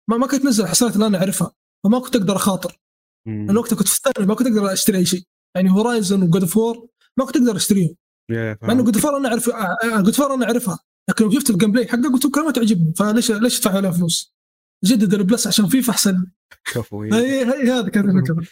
ما, 0.10 0.18
ما 0.18 0.28
كانت 0.28 0.44
تنزل 0.44 0.64
الحصريات 0.64 0.96
اللي 0.96 1.08
أنا 1.08 1.18
أعرفها. 1.18 1.52
فما 1.84 2.00
كنت 2.00 2.16
أقدر 2.16 2.36
أخاطر. 2.36 2.80
لأن 3.28 3.58
وقتها 3.58 3.76
كنت 3.76 3.88
في 3.88 3.96
الثانوي 3.98 4.28
ما 4.28 4.36
كنت 4.36 4.48
أقدر 4.48 4.74
أشتري 4.74 4.98
أي 4.98 5.06
شيء. 5.06 5.24
يعني 5.56 5.72
Horizon 5.72 6.24
و 6.24 6.28
God 6.28 6.42
of 6.42 6.58
War 6.58 6.88
ما 7.18 7.26
كنت 7.26 7.36
أقدر 7.36 7.56
أشتريهم. 7.56 7.96
مع 8.32 8.58
إنه. 8.72 8.84
God 8.84 8.98
of 8.98 9.06
War 9.06 9.18
أنا 9.18 9.30
أعرف 9.30 9.50
God 10.04 10.14
of 10.14 10.22
War 10.22 10.34
أنا 10.34 10.46
أعرفها. 10.46 10.80
لكن 11.10 11.26
لما 11.26 11.34
شفت 11.34 11.50
ال 11.50 11.72
gameplay 11.72 11.88
حقه 11.88 12.12
قلت 12.14 12.26
يمكن 12.26 12.46
ما 12.46 12.52
تعجبني 12.52 12.94
فليش 12.98 13.32
ليش 13.32 13.58
ادفع 13.58 13.78
عليها 13.78 13.92
فلوس؟ 13.92 14.36
جدد 14.86 15.14
ال 15.14 15.21
Plus 15.21 15.48
عشان 15.48 15.68
فيفا 15.68 15.92
أحسن. 15.92 16.26
كفو. 16.74 17.04
هي 17.14 17.46
هي 17.46 17.72
هذا 17.72 17.90
كان 17.90 18.18
الفكرة. 18.18 18.46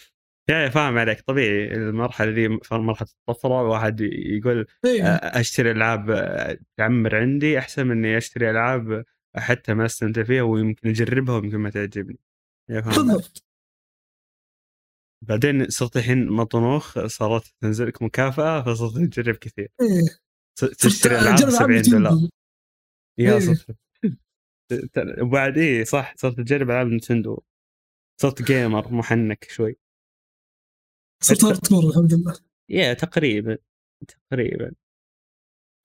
يا 0.49 0.69
فاهم 0.69 0.97
عليك. 0.97 1.21
طبيعي 1.21 1.73
المرحلة 1.73 2.31
دي 2.31 2.47
مرحلة 2.71 3.07
الطفرة 3.29 3.61
الواحد 3.61 4.01
يقول 4.01 4.65
إيه. 4.85 5.03
أشتري 5.13 5.71
ألعاب 5.71 6.57
تعمر 6.77 7.15
عندي 7.15 7.59
أحسن 7.59 7.87
من 7.87 7.91
إني 7.91 8.17
أشتري 8.17 8.51
ألعاب 8.51 9.05
حتى 9.35 9.73
ما 9.73 9.85
أستمتع 9.85 10.23
فيها 10.23 10.41
ويمكن 10.41 10.89
أجربها 10.89 11.35
ويمكن 11.35 11.57
ما 11.57 11.69
تعجبني. 11.69 12.19
بالضبط. 12.69 13.43
بعدين 15.21 15.69
صرت 15.69 15.97
الحين 15.97 16.27
مطنوخ 16.29 17.05
صارت 17.05 17.53
تنزل 17.61 17.87
لك 17.87 18.01
مكافأة 18.01 18.61
فصرت 18.63 18.97
تجرب 18.97 19.35
كثير. 19.35 19.67
ت- 20.59 20.65
تشتري 20.65 21.19
العاب 21.19 21.35
جرب 21.35 21.49
70 21.49 21.79
Nintendo. 21.79 22.09
دولار. 22.09 22.29
يا 23.19 23.33
إيه. 23.33 23.39
صرت 23.39 23.75
وبعد 25.21 25.57
إيه 25.57 25.83
صح 25.83 26.15
صرت 26.17 26.37
تجرب 26.37 26.69
ألعاب 26.69 26.87
Nintendo 26.87 27.39
صرت 28.21 28.41
gamer 28.41 28.91
محنك 28.93 29.47
شوي. 29.49 29.75
صرت 31.23 31.43
hardcore 31.43 31.89
الحمد 31.89 32.13
لله. 32.13 32.35
يا 32.69 32.93
تقريبا 32.93 33.57
تقريبا. 34.07 34.71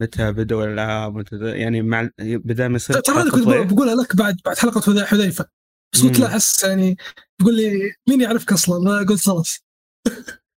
متى 0.02 0.32
بدأوا 0.32 0.64
الألعاب؟ 0.64 1.24
يعني 1.32 1.82
مع 1.82 2.10
بدا 2.20 2.68
ما 2.68 2.76
يصير 2.76 3.00
ترى 3.00 3.16
هذا 3.16 3.30
كنت. 3.30 3.72
بقولها 3.72 3.94
لك 3.94 4.16
بعد 4.16 4.36
بعد 4.44 4.58
حلقة 4.58 4.80
حذي- 4.80 5.04
حذيفة. 5.06 5.48
بس 5.92 6.02
قلت. 6.02 6.18
لا 6.20 6.26
أحس 6.26 6.64
يعني 6.64 6.96
تقول 7.40 7.56
لي 7.56 7.92
مين 8.08 8.20
يعرفك 8.20 8.52
أصلا؟ 8.52 8.84
لا 8.84 9.06
قلت 9.08 9.26
خلاص. 9.26 9.58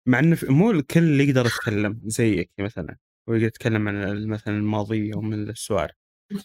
مع 0.08 0.20
إنه 0.20 0.38
مو 0.44 0.72
الكل 0.72 1.04
اللي 1.04 1.30
يقدر 1.30 1.46
يتكلم 1.46 2.02
زيك 2.06 2.52
مثلا 2.60 2.98
ويقدر 3.28 3.46
يتكلم 3.46 3.88
عن 3.88 4.28
مثلا 4.28 4.58
الماضي 4.58 5.14
أو 5.14 5.22
من 5.22 5.50
السوالف 5.50 5.92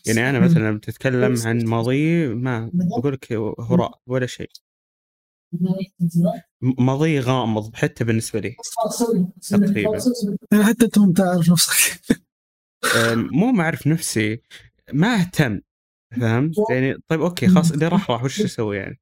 يعني 0.06 0.30
أنا 0.30 0.40
مثلا 0.40 0.58
لما 0.58 0.78
تتكلم 0.78 1.36
عن 1.44 1.64
ماضي 1.64 2.26
ما 2.26 2.70
أقول 2.98 3.12
لك 3.12 3.32
هراء 3.60 4.00
ولا 4.06 4.26
شيء. 4.26 4.50
ماضي 6.60 7.20
غامض 7.20 7.74
حتى 7.74 8.04
بالنسبة 8.04 8.40
لي. 8.40 8.56
تقريبا. 9.50 9.98
يعني 10.52 10.64
حتى 10.64 10.84
أنت 10.84 10.98
ما 10.98 11.12
تعرف 11.12 11.50
نفسك. 11.50 12.00
مو 13.14 13.52
ما 13.52 13.62
اعرف 13.62 13.86
نفسي 13.86 14.40
ما 14.92 15.14
أهتم. 15.20 15.60
فهمت؟ 16.20 16.54
يعني 16.70 16.96
طيب 17.08 17.20
okay 17.20 17.48
خلاص 17.48 17.70
اللي 17.72 17.88
راح 17.88 18.10
راح 18.10 18.24
وش 18.24 18.40
أسوي 18.40 18.76
يعني؟ 18.76 19.00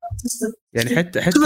يعني 0.73 0.97
حتى 0.97 1.21
حتى 1.23 1.41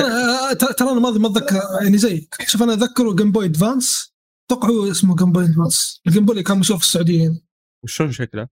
ترى 0.79 0.91
أنا 0.91 1.01
ما 1.01 1.29
اتذكر 1.29 1.61
يعني 1.83 1.99
زيك 1.99 2.37
شوف 2.47 2.63
أنا 2.63 2.73
اتذكره 2.73 3.15
Game 3.15 3.33
Boy 3.33 3.45
Advance 3.45 4.15
أتوقع 4.47 4.69
هو 4.69 4.91
اسمه 4.91 5.17
Game 5.17 5.33
Boy 5.33 5.45
Advance 5.45 6.03
ال 6.07 6.10
Game 6.10 6.25
Boy 6.25 6.33
اللي 6.33 6.45
كان 6.45 6.59
مشهور 6.59 6.79
في 6.79 6.85
السعودية. 6.85 7.27
هنا 7.27 7.41
وشلون 7.85 8.13
شكله؟ 8.13 8.49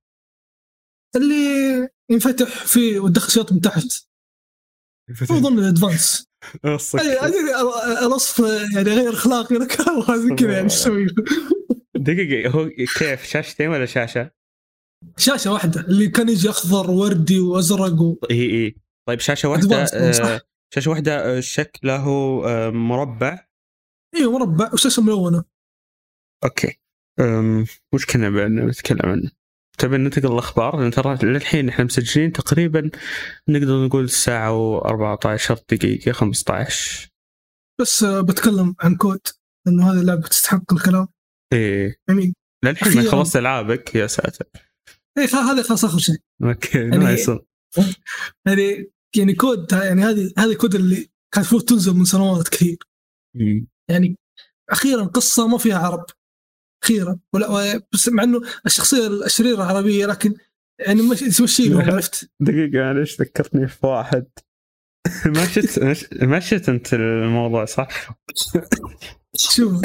اللي 1.17 1.89
ينفتح 2.11 2.67
فيه 2.67 3.01
وتدخل 3.01 3.33
شريط 3.33 3.53
من 3.53 3.61
تحت. 3.61 3.87
هو 5.31 5.39
ضمن 5.39 5.59
ال 5.59 5.66
Advance. 5.66 6.29
يعني 6.65 7.09
يعني 7.13 7.35
الوصف 8.03 8.39
يعني 8.75 8.91
غير 8.91 9.13
أخلاقي 9.13 9.55
لك 9.59 9.83
زي 10.11 10.35
كذا 10.35 10.53
يعني 10.53 10.65
إيش؟ 10.65 10.89
دقيقة 11.97 12.51
هو 12.51 12.69
كيف 12.69 13.25
شاشتين 13.25 13.69
ولا 13.69 13.87
شاشة؟ 13.87 14.31
شاشة 15.17 15.53
واحدة 15.53 15.81
اللي 15.81 16.09
كان 16.09 16.29
يجي 16.29 16.51
أخضر 16.51 16.91
وردي 16.91 17.41
وأزرق 17.41 18.01
و... 18.01 18.17
إي 18.31 18.51
إي. 18.51 18.77
طيب 19.09 19.21
شاشة 19.21 19.49
واحدة 19.49 19.87
Advanced، 19.87 20.13
صح. 20.13 20.25
آه 20.25 20.41
شاشة 20.75 20.91
واحدة 20.91 21.37
آه، 21.37 21.41
شكله 21.41 22.05
آه 22.47 22.71
مربع. 22.71 23.47
أيوه 24.17 24.39
مربع 24.39 24.71
وشاشة 24.73 25.03
ملونة. 25.03 25.45
okay. 26.45 26.81
أم 27.21 27.67
وش 27.93 28.07
كنا 28.07 28.49
نتكلم 28.49 29.11
عنه؟ 29.11 29.31
تبي 29.79 29.97
ننتقل 29.97 30.33
الاخبار 30.33 30.81
لأن 30.81 30.91
ترى 30.91 31.19
للحين 31.23 31.69
إحنا 31.69 31.85
مسجلين 31.85 32.33
تقريبا 32.33 32.91
نقدر 33.49 33.87
نقول 33.87 34.11
ساعة 34.11 34.81
و14 34.81 35.53
دقيقة 35.71 36.13
15 36.13 37.11
بس 37.81 38.03
آه، 38.03 38.21
بتكلم 38.21 38.75
عن 38.81 38.97
COD 38.97 39.21
انه 39.69 39.93
هذه 39.93 40.01
اللعبة 40.01 40.29
تستحق 40.29 40.73
الكلام. 40.73 41.09
إيه 41.53 41.97
يعني 42.09 42.35
للحين 42.65 43.05
ما. 43.05 43.11
خلصت 43.11 43.37
ألعابك 43.37 43.95
يا 43.95 44.07
ساتر. 44.07 44.47
خ- 45.19 45.35
هذا 45.35 45.63
خلاص 45.63 45.85
آخر 45.85 45.99
شيء. 45.99 46.17
Okay 46.43 46.79
يعني- 46.79 46.97
nice 46.97 47.31
يعني 48.47 48.91
يعني 49.17 49.35
COD 49.35 49.73
يعني 49.73 50.03
هذه 50.03 50.33
هذه 50.39 50.55
COD 50.55 50.75
اللي 50.75 50.97
كانت 50.97 51.37
المفروض 51.37 51.63
تنزل 51.65 51.95
من 51.95 52.05
سنوات 52.05 52.49
كثير. 52.49 52.79
مم. 53.37 53.67
يعني 53.91 54.17
أخيرا 54.71 55.05
قصة 55.05 55.49
ما 55.49 55.59
فيها 55.59 55.79
عرب 55.79 56.05
أخيرا. 56.85 57.19
ولا 57.35 57.49
بس 57.93 58.09
مع 58.09 58.23
إنه 58.23 58.41
الشخصية 58.67 59.07
الشريره 59.07 59.63
عربيه 59.65 60.07
لكن 60.07 60.35
يعني 60.81 61.03
مش 61.03 61.61
لهم 61.61 61.81
عرفت؟ 61.91 62.31
دقيقة 62.41 62.79
معلش 62.79 63.21
ذكرتني 63.21 63.69
في 63.69 63.87
واحد. 63.87 64.27
ما 65.37 65.47
شفت 65.47 65.79
مش- 65.83 66.09
ما 66.23 66.41
شفت 66.41 66.69
أنت 66.69 66.95
الموضوع 66.95 67.65
صح؟ 67.65 68.19
شوف. 69.37 69.81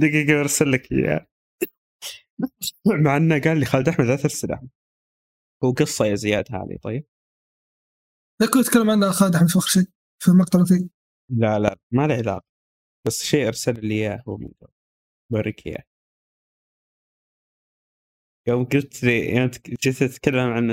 دقيقة 0.00 0.34
برسل 0.34 0.72
لك 0.72 0.92
إياه. 0.92 1.26
مع 3.04 3.16
إنه 3.16 3.40
قال 3.40 3.60
لي 3.60 3.64
خالد 3.64 3.88
أحمد 3.88 4.06
لا 4.06 4.16
ترسله. 4.16 4.68
هو 5.64 5.72
قصة 5.72 6.06
يا 6.06 6.14
زياد 6.14 6.44
هذه 6.52 6.78
طيب؟ 6.82 7.06
ذا 8.42 8.48
كنت 8.50 8.66
أتكلم 8.68 8.90
عنه 8.90 9.10
خالد 9.10 9.34
أحمد 9.34 9.48
في 9.48 9.58
آخر 9.58 9.68
شيء 9.68 9.86
في 10.22 10.28
المقطع 10.28 10.58
الأخير. 10.58 10.88
لا 11.28 11.58
لا 11.58 11.78
ما 11.90 12.06
له 12.06 12.14
علاقة. 12.14 12.44
بس 13.06 13.22
شيء 13.22 13.46
أرسل 13.46 13.86
لي 13.86 13.94
إياه 13.94 14.22
هو. 14.28 14.38
بوريك 15.32 15.66
إياه. 15.66 15.84
يوم 18.46 18.64
قلت 18.64 19.04
لي 19.04 19.34
يوم 19.36 19.50
جيت 19.82 20.02
تتكلم 20.02 20.50
عن 20.50 20.70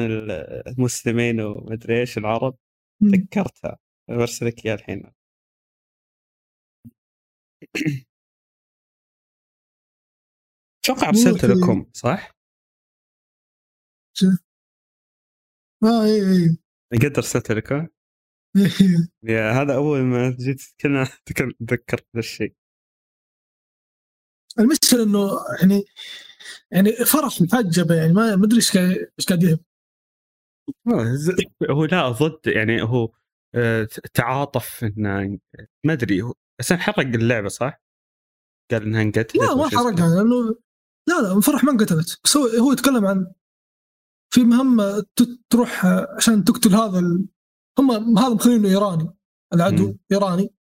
المسلمين 0.68 1.42
ومدري 1.42 2.00
إيش 2.00 2.18
العرب 2.18 2.58
مم. 3.02 3.12
تذكرتها 3.12 3.78
برسل 4.10 4.46
لك 4.46 4.66
اياه 4.66 4.76
الحين. 4.76 5.12
أتوقع 10.84 11.10
ارسلت. 11.10 11.46
لكم 11.46 11.86
صح؟ 11.94 12.32
آه 15.84 16.04
اي 16.06 16.22
اي 16.94 16.98
قد 16.98 17.16
ارسلت 17.18 17.52
لكم؟ 17.52 17.88
يا 19.24 19.52
هذا 19.52 19.76
أول 19.76 20.00
ما 20.00 20.30
جيت 20.40 20.62
تتكلم 20.62 21.06
تك- 21.26 21.58
تذكرت 21.68 22.06
ذا 22.16 22.20
الشيء 22.20 22.54
المشكلة 24.60 25.04
إنه 25.04 25.30
يعني 25.62 25.84
يعني 26.72 26.92
فرح 26.92 27.42
محجبه 27.42 27.96
يعني 27.96 28.14
ما 28.14 28.36
ما 28.36 28.46
أدري 28.46 28.58
إيش 28.58 28.78
قاعد 28.78 29.12
إيش 29.20 29.26
قاعد 29.28 29.44
يهم 29.44 29.60
هو 31.72 31.86
لا 31.86 32.10
ضد 32.10 32.48
يعني 32.48 32.82
هو 32.82 33.12
آه، 33.56 33.88
تعاطف 34.14 34.84
إنه 34.84 35.40
ما 35.86 35.94
أدري 35.94 36.22
هو 36.22 36.34
بس 36.60 36.74
حرق 36.74 37.00
اللعبة 37.00 37.48
صح؟ 37.48 37.82
قال 38.72 38.84
إنها 38.84 39.02
انقتلت 39.02 39.36
لا 39.36 39.56
ما. 39.56 39.70
حرقها 39.70 40.16
لأنه 40.16 40.56
لا 41.08 41.22
لا 41.22 41.42
فرح 41.42 41.64
ما 41.64 41.72
انقتلت 41.72 42.20
بس 42.24 42.38
هو 42.38 42.46
هو 42.48 42.72
يتكلم 42.72 43.06
عن 43.06 43.32
في 44.34 44.44
مهمة 44.44 45.00
ت- 45.00 45.40
تروح 45.50 45.86
عشان 46.18 46.44
تقتل 46.44 46.76
هذا 46.76 47.00
ال... 47.00 47.26
هم 47.80 48.18
هذا 48.18 48.34
مخلينه 48.34 48.68
إيراني 48.70 49.10
العدو 49.54 49.88
مم. 49.88 49.98
إيراني. 50.12 50.54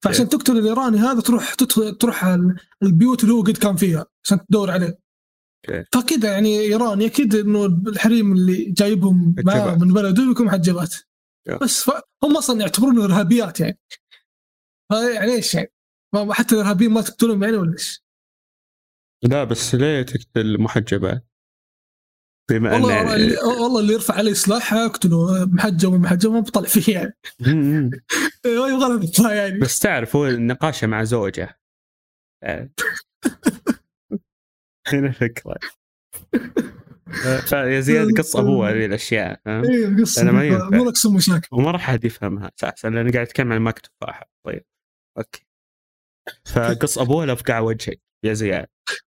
فعشان 0.00 0.28
تقتل 0.28 0.58
الإيراني 0.58 0.98
هذا 0.98 1.20
تروح 1.20 1.54
تدخل 1.54 1.94
تروح 1.98 2.24
ال- 2.24 2.56
البيوت 2.82 3.22
اللي 3.22 3.34
هو 3.34 3.42
قد 3.42 3.56
كان 3.56 3.76
فيها 3.76 4.06
عشان 4.24 4.46
تدور 4.46 4.70
عليه. 4.70 4.98
فكذا 5.92 6.32
يعني 6.32 6.60
إيراني 6.60 7.06
أكيد 7.06 7.34
إنه 7.34 7.64
الحريم 7.66 8.32
اللي 8.32 8.64
جايبهم 8.64 9.34
معاه. 9.44 9.74
من 9.78 9.92
بلده 9.92 10.30
يكون 10.30 10.46
محجبات. 10.46 10.94
بس 11.62 11.90
هم 12.24 12.36
أصلا 12.36 12.60
يعتبرونه 12.60 13.04
إرهابيات 13.04 13.60
يعني 13.60 13.78
يعني 14.92 15.32
إيش 15.32 15.54
يعني 15.54 15.72
حتى 16.30 16.54
الإرهابيين 16.54 16.90
ما 16.92 17.00
تقتلهم 17.02 17.42
يعني 17.42 17.56
ولا 17.56 17.72
إيش؟ 17.72 18.05
لا 19.22 19.44
بس 19.44 19.74
ليه 19.74 20.02
تقتل 20.02 20.60
محجبات؟ 20.60 21.26
بما 22.50 22.72
والله 22.72 23.00
انه 23.00 23.14
اللي 23.14 23.36
والله 23.36 23.80
اللي 23.80 23.92
يرفع 23.92 24.14
عليه 24.14 24.32
سلاح 24.32 24.74
اقتله 24.74 25.46
محجب 25.46 25.92
ومحجب 25.92 26.30
ما 26.30 26.40
بطلع 26.40 26.62
فيه 26.62 26.94
يعني. 26.94 27.18
أيوه 28.46 28.68
يبغى 28.68 28.88
يعني. 29.32 29.58
بس 29.58 29.78
تعرف 29.78 30.16
هو 30.16 30.26
نقاشه 30.26 30.86
مع 30.86 31.04
زوجه. 31.04 31.60
آه. 32.42 32.70
هنا 34.92 35.10
فكرة. 35.10 35.58
آه، 37.26 37.40
فيا 37.40 37.80
زياد 37.80 38.08
قص 38.18 38.36
ابوه 38.36 38.70
هذه 38.70 38.86
الأشياء 38.86 39.40
ما 40.32 40.44
ينفع. 40.44 40.68
مو 40.70 40.84
لك 40.84 40.96
سم 40.96 41.14
مشاكل. 41.14 41.48
وما 41.52 41.70
راح 41.70 41.88
أحد 41.88 42.04
يفهمها 42.04 42.50
أساسا 42.58 42.88
لأنه 42.88 43.12
قاعد 43.12 43.26
يتكلم 43.26 43.52
عن 43.52 43.74
تفاحه 43.74 44.30
طيب 44.46 44.64
أوكي. 45.18 45.46
فقص 46.44 46.98
أبوه 46.98 47.26
لفقع 47.26 47.58
وجهك 47.58 48.00
يا 48.24 48.32
زياد. 48.32 48.66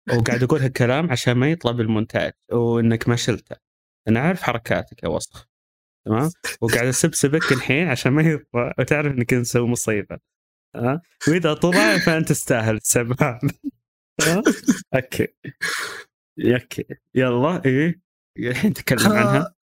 وقاعد 0.08 0.42
أقول 0.42 0.60
هالكلام 0.60 1.10
عشان 1.10 1.32
ما 1.32 1.50
يطلع 1.50 1.72
بالمونتاج 1.72 2.32
وإنك 2.52 3.08
ما 3.08 3.16
شلته. 3.16 3.56
أنا 4.08 4.20
عارف 4.20 4.42
حركاتك 4.42 5.02
يا 5.02 5.08
وسخ 5.08 5.48
تمام؟ 6.06 6.30
وقاعد 6.60 6.86
أسبسبك 6.86 7.52
الحين 7.52 7.88
عشان 7.88 8.12
ما 8.12 8.22
يطلع 8.22 8.74
وتعرف 8.78 9.12
إنك 9.12 9.32
انت 9.32 9.40
مسوي 9.40 9.68
مصيبة 9.68 10.18
ها؟ 10.76 11.02
وإذا 11.28 11.54
طلع 11.54 11.98
فأنت 11.98 12.28
تستاهل 12.28 12.76
السبب 12.76 13.22
هذا؟ 13.22 13.40
Okay. 14.94 15.28
Okay. 16.38 16.84
يلا 17.14 17.64
إيه؟ 17.64 18.00
الحين 18.38 18.72
تكلم 18.72 19.12
عنها؟ 19.12 19.54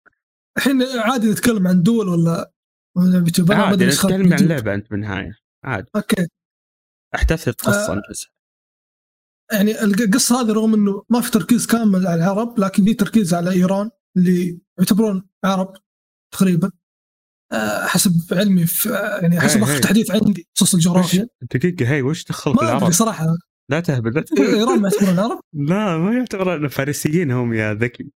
الحين 0.57 0.81
عادي 0.81 1.31
نتكلم 1.31 1.67
عن 1.67 1.83
دول 1.83 2.07
ولا 2.09 2.51
ولا 2.97 3.19
بيوتيوب 3.19 3.51
ما 3.51 3.69
خلق 3.69 3.83
نتكلم 3.83 4.33
عن. 4.33 4.39
اللعبه 4.39 4.73
أنت 4.73 4.89
بالنهاية. 4.89 5.37
عادي. 5.63 5.89
Okay. 5.95 6.27
أحداث 7.15 7.47
القصة 7.47 7.93
آه. 7.93 8.03
يعني 9.51 9.83
القصة 9.83 10.41
هذه 10.41 10.51
رغم 10.51 10.73
إنه 10.73 11.03
ما 11.09 11.21
في 11.21 11.31
تركيز 11.31 11.67
كامل 11.67 12.07
على 12.07 12.23
العرب 12.23 12.59
لكن 12.59 12.85
في 12.85 12.93
تركيز 12.93 13.33
على 13.33 13.51
إيران 13.51 13.89
اللي 14.17 14.59
يعتبرون 14.79 15.27
عرب 15.45 15.73
تقريبا. 16.33 16.71
آه، 17.51 17.85
حسب 17.85 18.11
علمي 18.31 18.65
في 18.65 18.89
يعني 19.21 19.39
حسب 19.39 19.57
هاي 19.57 19.63
اخر 19.63 19.73
هاي. 19.73 19.79
تحديث 19.79 20.11
عندي 20.11 20.47
بخصوص 20.55 20.73
الجغرافيا. 20.73 21.27
دقيقة 21.53 21.93
هاي 21.93 22.01
وش 22.01 22.25
دخل 22.25 22.51
ما 22.51 22.57
أدري 22.57 22.73
بالعرب؟ 22.73 22.91
صراحة. 22.91 23.37
لا 23.71 23.79
تهبل 23.79 24.11
لا 24.13 24.21
تهبل 24.21 24.55
إيران 24.55 24.81
ما 24.81 24.89
يعتبرون 24.89 25.19
عرب؟ 25.19 25.39
لا 25.69 25.97
ما 25.97 26.13
يعتبر 26.13 26.55
انه 26.55 26.67
فارسيين 26.67 27.31
هم 27.31 27.53
يا 27.53 27.73
ذكي. 27.73 28.11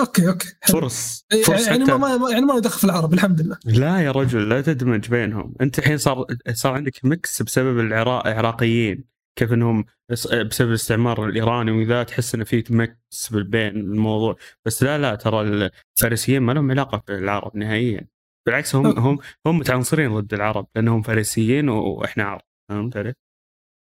okay 0.00 0.28
okay 0.28 0.48
حلو. 0.60 0.80
فرس 0.80 1.24
إيه، 1.32 1.42
فرس 1.42 1.66
يعني 1.66 1.84
حتى. 1.84 1.92
ما 1.92 2.16
ما 2.16 2.30
يعني 2.30 2.44
ما 2.44 2.54
يدخل 2.54 2.78
في 2.78 2.84
العرب 2.84 3.14
الحمد 3.14 3.40
لله. 3.40 3.58
لا 3.64 4.00
يا 4.00 4.10
رجل 4.10 4.48
لا 4.48 4.60
تدمج 4.60 5.08
بينهم. 5.08 5.54
أنت 5.60 5.78
الحين 5.78 5.98
صار 5.98 6.26
صار 6.52 6.72
عندك 6.72 7.04
mix 7.04 7.42
بسبب 7.42 7.80
العراق 7.80 8.26
العراقيين. 8.26 9.04
كيف 9.38 9.52
إنهم 9.52 9.84
بسبب 10.10 10.68
الاستعمار 10.68 11.26
الإيراني 11.26 11.70
وذا 11.70 12.02
تحس 12.02 12.34
إنه 12.34 12.44
في 12.44 12.64
mix 12.70 13.32
بين 13.32 13.76
الموضوع. 13.76 14.36
بس 14.66 14.82
لا 14.82 14.98
لا 14.98 15.14
ترى 15.14 15.40
الفارسيين 15.40 16.42
ما 16.42 16.52
لهم 16.52 16.70
علاقة 16.70 17.02
بالعرب 17.08 17.56
نهائيا. 17.56 18.08
بالعكس 18.46 18.74
هم. 18.74 18.86
هم 18.98 19.18
هم 19.46 19.58
متعنصرين 19.58 20.20
ضد 20.20 20.34
العرب 20.34 20.66
لأنهم 20.76 21.02
فارسيين 21.02 21.68
وإحنا 21.68 22.24
عرب. 22.24 22.40
فهمت 22.70 22.96
علي؟ 22.96 23.14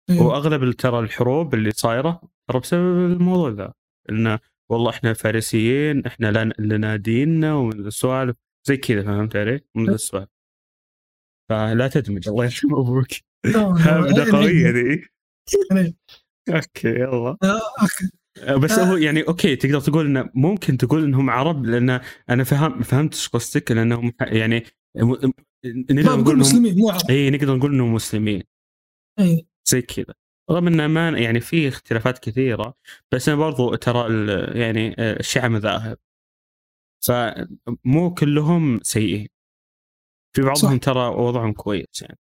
إيه. 0.09 0.19
وأغلب 0.21 0.71
ترى 0.71 0.99
الحروب 0.99 1.53
اللي 1.53 1.71
صايرة 1.71 2.21
ترى 2.49 2.59
بسبب 2.59 3.11
الموضوع 3.11 3.49
ذا. 3.49 3.73
انه 4.09 4.39
والله 4.71 4.89
إحنا 4.91 5.13
فارسيين 5.13 6.05
إحنا 6.05 6.31
لن- 6.31 6.53
لنا 6.65 6.95
ديننا 6.95 7.53
ومن 7.55 7.79
السوالف. 7.87 8.35
زي 8.67 8.77
كذا 8.77 9.03
فهمت 9.03 9.35
علي؟ 9.35 9.61
من 9.75 9.85
ذا 9.85 9.95
السوالف. 9.95 10.29
فلا 11.49 11.87
تدمج. 11.87 12.29
الله 12.29 12.43
يرحم 12.45 12.75
أبوك. 12.75 13.07
يعني- 13.45 14.31
قويه 14.31 14.69
ذي 14.69 15.07
Okay 16.49 16.87
يلا. 16.87 17.37
آه، 17.43 17.61
okay. 17.81 18.59
بس 18.59 18.71
آه. 18.71 18.83
هو 18.83 18.97
يعني 18.97 19.21
okay 19.27 19.55
تقدر 19.55 19.79
تقول 19.79 20.05
إنه 20.05 20.29
ممكن 20.33 20.77
تقول 20.77 21.03
إنهم 21.03 21.29
عرب 21.29 21.65
لأن 21.65 22.01
أنا 22.29 22.43
فهم 22.43 22.81
فهمت 22.81 23.13
إيش 23.13 23.29
قصدك 23.29 23.71
لأنهم 23.71 24.13
يعني 24.21 24.63
نقدر 25.65 26.19
نقول 26.19 26.37
مسلمين 26.37 26.77
مو 26.77 26.89
عرب. 26.89 27.09
إي 27.09 27.29
نقدر 27.29 27.55
نقول 27.55 27.73
إنهم 27.73 27.93
مسلمين. 27.93 28.43
إي. 29.19 29.47
زي 29.65 29.81
كذا. 29.81 30.13
رغم 30.51 30.67
إنه 30.67 30.87
ما 30.87 31.09
يعني 31.09 31.39
في 31.39 31.67
اختلافات 31.67 32.19
كثيرة 32.19 32.73
بس 33.11 33.29
أنا 33.29 33.37
برضو 33.37 33.75
ترى 33.75 34.27
يعني 34.59 34.95
الشيعه 34.99 35.47
مذاهب 35.47 35.97
فمو 37.05 38.13
كلهم 38.13 38.79
سيئين. 38.83 39.27
في 40.35 40.41
بعضهم 40.41 40.55
صح. 40.55 40.77
ترى 40.77 41.07
وضعهم 41.07 41.53
كويس 41.53 42.01
يعني. 42.01 42.17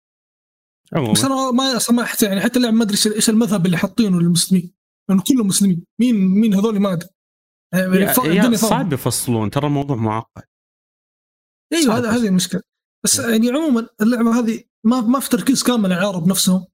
عموما. 0.94 1.12
بس 1.12 1.24
أنا 1.24 1.51
ما 1.51 1.78
سمحت 1.78 2.23
يعني 2.23 2.40
حتى 2.40 2.56
اللاعب 2.56 2.74
ما 2.74 2.82
أدري 2.82 2.98
إيش 3.16 3.31
المذهب 3.31 3.66
اللي 3.66 3.77
حاطينه 3.77 4.20
للمسلمين. 4.20 4.73
لأنه 5.09 5.23
كلهم 5.28 5.47
مسلمين. 5.47 5.85
مين 6.01 6.14
مين 6.14 6.55
هذول 6.55 6.81
ما 6.81 6.93
أدري. 6.93 7.09
يعني. 8.35 8.56
صعب 8.56 8.93
يفصلون. 8.93 9.51
ترى 9.51 9.66
الموضوع 9.66 9.97
معقد. 9.97 10.43
أيوه 11.73 11.98
هذا. 11.98 12.10
هذه 12.10 12.28
المشكلة. 12.28 12.62
بس 13.05 13.19
يعني 13.19 13.51
عموما 13.51 13.89
اللعبة 14.02 14.39
هذه 14.39 14.64
ما 14.86 15.01
ما 15.01 15.20
في 15.20 15.31
تركيز 15.31 15.62
كامل 15.62 15.93
على 15.93 16.01
العرب 16.01 16.28
نفسهم. 16.28 16.66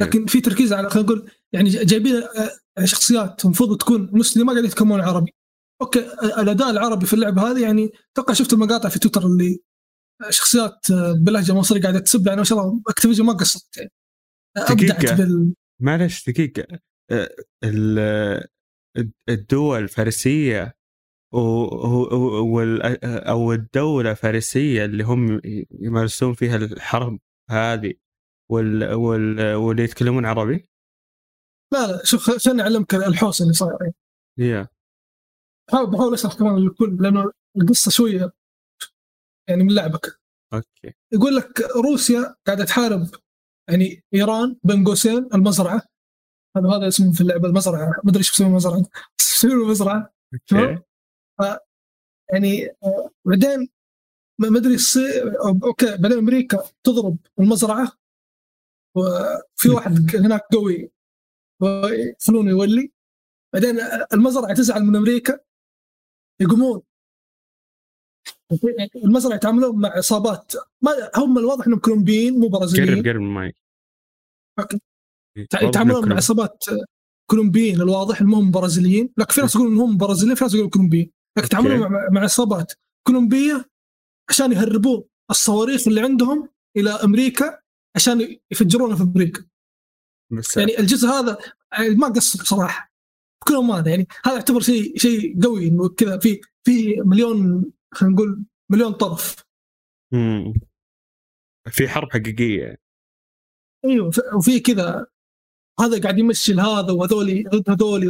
لكن 0.00 0.26
في 0.26 0.40
تركيز 0.40 0.72
على 0.72 0.90
خلينا 0.90 1.08
نقول 1.08 1.30
يعني 1.52 1.70
جايبين 1.70 2.14
آه، 2.14 2.84
شخصيات 2.84 3.44
المفروض 3.44 3.76
تكون 3.76 4.10
مسلمة 4.12 4.52
قاعدين 4.52 4.70
يتكلمون 4.70 5.00
عربي. 5.00 5.34
أوكي 5.82 5.98
الأداء 6.22 6.70
العربي 6.70 7.06
في 7.06 7.14
اللعبة 7.14 7.50
هذه 7.50 7.62
يعني 7.62 7.92
أتوقع 8.12 8.34
شفت 8.34 8.52
المقاطع 8.52 8.88
في 8.88 8.98
تويتر 8.98 9.26
اللي 9.26 9.60
شخصيات 10.30 10.90
آه، 10.90 11.12
باللهجه 11.12 11.52
المصريه 11.52 11.82
قاعدة 11.82 11.98
تسب 11.98 12.26
يعني 12.26 12.38
ما 12.38 12.44
شاء 12.44 12.58
الله 12.60 12.82
اكتيفيجن 12.88 13.24
ما 13.24 13.32
قصرت 13.32 13.76
يعني. 13.76 13.90
آه، 14.56 14.72
ابدعت. 14.72 15.20
بال 15.20 15.54
معلش 15.82 16.30
دقيقة. 16.30 16.78
أه، 17.10 17.28
ال- 17.64 18.46
الدول 19.28 19.82
الفارسية 19.82 20.74
و- 21.34 21.38
و- 21.38 22.56
وال- 22.56 23.04
أو 23.04 23.52
الدولة 23.52 24.10
الفارسية 24.10 24.84
اللي 24.84 25.04
هم 25.04 25.40
يمارسون 25.80 26.34
فيها 26.34 26.56
الحرب 26.56 27.20
هذه 27.50 27.94
وال 28.50 28.92
وال 28.94 29.54
واللي 29.54 29.82
يتكلمون 29.82 30.26
عربي؟ 30.26 30.68
لا 31.72 31.86
لا 31.86 32.04
شوف 32.04 32.30
خليني 32.30 32.62
أعلمك 32.62 32.94
الحوسه 32.94 33.42
اللي 33.42 33.52
صاير 33.54 33.76
يعني 33.80 33.94
يا. 34.38 34.68
بحاول 35.68 35.90
بحاول 35.90 36.14
أشرح 36.14 36.34
كمان 36.34 36.56
للكل 36.56 36.96
لأنه 37.00 37.32
القصة 37.56 37.90
شوية 37.90 38.32
يعني 39.48 39.64
من 39.64 39.74
لعبك. 39.74 40.20
Okay. 40.54 40.94
يقول 41.12 41.36
لك 41.36 41.60
روسيا 41.60 42.34
قاعدة 42.46 42.64
تحارب 42.64 43.06
يعني 43.70 44.02
إيران 44.14 44.56
بين 44.64 44.84
قوسين 44.84 45.28
المزرعة. 45.34 45.82
هذا 46.56 46.68
هذا 46.68 46.88
اسمه 46.88 47.12
في 47.12 47.20
اللعبة 47.20 47.48
المزرعة. 47.48 47.86
ما 47.88 48.10
أدري 48.10 48.18
إيش 48.18 48.32
يسمون 48.32 48.50
المزرعة. 48.50 48.82
يسمون 49.20 49.52
المزرعة؟ 49.62 50.12
Okay. 50.34 50.82
يعني 52.32 52.66
آه، 52.84 53.10
بعدين 53.24 53.68
ما 54.40 54.58
أدري 54.58 54.74
الصي- 54.74 55.22
أو- 55.22 55.64
okay 55.64 55.96
بعدين 55.96 56.18
أمريكا 56.18 56.62
تضرب 56.86 57.16
المزرعة 57.40 57.92
وفي 58.96 59.68
واحد 59.68 60.16
هناك 60.16 60.40
قوي 60.52 60.90
يخلونه 62.20 62.50
يولي. 62.50 62.92
بعدين 63.54 63.80
المزرعة 64.12 64.54
تزعل 64.54 64.82
من 64.82 64.96
أمريكا 64.96 65.40
يقومون 66.40 66.82
المزرعة 69.04 69.36
يتعاملون 69.36 69.80
مع 69.80 69.88
عصابات. 69.88 70.52
ما 70.82 70.92
هم 71.16 71.38
الواضح 71.38 71.66
إنهم 71.66 71.78
كولومبيين 71.78 72.34
مو 72.34 72.48
قرب 72.48 72.50
برازيليين. 72.50 73.02
قرب 73.02 73.20
من 73.20 73.26
المايك. 73.26 73.56
واضح 74.58 74.70
إنه 75.36 75.68
يتعاملون 75.68 76.08
مع 76.08 76.16
عصابات 76.16 76.64
كولومبيين 77.30 77.80
الواضح 77.80 78.20
إنهم 78.20 78.50
برازيليين. 78.50 79.12
لكن 79.16 79.32
في 79.34 79.40
ناس 79.40 79.54
يقولون 79.54 79.72
إنهم 79.72 79.96
برازيليين 79.96 80.34
في 80.34 80.44
ناس 80.44 80.54
يقولون 80.54 80.70
كولومبيين. 80.70 81.10
لكن 81.38 81.46
يتعاملون. 81.46 81.78
مع, 81.80 82.08
مع 82.12 82.20
عصابات 82.20 82.72
كولومبية 83.06 83.70
عشان 84.28 84.52
يهربون 84.52 85.04
الصواريخ 85.30 85.88
اللي 85.88 86.00
عندهم 86.00 86.48
إلى 86.76 86.90
أمريكا 86.90 87.58
عشان 87.96 88.38
يفجرونها 88.50 88.96
في 88.96 89.02
أمريكا. 89.02 89.44
بس 90.30 90.56
يعني 90.56 90.78
الجزء 90.78 91.08
هذا 91.08 91.38
ما 91.78 92.08
قصر 92.08 92.42
بصراحة. 92.42 92.92
بكل 93.42 93.56
أمانة 93.56 93.90
يعني 93.90 94.06
هذا 94.24 94.34
يعتبر 94.34 94.60
شيء 94.60 94.98
شيء 94.98 95.42
قوي 95.42 95.68
إنه 95.68 95.88
كذا 95.88 96.18
في 96.18 96.40
في 96.64 97.00
مليون 97.04 97.64
خلينا 97.94 98.14
نقول 98.14 98.44
مليون 98.70 98.92
طرف. 98.92 99.44
مم. 100.12 100.54
في 101.70 101.88
حرب 101.88 102.12
حقيقية. 102.12 102.76
إيوه 103.84 104.10
وفي 104.36 104.60
كذا. 104.60 105.06
هذا 105.80 106.00
قاعد 106.00 106.18
يمشي 106.18 106.54
هذا 106.54 106.92
وهذولي 106.92 107.42
ضد 107.42 107.70
هذولي. 107.70 108.06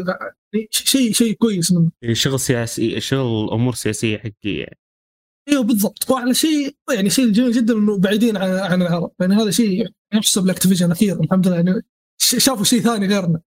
يعني 0.52 0.68
شيء 0.70 1.12
شيء 1.12 1.36
كويس 1.36 1.72
منه. 1.72 1.90
شغل 2.12 2.40
سياسي 2.40 3.00
شغل 3.00 3.50
أمور 3.52 3.74
سياسية 3.74 4.18
حقيقية. 4.18 4.66
إيوه 5.48 5.62
بالضبط. 5.62 6.10
واحلى 6.10 6.34
شيء 6.34 6.76
يعني 6.94 7.10
شيء 7.10 7.32
جميل 7.32 7.52
جدا 7.52 7.74
إنه 7.74 7.98
بعيدين 7.98 8.36
عن 8.36 8.50
عن 8.50 8.82
العرب 8.82 9.12
يعني 9.20 9.34
هذا 9.34 9.50
شيء 9.50 9.88
يحسب 10.14 10.46
لأكتيفيجن 10.46 10.90
أخيرا 10.90 11.20
الحمد 11.20 11.48
لله. 11.48 11.56
يعني 11.56 11.82
شافوا 12.20 12.64
شيء 12.64 12.80
ثاني 12.80 13.06
غيرنا. 13.06 13.40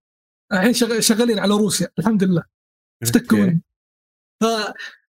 الحين 0.54 0.74
شغ- 0.74 1.00
شغالين 1.00 1.40
على 1.40 1.54
روسيا 1.54 1.88
الحمد 2.00 2.24
لله. 2.24 2.44
افتكوا. 3.04 3.38
منه. 3.38 3.62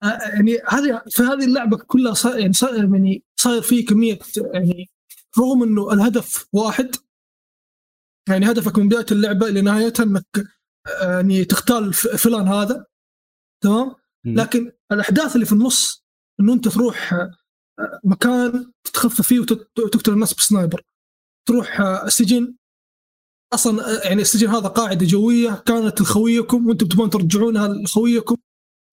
ف 0.03 0.05
آه، 0.05 0.29
يعني 0.35 0.57
هذه 0.69 1.01
في 1.09 1.23
هذه 1.23 1.45
اللعبة 1.45 1.77
كلها 1.77 2.13
صار 2.13 2.39
يعني 2.39 2.53
صار 2.53 2.75
يعني 2.75 3.23
صاير 3.39 3.61
في 3.61 3.83
كمية 3.83 4.19
يعني 4.53 4.89
رغم 5.39 5.63
إنه 5.63 5.93
الهدف 5.93 6.47
واحد 6.53 6.95
يعني 8.29 8.51
هدفك 8.51 8.77
من 8.77 8.87
بداية 8.87 9.05
اللعبة 9.11 9.49
لنهايتها 9.49 10.03
إنك 10.03 10.25
آه، 11.01 11.15
يعني 11.15 11.45
تختال 11.45 11.93
فلان 11.93 12.47
هذا 12.47 12.85
تمام. 13.63 13.95
لكن 14.25 14.71
الأحداث 14.91 15.35
اللي 15.35 15.45
في 15.45 15.53
النص 15.53 16.05
إنه 16.39 16.53
أنت 16.53 16.67
تروح 16.67 17.13
آه، 17.13 17.99
مكان 18.03 18.71
تتخفى 18.83 19.23
فيه 19.23 19.39
وتقتل 19.39 20.13
الناس 20.13 20.33
بسنايبر. 20.33 20.81
تروح 21.47 21.81
آه، 21.81 22.07
سجن 22.07 22.55
أصلا 23.53 24.03
آه، 24.03 24.07
يعني 24.07 24.21
السجن 24.21 24.47
هذا 24.47 24.67
قاعدة 24.67 25.05
جوية 25.05 25.63
كانت 25.65 26.01
لخويكم 26.01 26.67
وأنتم 26.67 26.87
تبون 26.87 27.09
ترجعونها 27.09 27.67
لخويكم 27.67 28.37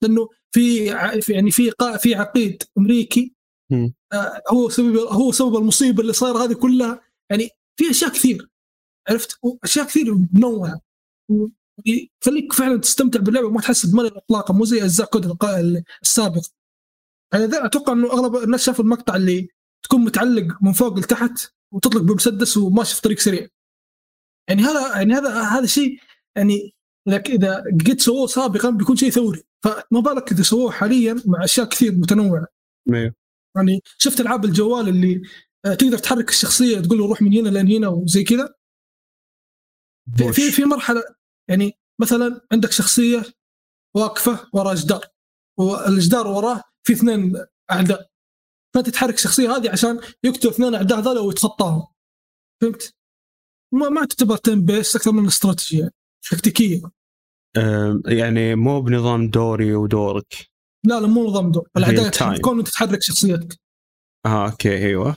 لأنه 0.02 0.28
في 0.52 0.85
يعني 1.28 1.51
في 1.51 1.72
في 1.98 2.14
عقيد 2.14 2.62
أمريكي. 2.78 3.35
آه، 4.12 4.43
هو 4.51 4.68
سبب 4.68 4.97
هو 4.97 5.32
سبب 5.32 5.56
المصيبة 5.56 6.02
اللي 6.02 6.12
صايره 6.12 6.44
هذه 6.44 6.52
كلها. 6.52 7.01
يعني 7.31 7.48
في 7.77 7.90
أشياء 7.90 8.10
كثير 8.10 8.48
عرفت؟ 9.09 9.39
اشياء 9.64 9.86
كثير 9.86 10.14
منوعة. 10.32 10.81
يخليك 11.86 12.52
فعلا 12.52 12.77
تستمتع 12.81 13.20
باللعبة 13.20 13.47
وما 13.47 13.60
تحس 13.60 13.86
بملل 13.86 14.16
اطلاقا 14.16 14.55
مو 14.55 14.64
زي 14.64 14.82
أجزاء 14.85 15.06
كود 15.06 15.36
السابق. 16.02 16.43
يعني 17.32 17.47
ذا 17.47 17.64
أتوقع 17.66 17.93
إنه 17.93 18.12
أغلب 18.12 18.36
الناس 18.36 18.64
شافوا 18.64 18.85
المقطع 18.85 19.16
اللي 19.16 19.48
تكون 19.85 20.01
متعلق 20.01 20.62
من 20.62 20.72
فوق 20.72 20.98
لتحت 20.98 21.52
وتطلق 21.74 22.02
بمسدس 22.02 22.56
وماشي 22.56 22.94
في 22.94 23.01
طريق 23.02 23.18
سريع. 23.18 23.48
يعني 24.48 24.62
هذا 24.62 24.97
يعني 24.97 25.14
هذا 25.14 25.43
هذا 25.43 25.66
شيء 25.66 26.01
يعني 26.36 26.74
إذا 27.09 27.16
إذا 27.16 27.64
قد 27.89 28.01
سووه 28.01 28.27
سابقا 28.27 28.70
بيكون 28.70 28.97
شيء 28.97 29.10
ثوري. 29.10 29.43
فما 29.64 30.00
بالك 30.00 30.32
اذا 30.32 30.42
سووه 30.42 30.70
حاليا 30.70 31.22
مع 31.26 31.44
أشياء 31.44 31.68
كثير 31.68 31.92
متنوعة. 31.92 32.46
يعني 33.56 33.80
شفت 33.98 34.20
ألعاب 34.20 34.44
الجوال 34.44 34.88
اللي 34.88 35.22
آه، 35.66 35.74
تقدر 35.74 35.98
تحرك 35.98 36.28
الشخصية 36.28 36.80
تقول 36.80 36.98
له 36.98 37.06
روح 37.06 37.22
من 37.22 37.32
هنا 37.32 37.48
لين 37.48 37.68
هنا 37.76 37.88
وزي 37.88 38.24
كذا. 38.24 38.54
في 40.16 40.32
في 40.32 40.52
في 40.52 40.64
مرحلة 40.64 41.02
يعني 41.48 41.72
مثلا 42.00 42.40
عندك 42.52 42.72
شخصية 42.72 43.22
واقفة 43.96 44.48
وراء 44.52 44.74
جدار 44.74 45.06
والجدار 45.58 46.26
وراه 46.26 46.62
في 46.86 46.92
اثنين 46.92 47.46
أعداء. 47.70 48.10
فأنت 48.74 48.88
تحرك 48.88 49.14
الشخصية 49.14 49.56
هذه 49.56 49.70
عشان 49.70 50.00
يقتل 50.24 50.48
اثنين 50.48 50.74
أعداء 50.74 50.98
هذول 50.98 51.18
ويتخطاهم. 51.18 51.86
فهمت؟ 52.62 52.94
ما 53.72 53.88
ما 53.88 54.04
تعتبر 54.04 54.36
turn 54.36 54.64
base 54.64 54.97
أكثر 54.96 55.12
من 55.12 55.26
استراتيجية 55.26 55.90
تكتيكية. 56.30 56.82
يعني 58.06 58.55
مو 58.55 58.81
بنظام 58.81 59.31
دوري 59.31 59.74
ودورك. 59.74 60.51
لا 60.86 61.01
لا 61.01 61.06
مو 61.06 61.27
نظام 61.27 61.52
دور 61.52 61.68
الاعداء. 61.77 62.06
يتحركون 62.06 62.56
وانت 62.56 62.68
تحرك 62.68 63.02
شخصيتك. 63.02 63.60
آه 64.27 64.51
okay 64.51 64.76
أيوه. 64.77 65.16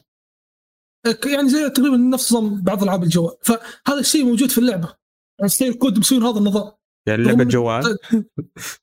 يعني 1.25 1.49
زي 1.49 1.69
تقريبا 1.69 1.97
نفس 1.97 2.33
نظام 2.33 2.61
بعض 2.61 2.83
ألعاب 2.83 3.03
الجوال. 3.03 3.35
فهذا 3.41 3.99
الشيء 3.99 4.25
موجود 4.25 4.51
في 4.51 4.57
اللعبة. 4.57 4.93
يعني 5.39 5.49
still 5.49 5.73
COD 5.73 5.99
مسوين 5.99 6.23
هذا 6.23 6.37
النظام. 6.37 6.71
يعني 7.07 7.23
لعبة 7.23 7.43
جوال؟ 7.43 7.83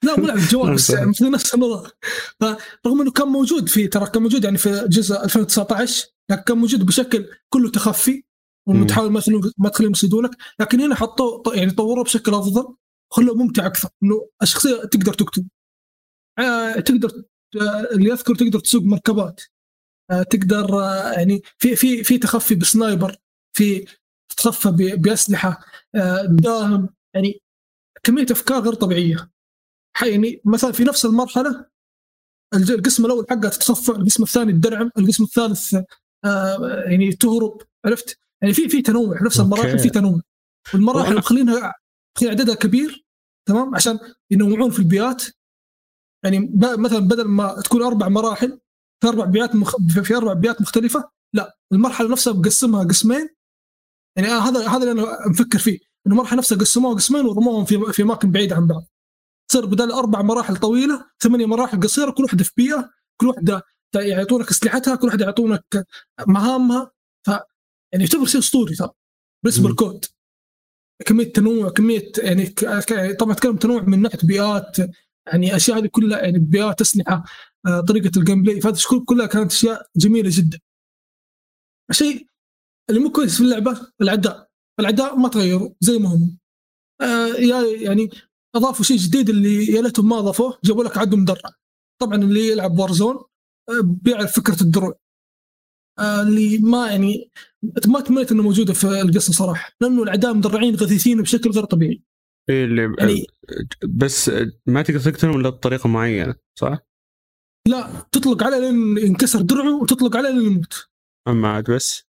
لا 0.05 0.19
مو 0.19 0.27
لعبة 0.27 0.49
جوال 0.49 0.75
بس. 0.75 0.91
يعني 0.95 1.13
نفس 1.21 1.55
النظام. 1.55 1.91
فرغم 2.85 3.01
إنه 3.01 3.11
كان 3.11 3.29
موجود 3.29 3.69
في 3.69 3.89
ترى 3.89 4.07
كان 4.07 4.23
موجود 4.23 4.45
يعني 4.45 4.59
في 4.59 4.87
جزء 4.89 5.25
2019 5.25 6.07
لكن 6.31 6.43
كان 6.43 6.59
موجود 6.59 6.87
بشكل 6.87 7.27
كله 7.49 7.71
تخفي 7.71 8.25
وانه. 8.69 8.87
تحاول 8.87 9.13
ما 9.59 9.69
تخليهم 9.69 9.93
يصيدونك. 9.93 10.31
لكن 10.61 10.81
هنا 10.81 10.95
حطوه 10.95 11.55
يعني 11.55 11.71
طوروه 11.71 12.05
بشكل 12.05 12.35
أفضل. 12.35 12.75
وخلوه 13.13 13.35
ممتع 13.37 13.67
أكثر 13.67 13.89
إنه 14.03 14.29
الشخصية 14.43 14.85
تقدر 14.85 15.15
تقتل 15.15 15.45
آه 16.39 16.81
تقدر 16.81 17.25
آه 17.61 17.89
اللي 17.93 18.11
يذكر 18.11 18.35
تقدر 18.35 18.59
تسوق 18.61 18.83
مركبات. 18.83 19.41
آه 20.11 20.23
تقدر 20.23 20.81
آه 20.85 21.13
يعني 21.13 21.43
في 21.59 21.77
في 21.77 22.05
في 22.05 22.19
تخفي 22.19 22.55
بسنايبر 22.55 23.17
في 23.57 23.87
تتخفى 24.29 24.97
بأسلحة 24.97 25.65
آه 25.95 26.23
داهم 26.25 26.89
يعني 27.15 27.41
كمية 28.03 28.27
أفكار 28.31 28.63
غير 28.63 28.75
طبيعية. 28.75 29.31
يعني 30.03 30.41
مثلا 30.45 30.73
في 30.73 30.85
نفس 30.85 31.05
المرحلة 31.05 31.71
القسم 32.55 33.07
الأول 33.07 33.27
حقها 33.31 33.51
تتصفى 33.51 33.93
القسم 33.93 34.23
الثاني 34.23 34.53
تدرعم 34.53 34.91
القسم 34.99 35.25
الثالث 35.25 35.75
آه 36.25 36.85
يعني 36.87 37.13
تهرب 37.13 37.63
عرفت؟ 37.85 38.19
يعني 38.43 38.55
في 38.55 38.69
في 38.69 38.83
تنوع 38.83 39.23
نفس 39.23 39.41
المراحل 39.41 39.79
في 39.79 39.91
تنوع. 39.91 40.21
والمراحل 40.75 41.17
مخلينها 41.17 41.75
عددها 42.23 42.55
كبير 42.55 43.07
تمام؟ 43.49 43.75
عشان 43.75 43.99
ينوعون 44.31 44.71
في 44.71 44.79
البيئات. 44.79 45.25
يعني 46.25 46.53
مثلا 46.79 46.99
بدل 46.99 47.25
ما 47.25 47.61
تكون 47.61 47.83
أربع 47.83 48.09
مراحل 48.09 48.61
في 49.03 49.09
أربع 49.09 49.25
بيئات 49.25 49.55
مخ... 49.55 49.77
في 50.05 50.17
أربع 50.17 50.33
بيئات 50.33 50.61
مختلفة 50.61 51.11
لا 51.35 51.59
المرحلة 51.73 52.09
نفسها 52.09 52.33
بقسمها 52.33 52.85
قسمين. 52.85 53.29
يعني 54.17 54.29
هذا 54.29 54.69
هذا 54.69 54.77
اللي 54.77 54.93
أنا 54.93 55.29
مفكر 55.29 55.59
فيه 55.59 55.79
إنه 56.07 56.15
المرحلة 56.15 56.39
نفسها 56.39 56.59
قسموها 56.59 56.95
قسمين 56.95 57.27
ورموهم 57.27 57.65
في 57.65 57.93
في 57.93 58.03
أماكن 58.03 58.31
بعيدة 58.31 58.57
عن 58.57 58.67
بعض. 58.67 58.85
تصير 59.51 59.67
بدل 59.67 59.93
أربع 59.93 60.23
مراحل 60.23 60.57
طويلة 60.57 61.11
ثمانية 61.23 61.47
مراحل 61.47 61.81
قصيرة 61.81 62.11
كل 62.11 62.23
واحدة 62.23 62.45
في 62.45 62.53
بيئة 62.57 62.91
كل 63.21 63.27
واحدة 63.27 63.63
يعطونك 63.95 64.51
أسلحتها 64.51 64.97
كل 64.97 65.07
واحدة 65.07 65.25
يعطونك 65.25 65.87
مهامها. 66.27 66.91
ف 67.27 67.29
يعني 67.93 68.05
يعتبر 68.05 68.27
شيء 68.27 68.41
أسطوري 68.41 68.75
ترى 68.75 68.91
بالنسبة 69.45 69.69
لل 69.69 69.81
COD. 69.81 70.05
كمية 71.07 71.33
تنوع 71.33 71.71
كمية 71.71 72.13
يعني 72.19 72.47
طبعا 73.19 73.33
أتكلم 73.33 73.57
تنوع 73.57 73.83
من 73.83 74.03
ناحيه 74.03 74.19
بيئات 74.25 74.77
يعني 75.27 75.57
أشياء 75.57 75.79
هذه 75.79 75.87
كلها 75.87 76.19
يعني 76.19 76.39
بيئات 76.39 76.81
اسلحه 76.81 77.25
آه، 77.67 77.81
طريقة 77.81 78.11
ال 78.19 78.43
gameplay 78.43 78.61
فهذه 78.61 78.79
كلها 79.07 79.27
كانت 79.27 79.53
أشياء 79.53 79.87
جميلة 79.97 80.31
جدا. 80.33 80.59
الشيء 81.91 82.27
اللي 82.91 83.01
مو 83.01 83.13
كويس 83.13 83.37
في 83.37 83.41
اللعبة 83.43 83.93
العداء 84.01 84.49
العداء 84.81 85.17
ما 85.17 85.29
تغيروا 85.29 85.71
زي 85.81 85.99
ما 85.99 86.09
هم. 86.15 86.39
آه 87.01 87.27
يعني 87.83 88.11
أضافوا 88.55 88.85
شيء 88.85 88.97
جديد 88.97 89.31
اللي 89.31 89.67
يا 89.67 89.83
ليتهم 89.83 90.09
ما 90.09 90.19
أضافوه 90.19 90.59
جابوا 90.65 90.85
لك 90.85 90.99
عدو 90.99 91.17
مدرع. 91.17 91.51
طبعا 92.01 92.17
اللي 92.17 92.49
يلعب 92.49 92.79
Warzone 92.79 93.17
آه 93.69 93.81
بيعرف 93.85 94.37
فكرة 94.37 94.63
الدروع. 94.63 94.99
آه 95.99 96.23
اللي 96.23 96.59
ما 96.59 96.91
يعني 96.91 97.31
ما 97.87 98.01
تمنيت 98.01 98.33
انه 98.33 98.43
موجوده 98.43 98.73
في 98.73 99.01
القصة 99.01 99.33
صراحة 99.33 99.73
لأنه 99.81 100.03
الاعداء 100.03 100.35
مدرعين 100.35 100.75
غثيثين 100.75 101.23
بشكل 101.23 101.51
غير 101.51 101.65
طبيعي. 101.65 102.03
إيه 102.51 102.65
اللي 102.65 102.95
يعني 102.99 103.27
بس 103.89 104.31
ما 104.67 104.83
تقدر 104.83 105.01
تقتلهم 105.01 105.41
إلا 105.41 105.49
بطريقة 105.49 105.89
معينة 105.89 106.35
صح؟ 106.59 106.79
لا 107.69 108.09
تطلق 108.13 108.43
عليه 108.43 108.59
لين 108.59 108.99
ينكسر 108.99 109.41
درعه 109.41 109.83
وتطلق 109.83 110.17
عليه 110.17 110.31
لين 110.31 110.47
يموت. 110.47 110.89
أما 111.29 111.49
عاد 111.49 111.71
بس؟ 111.71 112.05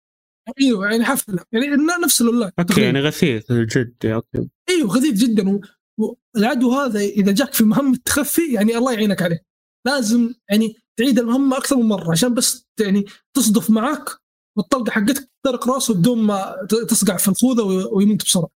أيوه 0.60 0.90
يعني 0.90 1.04
حفله 1.04 1.44
يعني 1.52 1.66
نفس 2.04 2.22
ال 2.22 2.26
online 2.26 2.52
okay 2.58 2.80
يعني 2.80 3.00
غثيث 3.00 3.52
جد 3.52 4.06
okay. 4.06 4.48
أيوه 4.68 4.88
غثيث 4.88 5.24
جدا. 5.24 5.60
والعدو 5.98 6.72
هذا 6.72 7.00
إذا 7.00 7.32
جاك 7.32 7.54
في 7.54 7.64
مهمه 7.64 7.98
تخفي 8.04 8.52
يعني 8.52 8.76
الله 8.76 8.92
يعينك 8.92 9.22
عليه. 9.22 9.44
لازم 9.86 10.34
يعني 10.50 10.76
تعيد 10.98 11.18
المهمة 11.18 11.56
أكثر 11.56 11.76
من 11.76 11.82
مرة 11.82 12.10
عشان 12.10 12.34
بس 12.34 12.68
يعني 12.80 13.04
تصدف 13.36 13.70
معك 13.70 14.21
والطلقه 14.56 14.90
حقتك 14.90 15.30
تخترق 15.44 15.68
راسه 15.68 15.94
بدون 15.94 16.22
ما 16.22 16.66
تصقع 16.88 17.16
في 17.16 17.28
الخوذة 17.28 17.62
ويموت 17.92 18.24
بسرعة. 18.24 18.50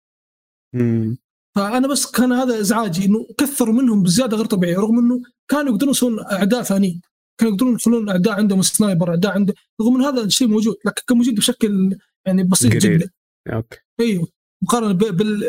فأنا 1.55 1.87
بس 1.87 2.11
كان 2.11 2.31
هذا 2.31 2.59
إزعاجي 2.59 3.05
إنه 3.05 3.27
كثروا 3.37 3.73
منهم 3.73 4.03
بزيادة 4.03 4.37
غير 4.37 4.45
طبيعية 4.45 4.77
رغم 4.77 4.99
إنه 4.99 5.21
كانوا 5.47 5.71
يقدرون 5.71 5.91
يسوون 5.91 6.19
أعداء 6.19 6.63
ثانيين. 6.63 7.01
كانوا 7.37 7.53
يقدرون 7.53 7.75
يخلون 7.75 8.09
أعداء 8.09 8.33
عندهم 8.33 8.61
sniper 8.61 9.09
أعداء 9.09 9.31
عنده 9.31 9.53
رغم 9.81 9.95
إن 9.95 10.01
هذا 10.01 10.23
الشيء 10.23 10.47
موجود 10.47 10.75
لكن 10.85 11.01
كان 11.07 11.17
موجود 11.17 11.35
بشكل 11.35 11.97
يعني 12.25 12.43
بسيط 12.43 12.71
قريب. 12.71 12.99
جدا. 12.99 13.09
okay. 13.53 13.77
أيوه 13.99 14.27
مقارنة 14.63 14.93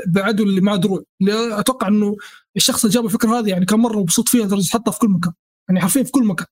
بالعدو 0.06 0.44
اللي 0.44 0.60
مع 0.60 0.76
دروع 0.76 1.02
اللي 1.20 1.60
أتوقع 1.60 1.88
إنه 1.88 2.16
الشخص 2.56 2.84
اللي 2.84 2.94
جاب 2.94 3.04
الفكرة 3.04 3.38
هذه 3.38 3.48
يعني 3.48 3.64
كان 3.64 3.78
مرة 3.78 3.98
مبسوط 3.98 4.28
فيها 4.28 4.44
لدرجة 4.46 4.70
حطها 4.70 4.92
في 4.92 4.98
كل 4.98 5.08
مكان. 5.08 5.32
يعني 5.68 5.80
حرفيا 5.80 6.02
في 6.02 6.10
كل 6.10 6.24
مكان. 6.24 6.46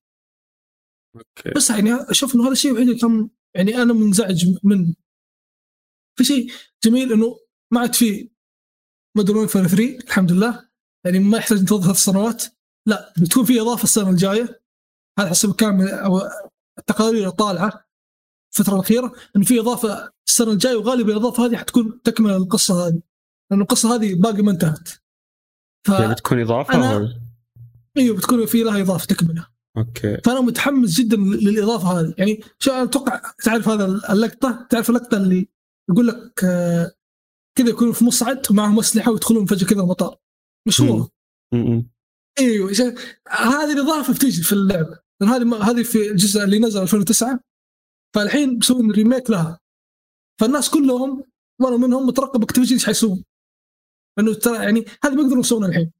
okay. 1.15 1.49
بس 1.55 1.69
يعني 1.69 1.93
أشوف 1.93 2.35
إنه 2.35 2.43
هذا 2.43 2.51
الشيء 2.51 2.71
الوحيد 2.71 2.87
اللي 2.89 2.99
كان 2.99 3.29
يعني 3.55 3.81
أنا 3.81 3.93
منزعج 3.93 4.45
منه 4.63 4.93
في 6.17 6.23
شيء 6.23 6.51
جميل 6.83 7.13
إنه 7.13 7.39
ما 7.73 7.79
عاد 7.79 7.95
في 7.95 8.29
Modern 9.17 9.37
Warfare 9.37 9.67
3 9.67 9.97
الحمد 10.07 10.31
لله. 10.31 10.69
يعني 11.05 11.19
ما 11.19 11.37
يحتاج 11.37 11.59
ننتظر 11.59 11.83
ثلاث 11.83 11.97
سنوات. 11.97 12.43
لا 12.87 13.13
بتكون 13.21 13.45
في 13.45 13.61
إضافة 13.61 13.83
السنة 13.83 14.09
الجاية. 14.09 14.61
هذا 15.19 15.29
حسب 15.29 15.55
كلام 15.55 15.87
أو 15.87 16.21
التقارير 16.79 17.27
الطالعة. 17.27 17.87
الفترة 18.53 18.75
الأخيرة 18.75 19.15
انه 19.35 19.45
في 19.45 19.59
إضافة 19.59 20.13
السنة 20.27 20.51
الجاية 20.51 20.75
وغالبا 20.75 21.11
الإضافة 21.11 21.45
هذه 21.45 21.57
حتكون 21.57 22.01
تكمل 22.01 22.31
القصة 22.31 22.87
هذه. 22.87 23.01
لأن 23.51 23.61
القصة 23.61 23.95
هذه 23.95 24.15
باقي 24.15 24.41
ما 24.41 24.51
انتهت. 24.51 24.89
ف 25.87 25.89
يعني 25.89 26.13
بتكون 26.13 26.41
إضافة 26.41 26.73
أنا... 26.73 27.21
إيوه 27.97 28.17
بتكون 28.17 28.45
في 28.45 28.63
لها 28.63 28.81
إضافة 28.81 29.05
تكمله 29.05 29.52
okay. 29.77 30.17
فأنا 30.25 30.41
متحمس 30.41 30.89
جدا 30.99 31.17
للإضافة 31.17 31.99
هذه. 31.99 32.13
يعني 32.17 32.41
شو 32.59 32.71
أتوقع 32.71 33.21
تعرف 33.43 33.69
هذا 33.69 33.85
اللقطة؟ 33.85 34.67
تعرف 34.69 34.89
اللقطة 34.89 35.17
اللي 35.17 35.47
يقول 35.89 36.07
لك 36.07 36.43
آه، 36.43 36.91
كذا 37.57 37.69
يكونوا 37.69 37.93
في 37.93 38.05
مصعد 38.05 38.51
ومعهم 38.51 38.79
اسلحه 38.79 39.11
ويدخلون 39.11 39.45
فجأة 39.45 39.67
كذا 39.67 39.81
المطار. 39.81 40.17
مشهورة. 40.67 41.09
إيوه. 42.39 42.71
هذه 43.29 43.73
الإضافة 43.73 44.13
بتيجي 44.13 44.43
في 44.43 44.53
اللعبة. 44.53 44.99
لأن 45.21 45.29
هذه 45.29 45.69
هذه 45.69 45.83
في 45.83 46.11
الجزء 46.11 46.43
اللي 46.43 46.59
نزل 46.59 46.81
2009 46.81 47.39
فالحين 48.15 48.57
بيسوون 48.57 48.91
remake 48.91 49.29
لها. 49.29 49.59
فالناس 50.41 50.69
كلهم 50.69 51.23
وأنا 51.61 51.77
منهم 51.77 52.07
مترقب 52.07 52.43
Activision 52.43 52.73
إيش 52.73 52.85
حيسوون؟ 52.85 53.23
لأنه 54.17 54.33
ترى 54.33 54.63
يعني 54.63 54.85
هذا 55.03 55.13
ما 55.15 55.21
يقدرون 55.21 55.39
يسوونه 55.39 55.67
الحين. 55.67 55.91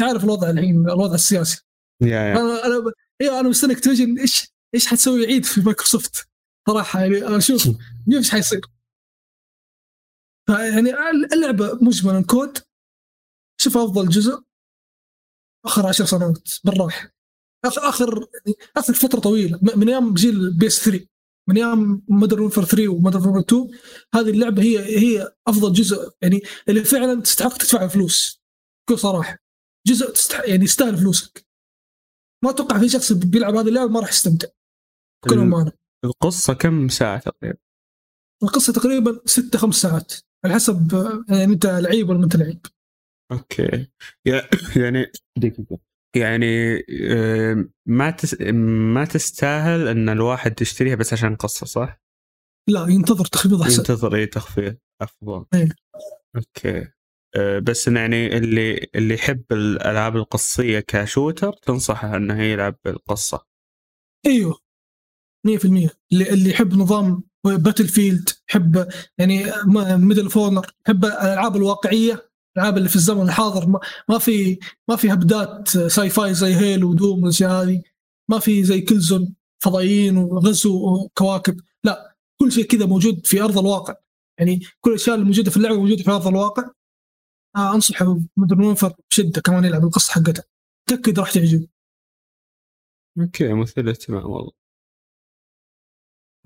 تعرف 0.00 0.24
الوضع 0.24 0.50
الحين 0.50 0.88
الوضع 0.88 1.14
السياسي. 1.14 1.62
yeah 2.02 2.08
yeah. 2.08 2.40
أنا 2.40 2.66
أنا 2.66 2.92
أيوه 3.20 3.40
أنا 3.40 3.48
مستني 3.48 3.72
Activision 3.72 4.18
إيش 4.18 4.52
إيش 4.74 4.86
حتسوي 4.86 5.26
عيد 5.26 5.44
في 5.44 5.60
مايكروسوفت؟ 5.60 6.28
صراحة 6.68 7.00
يعني 7.00 7.36
أشوف 7.36 7.68
إيش 8.12 8.30
حيصير. 8.30 8.60
فيعني 10.46 10.90
اللعبة 11.32 11.78
مجملا 11.82 12.24
COD. 12.24 12.58
شوف 13.60 13.76
أفضل 13.76 14.08
جزء. 14.08 14.42
آخر 15.66 15.86
عشر 15.86 16.04
سنوات 16.04 16.48
بالراحة. 16.64 17.10
اخر 17.64 17.88
آخر 17.88 18.28
يعني 18.46 18.56
آخر 18.76 18.94
فترة 18.94 19.20
طويلة. 19.20 19.58
من 19.76 19.88
أيام 19.88 20.14
جيل 20.14 20.58
PS 20.58 20.84
3 20.84 21.06
من 21.48 21.56
أيام 21.56 22.02
Modern 22.08 22.40
Warfare 22.42 22.64
3 22.64 22.88
و 22.88 22.93
Modern 22.93 23.26
Warfare 23.26 23.40
2 23.40 23.70
هذه 24.14 24.30
اللعبة 24.30 24.62
هي 24.62 24.78
هي 24.98 25.34
أفضل 25.46 25.72
جزء. 25.72 26.10
يعني 26.22 26.42
اللي 26.68 26.84
فعلا 26.84 27.20
تستحق 27.22 27.56
تدفع 27.56 27.88
فلوس. 27.88 28.42
بكل 28.88 28.98
صراحة. 28.98 29.38
جزء 29.86 30.10
تستحق 30.10 30.48
يعني 30.48 30.64
يستاهل 30.64 30.96
فلوسك. 30.98 31.46
ما 32.44 32.50
أتوقع 32.50 32.78
في 32.78 32.88
شخص 32.88 33.12
بيلعب 33.12 33.54
هذه 33.54 33.68
اللعبه 33.68 33.90
ما 33.90 34.00
راح 34.00 34.08
يستمتع. 34.08 34.48
بكل 35.24 35.38
امانه 35.38 35.72
القصة 36.04 36.54
كم 36.54 36.88
ساعة 36.88 37.18
تقريبا؟ 37.18 37.58
القصة 38.42 38.72
تقريبا 38.72 39.20
ست 39.24 39.56
خمس 39.56 39.74
ساعات 39.74 40.12
على 40.44 40.54
حسب 40.54 40.92
يعني 41.28 41.44
أنت 41.44 41.66
لعيب 41.66 42.08
ولا 42.08 42.18
ما 42.18 42.24
أنت 42.24 42.36
لعيب. 42.36 42.66
okay. 43.32 43.90
يعني 44.82 45.12
دقيقة 45.38 45.78
يعني 46.16 46.84
ما 47.88 48.10
تس... 48.10 48.40
ما 48.94 49.04
تستاهل 49.04 49.88
إن 49.88 50.08
الواحد 50.08 50.62
يشتريها 50.62 50.94
بس 50.94 51.12
عشان 51.12 51.36
قصة 51.36 51.66
صح؟ 51.66 52.02
لا 52.68 52.86
ينتظر 52.88 53.24
تخفيض 53.24 53.62
أحسن. 53.62 53.78
ينتظر 53.78 54.14
اي 54.14 54.26
تخفيض. 54.26 54.76
افضل 55.02 55.46
إيه. 55.54 55.68
okay. 56.36 56.88
أه 57.36 57.58
بس 57.58 57.88
يعني 57.88 58.36
اللي 58.36 58.88
اللي 58.94 59.14
يحب 59.14 59.42
الألعاب 59.52 60.16
القصية 60.16 60.80
ك 60.80 60.89
shooter 60.89 61.52
تنصحه 61.52 62.16
إنه 62.16 62.42
يلعب 62.42 62.76
بالقصة. 62.84 63.46
إيوه 64.26 64.58
100% 65.46 65.90
اللي 66.12 66.30
اللي 66.30 66.50
يحب 66.50 66.74
نظام 66.74 67.22
Battlefield 67.44 68.28
يحب 68.50 68.88
يعني 69.18 69.44
Medal 69.96 70.30
of 70.30 70.40
Honor 70.40 70.66
يحب 70.86 71.04
الألعاب 71.04 71.56
الواقعية 71.56 72.32
الألعاب 72.56 72.76
اللي 72.78 72.88
في 72.88 72.96
الزمن 72.96 73.22
الحاضر. 73.22 73.66
ما, 73.68 73.80
ما 74.08 74.18
في 74.18 74.58
ما 74.88 74.96
في 74.96 75.12
هبدات 75.12 75.68
sci-fi 75.68 76.34
زي 76.34 76.54
Halo 76.54 76.84
و 76.84 76.92
Doom 76.92 77.22
والأشياء 77.22 77.50
هذه. 77.50 77.82
ما 78.30 78.38
في 78.38 78.64
زي 78.64 78.80
Killzone 78.80 79.34
فضائيين 79.62 80.16
وغزو 80.16 80.94
وكواكب. 80.94 81.60
لا 81.84 82.16
كل 82.40 82.52
شيء 82.52 82.64
كذا 82.64 82.86
موجود 82.86 83.26
في 83.26 83.42
أرض 83.42 83.58
الواقع. 83.58 83.94
يعني 84.38 84.60
كل 84.80 84.90
الأشياء 84.90 85.14
اللي 85.14 85.26
موجودة 85.26 85.50
في 85.50 85.56
اللعبة 85.56 85.76
موجودة 85.76 86.02
في 86.02 86.10
أرض 86.10 86.26
الواقع. 86.26 86.70
آه 87.56 87.74
انصح 87.74 88.02
Modern 88.36 88.64
Warfare 88.64 88.94
بشده 89.10 89.40
كمان 89.40 89.64
يلعب 89.64 89.84
القصة 89.84 90.12
حقتها 90.12 90.44
تأكد 90.88 91.18
راح 91.18 91.30
تعجب 91.32 91.68
okay 93.20 93.52
مثير 93.52 93.84
للاهتمام 93.84 94.26
والله. 94.30 94.52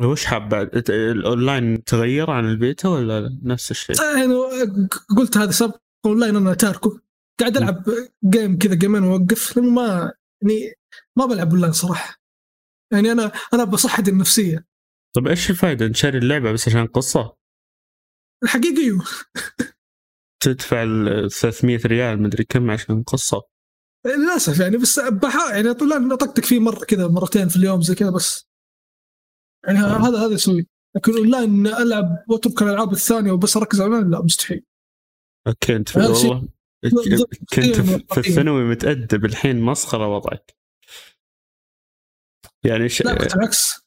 وش 0.01 0.25
حاب 0.25 0.49
بعد؟ 0.49 0.91
الأونلاين 0.91 1.85
تغير 1.85 2.31
عن 2.31 2.45
البيتا 2.45 2.89
ولا 2.89 3.39
نفس 3.43 3.71
الشيء؟ 3.71 3.97
آه، 4.01 4.19
يعني 4.19 4.35
قلت 5.17 5.37
هذا 5.37 5.51
سبق 5.51 5.81
أونلاين 6.07 6.37
أنا 6.37 6.55
تاركه 6.55 7.01
قاعد 7.41 7.57
ألعب 7.57 7.85
game 8.25 8.59
كذا 8.59 8.75
game 8.75 8.94
ين 8.94 9.03
واوقف 9.03 9.57
لأنه 9.57 9.71
ما 9.71 10.13
يعني 10.43 10.75
ما 11.19 11.27
بلعب 11.27 11.51
اونلاين 11.51 11.73
صراحة. 11.73 12.21
يعني 12.93 13.13
أنا 13.13 13.33
أنا 13.55 13.65
بصحتي 13.65 14.11
النفسية. 14.11 14.67
طيب 15.17 15.27
إيش 15.29 15.51
الفائده 15.51 15.87
نشتري 15.87 16.19
اللعبة 16.19 16.53
بس 16.53 16.69
عشان 16.69 16.87
قصة؟ 16.87 17.37
الحقيقة 18.45 18.81
أيوه 18.83 19.05
تدفع 20.41 20.83
ال 20.83 21.31
300 21.31 21.79
ريال 21.87 22.23
مدري 22.23 22.45
كم 22.45 22.71
عشان 22.71 23.03
قصة. 23.03 23.43
للأسف 24.07 24.61
يعني 24.61 24.77
بس 24.77 24.99
بحاول 25.01 25.53
يعني 25.53 25.75
طلع 25.75 26.15
اطقطق 26.15 26.45
فيه 26.45 26.59
مرة 26.59 26.85
كذا 26.85 27.09
مرتين 27.09 27.49
في 27.49 27.57
اليوم 27.57 27.83
زي 27.83 27.95
كذا 27.95 28.11
بس. 28.11 28.49
يعني 29.67 29.79
آه. 29.79 30.09
هذا 30.09 30.19
هذا 30.27 30.35
أسوي 30.35 30.67
لكن 30.97 31.13
أونلاين 31.17 31.67
ألعب 31.67 32.25
وأترك 32.29 32.63
الألعاب 32.63 32.93
الثانية 32.93 33.33
وبس 33.33 33.57
أركز 33.57 33.81
على 33.81 33.97
لا 34.11 34.23
مستحيل. 34.23 34.65
okay 35.47 35.77
أنت 35.77 35.97
والله. 35.97 36.49
كنت 37.55 37.65
في- 37.81 38.05
في. 38.15 38.19
الثانوي 38.29 38.65
متأدب 38.65 39.25
الحين 39.25 39.61
مسخرة 39.61 40.09
وضعك. 40.09 40.57
يعني 42.65 42.89
ش... 42.89 43.03
لا 43.03 43.15
بالعكس. 43.15 43.87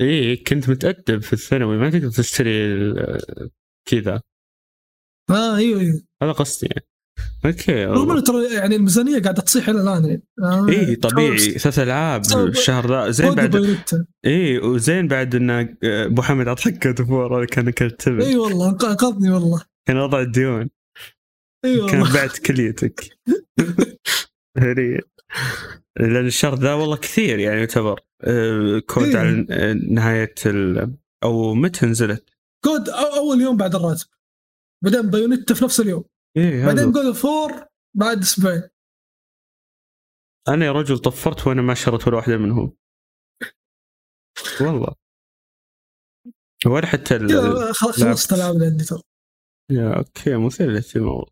إيه 0.00 0.44
كنت 0.44 0.68
متأدب 0.68 1.22
في 1.22 1.32
الثانوي 1.32 1.76
ما 1.76 1.90
تقدر 1.90 2.10
تشتري 2.10 2.50
كذا. 3.88 4.22
آه 5.30 5.56
أيوه 5.56 5.80
أيوه. 5.80 6.00
هذا 6.22 6.32
قصدي 6.32 6.66
يعني. 6.66 6.86
okay 7.46 7.84
رغم 7.84 8.10
انه. 8.10 8.20
ترى 8.20 8.54
يعني 8.54 8.76
الميزانية 8.76 9.22
قاعدة 9.22 9.42
تصيح 9.42 9.68
إلى 9.68 9.80
الآن 9.82 10.04
يعني. 10.04 10.22
آه 10.42 10.68
إيه 10.68 11.00
طبيعي. 11.00 11.38
ثلاث 11.38 11.78
العاب 11.78 12.22
الشهر 12.48 12.88
ذا. 12.88 13.10
زين 13.10 13.34
بعد. 13.34 13.78
إيه 14.24 14.58
وزين 14.60 15.08
بعد 15.08 15.34
إن 15.34 15.76
أبو 15.84 16.22
حمد 16.22 16.48
عطاك 16.48 16.86
God 16.86 17.08
of 17.08 17.22
War 17.22 17.44
كان 17.44 17.70
كتب 17.70 18.20
إي 18.20 18.36
والله 18.36 18.68
انق- 18.70 18.84
انقذني 18.84 19.30
والله. 19.30 19.62
كان 19.88 19.96
وضع 19.96 20.20
الديون 20.20 20.70
إي 21.64 21.76
كان 21.86 22.00
والله 22.00 22.14
بعت 22.14 22.38
كليتك 22.38 23.04
لأن 26.00 26.26
الشهر 26.26 26.54
ذا 26.54 26.72
والله 26.74 26.96
كثير 26.96 27.38
يعني 27.38 27.58
يعتبر. 27.60 28.00
آه، 28.22 28.78
COD 28.78 29.04
إيه. 29.04 29.16
على 29.16 29.46
نهاية 29.90 30.34
ال... 30.46 30.94
أو 31.24 31.54
متى 31.54 31.86
نزلت؟ 31.86 32.24
COD 32.64 32.88
أول 32.88 33.40
يوم 33.40 33.56
بعد 33.56 33.74
الراتب. 33.74 34.06
بعدين 34.84 35.10
Bayonetta 35.10 35.54
في 35.54 35.64
نفس 35.64 35.80
اليوم. 35.80 36.04
إيه 36.36 36.66
بعدين 36.66 36.92
God 36.92 37.14
of 37.14 37.35
War 37.35 37.66
بعد 37.96 38.18
أسبوعين. 38.18 38.68
أنا 40.48 40.66
يا 40.66 40.72
رجل 40.72 40.98
طفرت 40.98 41.46
وأنا 41.46 41.62
ما 41.62 41.74
شريت 41.74 42.08
ولا 42.08 42.16
واحدة 42.16 42.36
منهم. 42.36 42.76
والله. 44.60 44.94
ولا 46.66 46.86
حتى 46.86 47.18
خلصت 47.72 48.32
الألعاب 48.32 48.54
اللي 48.54 48.66
عندي 48.66 48.84
ترى. 48.84 49.02
يا 49.70 49.98
أوكي 49.98 50.36
مثير 50.36 50.70
للاهتمام. 50.70 51.24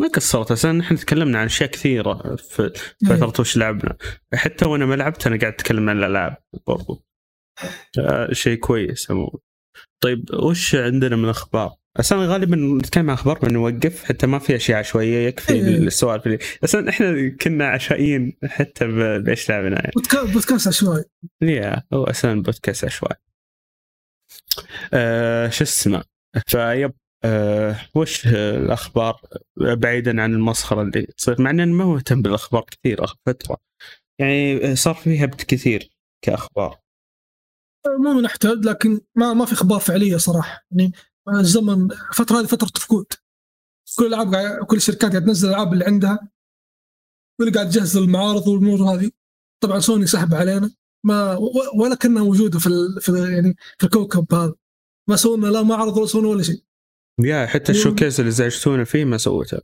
ما 0.00 0.08
قصرت 0.08 0.50
أصلا 0.50 0.72
نحن 0.72 0.96
تكلمنا 0.96 1.38
عن 1.38 1.44
أشياء 1.44 1.70
كثيرة 1.70 2.36
في 2.36 2.72
فتره 3.06 3.40
وش 3.40 3.56
لعبنا. 3.56 3.96
حتى 4.34 4.68
وأنا 4.68 4.86
ما 4.86 4.94
لعبت 4.94 5.26
أنا 5.26 5.38
قاعد 5.38 5.52
أتكلم 5.52 5.90
عن 5.90 5.98
الألعاب 5.98 6.36
برضو. 6.66 7.04
آه، 7.98 8.32
شيء 8.32 8.58
كويس 8.58 9.10
عموما. 9.10 9.38
طيب 10.02 10.34
وش 10.34 10.74
عندنا 10.74 11.16
من 11.16 11.28
أخبار؟ 11.28 11.76
أصلا 11.96 12.26
غالبا 12.26 12.56
نتكلم 12.56 13.10
عن 13.10 13.14
أخبار 13.16 13.38
بنوقف 13.38 14.04
حتى 14.04 14.26
ما 14.26 14.38
في 14.38 14.56
أشياء 14.56 14.78
عشوائيه 14.78 15.28
يكفي 15.28 15.52
إيه. 15.52 15.60
السوالف 15.76 16.58
أصلا 16.64 16.88
إحنا 16.90 17.28
كنا 17.40 17.68
عشوائيين 17.68 18.36
حتى 18.44 18.86
بإيش 19.18 19.50
لعبنا؟ 19.50 19.74
يعني 19.76 19.92
بودكا- 19.98 20.32
بودكاست 20.32 20.68
عشوائي. 20.68 21.04
يا 21.42 21.82
هو 21.92 22.04
أصلا 22.04 22.42
بودكاست 22.42 22.84
عشوائي. 22.84 23.16
آه 24.94 25.48
شو 25.48 25.64
اسمه؟ 25.64 26.04
فيب 26.46 26.92
آه 27.24 27.76
وش 27.94 28.26
الأخبار؟ 28.26 29.20
بعيدا 29.56 30.22
عن 30.22 30.32
المسخرة 30.32 30.82
اللي 30.82 31.02
تصير 31.02 31.42
مع 31.42 31.50
إني 31.50 31.66
ما 31.66 31.84
مهتم 31.84 32.22
بالأخبار 32.22 32.64
كثير 32.70 33.04
آخر 33.04 33.16
فترة. 33.26 33.56
يعني 34.20 34.76
صار 34.76 34.94
في 34.94 35.24
هبت 35.24 35.42
كثير 35.42 35.90
كأخبار. 36.24 36.78
مو 38.04 38.20
نحتاج 38.20 38.64
لكن 38.64 39.00
ما 39.14 39.32
ما 39.34 39.44
في 39.44 39.52
أخبار 39.52 39.78
فعلية 39.80 40.16
صراحة. 40.16 40.64
يعني 40.70 40.92
الزمن 41.34 41.90
الفترة 41.92 42.40
هذه 42.40 42.46
فترة 42.46 42.70
ركود 42.84 43.06
كل 43.98 44.06
الألعاب 44.06 44.64
كل 44.64 44.76
الشركات 44.76 45.10
قاعد 45.10 45.24
تنزل 45.24 45.48
الالعاب 45.48 45.72
اللي 45.72 45.84
عندها. 45.84 46.28
واللي 47.40 47.54
قاعد 47.54 47.70
تجهز 47.70 47.96
المعارض 47.96 48.48
والأمور 48.48 48.82
هذه. 48.82 49.10
طبعا 49.62 49.80
سوني 49.80 50.06
سحب 50.06 50.34
علينا. 50.34 50.70
ما 51.04 51.36
ولا 51.74 51.94
كانها 51.94 52.22
موجودة 52.22 52.58
في 52.58 52.66
ال 52.66 53.00
في 53.00 53.08
ال 53.08 53.32
يعني 53.32 53.56
في 53.78 53.84
الكوكب 53.84 54.34
هذا. 54.34 54.54
ما 55.08 55.16
سووا 55.16 55.36
لنا 55.36 55.46
لا 55.46 55.62
معرض 55.62 55.96
ولا 55.96 56.06
سووا 56.06 56.22
لنا 56.22 56.30
ولا 56.30 56.42
شيء. 56.42 56.62
يا 57.20 57.46
حتى 57.46 57.72
ال 57.72 57.77
showcase 57.77 58.20
اللي 58.20 58.32
زعجتونا 58.32 58.84
فيه 58.84 59.04
ما 59.04 59.18
سويته. 59.18 59.58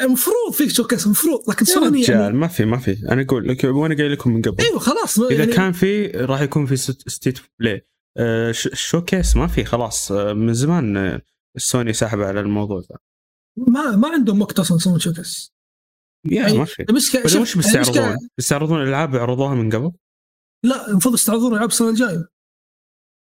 المفروض 0.00 0.52
في 0.52 0.68
showcase 0.68 1.06
المفروض. 1.06 1.50
لكن 1.50 1.64
سوني 1.64 2.02
رجال 2.02 2.20
يعني 2.20 2.36
ما 2.36 2.48
في 2.48 2.64
ما 2.64 2.78
في. 2.78 3.08
أنا 3.12 3.22
أقول 3.22 3.48
لك 3.48 3.64
وأنا 3.64 3.96
قايل 3.96 4.12
لكم 4.12 4.34
من 4.34 4.42
قبل. 4.42 4.64
أيوه 4.64 4.78
خلاص 4.78 5.18
إذا 5.18 5.38
يعني 5.38 5.52
كان 5.52 5.72
في 5.72 6.06
راح 6.06 6.40
يكون 6.40 6.66
في 6.66 6.76
State 6.76 7.38
Play 7.58 7.86
آه 8.18 8.52
sh- 8.52 8.68
showcase 8.72 9.36
ما 9.36 9.46
في 9.46 9.64
خلاص. 9.64 10.12
آه 10.12 10.32
من 10.32 10.54
زمان 10.54 10.96
آه، 10.96 11.22
سوني 11.56 11.92
ساحبه 11.92 12.26
على 12.26 12.40
الموضوع 12.40 12.78
ذا. 12.80 12.96
ما 13.56 13.96
ما 13.96 14.08
عندهم 14.08 14.40
وقت 14.42 14.58
أصلا 14.58 14.76
يسوون 14.76 14.98
شوكيس 14.98 15.52
يا 16.26 16.42
يعني 16.42 16.58
ما 16.58 16.64
في. 16.64 16.82
المشكلة 16.90 17.26
شوف، 17.26 17.40
وش 17.42 17.56
بيستعرضون؟ 17.56 18.16
بيستعرضون 18.38 18.82
ألعاب 18.82 19.16
عرضوها 19.16 19.54
من 19.54 19.70
قبل؟ 19.70 19.92
لا 20.64 20.88
المفروض 20.90 21.14
يستعرضون 21.14 21.54
ألعاب 21.54 21.68
السنة 21.68 21.88
الجاية. 21.88 22.28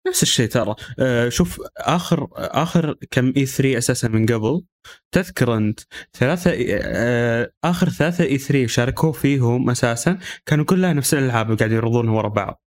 نفس 0.08 0.22
الشيء 0.22 0.48
ترى. 0.48 0.74
آه 0.98 1.28
شوف 1.28 1.60
آخر 1.76 2.28
آخر 2.34 2.94
كم 3.10 3.32
اي 3.36 3.46
3 3.46 3.78
أساسا 3.78 4.08
من 4.08 4.26
قبل. 4.26 4.62
تذكر 5.12 5.56
أنت 5.56 5.80
ثلاثة 6.12 6.50
آه 6.70 7.52
آخر 7.64 7.88
ثلاثة 7.88 8.24
اي 8.24 8.38
3 8.38 8.66
شاركوا 8.66 9.12
فيهم 9.12 9.70
أساسا. 9.70 10.18
كانوا 10.46 10.64
كلها 10.64 10.92
نفس 10.92 11.14
الألعاب 11.14 11.46
اللي 11.46 11.58
قاعد 11.58 11.72
يعرضونها 11.72 12.12
ورا 12.14 12.28
بعض. 12.28 12.62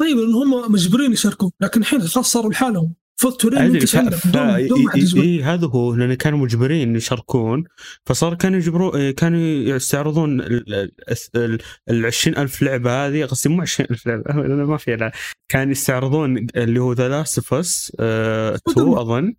طيب 0.00 0.16
لأن 0.16 0.34
هم 0.34 0.72
مجبرين 0.72 1.12
يشاركون 1.12 1.50
لكن 1.60 1.80
الحين 1.80 2.00
خلاص 2.00 2.32
صاروا 2.32 2.50
لحالهم. 2.50 2.94
فوت 3.20 3.40
تورين 3.40 3.58
أدري 3.58 3.72
منتج 3.72 3.86
ف... 3.88 3.96
عندك 3.96 4.14
ف... 4.14 4.28
بدون 4.28 5.22
اي 5.22 5.42
هذا 5.42 5.66
هو 5.66 5.94
لأن 5.94 6.14
كانوا 6.14 6.38
مجبرين 6.38 6.96
يشاركون 6.96 7.64
فصار 8.06 8.34
كانوا 8.34 8.58
يجبرون 8.58 9.10
كانوا 9.10 9.38
يستعرضون 9.40 10.40
ال 10.40 10.90
ال- 11.36 11.58
ال 11.90 12.06
20000 12.06 12.62
لعبة 12.62 13.06
هذه 13.06 13.24
قصدي 13.24 13.48
مو 13.54 13.62
20000 13.62 14.06
لعبة 14.06 14.32
ما 14.64 14.76
في 14.76 14.96
لعبة. 14.96 15.12
كان 15.48 15.70
يستعرضون 15.70 16.46
اللي 16.56 16.80
هو 16.80 16.92
ذا 16.92 17.08
لاست 17.08 17.38
اوف 17.38 17.54
اس 17.54 17.92
2 18.00 18.58
أظن. 18.98 19.34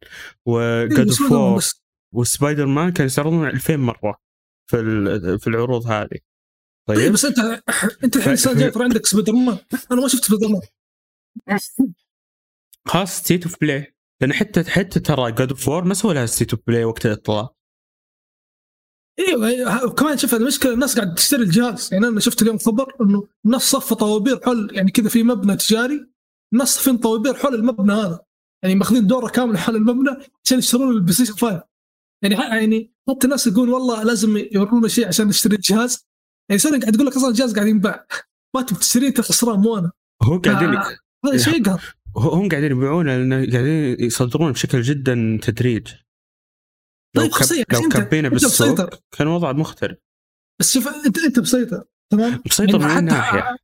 وجاد 0.46 1.10
اوف 1.32 1.72
وسبايدر 2.14 2.66
مان 2.66 2.92
كانوا 2.92 3.06
يستعرضون 3.08 3.48
2000 3.48 3.76
مرة 3.78 4.18
في 4.72 4.78
في 5.40 5.48
العروض 5.48 5.88
هذه. 5.88 6.31
طيب. 6.88 6.98
طيب 6.98 7.14
بس 7.14 7.26
انت 7.26 7.40
أنت 8.04 8.16
الحين 8.16 8.36
ترى 8.72 8.84
عندك 8.84 9.06
سبايدر 9.06 9.34
مان 9.34 9.58
أنا 9.92 10.02
ما 10.02 10.08
شفت 10.08 10.26
سبايدر 10.26 10.48
مان 10.48 10.62
خلاص 12.88 13.18
State 13.18 13.44
of 13.44 13.56
Play 13.62 13.96
لأن 14.22 14.34
حتى 14.34 14.64
حتى 14.64 15.00
ترى 15.00 15.32
God 15.32 15.50
of 15.50 15.68
War 15.68 15.84
ما 15.84 15.94
سووا 15.94 16.14
لها 16.14 16.26
State 16.26 16.54
of 16.54 16.62
Play 16.68 16.84
وقت 16.84 17.06
الإطلاق. 17.06 17.56
إيوه 19.20 19.86
وكمان 19.86 20.18
شوف 20.18 20.36
المشكلة 20.36 20.74
الناس 20.74 21.00
قاعد 21.00 21.16
تشتري 21.16 21.44
الجهاز. 21.44 21.90
يعني 21.94 22.08
أنا 22.08 22.20
شفت 22.20 22.42
اليوم 22.42 22.58
خبر 22.58 22.96
إنه 23.02 23.28
الناس 23.46 23.62
صفى 23.62 23.96
طوابير 23.96 24.40
حول 24.46 24.70
يعني 24.76 24.92
كذا 24.92 25.10
في 25.10 25.24
مبنى 25.24 25.56
تجاري. 25.56 26.08
الناس 26.54 26.76
صفين 26.76 26.98
طوابير 26.98 27.34
حول 27.34 27.56
المبنى 27.56 27.94
هذا. 27.94 28.20
يعني 28.64 28.76
ماخذين 28.76 29.08
دورة 29.08 29.30
كاملة 29.30 29.58
حول 29.58 29.76
المبنى 29.76 30.10
عشان 30.46 30.60
يشترون 30.60 30.92
البلاي 30.92 31.14
ستيشن 31.14 31.34
5 31.34 31.64
يعني 32.24 32.36
يعني 32.36 32.94
حتى 33.10 33.26
الناس 33.26 33.48
يقول 33.48 33.70
والله 33.70 34.04
لازم 34.04 34.38
يورونا 34.52 34.88
شيء 34.88 35.08
عشان 35.08 35.28
نشتري 35.28 35.56
الجهاز. 35.56 36.06
يعني 36.52 36.60
سوني 36.60 36.78
قاعد 36.80 36.94
تقول 36.94 37.08
لك 37.08 37.16
أصلا 37.16 37.30
الجهاز 37.30 37.56
قاعد 37.56 37.68
ينباع. 37.68 38.08
ما 38.56 38.62
تبي 38.62 38.80
تشتريه؟ 38.80 39.08
أنت 39.08 39.22
خسران 39.22 39.60
مو 39.60 39.78
أنا 39.78 39.92
هو 40.24 40.38
قاعدين 40.38 40.76
آه، 40.76 40.98
هذا 41.26 41.38
شيء 41.38 41.62
يقهر. 41.62 41.96
هم 42.18 42.50
قاعدين 42.50 42.72
يبيعونه 42.72 43.18
لأن 43.18 43.52
قاعدين 43.52 44.00
يصدرون 44.06 44.52
بشكل 44.52 44.82
جدا 44.82 45.40
تدريج. 45.44 45.88
لو, 47.16 47.22
طيب 47.22 47.32
كب... 47.32 47.36
خصيص 47.38 47.66
لو 47.74 47.90
كبينا 47.90 48.30
بالسوق. 48.30 48.78
كان 49.12 49.28
الوضع 49.28 49.52
مختلف. 49.52 49.98
بس 50.60 50.74
شوف 50.74 50.88
انت 50.88 51.18
أنت 51.18 51.40
مسيطر 51.40 51.84
تمام؟ 52.12 52.42
مسيطر 52.46 52.78
من 52.80 52.90
يعني 52.90 52.94
أي 52.94 52.98
حتى- 52.98 53.14
ناحية. 53.14 53.58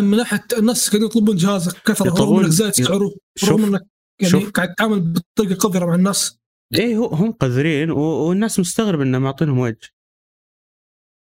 من 0.00 0.16
ناحية 0.16 0.44
الناس 0.58 0.88
قاعدين 0.90 1.08
يطلبون 1.08 1.36
جهازك 1.36 1.72
كثرة 1.82 2.06
يطلبون- 2.06 2.28
رغم 2.36 2.38
إنك 2.44 2.48
زايد 2.50 2.72
سعره 2.72 3.10
رغم 3.44 3.64
إنك 3.64 3.86
يعني 4.20 4.32
شوف. 4.32 4.50
قاعد 4.50 4.74
تتعامل 4.74 5.00
بطريقة 5.12 5.68
قذرة 5.68 5.86
مع 5.86 5.94
الناس. 5.94 6.38
إيه 6.74 6.96
هو 6.96 7.06
هم 7.06 7.32
قذرين. 7.32 7.90
والناس 7.90 8.60
مستغرب 8.60 9.00
انه 9.00 9.18
معطينهم 9.18 9.58
وجه. 9.58 9.88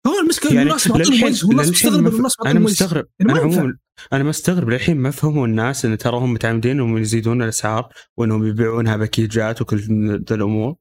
هو 0.08 0.20
المشكلة 0.20 0.52
يعني 0.52 0.62
الناس 0.62 0.88
معطينهم 0.88 1.24
وجه 1.24 1.46
والناس 1.46 1.68
مستغربه 1.70 2.16
الناس 2.16 2.36
أنا 2.46 2.60
مستغرب 2.60 3.06
يعني 3.20 3.32
أنا. 3.32 3.40
عموما 3.40 3.76
أنا 4.12 4.24
مستغرب 4.24 4.70
للحين 4.70 4.96
ما 4.96 5.10
فهموا 5.10 5.46
الناس 5.46 5.84
إن 5.84 5.98
ترى 5.98 6.16
هم 6.16 6.32
متعمدين 6.32 6.70
انهم 6.70 6.98
يزيدون 6.98 7.42
الأسعار 7.42 7.92
وإنهم 8.16 8.46
يبيعونها 8.46 8.96
باكيجات 8.96 9.62
وكل 9.62 9.76
ذي 9.76 10.34
الأمور 10.34 10.76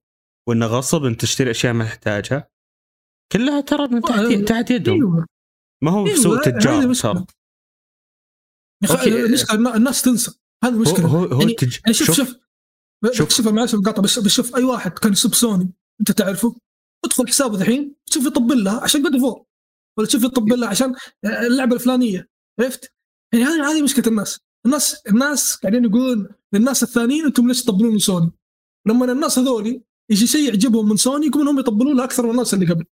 وانه 0.50 0.66
غصب 0.66 1.06
إن 1.06 1.18
تشتري 1.18 1.52
أشياء 1.52 1.74
ما 1.74 1.86
تحتاجها. 1.86 2.50
كلها 3.32 3.62
ترى 3.62 3.88
من 3.88 4.02
تحت 4.02 4.20
آه، 4.20 4.42
تحت 4.42 4.72
يدهم. 4.72 4.96
أيوه. 4.96 5.26
ما 5.84 5.92
هو 5.92 6.08
أيوة، 6.08 6.18
سوق 6.18 6.34
هذه 6.48 6.54
تجار. 6.58 6.62
ترى 6.62 6.78
الناس 9.76 10.02
تنسى. 10.02 10.32
هذه 10.64 10.72
هو 10.72 10.76
المشكلة 10.76 11.06
هو 11.06 11.26
هو 11.26 11.40
يعني- 11.40 11.52
التج... 11.52 11.78
يعني 11.86 11.94
شوف 11.94 12.12
شوف. 12.12 12.36
شوف. 13.12 13.30
شوف. 13.30 13.48
معلش 13.48 13.76
بس 13.76 14.20
بس 14.20 14.32
شوف 14.32 14.56
أي 14.56 14.64
واحد 14.64 14.92
كان 14.92 15.12
يسب 15.12 15.34
سوني 15.34 15.70
أنت 16.00 16.12
تعرفه؟ 16.12 16.56
ادخل 17.06 17.28
حسابه 17.28 17.62
الحين 17.62 17.96
شوف 18.06 18.26
يطبل 18.26 18.64
لها 18.64 18.84
عشان 18.84 19.04
God 19.04 19.18
of 19.18 19.28
War 19.28 19.44
ولا 19.98 20.08
شوف 20.08 20.24
يطبل 20.24 20.60
لها 20.60 20.70
عشان 20.70 20.96
اللعبة 21.26 21.76
الفلانية. 21.76 22.30
عرفت؟ 22.60 22.94
يعني 23.34 23.46
هذه 23.46 23.72
هذه 23.72 23.82
مشكلة 23.82 24.08
الناس. 24.08 24.40
الناس 24.66 25.02
الناس 25.10 25.56
قاعدين 25.56 25.86
يقولون 25.86 26.30
للناس 26.54 26.84
الثانيين 26.84 27.26
أنتم 27.26 27.48
ليش 27.48 27.64
تطبلون 27.64 27.96
لسوني؟ 27.96 28.32
لما 28.86 29.12
الناس 29.12 29.40
هذولي 29.40 29.82
يجي 30.10 30.28
شيء 30.28 30.50
يعجبهم 30.50 30.90
من 30.90 30.98
سوني 30.98 31.28
يقومون 31.28 31.48
هم 31.48 31.60
يطبلون 31.60 32.00
أكثر 32.00 32.24
من 32.24 32.32
الناس 32.32 32.54
اللي 32.54 32.66
قبل. 32.66 32.86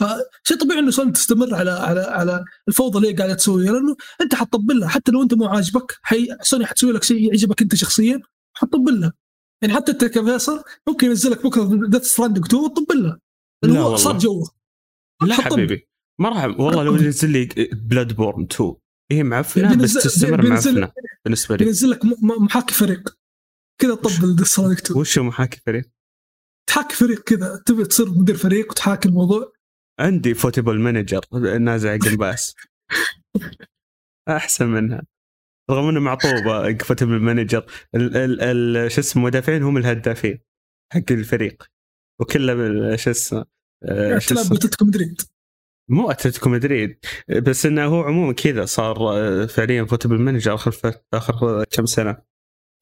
فشيء 0.00 0.56
طبيعي 0.60 0.78
انه 0.78 0.90
سوني 0.90 1.12
تستمر 1.12 1.54
على 1.54 1.70
على 1.70 2.00
على 2.00 2.44
الفوضى 2.68 2.98
اللي 2.98 3.08
هي 3.08 3.16
قاعدة 3.16 3.34
تسويها 3.34 3.72
لأنه 3.72 3.96
أنت 4.20 4.34
حتطبل 4.34 4.80
لها. 4.80 4.88
حتى 4.88 5.12
لو 5.12 5.22
أنت 5.22 5.34
مو 5.34 5.46
عاجبك 5.46 5.98
حي 6.02 6.28
سوني 6.42 6.66
حتسوي 6.66 6.92
لك 6.92 7.02
شيء 7.02 7.28
يعجبك 7.28 7.62
أنت 7.62 7.74
شخصيا 7.74 8.20
حتطبل 8.56 9.00
لها. 9.00 9.12
يعني 9.62 9.74
حتى 9.74 9.92
انت 9.92 10.04
كفيصل 10.04 10.62
ممكن 10.88 11.06
ينزل 11.06 11.30
لك 11.30 11.46
بكرة 11.46 11.88
Death 11.88 12.02
Stranding 12.04 12.44
2 12.46 12.62
وتطبل 12.62 13.02
لها. 13.02 13.18
هو 13.64 13.96
صار 13.96 14.18
جوه 14.18 14.50
لا 15.22 15.34
حبيبي. 15.34 15.88
ما 16.20 16.28
راح 16.28 16.44
والله 16.44 16.82
لو 16.82 16.96
ينزل 16.96 17.30
لي 17.30 17.48
Bloodborne 17.72 18.46
2 18.52 18.74
هي 19.12 19.22
معفنه 19.22 19.76
بس 19.76 19.94
تستمر 19.94 20.48
معفنه 20.48 20.92
بالنسبة 21.24 21.56
لي. 21.56 21.64
بينزل 21.64 21.90
لك 21.90 22.00
محاكي 22.22 22.74
فريق. 22.74 23.18
كذا 23.80 23.94
طبل 23.94 24.36
Death 24.36 24.46
Stranding 24.46 24.78
2 24.78 25.00
وش 25.00 25.18
محاكي 25.18 25.60
فريق؟ 25.66 25.90
تحاكي 26.68 26.94
فريق 26.96 27.22
كذا. 27.22 27.62
تبي 27.66 27.84
تصير 27.84 28.08
مدير 28.08 28.36
فريق 28.36 28.70
وتحاكي 28.70 29.08
الموضوع؟ 29.08 29.52
عندي 30.00 30.34
Football 30.34 30.80
Manager 30.80 31.20
نازع 31.60 31.96
جنباس 31.96 32.54
أحسن 34.28 34.66
منها. 34.66 35.02
رغم 35.70 35.88
إنه 35.88 36.00
معطوبه 36.00 36.78
Football 36.78 37.20
Manager. 37.22 37.66
شو 38.88 39.00
اسمه 39.00 39.22
المدافعين 39.22 39.62
هم 39.62 39.76
الهدافين 39.76 40.38
حق 40.92 41.12
الفريق. 41.12 41.71
وكله 42.22 42.96
شو 42.96 43.10
اسمه 43.10 43.44
تلعب 44.26 44.52
اتلتيكو 44.52 44.84
مدريد. 44.84 45.20
مو 45.90 46.10
أتلتيكو 46.10 46.50
مدريد 46.50 46.98
بس 47.28 47.66
إنه 47.66 47.84
هو 47.84 48.02
عموما 48.02 48.32
كذا 48.32 48.64
صار 48.64 48.96
آه، 48.96 49.46
فعليا 49.46 49.84
Football 49.84 50.20
Manager 50.20 50.54
آخر 50.54 50.92
آخر 51.14 51.64
كم 51.64 51.86
سنة. 51.86 52.16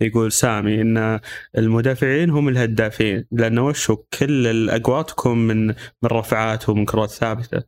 يقول 0.03 0.33
سامي 0.33 0.81
إن 0.81 1.21
المدافعين 1.59 2.31
هم 2.31 2.49
الهدافين 2.49 3.25
لأنه 3.33 3.67
وشو 3.67 3.97
كل 3.97 4.47
الاقوان 4.47 5.11
تكون 5.11 5.47
من 5.47 5.67
من 5.67 5.75
رفعات 6.05 6.69
ومن 6.69 6.85
كرات 6.85 7.11
ثابتة. 7.11 7.63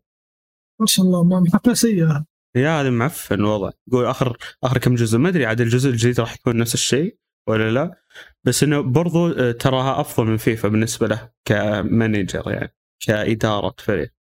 ما 0.81 0.87
شاء 0.87 1.07
الله 1.07 1.25
ما 1.25 1.45
حفله 1.55 1.75
سيئة. 1.75 2.25
يا 2.57 2.81
هذا 2.81 2.91
معفن 2.91 3.35
الوضع 3.35 3.71
يقول 3.89 4.05
اخر 4.05 4.37
آخر 4.65 4.79
كم 4.79 4.95
جزء 4.95 5.19
ما 5.19 5.29
أدري 5.29 5.47
عاد 5.47 5.61
الجزء 5.61 5.91
الجديد 5.91 6.21
راح 6.21 6.35
يكون 6.35 6.57
نفس 6.57 6.75
الشيء. 6.75 7.17
ولا 7.49 7.71
لا؟ 7.71 8.03
بس 8.45 8.63
إنه 8.63 8.81
برضو 8.81 9.33
آه، 9.33 9.53
تراها 9.53 10.01
أفضل 10.01 10.27
من 10.27 10.37
فيفا 10.37 10.69
بالنسبة 10.69 11.07
له 11.07 11.33
ك 11.45 11.58
manager 11.58 12.51
يعني 12.51 12.75
كإدارة 13.07 13.75
فريق. 13.79 14.13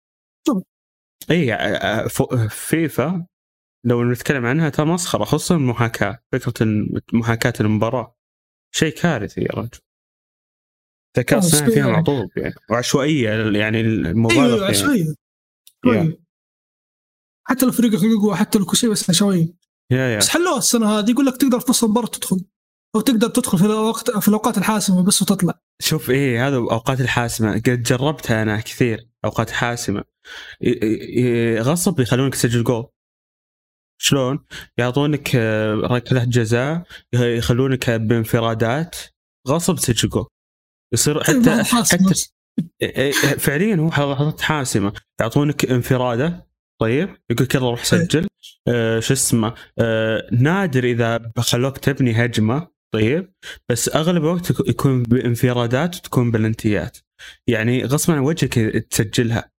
إي 1.30 1.54
آه، 1.54 1.56
آه، 1.56 2.46
فيفا 2.48 3.26
لو 3.84 4.10
نتكلم 4.10 4.46
عنها 4.46 4.68
ترى 4.68 4.86
مسخرة 4.86 5.24
خصوصا 5.24 5.56
المحاكاة 5.56 6.22
فكرة 6.32 6.66
محاكاة 7.12 7.52
المباراة 7.60 8.16
شيء 8.74 8.94
كارثي 8.94 9.40
يا 9.40 9.52
رجل. 9.54 9.80
الذكاء 11.16 11.38
الصناعي 11.38 11.72
فيها 11.72 11.86
معطوب 11.86 12.30
يعني 12.36 12.54
وعشوائية 12.70 13.30
يعني 13.58 13.80
المبالغ 13.80 14.54
أيوة 14.54 14.68
عشوائية 14.68 15.14
يعني. 15.86 16.24
حتى 17.44 17.66
لو 17.66 17.72
فريقك 17.72 18.02
يقوى 18.02 18.36
حتى 18.36 18.58
لو 18.58 18.64
كل 18.64 18.76
شيء 18.76 18.90
بس 18.90 19.10
عشوائية. 19.10 19.54
بس 20.16 20.28
حلوها 20.28 20.58
السنة 20.58 20.98
هذه 20.98 21.10
يقول 21.10 21.26
لك 21.26 21.36
تقدر 21.36 21.60
في 21.60 21.66
نص 21.70 21.84
المباراه 21.84 22.06
تدخل 22.06 22.44
أو 22.96 23.00
تقدر 23.00 23.28
تدخل 23.28 23.58
في 23.58 23.64
الوقت 23.64 24.10
في 24.10 24.28
الأوقات 24.28 24.58
الحاسمة 24.58 25.04
بس 25.04 25.22
وتطلع. 25.22 25.54
شوف 25.82 26.10
إيه 26.10 26.48
هذا 26.48 26.56
أوقات 26.56 27.00
الحاسمة. 27.00 27.52
قد 27.52 27.82
جربتها 27.82 28.42
أنا 28.42 28.60
كثير 28.60 29.08
أوقات 29.24 29.50
حاسمة. 29.50 30.04
غصب 31.58 32.00
يخلونك 32.00 32.34
تسجل 32.34 32.64
جول 32.64 32.86
شلون؟ 34.02 34.44
يعطونك 34.78 35.36
آه، 35.36 35.74
ركلة 35.74 36.24
جزاء 36.24 36.82
يخلونك 37.12 37.90
بانفرادات. 37.90 38.96
غصب 39.48 39.74
تسجل 39.76 40.08
جول 40.08 40.26
يصير 40.94 41.24
حتى 41.24 41.62
حتى 41.64 42.14
فعليا 43.38 43.76
هو 43.76 44.12
لحظات 44.12 44.40
حاسمة. 44.40 44.92
يعطونك 45.20 45.70
انفرادة. 45.70 46.50
طيب 46.80 47.16
يقول 47.30 47.48
يلا 47.54 47.70
روح 47.70 47.84
سجل. 47.84 48.28
آه 48.68 49.00
شو 49.00 49.12
اسمه؟ 49.12 49.54
آه 49.78 50.28
نادر 50.32 50.84
إذا 50.84 51.32
خلوك 51.38 51.78
تبني 51.78 52.24
هجمة. 52.24 52.79
طيب 52.94 53.32
بس 53.68 53.88
أغلب 53.88 54.24
الوقت 54.24 54.68
يكون 54.68 55.02
بانفرادات 55.02 55.96
وتكون 55.96 56.30
بلنتيات. 56.30 56.98
يعني 57.46 57.84
غصبا 57.84 58.14
عن 58.14 58.20
وجهك 58.20 58.54
تسجلها. 58.90 59.50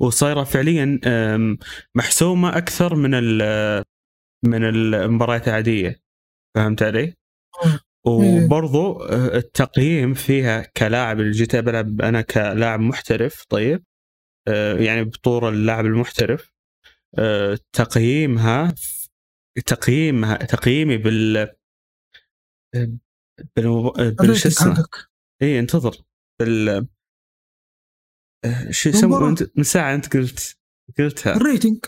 وصايرة 0.00 0.44
فعليا 0.44 1.00
محسومة 1.94 2.56
أكثر 2.58 2.94
من 2.94 3.10
من 4.44 4.64
المباريات 4.64 5.48
العادية. 5.48 6.00
فهمت 6.56 6.82
علي؟ 6.82 7.14
وبرضو 8.06 9.02
آه، 9.02 9.36
التقييم 9.36 10.14
فيها 10.14 10.62
كلاعب 10.76 11.20
اللي 11.20 11.30
جيت 11.32 11.56
بلعب 11.56 12.00
أنا 12.00 12.20
كلاعب 12.20 12.80
محترف 12.80 13.44
طيب. 13.48 13.84
آه، 14.48 14.76
يعني 14.76 15.04
بطور 15.04 15.48
اللاعب 15.48 15.86
المحترف. 15.86 16.52
آه، 17.18 17.58
تقييمها 17.72 18.74
تقييمها 19.66 20.36
تقييمي 20.36 20.96
بال 20.96 21.55
بال 23.56 24.36
شو 24.36 24.48
اسمه؟ 24.48 24.84
اي 25.42 25.58
انتظر. 25.58 26.04
بال 26.40 26.86
شو 28.70 28.88
يسمونه؟ 28.88 29.28
انت 29.28 29.58
من 29.58 29.64
ساعة 29.64 29.94
انت 29.94 30.16
قلت 30.16 30.58
قلتها. 30.98 31.36
ال 31.36 31.41
rating. 31.41 31.78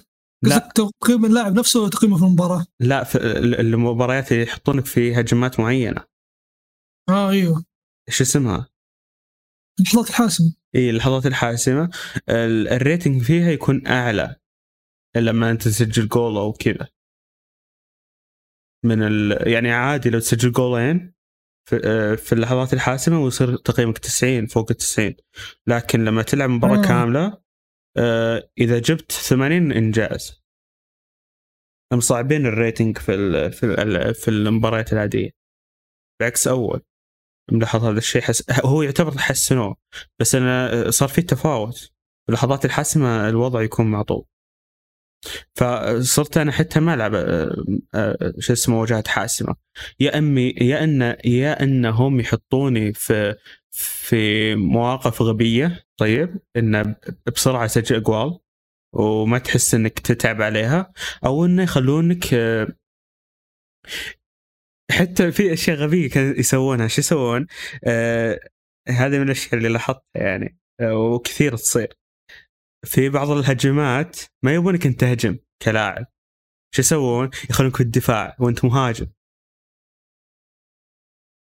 لا. 0.44 0.72
تقييم 0.74 1.24
اللاعب 1.24 1.58
نفسه 1.58 1.80
ولا 1.80 1.90
تقييمه 1.90 2.16
في 2.18 2.24
المباراة؟ 2.24 2.66
لا 2.80 3.04
في 3.04 3.18
المباريات 3.60 4.32
يحطونك 4.32 4.86
في 4.86 5.20
هجمات 5.20 5.60
معينة. 5.60 6.04
آه 7.08 7.30
أيوه. 7.30 7.64
إيش 8.08 8.20
اسمها؟ 8.20 8.68
اللحظات 9.80 10.08
الحاسمة. 10.08 10.54
اي 10.74 10.90
اللحظات 10.90 11.26
الحاسمة. 11.26 11.90
ال 12.72 12.79
rating 12.79 13.22
فيها 13.22 13.50
يكون 13.50 13.86
أعلى 13.86 14.36
لما 15.16 15.50
أنت 15.50 15.62
تسجل 15.62 16.08
جول 16.08 16.36
أو 16.36 16.52
كذا. 16.52 16.88
من 18.84 19.02
ال... 19.02 19.48
يعني 19.48 19.72
عادي 19.72 20.10
لو 20.10 20.18
تسجل 20.18 20.52
جولين 20.52 21.14
في, 21.68 21.80
آه، 21.84 22.14
في 22.14 22.32
اللحظات 22.32 22.72
الحاسمة 22.72 23.20
ويصير 23.20 23.56
تقييمك 23.56 23.98
90 23.98 24.46
فوق 24.46 24.70
ال 24.70 24.76
90 24.76 25.14
لكن 25.66 26.04
لما 26.04 26.22
تلعب 26.22 26.50
مباراة 26.50 26.78
آه. 26.78 26.88
كاملة 26.88 27.42
آه 27.96 28.50
إذا 28.58 28.78
جبت 28.78 29.12
80 29.12 29.72
انجاز. 29.72 30.42
مصعبين 31.92 32.46
الريتنج 32.46 32.98
في 32.98 33.14
ال 33.14 33.52
في 33.52 33.66
ال 33.66 34.14
في 34.14 34.28
المباريات 34.28 34.92
العادية. 34.92 35.30
بعكس 36.20 36.48
أول. 36.48 36.82
ملاحظ 37.52 37.84
هذا 37.84 37.98
الشيء 37.98 38.22
حس... 38.22 38.44
هو 38.64 38.82
يعتبر 38.82 39.18
حسنوه 39.18 39.76
بس 40.20 40.34
أنا 40.34 40.90
صار 40.90 41.08
في 41.08 41.22
تفاوت. 41.22 41.78
في 41.78 42.28
اللحظات 42.28 42.64
الحاسمة 42.64 43.28
الوضع 43.28 43.62
يكون 43.62 43.86
معطوب 43.86 44.26
فصرت 45.54 46.36
أنا 46.38 46.52
حتى 46.52 46.80
ما 46.80 46.94
ألعب 46.94 47.14
آه، 47.14 47.64
آه، 47.94 48.34
شو 48.38 48.52
اسمه 48.52 48.74
مواجهات 48.76 49.08
حاسمة. 49.08 49.56
يا 50.00 50.18
أمي 50.18 50.54
يا 50.60 50.84
أن 50.84 51.16
يا 51.24 51.62
أنهم 51.62 52.20
يحطوني 52.20 52.92
في 52.94 53.34
في 53.70 54.54
مواقف 54.54 55.22
غبية 55.22 55.84
طيب 55.96 56.38
انه 56.56 56.96
بسرعة 57.34 57.64
أسجل 57.64 57.96
أقوال 57.96 58.38
وما 58.94 59.38
تحس 59.38 59.74
إنك 59.74 59.98
تتعب 59.98 60.42
عليها 60.42 60.92
أو 61.26 61.44
إنه 61.44 61.62
يخلونك 61.62 62.34
آه، 62.34 62.68
حتى 64.90 65.32
في 65.32 65.52
أشياء 65.52 65.76
غبية 65.76 66.08
كانوا 66.10 66.34
يسوونها. 66.38 66.88
شو 66.88 67.00
يسوون؟ 67.00 67.46
آه 67.84 68.40
هذه 68.88 69.18
من 69.18 69.22
الأشياء 69.22 69.54
اللي 69.54 69.68
لاحظتها 69.68 70.02
يعني 70.14 70.58
آه 70.80 70.94
وكثير 70.96 71.56
تصير. 71.56 71.97
في 72.84 73.08
بعض 73.08 73.30
الهجمات 73.30 74.20
ما 74.44 74.54
يبونك 74.54 74.86
أنت 74.86 75.00
تهجم 75.00 75.38
كلاعب. 75.62 76.06
شو 76.74 76.82
يسوون؟ 76.82 77.30
يخلونك 77.50 77.76
في 77.76 77.82
الدفاع 77.82 78.36
وأنت 78.40 78.64
مهاجم. 78.64 79.06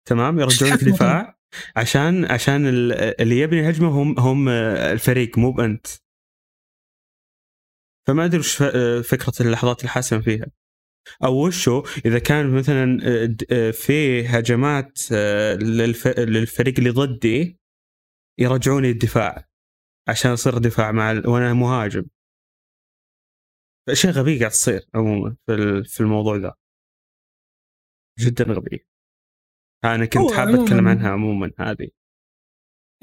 تمام؟ 0.07 0.39
يرجعونك 0.39 0.83
دفاع 0.83 1.39
عشان 1.75 2.25
عشان 2.25 2.67
اللي 2.67 3.39
يبني 3.39 3.59
الهجمه 3.59 3.89
هم 3.89 4.19
هم 4.19 4.49
الفريق 4.49 5.37
مو 5.37 5.51
بأنت. 5.51 5.87
فما 8.07 8.25
أدري 8.25 8.39
وش 8.39 8.55
فكرة 9.07 9.33
اللحظات 9.41 9.83
الحاسمه 9.83 10.21
فيها. 10.21 10.45
أو 11.23 11.47
وشو؟ 11.47 11.83
إذا 12.05 12.19
كان 12.19 12.53
مثلا 12.53 12.97
في 13.71 14.27
هجمات 14.27 15.11
للفريق 15.61 16.73
اللي 16.77 16.89
ضدي 16.89 17.59
يرجعوني 18.39 18.89
الدفاع 18.89 19.47
عشان 20.09 20.31
أصير 20.31 20.57
دفاع 20.57 20.91
مع 20.91 21.11
وأنا 21.11 21.53
مهاجم. 21.53 22.05
اشياء 23.89 24.13
غبيه 24.13 24.39
قاعد 24.39 24.51
تصير 24.51 24.89
عموما 24.95 25.35
في 25.85 25.99
الموضوع 25.99 26.35
ذا. 26.35 26.53
جدا 28.19 28.43
غبيه 28.43 28.88
أنا 29.84 30.05
كنت 30.05 30.31
حاب 30.31 30.47
أتكلم 30.47 30.88
عنها 30.88 31.09
عموما 31.09 31.51
هذه. 31.59 31.89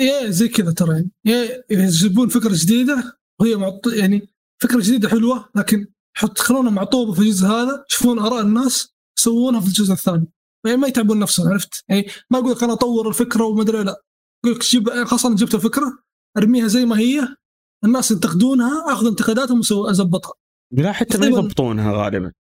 يا 0.01 0.31
زي 0.31 0.49
كذا 0.49 0.73
ترى. 0.73 0.95
يعني 0.95 1.11
يا 1.25 1.65
إذا 1.71 1.85
يجيبون 1.85 2.29
فكرة 2.29 2.53
جديدة 2.53 3.19
وهي 3.41 3.57
معط... 3.57 3.87
يعني 3.87 4.35
فكرة 4.63 4.81
جديدة 4.81 5.09
حلوة 5.09 5.51
لكن 5.55 5.87
حط 6.17 6.39
خلونا 6.39 6.71
معطوبة 6.71 7.13
في 7.13 7.21
الجزء 7.21 7.47
هذا 7.47 7.85
يشوفون 7.91 8.19
آراء 8.19 8.41
الناس 8.41 8.95
يسوونها 9.19 9.61
في 9.61 9.67
الجزء 9.67 9.93
الثاني. 9.93 10.27
يعني 10.67 10.77
ما 10.77 10.89
يتعبون 10.89 11.19
نفسهم 11.19 11.53
عرفت؟ 11.53 11.85
يعني 11.89 12.07
ما 12.31 12.39
أقول 12.39 12.53
لك 12.53 12.63
أنا 12.63 12.73
أطور 12.73 13.09
الفكرة 13.09 13.45
وما 13.45 13.63
أدري 13.63 13.85
لأ. 13.85 14.03
أقول 14.45 14.57
لك 14.57 14.63
جيب 14.63 15.05
خلاص 15.05 15.27
أنا 15.27 15.37
جبت 15.37 15.55
الفكرة 15.55 15.99
أرميها 16.37 16.69
زي 16.69 16.85
ما 16.85 16.99
هي. 16.99 17.37
الناس 17.85 18.11
ينتقدونها 18.11 18.93
آخذ 18.93 19.07
انتقاداتهم 19.07 19.61
واظبطها 19.73 20.33
لا 20.73 20.93
حتى 20.93 21.19
ما 21.19 21.27
يضبطونها 21.27 21.93
غالبا. 21.93 22.33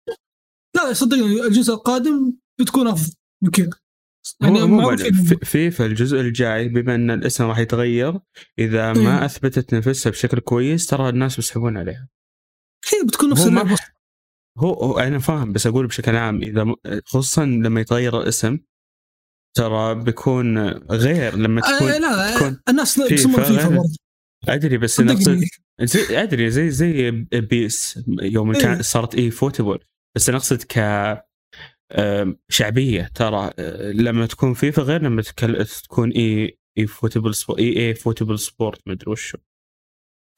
لا 0.76 0.92
صدقني 0.92 1.46
الجزء 1.46 1.74
القادم 1.74 2.36
بتكون 2.60 2.88
أفضل 2.88 3.14
من 3.42 3.50
كذا 3.50 3.70
يعني 4.40 4.64
مو 4.64 4.96
في, 4.96 5.36
في 5.42 5.70
في 5.70 5.86
الجزء 5.86 6.20
الجاي 6.20 6.68
بما 6.68 6.94
أن 6.94 7.10
الاسم 7.10 7.44
راح 7.44 7.58
يتغير 7.58 8.20
إذا 8.58 8.92
ما 8.92 9.18
إيه. 9.18 9.24
أثبتت 9.24 9.74
نفسها 9.74 10.10
بشكل 10.10 10.40
كويس 10.40 10.86
ترى 10.86 11.08
الناس 11.08 11.36
بيسحبون 11.36 11.76
عليها. 11.76 12.08
هي 12.92 13.06
بتكون 13.06 13.30
نفس 13.30 13.48
هو, 14.58 14.72
هو 14.72 14.98
أنا 14.98 15.18
فاهم 15.18 15.52
بس 15.52 15.66
أقول 15.66 15.86
بشكل 15.86 16.16
عام 16.16 16.42
إذا 16.42 16.74
خصوصا 17.06 17.44
لما 17.44 17.80
يتغير 17.80 18.22
الاسم 18.22 18.58
ترى 19.54 19.94
بيكون 19.94 20.68
غير 20.90 21.36
لما 21.36 21.60
آه، 21.60 21.76
تكون 21.76 21.88
آه 21.88 21.98
لا 21.98 22.36
تكون 22.36 22.60
الناس 22.68 22.98
يسمون 22.98 23.44
فيفا 23.44 23.68
برضه. 23.68 23.96
أدري 24.48 24.78
بس 24.78 25.00
نقصد 25.00 25.44
زي 25.80 26.22
أدري 26.22 26.50
زي 26.50 26.70
زي 26.70 27.10
PES 27.32 27.98
يوم 28.22 28.54
إيه؟ 28.54 28.60
كان 28.60 28.82
صارت 28.82 29.14
eFootball. 29.14 29.84
بس 30.16 30.30
نقصد 30.30 30.62
ك 30.62 30.78
شعبية. 32.48 33.10
ترى 33.14 33.50
آه، 33.58 33.92
لما 33.92 34.26
تكون 34.26 34.54
فيفا 34.54 34.82
غير 34.82 35.02
لما 35.02 35.22
تكون 35.82 36.10
EA 36.10 36.58
football 36.78 37.34
sport 37.34 37.58
EA 37.60 37.86
football 37.86 38.38
sport 38.38 38.80
ما 38.86 38.92
أدري 38.92 39.10
وشو. 39.10 39.38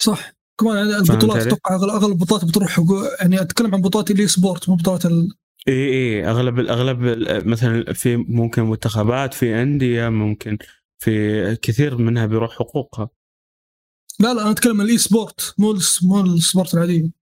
صح. 0.03 0.33
كمان 0.61 0.95
البطولات 0.95 1.47
أتوقع 1.47 1.75
اغلب 1.75 2.13
البطولات 2.13 2.45
بتروح 2.45 2.81
يعني 3.21 3.41
أتكلم 3.41 3.75
عن 3.75 3.81
بطولات 3.81 4.11
ال 4.11 4.27
esport 4.27 4.69
مو 4.69 4.75
بطولات 4.75 5.07
ال... 5.07 5.29
اي 5.69 5.89
اي 5.89 6.31
أغلب 6.31 6.59
أغلب 6.59 6.99
مثلا 7.47 7.93
في 7.93 8.17
ممكن 8.17 8.63
منتخبات 8.63 9.35
في 9.35 9.63
أندية 9.63 10.09
ممكن 10.09 10.59
في 10.99 11.57
كثير 11.57 11.99
منها 11.99 12.27
بيروح 12.27 12.55
حقوقها. 12.55 13.11
لا 14.21 14.35
لا 14.35 14.43
أنا 14.43 14.51
أتكلم 14.51 14.81
عن 14.81 14.87
ال 14.87 14.99
e-sport 14.99 15.55
مو 15.59 15.79
مو 16.03 16.21
ال 16.21 16.30
sport 16.30 16.75
العادي 16.75 17.13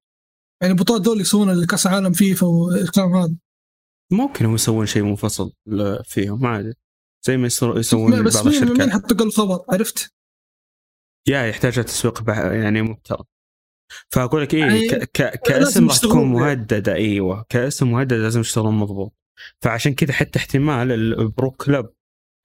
يعني 0.63 0.73
البطولات 0.73 1.03
دول 1.03 1.21
يسوون 1.21 1.67
كاس 1.67 1.87
العالم 1.87 2.13
فيفا 2.13 2.47
والكلام 2.47 3.17
هذا. 3.17 3.35
ممكن 4.13 4.45
هم 4.45 4.55
يسوون 4.55 4.87
شيء 4.87 5.03
منفصل 5.03 5.53
فيهم 6.05 6.47
عادي 6.47 6.75
زي 7.27 7.37
ما 7.37 7.47
يسوون 7.47 8.25
بس 8.25 8.37
بعض 8.37 8.47
الشركات. 8.47 8.79
مين 8.79 8.93
حط 8.93 9.21
الخبر 9.23 9.65
عرفت؟ 9.69 10.13
يا 11.29 11.43
يحتاج 11.43 11.85
تسويق 11.85 12.31
يعني 12.31 12.83
محترم. 12.83 13.25
فأقول 14.11 14.43
لك 14.43 14.55
إيه 14.55 14.61
يعني 14.61 14.89
كاسم 15.45 15.89
راح 15.89 15.99
تكون 15.99 16.25
مهددة 16.25 16.95
إيوه. 16.95 17.45
كاسم 17.49 17.93
مهدد 17.93 18.13
لازم 18.13 18.41
يشتغلون 18.41 18.75
مضبوط. 18.75 19.13
فعشان 19.63 19.95
كذا 19.95 20.13
حتى 20.13 20.39
احتمال 20.39 20.93
ال 20.93 21.07
pro 21.07 21.51
club 21.51 21.87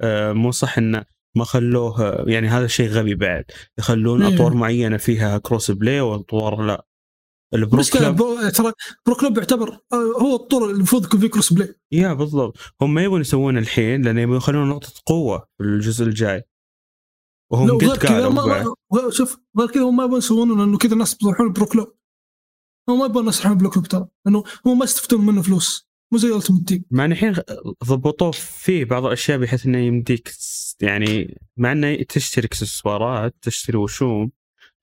آه 0.02 0.34
مو 0.34 0.52
صح 0.52 0.78
إنه 0.78 1.06
ما 1.36 1.44
خلوه 1.44 2.24
يعني 2.28 2.48
هذا 2.48 2.68
شيء 2.68 2.90
غبي 2.90 3.16
بعد. 3.16 3.46
يخلون 3.80 4.24
إيه. 4.24 4.36
أطوار 4.36 4.54
معينة 4.54 4.98
فيها 4.98 5.38
cross 5.38 5.72
play 5.72 6.02
وأطوار 6.02 6.62
لا. 6.62 6.86
البرو 7.54 7.84
كلب 7.94 8.18
ترى 8.54 8.74
برو 9.06 9.16
كلب 9.16 9.38
يعتبر 9.38 9.70
آه، 9.94 10.22
هو 10.22 10.36
الطور 10.36 10.64
اللي 10.64 10.76
المفروض 10.76 11.06
يكون 11.06 11.20
فيه 11.20 11.28
كروس 11.28 11.54
بلاي 11.54 11.76
يا 11.92 12.14
بالضبط. 12.14 12.58
هم 12.82 12.94
ما 12.94 13.04
يبون 13.04 13.22
يسوون 13.22 13.58
الحين 13.58 14.02
لأن 14.02 14.18
يبون 14.18 14.38
يخلون 14.38 14.70
نقطة 14.70 14.94
قوة 15.06 15.40
في 15.58 15.64
الجزء 15.64 16.06
الجاي. 16.06 16.44
وهم 17.52 17.78
قد 17.78 18.06
قالوا 18.06 18.34
ما 18.34 18.76
شوف 19.10 19.38
غير 19.60 19.68
كذا 19.72 19.84
هم 19.84 19.96
ما 19.96 20.04
يبون 20.04 20.18
يسوونه 20.18 20.56
لأنه 20.56 20.78
كذا 20.78 20.94
الناس 20.94 21.16
بيروحون 21.16 21.54
pro 21.53 21.66
clubs 21.66 21.94
هم 22.90 23.00
ما 23.00 23.06
يبون 23.06 23.20
الناس 23.20 23.40
يروحون 23.40 23.58
pro 23.57 23.70
clubs 23.70 23.88
ترى. 23.88 24.08
لأنه 24.26 24.44
هم 24.66 24.80
ما 24.80 24.84
يستفيدون 24.84 25.26
منه 25.26 25.42
فلوس. 25.42 25.90
مو 26.12 26.18
زي 26.18 26.36
ultimate 26.36 26.68
team 26.68 26.86
مع 26.92 27.06
ان 27.06 27.12
الحين 27.12 27.36
ضبطوه 27.86 28.32
فيه 28.32 28.86
بعض 28.86 29.06
الأشياء 29.06 29.38
بحيث 29.38 29.66
إنه 29.66 29.78
يمديك 29.78 30.32
يعني 30.82 31.42
مع 31.58 31.72
إنه 31.72 32.04
تشتري 32.04 32.46
اكسسوارات 32.48 33.36
تشتري 33.42 33.78
وشوم. 33.78 34.32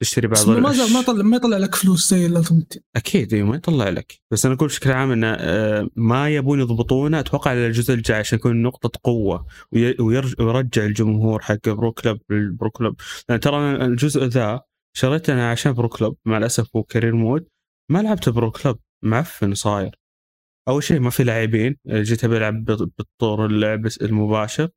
تشتري 0.02 0.28
بعض 0.28 0.48
ما 0.48 0.72
زال 0.72 0.92
ما 0.92 1.00
يطلع 1.00 1.22
ما 1.22 1.36
يطلع 1.36 1.56
لك 1.56 1.74
فلوس 1.74 2.10
زي 2.10 2.26
ال 2.26 2.31
ultimate 2.31 2.72
team 2.72 2.82
أكيد 2.96 3.34
أيوه 3.34 3.48
ما 3.48 3.56
يطلع 3.56 3.88
لك. 3.88 4.20
بس 4.32 4.46
أنا 4.46 4.54
أقول 4.54 4.68
بشكل 4.68 4.92
عام 4.92 5.10
انه 5.10 5.26
آه، 5.38 5.88
ما 5.96 6.28
يبون 6.28 6.60
يضبطونه. 6.60 7.20
أتوقع 7.20 7.50
على 7.50 7.66
الجزء 7.66 7.94
الجاي 7.94 8.18
عشان 8.18 8.38
يكون 8.38 8.62
نقطة 8.62 9.00
قوة 9.04 9.46
ويرجع 9.72 10.84
الجمهور 10.84 11.42
حق 11.42 11.68
pro 11.68 11.92
club 11.92 12.20
لل 12.30 12.46
pro 12.46 12.70
club. 12.70 12.94
لأن 13.28 13.40
ترى 13.40 13.84
الجزء 13.84 14.24
ذا 14.24 14.60
شريته 14.96 15.32
أنا 15.32 15.50
عشان 15.50 15.72
pro 15.72 15.88
club. 15.88 16.14
مع 16.24 16.38
الأسف 16.38 16.76
هو 16.76 16.82
career 16.82 17.14
mode. 17.14 17.46
ما 17.90 18.02
لعبت 18.02 18.28
pro 18.28 18.50
club. 18.50 18.76
معفن 19.04 19.54
صاير. 19.54 19.98
أول 20.68 20.82
شيء 20.82 21.00
ما 21.00 21.10
في 21.10 21.24
لاعبين. 21.24 21.76
جيت 21.88 22.26
بلعب 22.26 22.64
بالطور 22.64 23.46
اللعب 23.46 23.86
المباشر. 24.02 24.68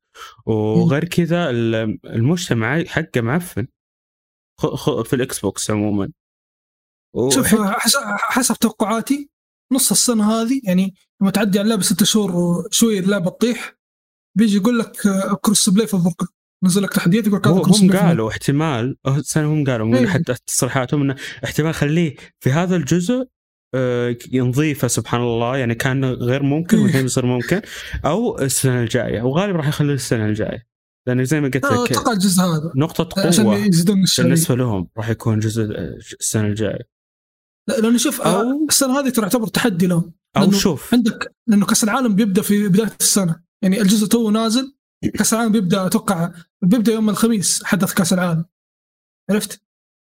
وغير 0.46 1.04
كذا 1.04 1.50
المجتمع 1.50 2.84
حقه 2.84 3.20
معفن. 3.20 3.66
في 5.04 5.12
الاكس 5.12 5.40
بوكس 5.40 5.70
عموما 5.70 6.10
شوف 7.28 7.54
حسب 8.18 8.54
توقعاتي 8.54 9.30
نص 9.72 9.90
السنة 9.90 10.32
هذه 10.32 10.60
يعني 10.64 10.94
لما 11.20 11.30
تعدي 11.30 11.58
على 11.58 11.64
اللعبة 11.64 11.82
ست 11.82 12.04
شهور 12.04 12.36
وشوي 12.36 12.98
اللعبة 12.98 13.30
تطيح 13.30 13.76
بيجي 14.38 14.56
يقول 14.56 14.78
لك 14.78 14.92
cross 15.42 15.68
play 15.68 15.86
في 15.86 15.94
البركه 15.94 16.28
نزل 16.64 16.82
لك 16.82 16.92
تحديات 16.92 17.26
يقول 17.26 17.38
لك 17.38 17.46
هم 17.46 17.92
قالوا 17.92 18.30
احتمال 18.30 18.96
هم 19.36 19.64
قالوا 19.64 19.86
من 19.86 19.96
إيه. 19.96 20.06
حتى 20.06 20.34
تصريحاتهم 20.46 21.02
إنه 21.02 21.16
احتمال 21.44 21.74
خليه 21.74 22.16
في 22.40 22.50
هذا 22.50 22.76
الجزء 22.76 23.28
آه، 23.74 24.16
نضيفه 24.32 24.88
سبحان 24.88 25.20
الله. 25.20 25.56
يعني 25.56 25.74
كان 25.74 26.04
غير 26.04 26.42
ممكن 26.42 26.76
إيه. 26.76 26.84
والحين 26.84 27.02
بيصير 27.02 27.26
ممكن 27.26 27.60
أو 28.04 28.38
السنة 28.38 28.80
الجاية 28.80 29.22
وغالبا 29.22 29.58
راح 29.58 29.68
يخليه 29.68 29.94
السنة 29.94 30.26
الجاية. 30.26 30.69
لأن 31.08 31.24
زي 31.24 31.40
ما 31.40 31.46
قلت 31.46 31.56
لك 31.56 31.64
أتوقع 31.64 32.12
الجزء 32.12 32.42
هذا. 32.42 32.72
نقطة 32.76 33.08
قوة 33.16 33.26
عشان 33.26 33.46
يزيدون 33.46 34.04
بالنسبة 34.18 34.54
لهم 34.54 34.88
راح 34.96 35.08
يكون 35.08 35.38
جزء 35.38 35.62
السنة 36.20 36.46
الجاية. 36.46 36.88
لأنه 37.68 37.98
شوف 37.98 38.20
أو 38.20 38.66
السنة 38.68 39.00
هذه 39.00 39.08
ترى 39.08 39.28
تعتبر 39.28 39.46
تحدي 39.46 39.86
لهم. 39.86 40.12
أو 40.36 40.50
شوف. 40.50 40.94
عندك 40.94 41.34
لأنه 41.46 41.66
كأس 41.66 41.84
العالم 41.84 42.14
بيبدأ 42.14 42.42
في 42.42 42.68
بداية 42.68 42.96
السنة. 43.00 43.42
يعني 43.62 43.80
الجزء 43.80 44.06
تو 44.06 44.30
نازل 44.30 44.74
كأس 45.18 45.34
العالم 45.34 45.52
بيبدأ 45.52 45.86
أتوقع 45.86 46.32
بيبدأ 46.62 46.92
يوم 46.92 47.10
الخميس 47.10 47.64
حدث 47.64 47.94
كأس 47.94 48.12
العالم. 48.12 48.44
عرفت؟ 49.30 49.62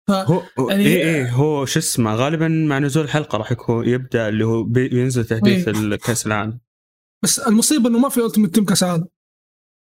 ف 0.08 0.12
هو 0.12 0.70
يعني 0.70 0.86
اي 0.86 1.16
اي 1.16 1.30
هو 1.30 1.66
شو 1.66 1.78
اسمه 1.78 2.14
غالبا 2.14 2.48
مع 2.48 2.78
نزول 2.78 3.04
الحلقة 3.04 3.38
راح 3.38 3.52
يكون 3.52 3.88
يبدأ 3.88 4.28
اللي 4.28 4.44
هو 4.44 4.62
بينزل 4.62 5.24
تحديث 5.24 5.68
إيه. 5.68 5.74
الكاس 5.74 6.26
العالم. 6.26 6.60
بس 7.24 7.38
المصيبة 7.38 7.88
إنه 7.88 7.98
ما 7.98 8.08
في 8.08 8.24
ultimate 8.24 8.54
team 8.54 8.64
كأس 8.64 8.82
العالم. 8.82 9.06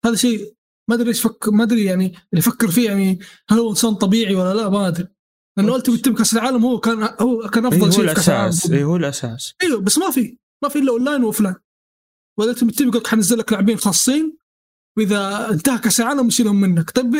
هذا 0.05 0.15
شيء 0.15 0.58
ما 0.89 0.95
أدري 0.95 1.09
إيش 1.09 1.23
يفك 1.23 1.49
ما 1.49 1.65
أدري 1.65 1.85
يعني 1.85 2.07
اللي 2.07 2.39
يفكر 2.39 2.71
فيه 2.71 2.91
يعني 2.91 3.19
هل 3.49 3.59
هو 3.59 3.71
إنسان 3.71 3.95
طبيعي 3.95 4.35
ولا 4.35 4.55
لا 4.55 4.69
ما 4.69 4.89
أدري. 4.89 5.09
لأنه 5.59 5.77
ultimate 5.77 6.05
team 6.05 6.15
كأس 6.15 6.35
العالم 6.35 6.65
هو 6.65 6.81
كان 6.81 7.15
هو 7.21 7.49
كان 7.49 7.67
أفضل 7.67 7.85
إيه 7.85 7.91
شيء 7.91 8.09
في 8.09 8.15
كأس 8.15 8.29
العالم. 8.29 8.57
اي 8.73 8.85
هو 8.85 8.97
الأساس. 8.97 9.55
أيوه 9.63 9.81
بس 9.81 9.99
ما 9.99 10.11
في 10.11 10.39
ما 10.63 10.69
في 10.69 10.79
إلا 10.79 10.93
online 10.93 11.23
و 11.23 11.26
offline. 11.26 11.55
والالتيمت 12.39 12.75
تيم 12.75 12.89
يقول 12.89 13.01
لك 13.01 13.07
حنزل 13.07 13.39
لك 13.39 13.53
لاعبين 13.53 13.77
خاصين 13.77 14.37
وإذا 14.97 15.51
انتهى 15.51 15.79
كأس 15.79 16.01
العالم 16.01 16.27
نشيلهم 16.27 16.61
منك. 16.61 16.91
طيب 16.91 17.17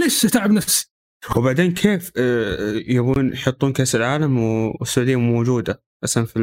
ليش 0.00 0.20
تعب 0.20 0.50
نفسي؟ 0.50 0.90
وبعدين 1.36 1.74
كيف 1.74 2.12
آه، 2.16 2.72
يبون 2.86 3.32
يحطون 3.32 3.72
كأس 3.72 3.96
العالم 3.96 4.38
والسعودية 4.38 5.16
موجودة 5.16 5.82
أصلا 6.04 6.24
في 6.24 6.34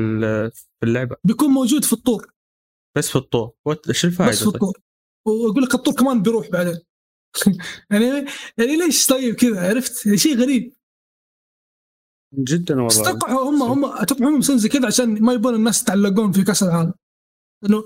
في 0.52 0.84
اللعبة؟ 0.84 1.16
بيكون 1.24 1.50
موجود 1.50 1.86
في 1.86 1.94
الطور. 1.94 2.34
بس 2.98 3.10
في 3.10 3.16
الطور. 3.16 3.52
إيش 3.90 4.06
الفائدة 4.06 4.32
بس 4.32 4.44
في 4.44 4.48
الطور. 4.48 4.78
ويقول 5.26 5.64
لك 5.64 5.76
الطور 5.76 5.94
كمان 5.94 6.22
بيروح 6.22 6.50
بعدين 6.50 6.80
يعني 7.92 8.06
يعني 8.58 8.78
ليش 8.78 9.08
طيب 9.08 9.36
كذا؟ 9.36 9.70
عرفت؟ 9.70 10.06
يعني 10.06 10.18
شيء 10.18 10.38
غريب. 10.38 10.74
جدا 12.34 12.82
والله. 12.82 13.10
أتوقع 13.10 13.34
هم 13.34 13.64
هم 13.64 13.86
أتوقع 13.86 14.28
هم 14.28 14.38
مسوين 14.38 14.58
زي 14.60 14.70
كذا 14.70 14.88
عشان 14.88 15.22
ما 15.24 15.34
يبون 15.34 15.56
الناس 15.56 15.82
يتعلقون 15.82 16.32
في 16.32 16.44
كأس 16.44 16.64
العالم. 16.64 16.94
لأنه 17.64 17.84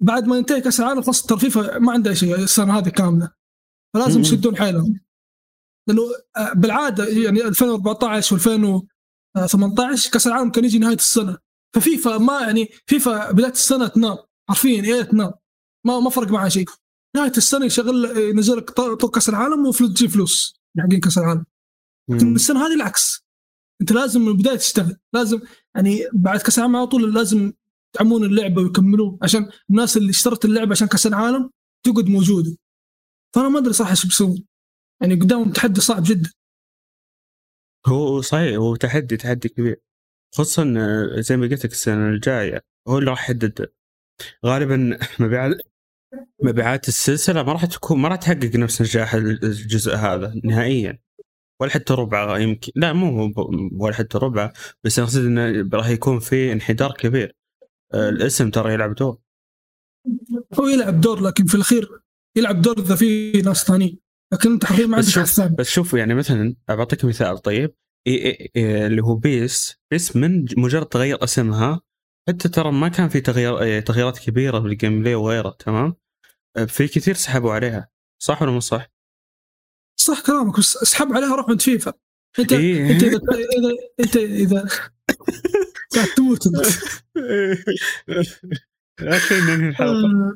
بعد 0.00 0.26
ما 0.26 0.36
ينتهي 0.36 0.60
كأس 0.60 0.80
العالم 0.80 1.02
خلاص 1.02 1.20
الترفيه 1.20 1.78
ما 1.78 1.92
عنده 1.92 2.14
شيء 2.14 2.34
السنة 2.34 2.78
هذه 2.78 2.88
كاملة. 2.88 3.32
فلازم 3.94 4.20
يشدون 4.20 4.56
حيلهم. 4.56 5.00
لأنه 5.88 6.02
آه، 6.36 6.52
بالعادة 6.52 7.04
يعني 7.04 7.44
2014 7.44 8.38
و2018 8.38 10.10
كأس 10.10 10.26
العالم 10.26 10.50
كان 10.50 10.64
يجي 10.64 10.78
نهاية 10.78 10.96
السنة. 10.96 11.38
ففيفا 11.74 12.18
ما 12.18 12.40
يعني 12.40 12.68
فيفا 12.86 13.32
بداية 13.32 13.52
السنة 13.52 13.88
تنام. 13.88 14.18
حرفيا 14.48 14.82
إيه 14.82 15.02
تنام. 15.02 15.32
ما 15.86 16.00
ما 16.00 16.10
فرق 16.10 16.28
معها 16.28 16.48
شيء. 16.48 16.66
نهاية 17.16 17.32
السنة 17.36 17.66
يشغل 17.66 18.16
ينزل 18.16 18.56
لك 18.56 18.70
طوق 18.70 19.14
كأس 19.14 19.28
العالم 19.28 19.66
وفلوس 19.66 19.92
تجي 19.92 20.08
فلوس 20.08 20.60
حقين 20.78 21.00
كأس 21.00 21.18
العالم. 21.18 21.46
لكن 22.10 22.34
السنة 22.34 22.66
هذه 22.66 22.74
العكس. 22.74 23.24
أنت 23.80 23.92
لازم 23.92 24.20
من 24.20 24.28
البداية 24.28 24.56
تشتغل. 24.56 24.96
لازم 25.12 25.40
يعني 25.74 26.00
بعد 26.12 26.40
كأس 26.40 26.58
العالم 26.58 26.76
على 26.76 26.86
طول 26.86 27.14
لازم 27.14 27.52
يدعمون 27.94 28.24
اللعبة 28.24 28.62
ويكملون 28.62 29.18
عشان 29.22 29.50
الناس 29.70 29.96
اللي 29.96 30.10
اشترت 30.10 30.44
اللعبة 30.44 30.70
عشان 30.70 30.88
كأس 30.88 31.06
العالم 31.06 31.50
تقعد 31.86 32.06
موجودة. 32.08 32.56
فأنا 33.34 33.48
ما 33.48 33.58
أدري 33.58 33.72
صراحة 33.72 33.90
إيش 33.90 34.06
بيسوون. 34.06 34.44
يعني 35.02 35.14
قدامهم 35.14 35.52
تحدي 35.52 35.80
صعب 35.80 36.02
جدا. 36.06 36.30
هو 37.86 38.20
صحيح 38.20 38.56
هو 38.56 38.76
تحدي 38.76 39.16
تحدي 39.16 39.48
كبير. 39.48 39.80
خصوصا 40.34 40.64
زي 41.20 41.36
ما 41.36 41.46
قلت 41.46 41.64
لك 41.64 41.72
السنة 41.72 42.08
الجاية 42.08 42.64
هو 42.88 42.98
اللي 42.98 43.10
راح 43.10 43.22
يحدد 43.22 43.72
غالبا 44.46 44.98
مبيعات 45.18 45.56
مبيعات 46.42 46.88
السلسلة 46.88 47.42
ما 47.42 47.52
راح 47.52 47.64
تكون 47.64 47.98
ما 47.98 48.08
راح 48.08 48.16
تحقق 48.16 48.56
نفس 48.56 48.82
نجاح 48.82 49.14
الجزء 49.14 49.94
هذا 49.94 50.34
نهائيا. 50.44 50.98
ولا 51.60 51.70
حتى 51.70 51.94
ربع 51.94 52.38
يمكن 52.38 52.72
لا 52.76 52.92
مو 52.92 53.32
ولا 53.72 53.94
حتى 53.94 54.18
ربع 54.18 54.52
بس 54.84 54.98
أقصد 54.98 55.24
إنه 55.24 55.68
راح 55.72 55.88
يكون 55.88 56.18
في 56.18 56.52
انحدار 56.52 56.92
كبير. 56.92 57.36
آه، 57.94 58.08
الاسم 58.08 58.50
ترى 58.50 58.72
يلعب 58.72 58.94
دور. 58.94 59.18
هو 60.60 60.66
يلعب 60.66 61.00
دور 61.00 61.20
لكن 61.20 61.44
في 61.44 61.54
الأخير 61.54 62.00
يلعب 62.36 62.62
دور 62.62 62.78
إذا 62.78 62.94
في 62.94 63.32
ناس 63.32 63.64
ثانيين. 63.64 63.98
لكن 64.32 64.52
أنت 64.52 64.64
حرفيا 64.64 64.86
ما 64.86 64.96
عندك 64.96 65.08
شوف 65.08 65.40
بس 65.40 65.68
شوف 65.68 65.94
يعني 65.94 66.14
مثلا 66.14 66.56
بعطيك 66.68 67.04
مثال 67.04 67.38
طيب. 67.38 67.74
اللي 68.56 69.02
هو 69.02 69.14
بيس. 69.14 69.76
بيس 69.90 70.16
من 70.16 70.44
مجرد 70.56 70.86
تغير 70.86 71.24
اسمها 71.24 71.80
حتى 72.30 72.48
ترى 72.48 72.72
ما 72.72 72.88
كان 72.88 73.08
في 73.08 73.20
تغيير 73.20 73.80
تغييرات 73.80 74.18
كبيرة 74.18 74.58
بال 74.58 75.00
gameplay 75.00 75.14
وغيره 75.14 75.56
تمام؟ 75.58 75.94
آه، 76.56 76.64
في 76.64 76.88
كثير 76.88 77.14
سحبوا 77.14 77.52
عليها 77.52 77.88
صح 78.22 78.42
ولا 78.42 78.50
مو 78.50 78.60
صح؟ 78.60 78.86
صح 80.00 80.20
كلامك 80.26 80.58
بس 80.58 80.76
اسحب 80.76 81.12
عليها 81.12 81.36
روح 81.36 81.50
عند 81.50 81.60
فيفا. 81.60 81.92
انت 82.38 82.52
إيه؟ 82.52 82.90
انت 82.90 83.02
اذا 83.02 83.20
انت 84.00 84.16
إذا 84.16 84.68
قاعد 85.94 86.08
تموت 86.16 86.46
أنت. 86.46 86.66
أخي 89.00 89.40
ننهي 89.40 89.68
الحلقة. 89.68 90.34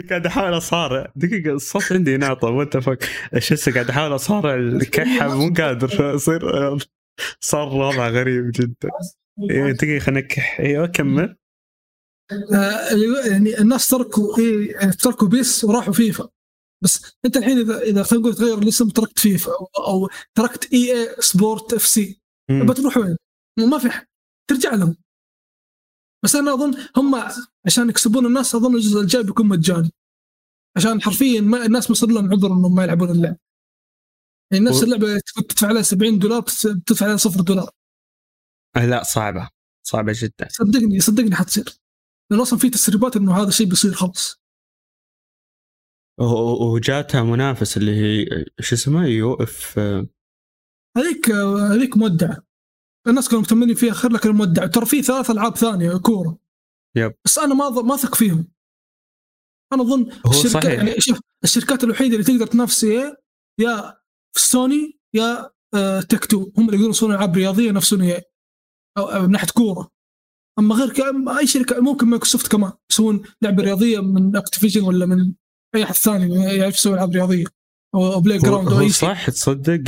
قاعد 0.10 0.26
أحاول 0.26 0.56
أصارع. 0.56 1.12
دقيقة 1.16 1.50
الصوت 1.50 1.92
عندي 1.92 2.16
ناطه 2.16 2.48
وانت 2.48 2.76
فك 2.76 3.08
إيش 3.34 3.52
هسه 3.52 3.72
قاعد 3.72 3.90
أحاول 3.90 4.14
أصارع 4.14 4.54
الكحة؟ 4.54 5.34
مو 5.34 5.54
قادر. 5.54 6.14
اصير 6.14 6.42
صار 7.40 7.68
وضع 7.68 8.08
غريب 8.08 8.50
جدا. 8.54 8.90
إيه 9.50 9.72
دقيقة 9.72 9.98
خلينا 9.98 10.28
إيوه 10.58 10.86
كمل. 10.86 11.36
آه، 12.32 13.28
يعني 13.30 13.58
الناس 13.58 13.88
تركوا 13.88 14.38
إيه 14.38 14.72
يعني 14.72 14.92
تركوا 14.92 15.28
بيس 15.28 15.64
وراحوا 15.64 15.92
فيفا. 15.92 16.28
بس 16.84 17.16
أنت 17.24 17.36
الحين 17.36 17.58
إذا 17.58 17.78
إذا 17.80 18.02
خلينا 18.02 18.22
نقول 18.24 18.36
تغير 18.36 18.58
الاسم 18.58 18.88
تركت 18.88 19.18
فيفا 19.18 19.52
أو, 19.52 19.84
أو 19.86 20.08
تركت 20.34 20.72
EA 20.72 20.92
Sports 20.92 21.72
FC 21.72 22.20
بتروح 22.50 22.96
وين؟ 22.96 23.16
ما 23.58 23.78
في 23.78 23.90
ترجع 24.50 24.74
لهم. 24.74 24.96
بس 26.24 26.36
أنا 26.36 26.54
أظن 26.54 26.74
هم 26.96 27.14
عشان 27.66 27.88
يكسبون 27.88 28.26
الناس 28.26 28.54
أظن 28.54 28.74
الجزء 28.74 29.00
الجاي 29.00 29.22
بيكون 29.22 29.48
مجاني. 29.48 29.90
عشان 30.76 31.02
حرفيا 31.02 31.40
ما 31.40 31.66
الناس 31.66 31.90
ما 31.90 31.96
صار 31.96 32.10
لهم 32.10 32.32
عذر 32.32 32.46
إنهم 32.46 32.74
ما 32.74 32.84
يلعبون 32.84 33.10
اللعبه 33.10 33.38
يعني 34.52 34.64
نفس. 34.64 34.82
اللعبة 34.82 35.20
تدفع 35.36 35.68
عليها 35.68 35.82
70 35.82 36.18
دولار 36.18 36.40
بتدفع 36.40 37.06
عليها 37.06 37.16
صفر 37.16 37.40
دولار. 37.40 37.70
لا 38.76 39.02
صعبة. 39.02 39.50
صعبة 39.86 40.12
جدا. 40.16 40.48
صدقني 40.50 41.00
صدقني 41.00 41.34
حتصير. 41.34 41.64
لأن 42.30 42.40
أصلا 42.40 42.58
في 42.58 42.70
تسريبات 42.70 43.16
إنه 43.16 43.36
هذا 43.36 43.48
الشيء 43.48 43.66
بيصير 43.66 43.92
خلاص. 43.92 44.42
وجاتها 46.60 47.22
منافس 47.22 47.76
اللي 47.76 47.96
هي 47.96 48.26
شو 48.60 48.74
اسمه 48.74 49.06
يو 49.06 49.34
إف 49.34 49.78
هذيك 50.96 51.30
هذيك 51.70 51.96
مودعه 51.96 52.36
الناس 53.06 53.28
كانوا 53.28 53.42
مهتمين 53.42 53.74
فيها 53.74 53.92
خير 53.92 54.12
لكن 54.12 54.30
مودع. 54.30 54.66
ترى 54.66 54.86
في 54.86 55.02
ثلاث 55.02 55.30
ألعاب 55.30 55.56
ثانية 55.56 55.96
كورة. 55.96 56.38
يب. 56.96 57.14
بس 57.24 57.38
أنا 57.38 57.54
ما 57.54 57.70
ما 57.70 57.94
اثق 57.94 58.14
فيهم. 58.14 58.48
أنا 59.72 59.82
اظن 59.82 60.12
هو 60.26 60.30
الشركات 60.30 60.64
صحيح. 60.64 60.72
يعني 60.72 61.00
شوف 61.00 61.20
الشركات 61.44 61.84
الوحيدة 61.84 62.14
اللي 62.14 62.24
تقدر 62.24 62.46
تنافس 62.46 62.84
يا 62.84 63.16
يا 63.60 64.00
سوني 64.36 64.98
يا 65.14 65.50
آه 65.74 66.00
Take-Two 66.00 66.52
هم 66.58 66.64
اللي 66.64 66.72
يقدرون 66.72 66.90
يسوون 66.90 67.12
ألعاب 67.12 67.36
رياضية 67.36 67.70
نفس 67.70 67.88
سوني 67.88 68.14
أو, 68.14 68.18
أو 68.18 68.22
من 68.98 69.30
ناحية 69.30 69.46
كورة 69.54 69.88
أما 70.58 70.74
غير 70.74 71.14
أي 71.38 71.46
شركة 71.46 71.80
ممكن 71.80 72.06
مايكروسوفت 72.06 72.52
كمان 72.52 72.72
يسوون 72.90 73.22
لعبة 73.42 73.62
رياضية 73.62 74.00
من 74.00 74.36
Activision 74.36 74.82
ولا 74.82 75.06
من 75.06 75.32
أي 75.74 75.84
أحد 75.84 75.94
ثاني 75.94 76.34
يعرف 76.34 76.74
يسوي 76.74 76.94
ألعاب 76.94 77.12
رياضية 77.12 77.44
أو 77.94 78.20
Playground 78.20 78.72
أو 78.72 78.80
أي 78.80 78.88
صح 78.88 79.30
تصدق 79.30 79.82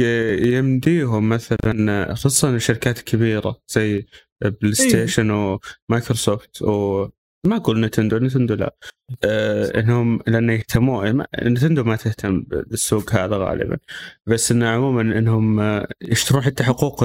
يمديهم 0.46 1.28
مثلا 1.28 2.14
خصوصا 2.14 2.50
الشركات 2.50 2.98
الكبيرة 2.98 3.60
زي 3.68 4.06
بلاي 4.44 4.74
ستيشن 4.74 5.30
إيه؟ 5.30 5.58
ومايكروسوفت 5.90 6.62
و 6.62 7.06
ما 7.46 7.56
أقول 7.56 7.80
نتندو 7.80 8.18
نتندو 8.18 8.54
لا. 8.54 8.76
آه 9.24 9.80
إنهم 9.80 10.20
لأن 10.26 10.50
يهتمون 10.50 11.24
نتندو 11.42 11.84
ما 11.84 11.96
تهتم 11.96 12.42
بالسوق 12.42 13.12
هذا 13.12 13.36
غالبا. 13.36 13.78
بس 14.26 14.52
إنه 14.52 14.68
عموما 14.68 15.00
إنهم 15.00 15.60
يشترون 16.02 16.42
حتى 16.42 16.64
حقوق 16.64 17.02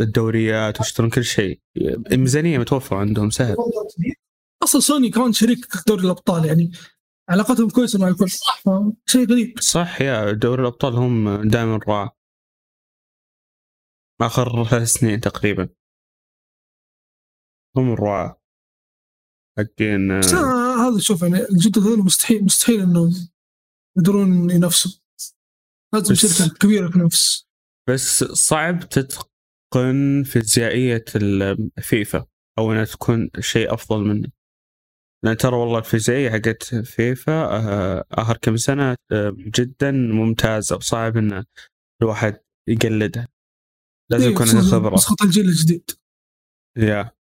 الدوريات 0.00 0.80
ويشترون 0.80 1.10
كل 1.10 1.24
شيء. 1.24 1.60
الميزانية 2.12 2.58
متوفرة 2.58 2.96
عندهم 2.96 3.30
سهل. 3.30 3.56
أصلا 4.62 4.80
سوني 4.80 5.10
كمان 5.10 5.32
شريك 5.32 5.58
دوري 5.86 6.04
الأبطال 6.04 6.44
يعني 6.44 6.72
علاقتهم 7.28 7.70
كويسة 7.70 7.98
مع 7.98 8.08
الكل. 8.08 8.26
شيء 9.06 9.30
غريب. 9.30 9.58
صح 9.60 10.00
يا 10.00 10.32
دوري 10.32 10.62
الأبطال 10.62 10.94
هم 10.94 11.48
دائما 11.48 11.80
رعاه 11.88 12.10
آخر 14.20 14.64
ثلاث 14.64 14.88
سنين 14.88 15.20
تقريبا. 15.20 15.68
هم 17.76 17.92
الرعاه 17.92 18.41
حقين 19.58 20.10
هذا 20.10 20.98
شوف 20.98 21.22
يعني 21.22 21.48
الجدد 21.50 21.78
هذول 21.78 21.98
مستحيل 21.98 22.44
مستحيل 22.44 22.80
إنهم 22.80 23.28
يقدرون 23.98 24.50
ينافسوا. 24.50 24.90
لازم 25.94 26.14
شركة 26.14 26.54
كبيرة 26.54 26.90
تنافس 26.90 27.46
بس 27.88 28.24
صعب 28.24 28.88
تتقن 28.88 30.22
فيزيائية 30.22 31.04
الفيفا 31.16 32.26
أو 32.58 32.72
إنها 32.72 32.84
تكون 32.84 33.30
شيء 33.40 33.74
أفضل 33.74 34.04
منه. 34.04 34.28
لأن 35.24 35.36
ترى 35.36 35.56
والله 35.56 35.78
الفيزيائية 35.78 36.30
حقت 36.30 36.74
فيفا 36.74 37.32
آه، 37.32 38.04
آخر 38.10 38.36
كم 38.36 38.56
سنة 38.56 38.96
آه، 39.12 39.36
جدا 39.38 39.90
ممتازة 39.90 40.76
وصعب 40.76 41.16
ان 41.16 41.44
الواحد 42.02 42.40
يقلدها. 42.68 43.28
لازم 44.10 44.24
إيه، 44.24 44.32
يكون 44.32 44.48
عنده 44.48 44.62
خبرة. 44.62 44.94
نسخه 44.94 45.16
الجيل 45.24 45.48
الجديد. 45.48 45.90
يا. 46.76 47.12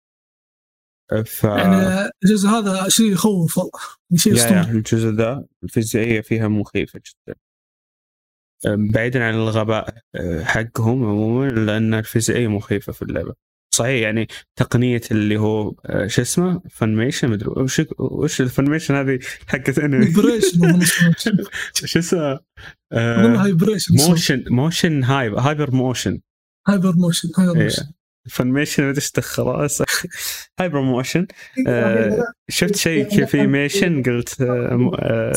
ف 1.25 1.45
يعني 1.45 2.11
الجزء 2.25 2.49
هذا 2.49 2.89
شيء 2.89 3.13
يخوف 3.13 3.59
والله. 3.59 3.73
شيء 4.15 4.35
يا 4.35 4.71
الجزء 4.71 5.09
ذا 5.09 5.45
الفيزيائية 5.65 6.21
فيها 6.21 6.49
مخيفه 6.49 7.01
جدا. 7.07 7.39
بعيدا 8.67 9.25
عن 9.25 9.35
الغباء 9.35 9.95
آه، 10.15 10.45
حقهم 10.45 11.05
عموما 11.05 11.49
لأن 11.49 11.95
الفيزيائية 11.95 12.49
مخيفه 12.49 12.93
في 12.93 13.03
اللعبة. 13.03 13.35
صحيح 13.75 14.03
يعني 14.03 14.29
تقنية 14.57 15.01
اللي 15.11 15.37
هو 15.37 15.75
آه، 15.87 16.07
شو 16.07 16.23
اسمه؟ 16.23 16.63
فنميشن 16.71 17.31
مدري 17.31 17.51
وش 17.51 17.83
وش 17.99 18.41
الفنميشن 18.41 18.95
هذه 18.95 19.19
حقت 19.47 19.79
انمي 19.79 20.13
شو 21.75 21.99
اسمه؟ 21.99 22.41
هايبريشن 22.93 23.95
موشن 23.95 24.45
موشن 24.51 25.05
هايب 25.05 25.35
هايبر 25.35 25.75
موشن 25.75 26.21
هايبر 26.69 26.93
موشن 26.97 27.29
هايبر 27.39 27.63
موشن 27.63 27.93
فنميشن 28.31 28.85
ما 28.85 28.93
تستخر 28.93 29.69
هايبر 30.61 30.81
موشن 30.81 31.27
آه 31.69 32.25
شفت 32.49 32.77
شيء 32.77 33.05
كيف 33.05 33.37
ميشن 33.37 34.03
قلت 34.03 34.41
آه 34.41 34.91
آه 34.99 35.33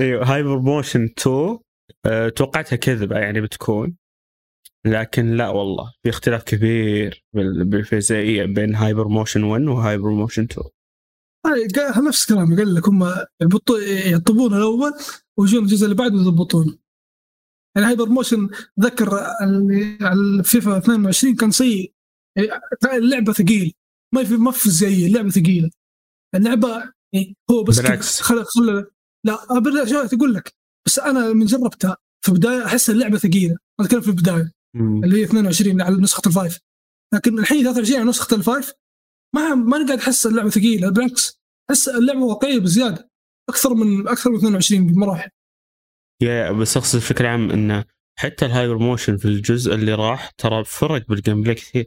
أيوه 0.00 0.34
هايبر 0.34 0.58
موشن 0.58 1.04
2 1.18 1.58
آه 2.06 2.28
توقعتها 2.28 2.76
كذبة 2.76 3.18
يعني 3.18 3.40
بتكون. 3.40 3.96
لكن 4.86 5.30
لا 5.30 5.48
والله 5.48 5.92
في 6.02 6.08
اختلاف 6.08 6.42
كبير 6.42 7.24
بالفيزيائية 7.32 8.44
بين 8.44 8.74
هايبر 8.74 9.08
موشن 9.08 9.42
1 9.42 9.62
وهايبر 9.62 10.10
موشن 10.10 10.42
2 10.42 10.66
نفس 12.06 12.32
كلامي 12.32 12.56
قال 12.56 12.74
لك 12.74 12.88
هم 12.88 13.04
يعطبون 14.06 14.54
الأول 14.54 14.92
ويجون 15.38 15.62
الجزء 15.62 15.84
اللي 15.84 15.96
بعده 15.96 16.14
يضبطونه 16.14 16.85
يعني 17.76 17.88
hyper 17.88 18.08
motion 18.08 18.48
ذكر 18.80 19.14
على 20.00 20.12
الفيفا 20.12 20.78
22 20.78 21.34
كان 21.34 21.50
سيء. 21.50 21.92
اللعبه 22.92 23.32
ثقيل 23.32 23.74
ما 24.14 24.24
في 24.24 24.36
ما 24.36 24.50
في 24.50 24.70
زي 24.70 25.06
اللعبه 25.06 25.30
ثقيلة. 25.30 25.70
اللعبة 26.34 26.92
يعني 27.12 27.36
هو 27.50 27.62
بس 27.62 27.80
بالعكس. 27.80 28.20
خل 28.20 28.44
لا 29.24 29.58
برجع 29.58 30.04
أقول 30.04 30.34
لك؟ 30.34 30.54
بس 30.86 30.98
أنا 30.98 31.32
من 31.32 31.46
جربتها. 31.46 31.96
في 32.24 32.32
البداية 32.32 32.66
أحس 32.66 32.90
اللعبة 32.90 33.18
ثقيلة. 33.18 33.56
أنا 33.80 33.86
أتكلم 33.86 34.00
في 34.00 34.08
البداية. 34.08 34.52
اللي 35.04 35.20
هي 35.20 35.24
22 35.24 35.80
على 35.82 35.96
نسخة 35.96 36.22
ال 36.26 36.31
five. 36.31 36.58
لكن 37.14 37.38
الحين 37.38 37.62
23 37.62 38.00
على 38.00 38.08
نسخة 38.08 38.34
ال 38.34 38.42
five 38.42 38.72
ما 39.34 39.54
ما 39.54 39.86
قاعد 39.86 39.98
أحس 39.98 40.26
اللعبة 40.26 40.50
ثقيلة. 40.50 40.90
بالعكس 40.90 41.40
أحس 41.70 41.88
اللعبة 41.88 42.24
واقعية 42.24 42.58
بزيادة. 42.58 43.10
أكثر 43.50 43.74
من 43.74 44.08
أكثر 44.08 44.30
من 44.30 44.36
22 44.36 44.86
بمراحل. 44.86 45.30
يا 46.22 46.52
بس 46.52 46.76
أقصد 46.76 46.98
بشكل 46.98 47.26
عام 47.26 47.50
انه 47.50 47.84
حتى 48.18 48.46
ال 48.46 48.51
hyper 48.51 48.78
motion 48.78 49.16
في 49.16 49.24
الجزء 49.24 49.74
اللي 49.74 49.94
راح 49.94 50.30
ترى 50.30 50.64
فرق 50.64 51.08
بال 51.08 51.42
gameplay 51.42 51.54
كثير. 51.54 51.86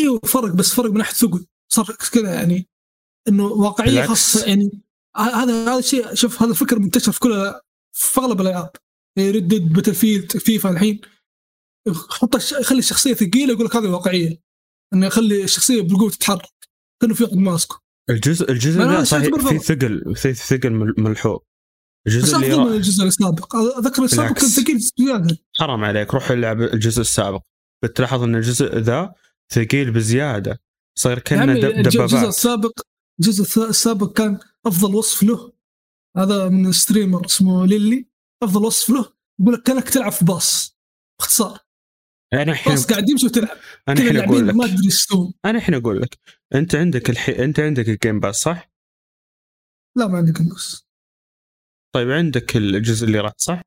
إيوه 0.00 0.18
فرق 0.18 0.52
بس 0.54 0.74
فرق 0.74 0.90
من 0.90 0.98
ناحية 0.98 1.14
ثقل 1.14 1.46
صار 1.72 1.96
كذا 2.12 2.34
يعني. 2.34 2.68
إنه 3.28 3.46
واقعية 3.46 4.06
خاصة 4.06 4.46
يعني 4.46 4.70
هذا 5.16 5.64
هذا 5.64 5.78
الشيء 5.78 6.14
شوف 6.14 6.42
هذا 6.42 6.50
الفكر 6.50 6.78
منتشر 6.78 7.12
في 7.12 7.20
كل 7.20 7.54
في 7.92 8.20
أغلب 8.20 8.40
الألعاب. 8.40 8.70
ردد 9.18 9.72
Battlefield 9.72 10.36
فيفا 10.36 10.70
الحين. 10.70 11.00
حط 12.10 12.36
خلي 12.36 12.78
الشخصية 12.78 13.14
ثقيلة 13.14 13.52
يقول 13.52 13.66
لك 13.66 13.76
هذه 13.76 13.88
واقعية. 13.88 14.42
إنه 14.94 15.06
يخلي 15.06 15.44
الشخصية 15.44 15.82
بالقوة 15.82 16.10
تتحرك 16.10 16.68
كأنه 17.02 17.14
في 17.14 17.24
واحد 17.24 17.36
ماسكه. 17.36 17.80
الجزء 18.10 18.50
الجزء 18.50 18.80
ذا 18.80 19.04
صحيح. 19.04 19.48
في 19.48 19.58
ثقل 19.58 20.14
في 20.16 20.34
ثقل 20.34 20.70
مل- 20.70 20.94
ملحوظ. 20.98 21.38
الجزء 22.06 22.36
اللي 22.36 22.48
را- 22.54 22.74
الجزء 22.76 23.04
السابق. 23.04 23.56
أذكر 23.56 24.04
السابق 24.04 24.32
كان. 24.38 24.48
ثقيل 24.48 24.78
زياده 24.78 25.36
حرام 25.56 25.84
عليك 25.84 26.14
روح 26.14 26.30
العب 26.30 26.62
الجزء 26.62 27.00
السابق. 27.00 27.42
بتلاحظ 27.84 28.22
إن 28.22 28.34
الجزء 28.34 28.78
ذا 28.78 29.14
ثقيل 29.52 29.90
بزيادة. 29.90 30.60
صاير 30.98 31.16
يا 31.16 31.22
كأنه 31.22 31.42
عمي 31.42 31.60
دب- 31.60 31.64
الج- 31.64 31.78
الجزء 31.78 32.06
دبابات. 32.06 32.28
السابق 32.28 32.80
الجزء 33.20 33.68
السابق 33.68 34.12
كان 34.12 34.38
أفضل 34.66 34.94
وصف 34.94 35.22
له. 35.22 35.52
هذا 36.16 36.48
من 36.48 36.72
streamer 36.72 37.26
اسمه 37.26 37.66
ليلي. 37.66 38.08
أفضل 38.42 38.64
وصف 38.64 38.90
له. 38.90 39.12
يقول 39.40 39.54
لك 39.54 39.62
كأنك 39.62 39.88
تلعب 39.88 40.12
في 40.12 40.24
باص. 40.24 40.76
باختصار. 41.20 41.58
أنا 42.32 42.52
الحين 42.52 42.74
باص 42.74 42.86
قاعد 42.86 43.08
يمشي 43.08 43.26
وتلعب. 43.26 43.56
أنا 43.88 44.00
الحين 44.00 44.16
أقول 44.16 44.36
اللاعبين 44.38 44.56
ما 44.56 44.64
لك 44.64 44.70
ادري 44.70 44.88
أنا 45.44 45.58
الحين 45.58 45.74
أقول 45.74 46.00
لك. 46.02 46.18
أنت 46.54 46.74
عندك 46.74 47.10
الحين 47.10 47.34
أنت 47.34 47.60
عندك 47.60 47.88
ال 47.88 47.94
Game 47.94 48.20
Pass 48.20 48.36
صح؟ 48.36 48.70
لا 49.96 50.06
ما 50.06 50.18
عندي 50.18 50.32
قنوس 50.32 50.89
طيب 51.94 52.10
عندك 52.10 52.56
الجزء 52.56 53.06
اللي 53.06 53.20
راح 53.20 53.32
صح؟ 53.36 53.62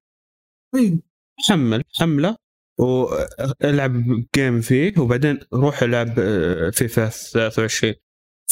أيوه 0.76 1.00
حمل 1.48 1.84
حملة 2.00 2.38
والعب 2.80 4.26
game 4.36 4.62
فيه 4.62 4.94
وبعدين 5.00 5.40
روح 5.54 5.84
العب 5.84 6.20
آه، 6.20 6.70
فيفا 6.70 7.10
23 7.10 7.94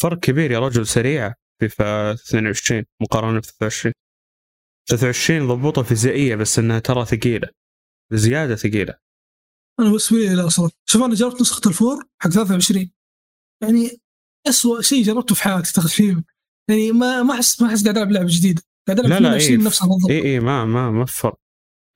فرق 0.01 0.19
كبير 0.19 0.51
يا 0.51 0.59
رجل 0.59 0.87
سريعه 0.87 1.35
فيفا 1.59 2.11
22 2.11 2.85
مقارنة 3.01 3.39
ب 3.39 3.43
23 3.43 3.93
23 4.89 5.47
ضبطها 5.47 5.83
فيزيائية 5.83 6.35
بس 6.35 6.59
إنها 6.59 6.79
ترى 6.79 7.05
ثقيلة. 7.05 7.49
زيادة 8.13 8.55
ثقيلة. 8.55 8.93
أنا 9.79 9.87
بالنسبة 9.87 10.17
لي 10.17 10.35
لا 10.35 10.49
صراحة 10.49 10.73
شوف 10.89 11.03
أنا 11.03 11.15
جربت 11.15 11.41
نسخة 11.41 11.69
الفور 11.69 12.05
حق 12.21 12.29
23 12.29 12.91
يعني 13.63 14.01
اسوء 14.47 14.81
شيء 14.81 15.03
جربته 15.03 15.35
في 15.35 15.43
حياتي 15.43 15.73
تقريبا 15.73 16.23
يعني 16.69 16.91
ما 16.91 17.23
ما 17.23 17.33
أحس 17.33 17.61
ما 17.61 17.67
أحس 17.67 17.83
قاعد 17.83 17.97
ألعب 17.97 18.11
لعبة 18.11 18.27
جديدة. 18.29 18.61
ألعب 18.91 19.05
لا 19.05 19.19
لا 19.19 19.37
22 19.37 19.59
اي 19.59 19.65
نفسها 19.65 19.87
بالضبط 19.87 20.11
اي 20.11 20.21
اي 20.23 20.39
ما 20.39 20.65
ما 20.65 20.91
ما 20.91 21.05
في 21.05 21.17
فرق. 21.17 21.39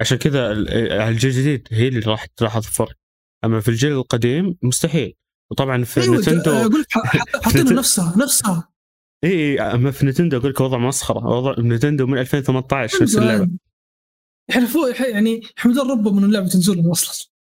عشان 0.02 0.18
كذا 0.18 0.48
على 0.48 1.10
الجيل 1.10 1.32
الجديد 1.32 1.68
هي 1.72 1.88
اللي 1.88 2.00
راح 2.00 2.26
تلاحظ 2.26 2.64
فرق. 2.64 2.96
أما 3.46 3.60
في 3.60 3.68
الجيل 3.68 3.92
القديم 3.92 4.58
مستحيل. 4.62 5.14
وطبعا 5.52 5.84
في 5.84 6.02
أيوه 6.02 6.18
نتندو 6.18 6.52
أقول 6.52 6.82
لك 6.82 6.88
حاطين 7.44 7.76
نفسها 7.76 8.16
نفسها. 8.18 8.70
اي 9.24 9.30
اي 9.30 9.62
أما 9.62 9.92
في 9.92 10.06
نتندو 10.06 10.38
أقول 10.38 10.52
لك 10.52 10.62
وضع 10.62 10.78
مسخرة. 10.78 11.28
وضع 11.28 11.56
نتندو 11.60 12.08
من 12.08 12.18
2018 12.18 13.04
نفس 13.04 13.18
اللعبة. 13.18 13.50
يحلفوا 14.50 14.90
يعني 14.90 15.42
يحمدون 15.58 15.92
ربهم 15.92 16.18
ان 16.18 16.24
اللعبة 16.24 16.48
تنزل 16.48 16.78
لهم 16.78 16.92
أصلا. 16.92 17.32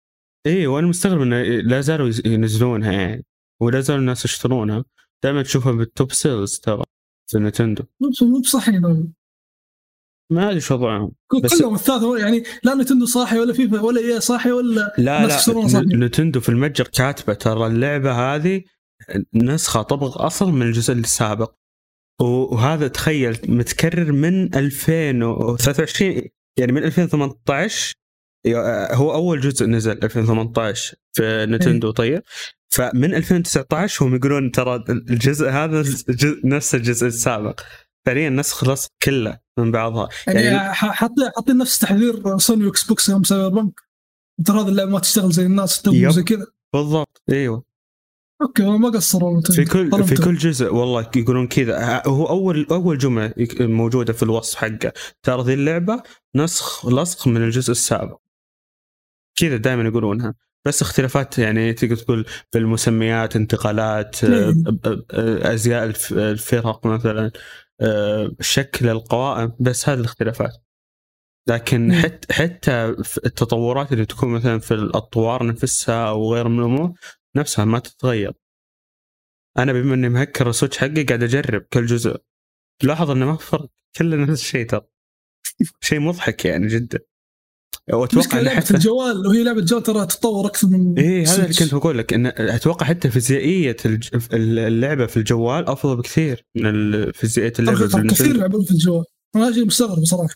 اي 0.45 0.67
وأنا 0.67 0.87
مستغرب 0.87 1.21
إنه 1.21 1.41
لا 1.43 1.81
زالوا 1.81 2.11
ينزلونها 2.25 2.91
يعني. 2.91 3.25
ولا 3.61 3.79
زالوا 3.81 4.01
الناس 4.01 4.25
يشترونها. 4.25 4.85
دائما 5.23 5.43
تشوفها 5.43 5.71
بال 5.71 5.87
top 5.87 6.11
sales 6.11 6.59
ترى 6.59 6.83
في 7.31 7.37
نتندو. 7.37 7.83
مو 8.01 8.09
مو 8.21 8.39
بصاحي 8.39 8.79
ما 10.31 10.49
أدري 10.49 10.59
شو 10.59 10.75
وضعهم. 10.75 11.11
بس- 11.43 11.59
كلهم 11.59 11.75
الثلاثه 11.75 12.17
يعني 12.17 12.43
لا 12.63 12.73
نتندو 12.75 13.05
صاحي 13.05 13.39
ولا 13.39 13.53
فيفا 13.53 13.81
ولا 13.81 14.01
EA 14.01 14.19
صاحي 14.19 14.51
ولا 14.51 14.93
لا 14.97 15.27
لا 15.27 15.27
نتندو 16.05 16.39
في 16.39 16.49
المتجر 16.49 16.87
كاتبه 16.87 17.33
ترى 17.33 17.67
اللعبة 17.67 18.11
هذه 18.35 18.61
نسخة 19.33 19.81
طبق 19.81 20.21
أصل 20.21 20.51
من 20.51 20.61
الجزء 20.61 20.93
السابق. 20.93 21.53
وهذا 22.21 22.87
تخيل 22.87 23.37
متكرر 23.47 24.11
من 24.11 24.55
2023 24.55 26.21
يعني 26.59 26.71
من 26.71 26.83
2018 26.83 27.95
هو 28.91 29.13
أول 29.13 29.41
جزء 29.41 29.65
نزل 29.65 29.91
2018 30.03 30.95
في 31.13 31.45
نتندو 31.49 31.91
طيب؟ 31.91 32.21
فمن 32.69 33.15
2019 33.15 34.05
هم 34.05 34.15
يقولون 34.15 34.51
ترى 34.51 34.83
الجزء 34.89 35.49
هذا 35.49 35.83
نفس 36.43 36.75
الجزء 36.75 37.07
السابق. 37.07 37.59
فعليا 38.05 38.29
نسخ 38.29 38.63
لصق 38.69 38.89
كله 39.03 39.39
من 39.59 39.71
بعضها. 39.71 40.09
يعني, 40.27 40.41
يعني- 40.41 40.73
حاطين 40.73 41.29
حاطين 41.35 41.57
نفس 41.57 41.79
تحذير 41.79 42.37
سوني 42.37 42.65
واكس 42.65 42.83
بوكس 42.83 43.09
يوم 43.09 43.23
سايبر 43.23 43.49
بانك. 43.49 43.79
ترى 44.45 44.61
هذه 44.61 44.67
اللعبة 44.67 44.91
ما 44.91 44.99
تشتغل 44.99 45.31
زي 45.31 45.45
الناس. 45.45 45.83
زي 45.89 46.23
كذا؟ 46.23 46.47
بالضبط. 46.73 47.21
أيوه. 47.29 47.63
أوكي 48.41 48.63
ما 48.63 48.89
قصروا. 48.89 49.41
في 49.41 49.65
كل 49.65 49.83
في 49.85 49.89
طلبته. 49.89 50.25
كل 50.25 50.35
جزء 50.35 50.73
والله 50.73 51.09
يقولون 51.15 51.47
كذا. 51.47 52.01
هو 52.07 52.25
اول 52.25 52.67
أول 52.71 52.97
جملة 52.97 53.33
موجودة 53.59 54.13
في 54.13 54.23
الوصف 54.23 54.55
حقه. 54.55 54.93
ترى 55.23 55.43
ذي 55.43 55.53
اللعبة 55.53 56.03
نسخ 56.35 56.85
لصق 56.85 57.27
من 57.27 57.43
الجزء 57.43 57.71
السابق. 57.71 58.17
كذا 59.35 59.57
دائما 59.57 59.83
يقولونها. 59.83 60.33
بس 60.65 60.81
اختلافات 60.81 61.37
يعني 61.37 61.73
تقدر 61.73 61.95
تقول 61.95 62.25
في 62.51 62.57
المسميات 62.57 63.35
انتقالات 63.35 64.23
آه، 64.23 65.53
أزياء 65.53 65.83
الف- 65.83 66.13
الفرق 66.13 66.85
مثلا. 66.85 67.31
شكل 68.39 68.89
القوائم 68.89 69.53
بس 69.59 69.89
هذه 69.89 69.99
الاختلافات. 69.99 70.57
لكن. 71.47 71.93
حتى 71.93 72.33
حتى 72.33 72.85
التطورات 73.25 73.91
اللي 73.93 74.05
تكون 74.05 74.29
مثلا 74.29 74.59
في 74.59 74.73
الأطوار 74.73 75.47
نفسها 75.47 76.09
أو 76.09 76.33
غير 76.33 76.47
من 76.47 76.59
الأمور 76.59 76.93
نفسها 77.35 77.65
ما 77.65 77.79
تتغير. 77.79 78.33
أنا 79.57 79.73
بما 79.73 79.93
إني 79.93 80.09
مهكر 80.09 80.49
السويتش 80.49 80.77
حقي 80.77 81.03
قاعد 81.03 81.23
أجرب 81.23 81.61
كل 81.73 81.85
جزء. 81.85 82.21
لاحظ 82.83 83.11
إنه 83.11 83.25
ما 83.25 83.37
في 83.37 83.45
فرق. 83.45 83.69
كله 83.97 84.17
نفس 84.17 84.41
الشيء 84.41 84.67
ترى. 84.67 84.81
شيء 85.81 85.99
مضحك 85.99 86.45
يعني 86.45 86.67
جدا. 86.67 86.99
واتوقع 87.93 88.39
إن 88.41 88.49
حتى 88.49 88.73
الجوال 88.73 89.27
وهي 89.27 89.43
لعبة 89.43 89.59
الجوال 89.59 89.83
ترى 89.83 90.05
تتطور 90.05 90.45
أكثر 90.47 90.67
من 90.67 90.99
إيه 90.99 91.27
هذا 91.27 91.43
اللي. 91.43 91.53
كنت 91.55 91.75
بقول 91.75 91.97
لك 91.97 92.13
إن 92.13 92.25
أتوقع 92.25 92.85
حتى 92.85 93.09
فيزيائية 93.09 93.75
اللعبة 94.33 95.05
في 95.05 95.17
الجوال 95.17 95.67
أفضل 95.67 95.97
بكثير 95.97 96.45
من 96.55 97.11
فيزيائية 97.11 97.53
اللعبة 97.59 97.87
في 97.87 98.07
كثير. 98.07 98.35
يلعبون 98.35 98.63
في 98.65 98.71
الجوال. 98.71 99.05
أنا 99.35 99.51
شيء 99.51 99.65
مستغرب 99.65 99.99
بصراحة. 100.01 100.35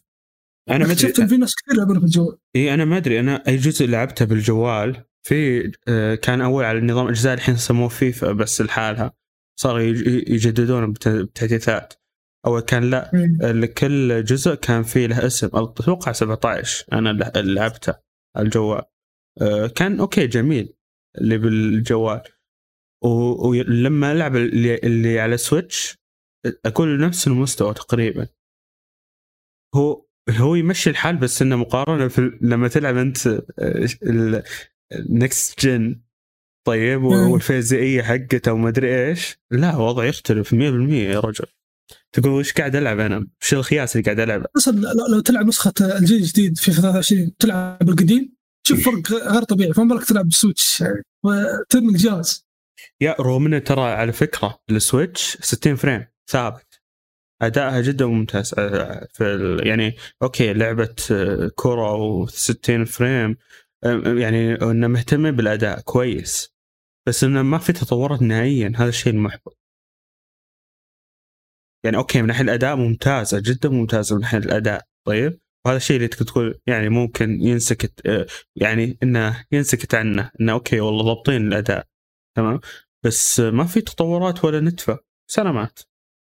أنا 0.69 0.87
ما 0.87 0.95
شفت 0.95 1.21
في 1.21 1.37
ناس 1.37 1.51
كثير 1.55 1.73
يلعبون 1.75 1.99
في 1.99 2.05
الجوال. 2.05 2.37
اي 2.55 2.73
أنا 2.73 2.85
ما 2.85 2.97
أدري. 2.97 3.19
أنا 3.19 3.43
أي 3.47 3.57
جزء 3.57 3.87
لعبته 3.87 4.25
بالجوال 4.25 5.03
في 5.23 5.71
آه، 5.87 6.15
كان 6.15 6.41
أول 6.41 6.63
على 6.63 6.77
النظام 6.77 7.07
اجزاء 7.07 7.33
الحين 7.33 7.57
سموه 7.57 7.87
فيفا 7.87 8.31
بس 8.31 8.61
لحالها 8.61 9.13
صاروا 9.59 9.79
يج- 9.81 10.29
يجددون 10.29 10.91
بت- 10.93 11.07
بتحديثات. 11.07 11.93
اول 12.45 12.61
كان 12.61 12.89
لا 12.89 13.13
إيه. 13.13 13.51
لكل 13.51 14.23
جزء 14.23 14.55
كان 14.55 14.83
في 14.83 15.07
له 15.07 15.25
اسم. 15.25 15.47
أتوقع 15.53 16.11
17 16.11 16.85
أنا 16.93 17.11
اللي 17.11 17.53
لعبته 17.53 17.95
على 18.35 18.45
الجوال. 18.45 18.83
آه، 19.41 19.67
كان 19.67 19.99
أوكي 19.99 20.27
جميل 20.27 20.73
اللي 21.17 21.37
بالجوال. 21.37 22.21
ولما 23.03 24.11
ألعب 24.11 24.35
اللي, 24.35 24.75
اللي 24.75 25.19
على 25.19 25.37
سويتش 25.37 25.97
أقول 26.65 26.99
نفس 26.99 27.27
المستوى 27.27 27.73
تقريبا. 27.73 28.27
هو 29.75 30.05
هو 30.29 30.55
يمشي 30.55 30.89
الحال 30.89 31.17
بس 31.17 31.41
إنه 31.41 31.55
مقارنة 31.55 32.07
في 32.07 32.39
لما 32.41 32.67
تلعب 32.67 32.97
أنت 32.97 33.17
ال 34.93 35.08
next 35.08 35.65
gen 35.65 36.01
طيب 36.67 36.99
مم. 36.99 37.31
والفيزيائية 37.31 38.01
حقته 38.01 38.53
وما 38.53 38.69
أدري 38.69 39.07
إيش. 39.07 39.39
لا 39.51 39.77
وضع 39.77 40.05
يختلف 40.05 40.53
100% 40.53 40.57
يا 40.93 41.19
رجل. 41.19 41.45
تقول 42.13 42.31
وش 42.31 42.53
قاعد 42.53 42.75
ألعب 42.75 42.99
أنا؟ 42.99 43.27
وش 43.41 43.53
الخياس 43.53 43.95
اللي 43.95 44.05
قاعد 44.05 44.19
ألعبه؟ 44.19 44.45
أصلا 44.57 44.93
لو, 45.11 45.19
تلعب 45.19 45.47
نسخة 45.47 45.73
الجيل 45.81 46.17
الجديد 46.17 46.57
في 46.57 46.71
23 46.71 47.37
تلعب 47.39 47.89
القديم 47.89 48.33
شوف 48.67 48.85
فرق 48.85 49.11
غير 49.11 49.43
طبيعي 49.43 49.73
فما 49.73 49.95
بالك 49.95 50.05
تلعب 50.05 50.25
بالسويتش 50.25 50.83
وترمي 51.25 51.89
الجهاز. 51.89 52.45
يا 53.01 53.15
رغم 53.19 53.45
انه 53.45 53.59
ترى 53.59 53.81
على 53.81 54.11
فكرة 54.11 54.59
السويتش 54.69 55.37
60 55.41 55.75
frame 55.75 56.05
ثابت. 56.29 56.81
ادائها 57.41 57.81
جدا 57.81 58.05
ممتاز. 58.05 58.53
آه، 58.57 59.07
في 59.13 59.57
يعني 59.63 59.95
أوكي 60.21 60.53
لعبة 60.53 60.95
آه، 61.11 61.51
كره 61.55 62.25
و60 62.25 62.83
frame 62.83 63.37
آه، 63.83 64.01
يعني 64.05 64.53
إنه 64.55 64.87
مهتم 64.87 65.31
بالأداء 65.31 65.81
كويس 65.81 66.53
بس 67.07 67.23
إنه 67.23 67.41
ما 67.41 67.57
في 67.57 67.73
تطورات 67.73 68.21
نهائيا. 68.21 68.73
هذا 68.75 68.89
الشيء 68.89 69.13
المحبط. 69.13 69.58
يعني 71.85 71.97
أوكي 71.97 72.21
من 72.21 72.27
ناحية 72.27 72.43
الأداء 72.43 72.75
ممتازه 72.75 73.39
جدا 73.39 73.69
ممتازه 73.69 74.15
من 74.15 74.21
ناحية 74.21 74.37
الأداء. 74.37 74.83
طيب؟ 75.07 75.39
وهذا 75.65 75.77
الشيء 75.77 75.95
اللي 75.97 76.07
تقدر 76.07 76.25
تقول 76.25 76.59
يعني 76.67 76.89
ممكن 76.89 77.41
ينسكت 77.41 78.07
آه، 78.07 78.25
يعني 78.55 78.97
إنه 79.03 79.43
ينسكت 79.51 79.95
عنه 79.95 80.31
إنه 80.41 80.51
أوكي 80.51 80.79
والله 80.79 81.03
ضابطين 81.03 81.47
الأداء. 81.47 81.85
تمام؟ 82.37 82.59
بس 83.05 83.39
ما 83.39 83.63
في 83.65 83.81
تطورات 83.81 84.45
ولا 84.45 84.59
نتفة. 84.59 84.99
سلامات. 85.31 85.79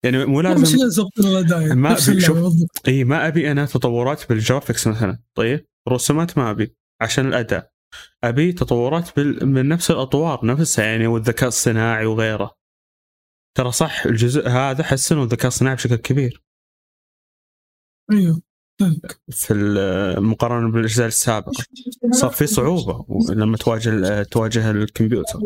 يعني 0.05 0.25
مو 0.25 0.41
لازم 0.41 0.87
يظبط 0.87 1.19
الأداء. 1.19 1.61
يعني 1.61 1.75
ما 1.75 1.95
أبي- 1.97 2.19
شوف. 2.19 2.55
إي 2.89 3.05
ما 3.05 3.29
أبي 3.29 3.51
أنا 3.51 3.67
تطورات 3.67 4.29
بال 4.29 4.40
graphics 4.40 4.87
مثلا. 4.87 5.19
طيب؟ 5.35 5.67
رسومات 5.89 6.39
ما 6.39 6.51
أبي 6.51 6.75
عشان 7.01 7.27
الأداء. 7.27 7.71
أبي 8.25 8.53
تطورات 8.53 9.17
بال... 9.17 9.47
من 9.47 9.69
نفس 9.69 9.91
الأطوار 9.91 10.47
نفسها 10.47 10.85
يعني 10.85 11.07
والذكاء 11.07 11.49
الصناعي 11.49 12.07
وغيره. 12.07 12.58
ترى 13.59 13.73
صح 13.73 14.07
الجزء 14.07 14.49
هذا 14.49 14.85
حسنوا 14.85 15.25
الذكاء 15.25 15.47
الصناعي 15.47 15.77
بشكل 15.77 15.97
كبير. 15.97 16.43
أيوه. 18.13 18.43
في 19.31 19.55
المقارنه 19.55 20.73
بالأجزاء 20.73 21.07
السابقة. 21.07 21.65
صار 22.13 22.31
في 22.31 22.47
صعوبة 22.47 23.07
لما 23.31 23.57
تواجه 23.57 24.23
تواجه 24.23 24.71
الكمبيوتر. 24.71 25.39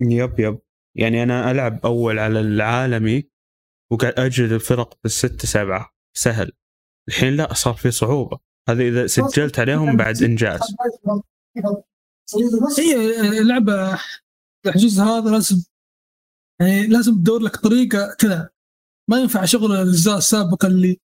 يب 0.00 0.40
يب. 0.40 0.58
يعني 0.94 1.22
أنا 1.22 1.50
ألعب 1.50 1.80
أول 1.86 2.18
على 2.18 2.40
العالمي 2.40 3.28
وقاعد 3.92 4.20
اجلد 4.20 4.52
الفرق 4.52 4.98
بالستة 5.02 5.48
سبعة. 5.48 5.94
سهل. 6.16 6.52
الحين 7.08 7.36
لا 7.36 7.54
صار 7.54 7.74
في 7.74 7.90
صعوبة. 7.90 8.38
هذا 8.68 8.82
إذا 8.82 9.06
سجلت 9.06 9.58
عليهم 9.58 9.96
بعد 9.96 10.22
إنجاز. 10.22 10.60
هي 12.78 13.42
لعبة 13.42 13.98
الحجوز 14.66 15.00
هذا 15.00 15.30
لازم 15.30 15.69
يعني 16.60 16.86
لازم 16.86 17.14
تدور 17.14 17.40
لك 17.40 17.56
طريقة 17.56 18.14
كذا. 18.18 18.50
ما 19.10 19.20
ينفع 19.20 19.44
شغل 19.44 19.72
الأجزاء 19.72 20.18
السابقة 20.18 20.68
اللي 20.68 21.00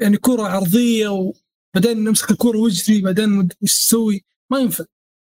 يعني 0.00 0.16
كرة 0.16 0.42
عرضية 0.42 1.08
وبعدين 1.08 2.04
نمسك 2.04 2.30
الكرة 2.30 2.58
وجري 2.58 3.00
بعدين 3.00 3.48
إيش 3.62 3.72
تسوي. 3.74 4.24
ما 4.52 4.58
ينفع. 4.58 4.84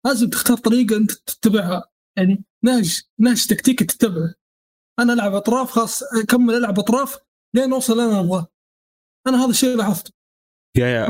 لازم 0.05 0.29
تختار 0.29 0.57
طريقة 0.57 0.97
أنت 0.97 1.11
تتبعها. 1.11 1.83
يعني 2.17 2.43
ناج 2.63 3.01
ناج 3.19 3.45
تكتيك 3.47 3.83
تتبعه. 3.83 4.33
أنا 4.99 5.13
ألعب 5.13 5.33
أطراف 5.33 5.71
خلاص 5.71 6.03
أكمل 6.03 6.53
ألعب 6.53 6.79
أطراف 6.79 7.17
لين 7.55 7.73
أوصل 7.73 7.99
أنا 7.99 8.19
أبغاه. 8.19 8.47
أنا 9.27 9.43
هذا 9.43 9.49
الشيء 9.49 9.77
لاحظته. 9.77 10.11
يا 10.77 10.87
يا 10.87 11.07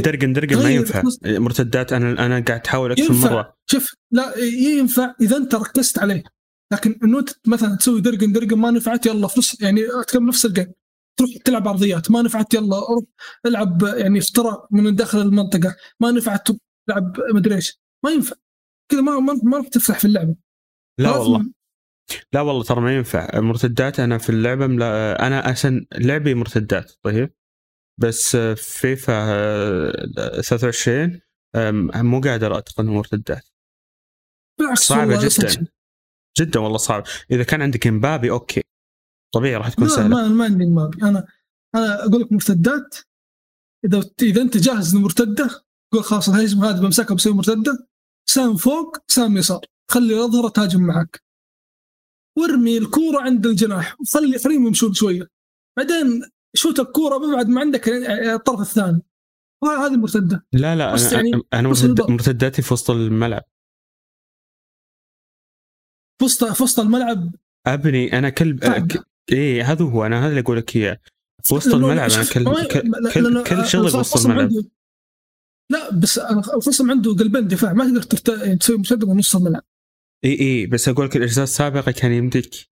درقن 0.00 0.32
درقن 0.32 0.56
ما 0.56 0.70
ينفع. 0.70 1.02
مرتدات 1.24 1.92
أنا 1.92 2.26
أنا 2.26 2.44
قاعد 2.44 2.66
أحاول 2.66 2.92
أكثر 2.92 3.12
مرة. 3.12 3.56
شوف 3.70 3.94
لا 4.10 4.38
ينفع 4.38 5.14
إذا 5.20 5.36
أنت 5.36 5.54
ركزت 5.54 5.98
عليه. 5.98 6.22
لكن 6.72 6.98
إنه 7.04 7.18
أنت 7.18 7.30
مثلا 7.46 7.76
تسوي 7.76 8.00
درقن 8.00 8.32
درقن 8.32 8.58
ما 8.58 8.70
نفعت 8.70 9.06
يلا 9.06 9.28
فلوس 9.28 9.60
يعني 9.60 9.80
تكمل 10.06 10.26
نفس 10.26 10.46
الجيم. 10.46 10.72
تروح 11.18 11.30
تلعب 11.44 11.68
عرضيات. 11.68 12.10
ما 12.10 12.22
نفعت 12.22 12.54
يلا 12.54 12.76
روح 12.78 13.04
العب 13.46 13.82
يعني 13.82 14.18
افتراء 14.18 14.68
من 14.70 14.94
داخل 14.94 15.20
المنطقة. 15.20 15.76
ما 16.00 16.10
نفعت 16.10 16.48
تلعب 16.88 17.16
مدري 17.34 17.54
إيش. 17.54 17.80
ما 18.04 18.10
ينفع. 18.10 18.36
كذا 18.92 19.00
ما 19.00 19.20
ما, 19.20 19.40
ما 19.42 19.56
راح 19.56 19.68
تفلح 19.68 19.98
في 19.98 20.04
اللعبة. 20.04 20.36
لا 21.00 21.16
والله. 21.16 21.50
لا 22.32 22.40
والله 22.40 22.62
ترى 22.64 22.80
ما 22.80 22.96
ينفع. 22.96 23.40
مرتدات 23.40 24.00
أنا 24.00 24.18
في 24.18 24.30
اللعبة 24.30 24.66
ملا... 24.66 25.26
أنا 25.26 25.52
أصلا 25.52 25.86
لعبي 25.94 26.34
مرتدات 26.34 26.92
طيب؟ 27.02 27.34
بس 28.00 28.36
فيفا 28.56 29.26
23 30.40 31.20
مو 31.94 32.20
قادر 32.20 32.58
أتقن 32.58 32.86
مرتدات. 32.86 33.48
صعبة 34.74 35.28
جدا. 35.28 35.66
جدا 36.38 36.60
والله 36.60 36.78
صعب. 36.78 37.04
إذا 37.30 37.42
كان 37.42 37.62
عندك 37.62 37.86
إمبابي 37.86 38.30
أوكي. 38.30 38.62
طبيعي 39.34 39.56
راح 39.56 39.68
تكون 39.68 39.88
سهلة. 39.88 40.08
ما, 40.08 40.28
ما 40.28 40.44
عندي 40.44 40.64
إمبابي. 40.64 41.02
أنا 41.02 41.26
أنا 41.74 42.04
أقول 42.04 42.20
لك 42.20 42.32
مرتدات. 42.32 42.96
إذا 43.84 44.04
إذا 44.22 44.42
أنت 44.42 44.56
جاهز 44.56 44.96
للمرتدة 44.96 45.64
قول 45.92 46.04
خلاص 46.04 46.28
الهجم 46.28 46.64
هذا 46.64 46.80
بمسكها 46.80 47.14
بسوي 47.14 47.32
مرتدة. 47.32 47.88
سام 48.28 48.56
فوق 48.56 48.96
سام 49.06 49.36
يسار. 49.36 49.60
خلي 49.90 50.14
الاظهره 50.14 50.48
تهاجم 50.48 50.82
معك. 50.82 51.22
وارمي 52.38 52.78
الكورة 52.78 53.22
عند 53.22 53.46
الجناح. 53.46 54.00
وخلي 54.00 54.38
خليهم 54.38 54.66
يمشون 54.66 54.94
شوية. 54.94 55.28
بعدين 55.76 56.22
شوت 56.56 56.80
الكورة 56.80 57.16
ببعد 57.16 57.48
ما 57.48 57.60
عندك 57.60 57.88
الطرف 57.88 58.60
الثاني. 58.60 59.02
هذه 59.64 59.96
مرتده 59.96 60.46
لا 60.52 60.76
لا 60.76 60.94
أنا 60.94 61.12
يعني 61.12 61.32
أنا 61.52 61.68
مرتداتي 62.08 62.62
في 62.62 62.74
وسط 62.74 62.90
الملعب. 62.90 63.42
في 66.18 66.24
وسط 66.24 66.44
في 66.44 66.62
وسط 66.62 66.80
الملعب. 66.80 67.34
أبني 67.66 68.18
أنا 68.18 68.30
كلب 68.30 68.64
ك... 68.64 69.04
إيه 69.32 69.72
هذا 69.72 69.84
هو 69.84 70.06
أنا 70.06 70.20
هذا 70.20 70.28
اللي 70.28 70.40
أقول 70.40 70.56
لك 70.56 70.76
إياه. 70.76 71.00
في 71.42 71.54
وسط 71.54 71.74
الملعب 71.74 72.10
أنا 72.10 72.24
كل 72.24 72.44
كل, 72.44 73.44
كل, 73.44 73.64
في 73.64 73.76
وسط 73.76 74.26
الملعب. 74.26 74.50
لا 75.72 75.90
بس 75.90 76.18
الخصم 76.18 76.90
عنده 76.90 77.14
قلبين 77.14 77.48
دفاع 77.48 77.72
ما 77.72 77.84
تقدر 77.84 78.02
ترت... 78.02 78.28
يعني 78.28 78.56
تسوي 78.56 78.76
مسدد 78.76 79.04
نص 79.04 79.36
الملعب. 79.36 79.62
إي 80.24 80.40
إي 80.40 80.66
بس 80.66 80.88
أقول 80.88 81.06
لك 81.06 81.16
الأجزاء 81.16 81.44
السابقة 81.44 81.92
كان 81.92 82.12
يمديك. 82.12 82.68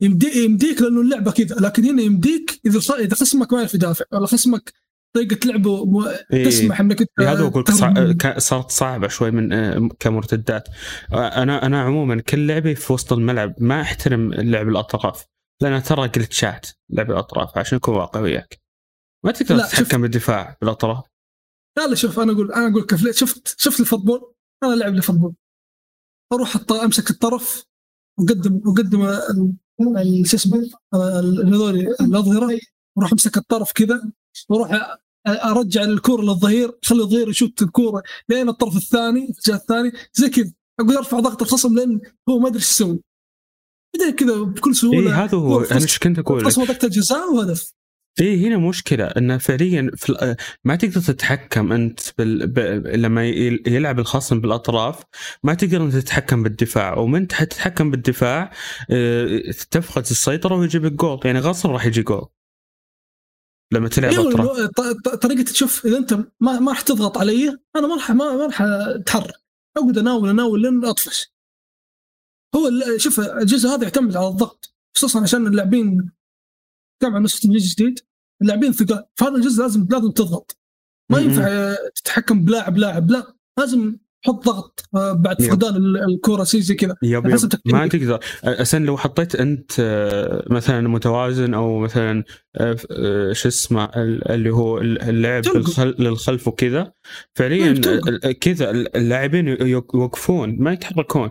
يمدي 0.00 0.44
يمديك 0.44 0.82
لأنه 0.82 1.00
اللعبة 1.00 1.30
كذا 1.30 1.56
لكن 1.56 1.84
هنا 1.84 2.02
يمديك 2.02 2.60
إذا. 2.66 2.94
إذا 2.94 3.14
خصمك 3.14 3.52
ما 3.52 3.58
يعرف 3.58 3.74
يدافع 3.74 4.04
ولا 4.12 4.26
خصمك 4.26 4.72
طريقة 5.14 5.46
لعبه 5.46 5.84
م... 5.84 6.08
إيه. 6.32 6.44
تسمح 6.44 6.80
إنك 6.80 7.00
أنت 7.00 7.10
هذا 7.20 7.46
أقول 7.46 7.64
لك 8.10 8.38
صارت 8.38 8.70
صعبة 8.70 9.08
شوي 9.08 9.30
من 9.30 9.52
آه، 9.52 9.88
كمرتدات. 9.98 10.68
أنا 11.12 11.66
أنا 11.66 11.82
عموما 11.82 12.20
كل 12.20 12.46
لعبة 12.46 12.74
في 12.74 12.92
وسط 12.92 13.12
الملعب 13.12 13.54
ما 13.58 13.80
أحترم 13.80 14.34
لعب 14.34 14.68
الأطراف 14.68 15.26
لانها 15.62 15.80
ترى 15.80 16.08
جلتشات 16.08 16.66
لعب 16.90 17.10
الأطراف 17.10 17.58
عشان 17.58 17.76
اكون 17.78 17.94
واقعي 17.94 18.22
وياك. 18.22 18.60
ما 19.24 19.32
تقدر 19.32 19.58
تتحكم 19.58 20.02
بالدفاع 20.02 20.56
بالأطراف. 20.60 21.04
لا 21.78 21.86
لا 21.86 21.94
شوف 21.94 22.20
أنا 22.20 22.32
أقول 22.32 22.52
أنا 22.52 22.68
أقول 22.68 22.86
كيف. 22.86 23.16
شفت 23.16 23.60
شفت 23.60 23.80
الفوتبول؟ 23.80 24.34
أنا 24.64 24.74
لعب 24.74 24.94
الفوتبول 24.94 25.34
أروح 26.32 26.56
أمسك 26.70 27.10
الطرف 27.10 27.64
وقدم 28.18 28.60
وقدم 28.66 29.12
شو 30.24 30.36
اسمه 30.36 30.70
هذول 30.94 31.78
الأظهرة 32.00 32.58
وأروح 32.96 33.12
أمسك 33.12 33.36
الطرف 33.36 33.72
كذا. 33.72 34.12
وأروح 34.48 34.98
أرجع 35.26 35.82
الكوره 35.82 36.22
للظهير 36.22 36.78
خلي 36.84 37.02
الظهير 37.02 37.28
يشوت 37.28 37.62
الكورة 37.62 38.02
لين 38.28 38.48
الطرف 38.48 38.76
الثاني 38.76 39.24
الاتجاه 39.24 39.54
الثاني 39.54 39.92
زي 40.12 40.28
كذا. 40.28 40.52
أقول 40.80 40.96
أرفع 40.96 41.20
ضغط 41.20 41.42
الخصم 41.42 41.74
لأن 41.74 42.00
هو 42.28 42.38
ما 42.38 42.48
أدري 42.48 42.58
إيش 42.58 42.70
يسوي. 42.70 43.00
بعدين 43.98 44.14
كذا 44.16 44.36
بكل 44.36 44.74
سهولة 44.74 45.10
إيه 45.10 45.24
هذا 45.24 45.38
هو. 45.38 45.60
أنا 45.60 45.80
إيش 45.82 45.98
كنت 45.98 46.18
أقول 46.18 46.44
لك؟ 46.44 46.58
ضغط 46.58 46.84
الجزاء 46.84 47.32
وهدف. 47.32 47.72
إيه 48.20 48.48
هنا 48.48 48.56
مشكلة 48.56 49.04
انه 49.04 49.38
فعليا 49.38 49.90
في 49.96 50.36
ما 50.64 50.76
تقدر 50.76 51.00
تتحكم 51.00 51.72
أنت 51.72 52.00
بال... 52.18 52.46
ب... 52.46 52.58
لما 52.86 53.26
يلعب 53.66 53.98
الخصم 53.98 54.40
بالأطراف 54.40 55.02
ما 55.42 55.54
تقدر 55.54 55.84
أنت 55.84 55.96
تتحكم 55.96 56.42
بالدفاع. 56.42 56.98
ومن 56.98 57.28
تتحكم 57.28 57.90
بالدفاع 57.90 58.52
آه... 58.90 59.40
تفقد 59.70 60.02
السيطرة 60.10 60.56
ويجيب 60.56 60.84
الجول. 60.84 61.20
يعني 61.24 61.38
غصب 61.38 61.70
راح 61.70 61.86
يجي 61.86 62.02
جول. 62.02 62.26
لما 63.72 63.88
تلعب 63.88 64.12
أيوة 64.12 64.30
أطراف. 64.34 64.70
طريقة 65.16 65.42
تشوف 65.42 65.86
إذا 65.86 65.98
أنت 65.98 66.14
ما 66.40 66.60
ما 66.60 66.72
راح 66.72 66.80
تضغط 66.80 67.18
علي 67.18 67.48
أنا 67.76 67.86
ما 67.86 67.94
راح 67.94 68.10
ما 68.10 68.46
راح 68.46 68.62
أتحرك. 68.62 69.34
أقعد 69.76 69.98
اناول 69.98 70.28
أناول 70.28 70.62
لين 70.62 70.84
أطفش. 70.84 71.32
هو 72.54 72.70
شوف 72.96 73.20
الجزء 73.20 73.68
هذا 73.68 73.82
يعتمد 73.82 74.16
على 74.16 74.28
الضغط 74.28 74.74
خصوصا 74.96 75.22
عشان 75.22 75.46
اللاعبين 75.46 76.12
طبعا 77.02 77.18
نسخه 77.18 77.46
الجزء 77.48 77.64
الجديد 77.64 78.00
اللاعبين 78.42 78.72
ثقال. 78.72 79.04
فهذا 79.16 79.36
الجزء 79.36 79.62
لازم 79.62 79.86
لازم 79.90 80.10
تضغط. 80.10 80.58
ما 81.10 81.20
ينفع 81.20 81.74
تتحكم 81.94 82.44
بلاعب 82.44 82.78
لاعب 82.78 83.10
لا 83.10 83.34
لازم 83.58 83.96
حط 84.24 84.44
ضغط 84.44 84.88
آه، 84.94 85.12
بعد 85.12 85.42
فقدان 85.42 85.76
الكورة 85.96 86.44
شيء 86.44 86.60
زي 86.60 86.74
كذا. 86.74 86.96
ما 87.66 87.86
تقدر. 87.86 88.18
أساسا 88.44 88.78
لو 88.78 88.96
حطيت 88.96 89.34
أنت 89.34 89.72
آه، 89.80 90.44
مثلا 90.50 90.88
متوازن 90.88 91.54
أو 91.54 91.78
مثلا 91.78 92.24
آه، 92.56 93.32
شو 93.32 93.48
اسمه 93.48 93.84
اللي 93.94 94.50
هو 94.50 94.78
اللعب 94.78 95.42
للخلف 95.78 96.48
وكذا. 96.48 96.92
فعليا 97.34 97.72
كذا 98.40 98.70
اللاعبين 98.70 99.48
يوقفون 99.94 100.56
ما 100.58 100.72
يتحركون. 100.72 101.30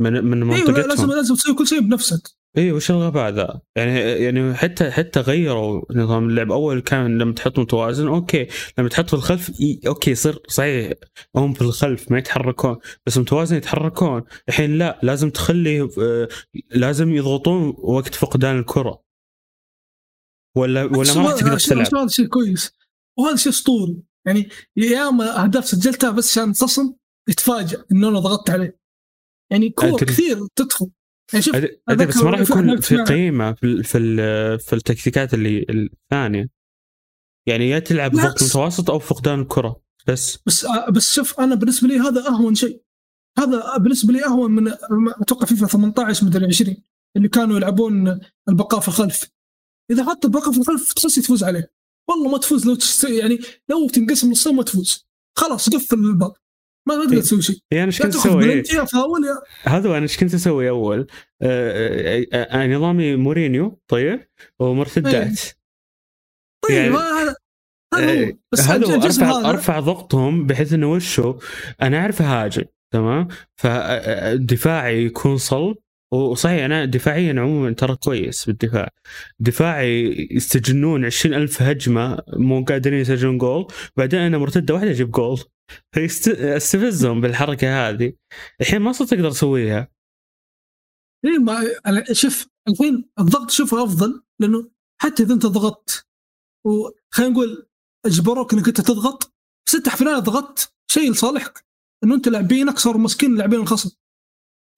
من 0.00 0.12
من 0.24 0.42
أيوة، 0.42 0.58
منطقتهم. 0.58 0.74
أيوة 0.74 0.88
لازم 0.88 1.10
لازم 1.10 1.34
تسوي 1.34 1.54
كل 1.54 1.66
شيء 1.66 1.80
بنفسك. 1.80 2.36
اي 2.58 2.72
وش 2.72 2.90
الغباء 2.90 3.30
ذا؟ 3.30 3.60
يعني 3.76 4.00
يعني 4.00 4.54
حتى 4.54 4.90
حتى 4.90 5.20
غيروا 5.20 5.82
نظام 5.92 6.28
اللعب. 6.28 6.52
أول 6.52 6.80
كان 6.80 7.18
لما 7.18 7.32
تحط 7.32 7.58
متوازن 7.58 8.08
أوكي. 8.08 8.46
لما 8.78 8.88
تحط 8.88 9.06
في 9.06 9.14
الخلف 9.14 9.52
أوكي 9.86 10.10
يصير 10.10 10.42
صحيح. 10.48 10.92
هم 11.36 11.52
في 11.52 11.62
الخلف 11.62 12.10
ما 12.10 12.18
يتحركون 12.18 12.76
بس 13.06 13.18
متوازن 13.18 13.56
يتحركون. 13.56 14.22
الحين 14.48 14.78
لا 14.78 15.00
لازم 15.02 15.30
تخلي 15.30 15.80
آه، 15.80 16.28
لازم 16.70 17.14
يضغطون 17.14 17.74
وقت 17.78 18.14
فقدان 18.14 18.58
الكرة. 18.58 19.02
ولا 20.56 20.84
ولا 20.84 21.14
ما 21.14 21.30
راح 21.30 21.40
تقدر 21.40 21.58
تلعب. 21.58 21.94
هذا 21.94 22.08
شيء 22.08 22.26
كويس. 22.26 22.72
وهذا 23.18 23.36
شيء 23.36 23.52
أسطوري. 23.52 24.02
يعني 24.26 24.48
ياما 24.76 25.44
أهداف 25.44 25.64
سجلتها 25.64 26.10
بس 26.10 26.38
عشان 26.38 26.54
خصم 26.54 26.94
يتفاجئ 27.28 27.78
إنه 27.92 28.08
أنا 28.08 28.18
ضغطت 28.18 28.50
عليه. 28.50 28.78
يعني 29.52 29.70
كور 29.70 30.04
كثير 30.04 30.46
تدخل. 30.56 30.90
يعني 31.32 31.42
شوف 31.42 31.56
بس 31.88 32.16
ما 32.16 32.30
راح 32.30 32.40
يكون 32.40 32.80
في 32.80 32.96
قيمة 32.96 33.52
في 33.52 33.82
في, 33.82 33.98
في 34.58 34.72
التكتيكات 34.72 35.34
اللي 35.34 35.66
الثانية. 35.70 36.50
يعني 37.48 37.70
يا 37.70 37.78
تلعب 37.78 38.12
ضغط 38.12 38.42
متوسط 38.42 38.90
أو 38.90 38.98
فقدان 38.98 39.40
الكره 39.40 39.82
بس. 40.08 40.38
بس 40.46 40.64
آه، 40.64 40.90
بس 40.90 41.12
شوف 41.14 41.40
أنا 41.40 41.54
بالنسبة 41.54 41.88
لي 41.88 41.98
هذا 41.98 42.28
أهون 42.28 42.54
شيء. 42.54 42.82
هذا 43.38 43.76
بالنسبة 43.76 44.12
لي 44.12 44.24
أهون 44.24 44.50
من 44.50 44.68
أتوقع 45.22 45.46
فيفا 45.46 45.66
18 45.66 46.26
مدري 46.26 46.46
20 46.46 46.76
اللي 47.16 47.28
كانوا 47.28 47.56
يلعبون 47.56 48.20
البقاء 48.48 48.80
في 48.80 48.88
الخلف. 48.88 49.30
إذا 49.90 50.04
حط 50.04 50.24
البقاء 50.24 50.52
في 50.52 50.58
الخلف 50.58 50.92
تحس 50.92 51.14
تفوز 51.14 51.44
عليه. 51.44 51.72
والله 52.08 52.30
ما 52.30 52.38
تفوز 52.38 52.66
لو 52.66 52.76
يعني 53.16 53.38
لو 53.68 53.88
تنقسم 53.88 54.30
نصين 54.30 54.54
ما 54.54 54.62
تفوز. 54.62 55.06
خلاص 55.38 55.70
قفل 55.70 55.96
الباب. 55.96 56.34
ما 56.86 56.94
تقدر 56.94 57.14
إيه. 57.14 57.20
تسوي 57.20 57.42
شيء. 57.42 57.56
يعني 57.70 57.86
إيش 57.86 58.02
كنت 58.02 58.14
أسوي؟ 58.14 58.62
هذا 59.62 59.88
أنا 59.88 60.02
إيش 60.02 60.16
كنت 60.16 60.34
أسوي 60.34 60.68
أول؟ 60.68 61.06
آه 61.42 62.26
آه 62.32 62.42
آه 62.42 62.66
نظامي 62.66 63.16
مورينيو 63.16 63.80
طيب 63.88 64.28
ومرتدات. 64.58 65.40
طيب 66.68 66.76
يعني 66.76 66.96
هذا 66.96 67.34
هذا 67.94 68.94
هو. 68.94 68.98
بس 68.98 69.20
ارفع 69.20 69.50
أرفع 69.50 69.80
ضغطهم 69.80 70.46
بحيث 70.46 70.72
إنه 70.72 70.92
وشو؟ 70.92 71.38
أنا 71.82 71.98
أعرف 71.98 72.22
اهاجم 72.22 72.64
تمام؟ 72.92 73.28
فدفاعي 73.56 75.04
يكون 75.04 75.36
صلب 75.36 75.76
وصحيح 76.12 76.64
أنا 76.64 76.84
دفاعيا 76.84 77.40
عموما 77.40 77.72
ترى 77.72 77.96
كويس 77.96 78.46
بالدفاع. 78.46 78.88
دفاعي 79.38 80.28
يستجنون 80.30 81.04
عشرين 81.04 81.34
ألف 81.34 81.62
هجمة 81.62 82.18
مو 82.32 82.64
قادرين 82.64 83.00
يسجلون 83.00 83.38
جول. 83.38 83.66
بعدين 83.96 84.20
أنا 84.20 84.38
مرتدة 84.38 84.74
واحدة 84.74 84.90
أجيب 84.90 85.10
جول. 85.10 85.40
فاستفزهم 85.94 87.20
بالحركة 87.20 87.88
هذه. 87.88 88.12
الحين 88.60 88.80
ما 88.80 88.92
صرت 88.92 89.12
أقدر 89.12 89.28
اسويها 89.28 89.88
اي 91.24 91.38
ما 91.38 91.64
شوف 92.12 92.48
الحين 92.68 93.08
الضغط 93.18 93.50
شوفه 93.50 93.84
أفضل 93.84 94.22
لأنه 94.40 94.70
حتى 95.02 95.22
إذا 95.22 95.34
أنت 95.34 95.46
ضغطت 95.46 96.06
وخلينا 96.66 97.32
نقول 97.32 97.68
اجبروك 98.06 98.52
إنك 98.52 98.68
أنت 98.68 98.80
تضغط 98.80 99.34
بس 99.66 99.74
أنت 99.74 99.88
في 99.88 100.04
ضغطت 100.04 100.72
شيء 100.90 101.12
لصالحك 101.12 101.64
إنه 102.04 102.14
أنت 102.14 102.28
لاعبينك 102.28 102.78
صاروا 102.78 103.00
مسكين 103.00 103.36
لاعبين 103.36 103.60
الخصم. 103.60 103.90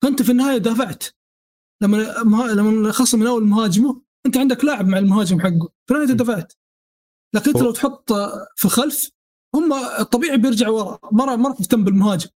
فأنت 0.03 0.21
في 0.21 0.31
النهاية 0.31 0.57
دافعت. 0.57 1.03
لما 1.81 1.97
لما 2.53 2.69
الخصم 2.69 3.21
يناول 3.21 3.43
مهاجمه 3.43 4.01
أنت 4.25 4.37
عندك 4.37 4.65
لاعب 4.65 4.87
مع 4.87 4.97
المهاجم 4.97 5.39
حقه. 5.39 5.69
في 5.87 5.93
النهاية 5.93 6.13
دفعت. 6.13 6.53
لكن 7.35 7.51
أنت 7.51 7.61
لو 7.61 7.71
تحط 7.71 8.13
في 8.55 8.65
الخلف 8.65 9.11
هم 9.55 9.73
الطبيعي 9.73 10.37
بيرجع 10.37 10.69
ورا. 10.69 10.99
ما 11.11 11.35
ما 11.35 11.49
راح 11.49 11.57
تهتم 11.57 11.83
بالمهاجم. 11.83 12.29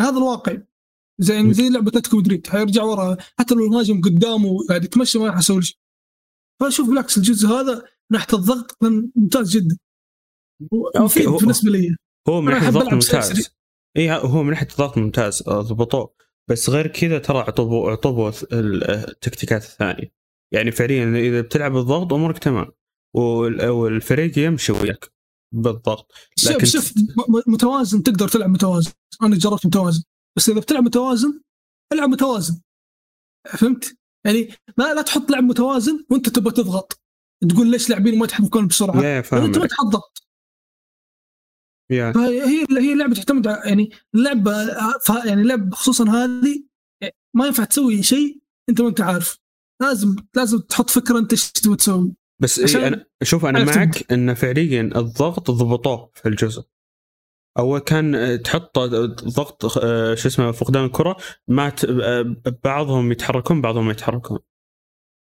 هذا 0.00 0.16
الواقع. 0.18 0.56
زي 1.20 1.52
زي 1.52 1.68
لعبة 1.68 1.88
أتلتيكو 1.88 2.16
مدريد. 2.16 2.46
حيرجع 2.46 2.82
ورا. 2.82 3.16
حتى 3.38 3.54
لو 3.54 3.64
المهاجم 3.66 4.00
قدامه 4.00 4.66
قاعد 4.68 4.84
يتمشى 4.84 5.18
ما 5.18 5.26
راح 5.26 5.38
يسوي 5.38 5.62
شيء. 5.62 5.78
فاشوف 6.60 6.88
بالعكس 6.88 7.18
الجزء 7.18 7.48
هذا 7.48 7.84
ناحيه 8.12 8.38
الضغط 8.38 8.72
كان 8.80 9.10
ممتاز 9.16 9.50
جدا. 9.50 9.78
مفيد 10.96 11.28
بالنسبة 11.28 11.70
لي. 11.70 11.96
هو 12.28 12.40
من 12.40 12.52
ناحية 12.52 12.68
الضغط 12.68 12.92
ممتاز. 12.92 13.50
اي 13.96 14.12
هو 14.12 14.42
من 14.42 14.50
ناحية 14.50 14.68
الضغط 14.70 14.98
ممتاز. 14.98 15.42
ضبطوه. 15.42 16.17
بس 16.48 16.70
غير 16.70 16.86
كذا 16.86 17.18
ترى 17.18 17.38
اعطوه 17.38 17.90
اعطوه 17.90 18.34
التكتيكات 18.52 19.64
الثانية. 19.64 20.12
يعني 20.54 20.70
فعليا 20.70 21.04
إذا 21.04 21.40
بتلعب 21.40 21.72
بالضغط 21.72 22.12
أمورك 22.12 22.38
تمام. 22.38 22.70
والفريق 23.14 24.38
يمشي 24.38 24.72
وياك 24.72 25.12
بالضغط. 25.54 26.12
لكن 26.46 26.66
شوف 26.66 26.92
متوازن 27.46 28.02
تقدر 28.02 28.28
تلعب 28.28 28.50
متوازن. 28.50 28.92
أنا 29.22 29.36
جربت 29.36 29.66
متوازن. 29.66 30.02
بس 30.36 30.48
إذا 30.48 30.60
بتلعب 30.60 30.82
متوازن 30.82 31.40
العب 31.92 32.08
متوازن. 32.08 32.60
فهمت؟ 33.46 33.96
يعني 34.26 34.54
ما 34.78 34.94
لا 34.94 35.02
تحط 35.02 35.30
لعب 35.30 35.44
متوازن 35.44 36.04
وأنت 36.10 36.28
تبغى 36.28 36.54
تضغط. 36.54 37.00
تقول 37.48 37.70
ليش 37.70 37.90
لاعبين 37.90 38.18
ما 38.18 38.24
يتحركون 38.24 38.66
بسرعة؟ 38.66 39.22
فاهم 39.22 39.44
أنت 39.44 39.58
ما 39.58 39.66
تحط 39.66 40.22
yeah. 41.92 42.14
فهي 42.14 42.66
هي 42.78 42.94
لعبة 42.94 43.14
تعتمد 43.14 43.46
يعني 43.46 43.90
اللعبه 44.14 44.52
يعني 45.24 45.42
لعبة 45.42 45.76
خصوصا 45.76 46.10
هذه 46.10 46.64
ما 47.36 47.46
ينفع 47.46 47.64
تسوي 47.64 48.02
شيء 48.02 48.40
أنت 48.70 48.80
ما 48.80 48.88
أنت 48.88 49.00
عارف. 49.00 49.38
لازم 49.82 50.16
لازم 50.36 50.58
تحط 50.58 50.90
فكرة 50.90 51.18
أنت 51.18 51.32
إيش 51.32 51.52
تبغى 51.52 51.76
تسوي. 51.76 52.14
بس 52.42 52.76
إيه 52.76 52.88
أنا 52.88 53.06
شوف 53.22 53.44
أنا 53.44 53.64
معك 53.64 54.12
إن 54.12 54.34
فعليا 54.34 54.82
الضغط 54.82 55.50
ضبطوه 55.50 56.10
في 56.14 56.28
الجزء. 56.28 56.62
اول 57.58 57.78
كان 57.78 58.38
تحط 58.44 58.78
ضغط 58.78 59.78
آه، 59.78 60.14
شو 60.14 60.28
اسمه 60.28 60.52
فقدان 60.52 60.84
الكرة 60.84 61.16
ما 61.48 61.72
آه، 62.00 62.36
بعضهم 62.64 63.12
يتحركون 63.12 63.60
بعضهم 63.60 63.86
ما 63.86 63.92
يتحركون. 63.92 64.38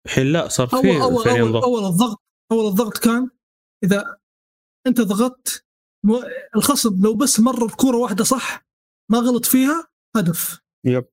الحين 0.05 0.25
لا 0.25 0.47
صار 0.47 0.67
في 0.67 0.75
أول, 0.75 1.01
أول, 1.01 1.27
أول, 1.27 1.63
أول 1.63 1.85
الضغط 1.85 2.23
أول 2.51 2.67
الضغط 2.67 2.97
كان 2.97 3.29
إذا 3.83 4.17
أنت 4.87 5.01
ضغطت 5.01 5.65
الخصم 6.55 7.03
لو 7.03 7.15
بس 7.15 7.39
مر 7.39 7.65
الكوره 7.65 7.97
واحدة 7.97 8.23
صح 8.23 8.65
ما 9.11 9.17
غلط 9.17 9.45
فيها 9.45 9.87
هدف. 10.15 10.61
يب. 10.85 11.05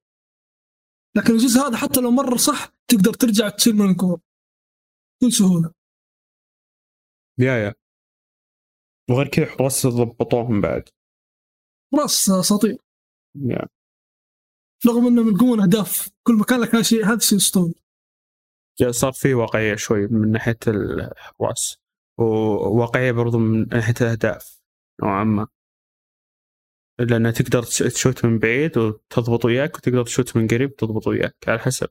لكن 1.16 1.32
الجزء 1.32 1.60
هذا 1.60 1.76
حتى 1.76 2.00
لو 2.00 2.10
مر 2.10 2.36
صح 2.36 2.72
تقدر 2.88 3.12
ترجع 3.14 3.48
تشيل 3.48 3.76
من 3.76 3.90
الكورة. 3.90 4.20
بكل 5.22 5.32
سهولة. 5.32 5.72
يا 7.38 7.52
يا. 7.52 7.74
وغير 9.10 9.28
كذا 9.28 9.46
حراس 9.46 9.86
ضبطوهم 9.86 10.60
بعد. 10.60 10.88
حراس 11.92 12.30
أساطير. 12.30 12.78
يا. 13.34 13.68
رغم 14.86 15.06
انهم 15.06 15.28
يلقون 15.28 15.60
أهداف 15.60 16.08
كل 16.22 16.34
مكان 16.34 16.60
لكن 16.60 16.82
شيء 16.82 17.04
هذا 17.04 17.18
شيء 17.18 17.38
أسطوري. 17.38 17.74
صار 18.90 19.12
في 19.12 19.34
واقعية 19.34 19.74
شوي 19.76 20.06
من 20.06 20.30
ناحية 20.32 20.58
الحراس 20.66 21.76
وواقعية 22.18 23.12
برضو 23.12 23.38
من 23.38 23.68
ناحية 23.68 23.94
الأهداف. 24.00 24.57
نوعا 25.02 25.24
ما. 25.24 25.46
لأن 27.00 27.32
تقدر 27.32 27.62
تشوت 27.62 28.24
من 28.24 28.38
بعيد 28.38 28.78
وتضبط 28.78 29.44
وياك 29.44 29.76
وتقدر 29.76 30.04
تشوت 30.04 30.36
من 30.36 30.46
قريب 30.48 30.70
وتضبط 30.70 31.06
وياك 31.06 31.36
على 31.48 31.58
حسب. 31.58 31.88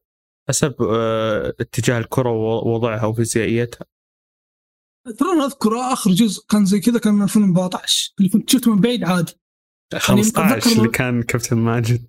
حسب 0.50 0.76
آه 0.82 1.54
اتجاه 1.60 1.98
الكرة 2.00 2.32
ووضعها 2.32 3.06
وفيزيائيتها. 3.06 3.86
ترى 5.18 5.30
أنا 5.32 5.46
أذكر 5.46 5.80
آخر 5.80 6.12
جزء 6.12 6.46
كان 6.50 6.66
زي 6.66 6.80
كذا 6.80 7.00
كان 7.00 7.22
2014 7.22 8.14
اللي 8.20 8.30
كنت 8.30 8.48
تشوت 8.48 8.68
من 8.68 8.82
بعيد 8.82 9.04
عادي. 9.04 9.34
15 9.96 10.68
يعني 10.68 10.78
اللي 10.78 10.90
كان 10.90 11.24
كابتن 11.24 11.58
ماجد. 11.58 12.08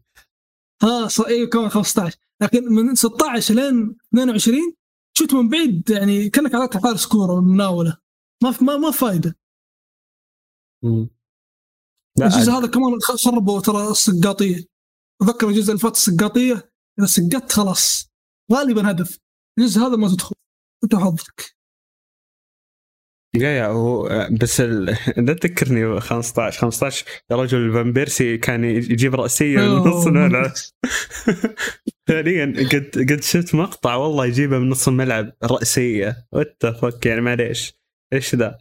ص... 1.07 1.21
أيوه 1.21 1.49
كمان 1.49 1.69
15 1.69 2.17
لكن 2.43 2.65
من 2.65 2.95
16 2.95 3.55
لين 3.55 3.97
22 4.15 4.75
تشوت 5.15 5.35
من 5.35 5.49
بعيد 5.49 5.91
يعني 5.91 6.31
كأنك 6.31 6.55
على 6.55 6.69
حارس 6.85 7.07
كورة 7.07 7.41
مناوله 7.41 7.97
ما 8.43 8.55
ما 8.61 8.77
ما 8.77 8.91
فايدة. 8.91 9.37
الجزء 10.85 12.53
هذا 12.53 12.67
كمان 12.67 12.99
خربوا 13.01 13.61
ترى 13.61 13.91
السقاطية. 13.91 14.65
أتذكر 15.23 15.49
الجزء 15.49 15.71
اللي 15.71 15.81
فات 15.81 15.97
السقاطية 15.97 16.71
إذا 16.99 17.07
سقطت 17.07 17.53
خلاص. 17.53 18.11
غالبا 18.53 18.91
هدف. 18.91 19.19
الجزء 19.59 19.81
هذا 19.81 19.97
ما 19.97 20.09
تدخل. 20.09 20.35
أنت 20.85 20.95
حظك. 20.95 21.59
يا 23.37 23.49
يا 23.49 23.67
هو 23.67 24.09
بس 24.41 24.61
لا 25.27 25.35
تذكرني 25.35 26.01
15 26.01 26.61
15 26.61 27.07
يا 27.31 27.37
رجل 27.37 27.73
فان 27.73 27.93
بيرسي 27.93 28.39
كان 28.39 28.65
يجيب 28.65 29.15
رأسية 29.15 29.59
من 29.59 29.75
نص 29.75 30.07
الملعب 30.07 30.53
فعليا 32.09 32.47
قد 32.73 33.07
قد 33.11 33.23
شفت 33.23 33.55
مقطع 33.55 33.95
والله 33.95 34.27
يجيبه 34.27 34.59
من 34.59 34.69
نص 34.69 34.89
الملعب 34.89 35.33
رأسية. 35.45 36.27
وات 36.33 36.67
فك 36.67 37.07
يعني؟ 37.07 37.21
معليش. 37.21 37.75
إيش 38.13 38.35
ذا؟ 38.35 38.59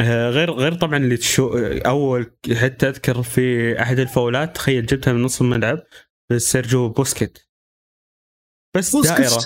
غير 0.00 0.50
غير 0.50 0.74
طبعا 0.74 0.96
اللي 0.96 1.16
تشو 1.16 1.58
أول 1.86 2.36
حتى 2.54 2.88
اذكر 2.88 3.22
في 3.22 3.42
أحد 3.82 3.98
الفاولات 3.98 4.56
تخيل 4.56 4.86
جبتها 4.86 5.12
من 5.12 5.22
نص 5.22 5.40
الملعب 5.40 5.82
سيرجيو 6.36 6.88
بوسكيت. 6.88 7.38
بس 8.76 8.96
بوسكت. 8.96 9.20
دائرة. 9.20 9.42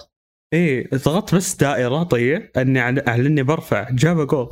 إيه 0.52 0.90
ضغطت 0.94 1.34
بس 1.34 1.54
دائرة 1.54 2.02
طيب 2.02 2.50
أني 2.56 2.80
على 2.80 3.26
اني 3.26 3.42
برفع. 3.42 3.90
جاب 3.90 4.26
جول. 4.26 4.50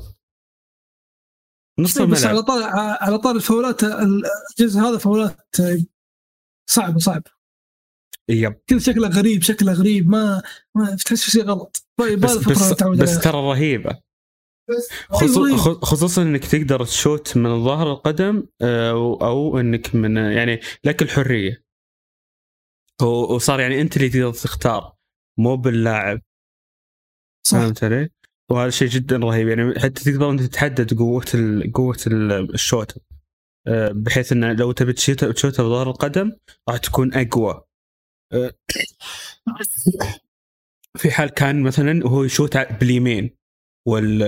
نص 1.78 1.96
الملعب 1.96 2.16
بس 2.16 2.24
على 2.24 2.42
طار 2.42 2.62
على 3.00 3.18
طار 3.18 3.36
الفاولات 3.36 3.84
الجزء 3.84 4.80
هذا 4.80 4.98
فاولات 4.98 5.56
صعبه 6.70 6.98
صعبه 6.98 7.30
يب. 8.28 8.60
كذا 8.66 8.78
شكله 8.78 9.08
غريب 9.08 9.42
شكله 9.42 9.72
غريب 9.72 10.08
ما 10.08 10.42
ما 10.76 10.96
تحس 10.96 11.24
في 11.24 11.30
شيء 11.30 11.44
غلط. 11.44 11.86
طيب 12.00 12.20
بس 12.20 12.36
بس, 12.36 12.82
بس 12.82 13.20
ترى 13.20 13.36
رهيبة. 13.36 14.00
خصوصا 15.82 16.22
إنك 16.22 16.44
تقدر 16.44 16.84
تشوت 16.84 17.36
من 17.36 17.64
ظهر 17.64 17.92
القدم 17.92 18.46
آه، 18.62 18.90
أو 19.22 19.60
إنك 19.60 19.94
من 19.94 20.16
يعني 20.16 20.60
لك 20.84 21.02
الحرية. 21.02 21.64
وصار 23.02 23.60
يعني 23.60 23.80
أنت 23.80 23.96
اللي 23.96 24.08
تقدر 24.08 24.32
تختار 24.32 24.94
مو 25.38 25.56
باللاعب. 25.56 26.20
صح. 27.46 27.58
فهمت 27.58 27.84
علي؟ 27.84 28.08
وهذا 28.50 28.70
شيء 28.70 28.88
جدا 28.88 29.16
رهيب. 29.16 29.48
يعني 29.48 29.80
حتى 29.80 30.04
تقدر 30.04 30.30
أنت 30.30 30.42
تحدد 30.42 30.98
قوة 30.98 31.24
ال 31.34 31.72
قوة 31.72 31.98
الشوت. 32.54 32.98
آه، 33.66 33.92
بحيث 33.94 34.32
انه 34.32 34.52
لو 34.52 34.72
تبي 34.72 34.92
تشوتها 34.92 35.62
بظهر 35.62 35.90
القدم 35.90 36.32
راح 36.68 36.78
تكون 36.78 37.14
أقوى. 37.14 37.64
آه، 38.32 38.52
في 40.98 41.10
حال 41.10 41.28
كان 41.30 41.62
مثلا 41.62 42.04
وهو 42.04 42.24
يشوت 42.24 42.56
باليمين. 42.56 43.43
وال, 43.86 44.23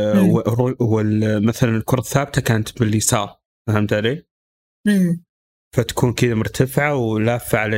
وال 0.81 1.47
مثلا 1.47 1.77
الكرة 1.77 2.01
الثابتة 2.01 2.41
كانت 2.43 2.81
باليسار 2.81 3.41
فهمت 3.69 3.93
علي؟ 3.93 4.27
مم. 4.87 5.25
فتكون 5.77 6.13
كذا 6.13 6.35
مرتفعة 6.35 6.95
ولافة 6.95 7.59
على 7.59 7.77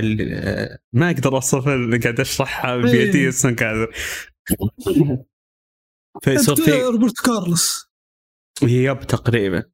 ما 0.92 1.10
أقدر 1.10 1.34
أوصف 1.34 1.68
اللي 1.68 1.98
قاعد 1.98 2.20
أشرحها 2.20 2.76
بيدي 2.76 3.26
ما 3.26 3.56
قادر 3.60 3.94
فيصير 6.22 6.56
في 6.56 6.82
روبرت 6.82 7.20
كارلوس. 7.24 7.90
يب 8.62 9.00
تقريبا. 9.00 9.64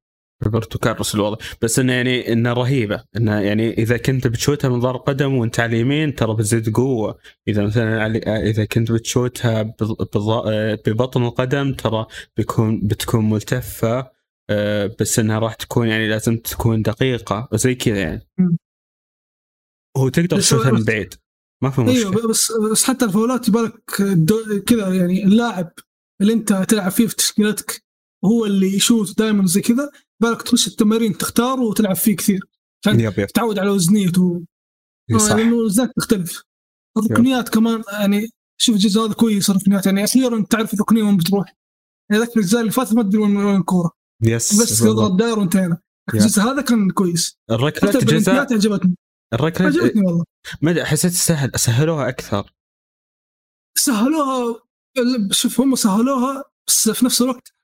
روبرتو 0.44 0.78
كارلوس 0.78 1.14
الوضع. 1.14 1.36
بس 1.62 1.78
إنه 1.78 1.92
يعني 1.92 2.32
إنه 2.32 2.52
رهيبة. 2.52 3.04
إنه 3.16 3.40
يعني 3.40 3.70
إذا 3.70 3.96
كنت 3.96 4.26
بتشوتها 4.26 4.68
من 4.68 4.80
ظهر 4.80 4.96
قدم 4.96 5.34
وأنت 5.34 5.60
على 5.60 5.76
اليمين 5.76 6.14
ترى 6.14 6.34
بتزيد 6.34 6.74
قوة. 6.74 7.18
إذا 7.48 7.64
مثلا 7.64 8.06
إذا 8.50 8.64
كنت 8.64 8.92
بتشوتها 8.92 9.62
ببطن 10.86 11.24
القدم 11.24 11.72
ترى 11.72 12.06
بيكون 12.36 12.80
بتكون 12.80 13.30
ملتفة. 13.30 14.14
آه، 14.50 14.96
بس 15.00 15.18
إنها 15.18 15.38
راح 15.38 15.54
تكون 15.54 15.88
يعني 15.88 16.08
لازم 16.08 16.36
تكون 16.36 16.82
دقيقة. 16.82 17.48
وزي 17.52 17.74
كذا 17.74 17.98
يعني. 17.98 18.28
هو 19.96 20.08
تقدر 20.08 20.38
تشوتها 20.38 20.72
من 20.72 20.84
بعيد. 20.84 21.14
ما 21.62 21.70
في 21.70 21.80
مشكلة. 21.80 22.10
أيوه 22.10 22.28
بس 22.28 22.52
بس 22.72 22.84
حتى 22.84 23.04
الفاولات 23.04 23.48
يبالك 23.48 23.82
كذا 24.66 24.94
يعني 24.94 25.24
اللاعب 25.24 25.72
اللي 26.20 26.32
أنت 26.32 26.52
تلعب 26.52 26.90
فيه 26.90 27.06
في 27.06 27.16
تشكيلتك 27.16 27.84
هو 28.24 28.46
اللي 28.46 28.76
يشوت 28.76 29.18
دائما 29.18 29.46
زي 29.46 29.60
كذا. 29.60 29.90
بالك 30.24 30.42
تخش 30.42 30.66
التمارين 30.66 31.18
تختار 31.18 31.60
وتلعب 31.60 31.96
فيه 31.96 32.16
كثير. 32.16 32.40
عشان 32.84 33.00
يب 33.00 33.26
تتعود 33.26 33.58
على 33.58 33.70
وزنيته. 33.70 34.44
صح. 35.18 35.32
لأنه 35.32 35.56
وزنك 35.56 35.92
تختلف. 35.96 36.42
الركنيات 36.98 37.48
كمان 37.48 37.82
يعني 37.92 38.30
شوف 38.60 38.74
الجزء 38.74 39.00
هذا 39.00 39.12
كويس 39.12 39.50
الركنيات. 39.50 39.86
يعني 39.86 40.04
أخيرا 40.04 40.44
تعرف 40.50 40.74
الركنية 40.74 41.02
وين 41.02 41.16
بتروح. 41.16 41.56
يعني 42.10 42.22
ذاك 42.22 42.36
الجزء 42.36 42.60
اللي 42.60 42.70
فات 42.70 42.92
ما 42.92 43.02
تدري 43.02 43.18
وين 43.22 43.36
وين 43.36 43.56
الكورة. 43.56 43.90
يس 44.22 44.60
بس. 44.62 44.78
تضغط 44.78 45.12
داير 45.12 45.38
وانتهينا. 45.38 45.78
الجزء 46.14 46.42
هذا 46.42 46.62
كان 46.62 46.90
كويس. 46.90 47.36
الركلة 47.50 47.90
حتى 47.90 47.98
جزاء 47.98 48.18
البلنتيات 48.18 48.52
عجبتني. 48.52 48.96
الركلة 49.34 49.66
عجبتني 49.66 50.02
والله. 50.06 50.24
ما 50.62 50.84
حسيت 50.84 51.12
سهل 51.12 51.50
سهلوها 51.56 52.08
أكثر. 52.08 52.52
سهلوها 53.78 54.60
شوف 55.30 55.60
هم 55.60 55.74
سهلوها 55.74 56.44
بس 56.68 56.88
في 56.90 57.04
نفس 57.04 57.22
الوقت 57.22 57.54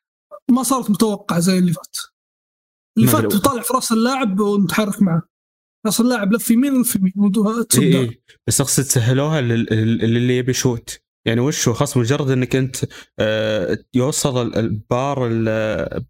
ما 0.51 0.63
صارت 0.63 0.91
متوقعة 0.91 1.39
زي 1.39 1.59
اللي 1.59 1.73
فات. 1.73 1.97
أدري. 3.09 3.29
تطالع 3.29 3.63
في 3.63 3.73
رأس 3.75 3.93
اللاعب 3.93 4.41
ومتحرك 4.41 5.03
معه. 5.03 5.23
رأس 5.87 6.01
اللاعب 6.01 6.33
لف 6.33 6.51
يمين 6.51 6.73
ولف 6.73 6.97
يمين 6.97 7.13
داير. 7.31 8.01
اي 8.01 8.23
بس 8.47 8.61
أقصد 8.61 8.83
سهلوها 8.83 9.41
لل- 9.41 9.67
لل- 9.71 9.99
للي 9.99 10.37
يبي 10.37 10.51
يشوت. 10.51 11.01
يعني 11.27 11.41
وش 11.41 11.69
هو؟ 11.69 11.75
خلاص 11.75 11.97
مجرد 11.97 12.31
إنك 12.31 12.57
أنت 12.57 12.77
آه، 13.19 13.79
يوصل 13.95 14.47
ال- 14.47 14.57
البار 14.57 15.29
ال- 15.31 16.05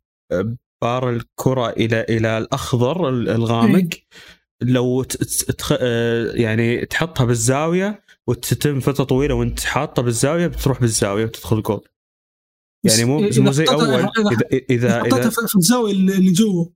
بار 0.82 1.10
الكرة 1.10 1.70
إلى 1.70 2.06
إلى 2.08 2.38
الأخضر 2.38 3.08
ال- 3.08 3.28
الغامق. 3.28 3.88
لو 4.62 5.02
ت- 5.02 5.16
ت- 5.16 5.50
تخ- 5.50 5.78
آه، 5.80 6.32
يعني 6.32 6.86
تحطها 6.86 7.24
بالزاوية 7.24 8.02
وتتم 8.26 8.80
فترة 8.80 9.04
طويلة 9.04 9.34
وأنت 9.34 9.60
حاطه 9.60 10.02
بالزاوية 10.02 10.46
بتروح 10.46 10.80
بالزاوية 10.80 11.24
وتدخل 11.24 11.62
جول 11.62 11.88
يعني 12.84 13.04
مو 13.04 13.24
إذا 13.24 13.42
مو 13.42 13.50
زي 13.52 13.64
أول. 13.64 14.02
إذا- 14.02 14.10
اذا 14.18 14.36
إذا 14.52 14.60
إذا, 14.70 15.00
حطيتها 15.00 15.18
إذا 15.18 15.30
في 15.30 15.56
الزاوية 15.56 15.92
اللي 15.92 16.14
اللي 16.14 16.32
جوا. 16.32 16.66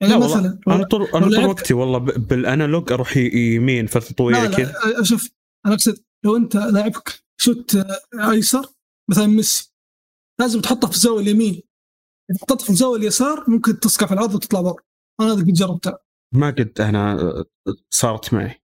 يعني 0.00 0.12
لا 0.14 0.18
والله 0.18 0.36
مثلا 0.40 0.60
أنا 0.68 0.84
طول 0.84 1.02
أنا 1.02 1.20
طول 1.20 1.32
لعبت- 1.34 1.48
وقتي 1.48 1.74
والله 1.74 1.98
بالأنالوج 1.98 2.92
أروح 2.92 3.16
يمين 3.16 3.86
فتره 3.86 4.12
طويله 4.14 4.56
كذا. 4.56 4.74
شوف 5.02 5.30
أنا 5.66 5.74
أقصد 5.74 6.04
لو 6.24 6.36
أنت 6.36 6.56
لاعبك 6.56 7.24
شوت 7.40 7.76
أيسر 8.14 8.66
مثلا 9.10 9.26
ميسي 9.26 9.72
لازم 10.40 10.60
تحطه 10.60 10.88
في 10.88 10.94
الزاوية 10.94 11.20
اليمين. 11.22 11.62
إذا 12.30 12.38
حطيته 12.40 12.64
في 12.64 12.70
الزاوية 12.70 13.00
اليسار 13.00 13.50
ممكن 13.50 13.80
تسقع 13.80 14.06
في 14.06 14.14
العرض 14.14 14.34
وتطلع 14.34 14.60
برا 14.60 14.76
أنا 15.20 15.32
هذا 15.32 15.40
قد 15.40 15.52
جربته. 15.52 15.98
ما 16.34 16.50
قد 16.50 16.80
أنا 16.80 17.16
صارت 17.90 18.34
معي. 18.34 18.62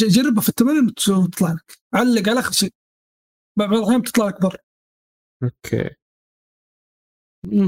جربها 0.00 0.40
في 0.42 0.48
التمرين 0.48 0.86
وت- 0.86 1.08
وتطلع 1.08 1.52
لك. 1.52 1.78
علق 1.94 2.28
على 2.28 2.40
آخر 2.40 2.52
شيء. 2.52 2.72
بعض 3.58 3.72
الأحيان 3.72 4.00
بتطلع 4.00 4.26
لك 4.28 4.40
برا 4.42 4.58
okay. 5.42 5.90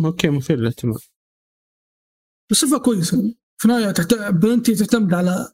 okay 0.06 0.28
مثير 0.30 0.56
للاهتمام. 0.56 0.98
بس 2.50 2.56
شوفها 2.56 2.78
كويس 2.78 3.12
يعني 3.12 3.38
في 3.58 3.64
النهاية 3.64 3.90
تحت... 3.90 4.14
بلنتي 4.14 4.74
تعتمد 4.74 5.14
على 5.14 5.52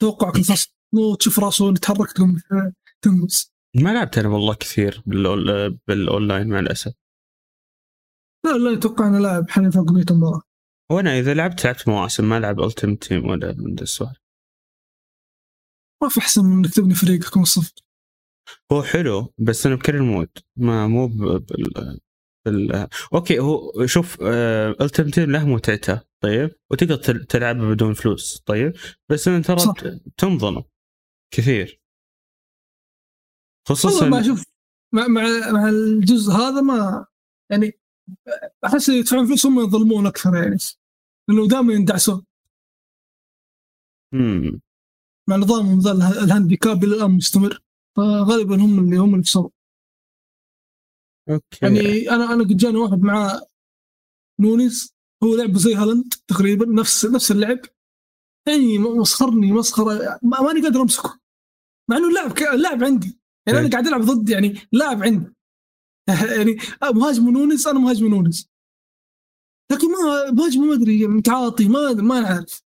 توقعك 0.00 0.36
الفصل 0.36 0.72
مو 0.94 1.14
تشوف 1.14 1.38
راسه 1.38 1.70
يتحرك 1.70 2.12
تقوم 2.12 2.36
تنقز. 3.04 3.54
ما 3.76 3.94
لعبت 3.94 4.18
أنا 4.18 4.28
والله 4.28 4.54
كثير 4.54 5.02
بالأول... 5.06 5.78
بالأونلاين 5.88 6.48
مع 6.48 6.58
الأسف. 6.58 6.92
لا 8.46 8.50
لا 8.50 8.78
أتوقع 8.78 9.08
انه 9.08 9.18
لاعب 9.18 9.50
حاليا 9.50 9.70
فوق 9.70 9.90
100 9.90 10.04
مباراة. 10.10 10.42
وأنا 10.92 11.18
إذا 11.18 11.34
لعبت 11.34 11.64
لعبت 11.64 11.88
مواسم 11.88 12.28
ما 12.28 12.38
العب 12.38 12.60
Ultimate 12.60 12.96
Team 12.96 13.26
ولا 13.26 13.54
من 13.58 13.74
ذا 13.74 13.82
السؤال 13.82 14.16
ما 16.02 16.08
في 16.08 16.20
أحسن 16.20 16.44
من 16.44 16.52
إنك 16.52 16.74
تبني 16.74 16.94
فريقك 16.94 17.36
من 17.36 17.42
الصفر 17.42 17.72
هو 18.72 18.82
حلو 18.82 19.32
بس 19.38 19.66
أنا 19.66 19.74
بكرر 19.74 20.02
mode 20.02 20.30
ما 20.56 20.86
مو. 20.86 21.08
بال... 21.08 22.00
بال... 22.46 22.88
okay 23.14 23.38
هو 23.38 23.86
شوف 23.86 24.22
Ultimate 24.80 25.10
Team 25.10 25.30
له 25.30 25.46
متعته 25.48 26.00
طيب؟ 26.22 26.50
وتقدر 26.70 26.96
تل- 26.96 27.24
تلعبه 27.24 27.74
بدون 27.74 27.94
فلوس 27.94 28.40
طيب؟ 28.46 28.72
بس 29.10 29.28
انت 29.28 29.46
ترى 29.46 30.00
تنظلم 30.16 30.64
كثير. 31.34 31.80
خصوصا 33.68 34.08
ما 34.08 34.20
أشوف 34.20 34.44
مع 34.94 35.06
مع 35.06 35.22
مع 35.52 35.68
الجزء 35.68 36.32
هذا 36.32 36.60
ما 36.60 37.06
يعني 37.50 37.80
أحس 38.64 38.88
يدفعون 38.88 39.26
فلوس 39.26 39.46
هم 39.46 39.60
يظلمون 39.60 40.06
أكثر 40.06 40.34
يعني 40.36 40.56
لأنه 41.28 41.48
دائما 41.48 41.72
يندعسون. 41.74 42.24
مم. 44.14 44.60
مع 45.28 45.36
نظام 45.36 45.78
اله- 45.78 46.24
ال 46.24 46.31
handicap 46.31 46.84
إلى 46.84 46.96
الآن 46.96 47.10
مستمر 47.10 47.62
فغالبا 47.96 48.56
هم 48.56 48.78
اللي 48.84 48.96
هم 48.96 49.08
اللي 49.08 49.20
يخسرون 49.20 49.50
okay. 51.30 51.58
يعني 51.62 52.10
أنا 52.10 52.32
أنا 52.32 52.44
قد 52.44 52.56
جاني 52.56 52.76
واحد 52.78 52.98
مع 53.02 53.40
نونيز 54.40 54.94
هو 55.24 55.34
لعبه 55.36 55.58
زي 55.58 55.74
هالاند 55.74 56.14
تقريبا 56.28 56.66
نفس 56.66 57.06
نفس 57.06 57.30
اللعب. 57.30 57.58
يعني 58.48 58.78
مسخرني 58.78 59.52
مسخرة 59.52 60.18
ما- 60.22 60.40
ماني 60.40 60.62
قادر 60.62 60.82
أمسكه. 60.82 61.20
مع 61.90 61.96
إنه 61.96 62.08
اللاعب 62.08 62.32
ك- 62.32 62.42
اللاعب 62.42 62.84
عندي. 62.84 63.20
يعني 63.46 63.58
أنا 63.58 63.66
إيه. 63.66 63.72
قاعد 63.72 63.86
ألعب 63.86 64.00
ضد 64.00 64.28
يعني 64.28 64.54
لاعب 64.72 65.02
عندي. 65.02 65.32
يعني 66.36 66.56
مهاجم 66.94 67.30
نونيز 67.30 67.66
أنا 67.66 67.78
مهاجم 67.78 68.06
نونيز. 68.06 68.48
لكن 69.72 69.86
ما 69.92 70.30
مهاجم 70.30 70.60
ما 70.60 70.74
أدري 70.74 71.06
متعاطي 71.06 71.68
ما 71.68 71.92
ما 71.92 72.20
نعرف 72.20 72.62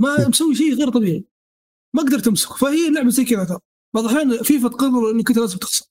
ما 0.00 0.28
مسوي 0.28 0.54
شيء 0.54 0.74
غير 0.74 0.90
طبيعي. 0.90 1.24
ما 1.96 2.02
قدرت 2.02 2.28
أمسكه. 2.28 2.54
فهي 2.54 2.88
اللعبه 2.88 3.08
زي 3.10 3.24
كذا 3.24 3.44
ترى. 3.44 3.58
بعض 3.94 4.04
الأحيان 4.04 4.42
فيفا 4.42 4.68
تقرر 4.68 5.10
انك 5.10 5.28
انت 5.28 5.38
لازم 5.38 5.58
تخسر. 5.58 5.86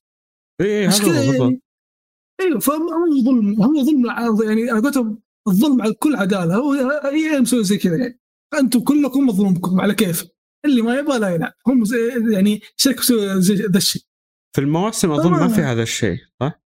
اي 0.60 0.86
عشان 0.86 1.04
هذا 1.04 1.24
يعني 1.36 1.60
أيوه 2.40 2.58
فهو 2.58 2.88
ظلم 3.24 3.62
هو 3.62 3.84
ظلم 3.84 4.06
يعني 4.44 4.70
على 4.70 4.80
قولتهم 4.80 5.22
الظلم 5.48 5.82
على 5.82 5.90
الكل 5.90 6.16
عدالة. 6.16 6.54
هو 6.54 6.72
هي 7.04 7.40
مسوي 7.40 7.64
زي 7.64 7.78
كذا 7.78 7.96
يعني. 7.96 8.20
أنتم 8.58 8.80
كلكم 8.80 9.26
مظلومكم 9.26 9.80
على 9.80 9.94
كيف؟ 9.94 10.26
اللي 10.64 10.82
ما 10.82 10.94
يبغى 10.98 11.18
لا 11.18 11.28
يلعب 11.28 11.52
هم 11.66 11.84
يعني 12.32 12.60
شركة 12.76 13.02
ذا 13.38 13.76
الشيء. 13.78 14.02
في 14.56 14.60
المواسم 14.60 15.10
أظن 15.10 15.30
ما. 15.30 15.48
في 15.48 15.60
هذا 15.60 15.82
الشيء 15.82 16.18
صح؟ 16.40 16.62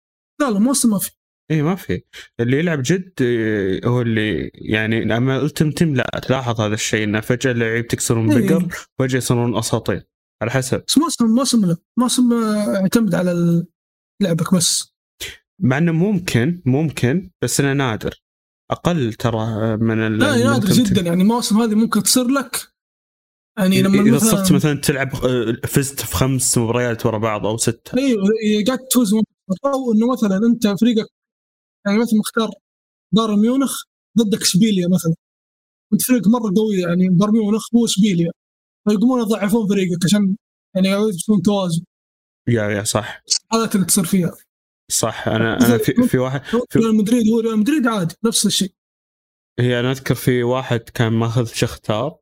لا 0.41 0.51
لا 0.51 0.59
موسم 0.59 0.89
ما 0.89 0.99
في. 0.99 1.11
اي 1.51 1.61
ما 1.61 1.75
في. 1.75 2.01
اللي 2.39 2.59
يلعب 2.59 2.81
جد 2.85 3.13
إيه، 3.21 3.87
هو 3.87 4.01
اللي 4.01 4.51
يعني 4.53 5.17
اما 5.17 5.41
التم 5.41 5.71
تيم 5.71 5.95
لا 5.95 6.21
تلاحظ 6.27 6.61
هذا 6.61 6.73
الشيء 6.73 7.03
إنه 7.03 7.19
فجأة 7.19 7.51
اللعيب 7.51 7.87
تكسرون 7.87 8.31
إيه. 8.31 8.49
بقر 8.49 8.87
فجأة 8.99 9.17
يصيرون 9.17 9.57
أساطير. 9.57 10.03
على 10.41 10.51
حسب. 10.51 10.83
بس 10.87 10.97
موسم 10.97 11.25
موسم 11.25 11.65
لا 11.65 11.77
موسم 11.97 12.33
يعتمد 12.73 13.15
على 13.15 13.65
لعبك 14.21 14.53
بس. 14.53 14.94
مع 15.61 15.77
إنه 15.77 15.91
ممكن 15.91 16.61
ممكن 16.65 17.29
بس 17.41 17.59
إنه 17.59 17.73
نادر. 17.73 18.21
أقل 18.71 19.13
ترى 19.13 19.77
من 19.77 20.17
لا 20.17 20.43
نادر 20.43 20.69
جدا. 20.69 21.01
يعني 21.01 21.21
المواسم 21.21 21.61
هذه 21.61 21.75
ممكن 21.75 22.03
تصير 22.03 22.27
لك. 22.27 22.75
يعني 23.57 23.81
لما 23.81 24.01
إذا 24.01 24.15
مثلا 24.15 24.29
صرت 24.29 24.51
مثلا 24.51 24.81
تلعب 24.81 25.15
فزت 25.65 25.99
في 25.99 26.15
خمس 26.15 26.57
مباريات 26.57 27.05
ورا 27.05 27.17
بعض 27.17 27.45
أو 27.45 27.57
ستة. 27.57 27.97
أيوه 27.97 28.21
قاعد 28.67 28.79
تفوز. 28.79 29.13
أو 29.13 29.93
إنه 29.93 30.11
مثلا 30.11 30.37
أنت 30.47 30.67
فريقك 30.67 31.07
يعني 31.85 31.99
مثلا 31.99 32.19
مختار 32.19 32.49
بايرن 33.11 33.39
ميونخ 33.39 33.83
ضدك 34.17 34.41
إشبيليا 34.41 34.87
مثلا. 34.87 35.15
أنت 35.93 36.01
فريق 36.01 36.27
مرة 36.27 36.53
قوي 36.55 36.75
يعني 36.75 37.09
بايرن 37.09 37.33
ميونخ 37.33 37.75
هو 37.75 37.85
إشبيليا. 37.85 38.31
فيقومون 38.89 39.21
يضعفون 39.21 39.67
فريقك 39.67 40.05
عشان 40.05 40.35
يعني 40.75 40.87
يكون 40.89 41.41
توازن. 41.41 41.83
يا 42.47 42.63
يا 42.63 42.83
صح. 42.83 43.21
الحالات 43.27 43.75
اللي 43.75 43.85
تصير 43.85 44.03
فيها. 44.03 44.31
صح 44.91 45.27
أنا 45.27 45.57
أنا 45.57 45.77
في, 45.77 45.93
في 46.07 46.17
واحد 46.17 46.41
في- 46.43 46.79
ريال 46.79 46.95
مدريد 46.95 47.27
هو 47.33 47.39
ريال 47.39 47.59
مدريد 47.59 47.87
عادي 47.87 48.15
نفس 48.25 48.45
الشيء. 48.45 48.73
هي 49.59 49.79
أنا 49.79 49.91
أذكر 49.91 50.15
في 50.15 50.43
واحد 50.43 50.79
كان 50.79 51.13
ماخذ 51.13 51.45
شختار 51.45 52.17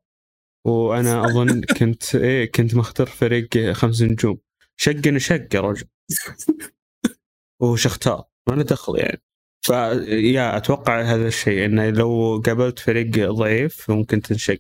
وأنا 0.67 1.25
أظن 1.25 1.61
كنت 1.61 2.15
إيه 2.25 2.51
كنت 2.51 2.75
مختار 2.75 3.07
فريق 3.07 3.71
خمس 3.71 4.01
نجوم. 4.01 4.37
شقني 4.77 5.19
شق 5.19 5.55
يا 5.55 5.59
رجل. 5.61 5.85
وهو 7.61 7.75
شختار 7.75 8.23
ما 8.49 8.55
له 8.55 8.63
دخل 8.63 8.97
يعني. 8.99 9.21
فيا 9.65 10.57
أتوقع 10.57 11.01
هذا 11.01 11.27
الشيء 11.27 11.65
إنه 11.65 11.89
لو 11.89 12.41
قابلت 12.45 12.79
فريق 12.79 13.31
ضعيف 13.31 13.91
ممكن 13.91 14.21
تنشق. 14.21 14.59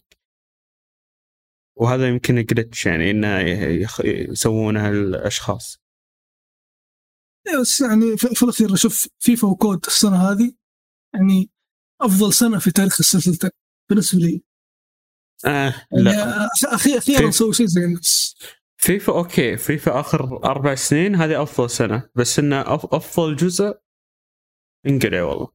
وهذا 1.77 2.07
يمكن 2.07 2.43
جلتش 2.45 2.85
يعني 2.85 3.11
إنه 3.11 3.39
يسوونه 4.05 4.89
الأشخاص. 4.89 5.82
بس 7.61 7.81
يعني 7.81 8.17
في 8.17 8.43
الأخير 8.43 8.73
أشوف 8.73 9.07
فيفا 9.19 9.47
وكود 9.47 9.85
السنة 9.87 10.31
هذه 10.31 10.53
يعني 11.15 11.49
أفضل 12.01 12.33
سنة 12.33 12.59
في 12.59 12.71
تاريخ 12.71 12.95
السلسلتين 12.99 13.49
بالنسبة 13.89 14.19
لي. 14.19 14.43
آه 15.45 15.49
يعني 15.91 16.03
لا. 16.03 16.45
أخيرا 16.73 16.97
أخيرا 16.97 17.19
في- 17.19 17.27
نسوي 17.27 17.53
شيء 17.53 17.65
زي 17.65 17.83
الناس 17.85 18.35
فيفا 18.77 19.13
okay 19.13 19.57
فيفا 19.57 19.99
آخر 19.99 20.43
أربع 20.45 20.75
سنين 20.75 21.15
هذه 21.15 21.43
أفضل 21.43 21.69
سنة 21.69 22.09
بس 22.15 22.39
إنه 22.39 22.63
أف- 22.63 22.87
أفضل 22.93 23.35
جزء 23.35 23.73
انقلع 24.87 25.23
والله. 25.23 25.47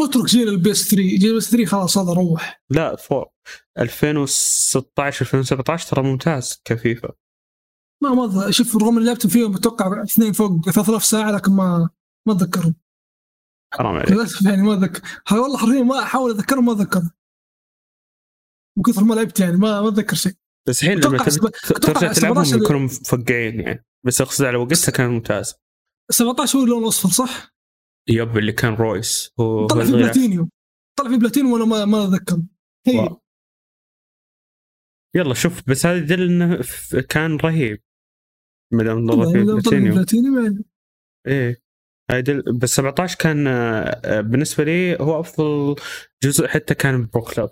اترك 0.00 0.24
جيل 0.24 0.48
ال 0.48 0.62
PS 0.62 0.90
3 0.90 0.96
جيل 1.18 1.30
ال 1.30 1.37
PS 1.37 1.50
3 1.50 1.64
خلاص 1.66 1.98
هذا 1.98 2.12
روح. 2.12 2.62
لا 2.70 2.96
فوق. 2.96 3.34
2016 3.78 5.22
2017 5.24 5.88
ترى 5.90 6.02
ممتاز 6.02 6.62
كفيفا. 6.64 7.12
ما 8.02 8.10
ما 8.14 8.50
شوف 8.50 8.76
رغم 8.76 8.98
اللي 8.98 9.08
لعبت 9.08 9.26
فيهم 9.26 9.56
أتوقع 9.56 10.02
اثنين 10.02 10.32
فوق 10.32 10.70
3000 10.70 11.04
ساعة 11.04 11.30
لكن 11.30 11.52
ما 11.52 11.90
ما 12.28 12.32
أتذكرهم. 12.34 12.74
حرام 13.74 13.96
عليك. 13.96 14.10
للأسف 14.10 14.46
يعني 14.46 14.62
ما 14.62 14.74
اتذكر 14.74 15.02
والله 15.32 15.58
حرفيا 15.58 15.82
ما 15.82 16.02
أحاول 16.02 16.30
أتذكرهم 16.30 16.64
ما 16.64 16.72
اتذكر 16.72 17.02
من 18.76 18.82
كثر 18.86 19.04
ما 19.04 19.14
لعبت 19.14 19.40
يعني 19.40 19.56
ما 19.56 19.80
ما 19.80 19.88
أتذكر 19.88 20.16
شيء. 20.16 20.32
بس 20.68 20.82
الحين 20.82 20.98
لما 21.00 21.18
ترجع 21.82 22.12
تلعبهم 22.12 22.44
17 22.44 22.56
يكونوا 22.64 22.80
مفقعين 22.80 23.60
يعني. 23.60 23.84
بس 24.06 24.20
أقصد 24.20 24.44
على 24.44 24.56
وقتها 24.56 24.90
كان 24.92 25.10
ممتاز. 25.10 25.54
17 26.12 26.58
هو 26.58 26.64
اللون 26.64 26.82
الأصفر 26.82 27.08
صح؟ 27.08 27.54
yep 28.08 28.38
اللي 28.38 28.52
كان 28.52 28.74
رويس. 28.74 29.32
هو 29.40 29.66
طلع 29.66 29.84
في 29.84 29.90
الغلاف. 29.90 30.04
بلاتينيوم. 30.04 30.50
طلع 30.98 31.10
في 31.10 31.16
بلاتينيوم 31.16 31.52
وأنا 31.52 31.64
ما 31.64 31.84
ما 31.84 32.04
اتذكر 32.04 32.42
هي. 32.86 32.98
wow. 32.98 33.22
يلا 35.16 35.34
شوف 35.34 35.68
بس 35.70 35.86
هذا 35.86 35.96
يدل 35.98 36.22
إنه 36.22 36.62
ف- 36.62 36.96
كان 36.96 37.36
رهيب. 37.36 37.82
ما 38.72 38.84
دام 38.84 39.06
ضرب 39.06 39.24
فيه 39.24 39.32
يعني 39.32 39.44
لو 39.44 39.60
طلع 39.60 39.78
في 39.78 39.90
بلاتينيوم 39.90 40.44
يعني. 40.44 40.64
إيه. 41.26 41.62
هاي 42.10 42.18
يدل 42.18 42.42
بس 42.58 42.74
17 42.74 43.18
كان 43.18 43.46
آه، 43.46 43.52
آه، 44.04 44.20
بالنسبة 44.20 44.64
لي 44.64 44.96
هو 45.00 45.20
أفضل 45.20 45.76
جزء 46.22 46.46
حتى 46.46 46.74
كان 46.74 47.06
Pro 47.06 47.22
Clubs. 47.22 47.50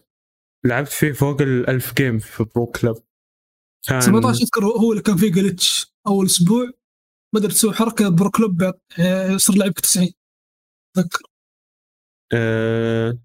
لعبت 0.64 0.88
فيه 0.88 1.12
فوق 1.12 1.42
ال 1.42 1.70
1000 1.70 1.94
game 1.94 2.18
في 2.18 2.44
Pro 2.54 2.66
Clubs. 2.66 2.94
كان 3.88 4.00
17 4.00 4.42
أذكر 4.42 4.64
هو 4.64 4.92
اللي 4.92 5.02
كان 5.02 5.16
فيه 5.16 5.32
glitch 5.32 5.94
أول 6.06 6.26
أسبوع. 6.26 6.64
ما 7.34 7.40
قدرت 7.40 7.52
تسوي 7.52 7.72
حركة 7.72 8.08
Pro 8.08 8.30
Club 8.30 8.62
آه، 8.62 9.30
يصير 9.30 9.56
لعبك 9.56 9.80
90 9.80 10.08
أتذكر. 10.96 11.22
أه... 12.32 13.18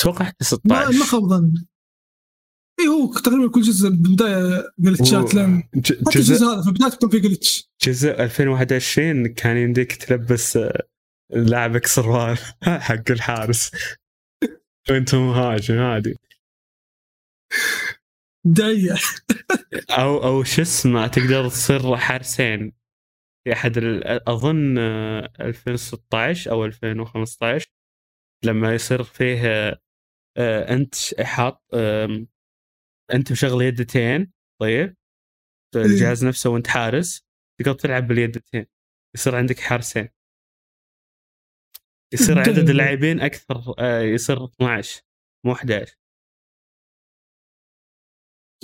أتوقع 0.00 0.24
حتى 0.24 0.36
ما 0.40 0.46
16 0.46 0.98
ما 0.98 1.04
خاب 1.04 1.22
ظني. 1.22 1.66
اي 2.80 2.88
هو 2.88 3.12
تقريبا 3.12 3.50
كل 3.50 3.60
جزء 3.60 3.88
بالبدايه 3.90 4.64
جلتشات 4.78 5.34
لين 5.34 5.68
ج- 5.74 5.92
حتى 5.92 6.18
جزء 6.18 6.32
الجزء 6.34 6.46
هذا 6.46 6.62
في 6.62 6.68
البدايه 6.68 6.90
كان 6.90 7.10
فيه 7.10 7.18
جلتش 7.18 7.70
جزء 7.82 8.10
2021 8.10 9.26
كان 9.34 9.56
يمديك 9.56 9.92
تلبس 9.96 10.56
آه، 10.56 10.82
لاعبك 11.30 11.86
سروال 11.86 12.38
حق 12.86 13.10
الحارس. 13.10 13.70
وانت 14.90 15.14
مهاجم 15.14 15.78
هذه 15.78 16.14
دايع 18.46 18.96
أو 19.98 20.24
أو 20.24 20.44
شو 20.44 20.62
اسمه 20.62 21.06
تقدر 21.06 21.48
تصير 21.48 21.96
حارسين. 21.96 22.72
في 23.44 23.52
أحد 23.52 23.72
أظن 24.28 24.78
آه، 24.78 25.32
2016 25.40 26.50
أو 26.50 26.64
2015 26.64 27.66
لما 28.44 28.74
يصير 28.74 29.02
فيه 29.02 29.40
آه، 29.46 29.78
آه، 30.38 30.74
أنت 30.74 30.94
حاط 31.20 31.62
أنت 33.14 33.32
مشغل 33.32 33.62
يدتين 33.62 34.32
طيب 34.60 34.96
الجهاز 35.76 36.24
نفسه 36.26 36.50
وأنت 36.50 36.66
حارس 36.66 37.24
تقدر 37.60 37.72
تلعب 37.74 38.06
باليدتين 38.06 38.66
يصير 39.14 39.36
عندك 39.36 39.60
حارسين 39.60 40.08
يصير 42.14 42.38
عدد. 42.48 42.68
اللاعبين 42.70 43.20
أكثر 43.20 43.74
آه، 43.78 44.00
يصير 44.00 44.44
12 44.44 45.02
مو 45.46 45.52
11 45.52 45.96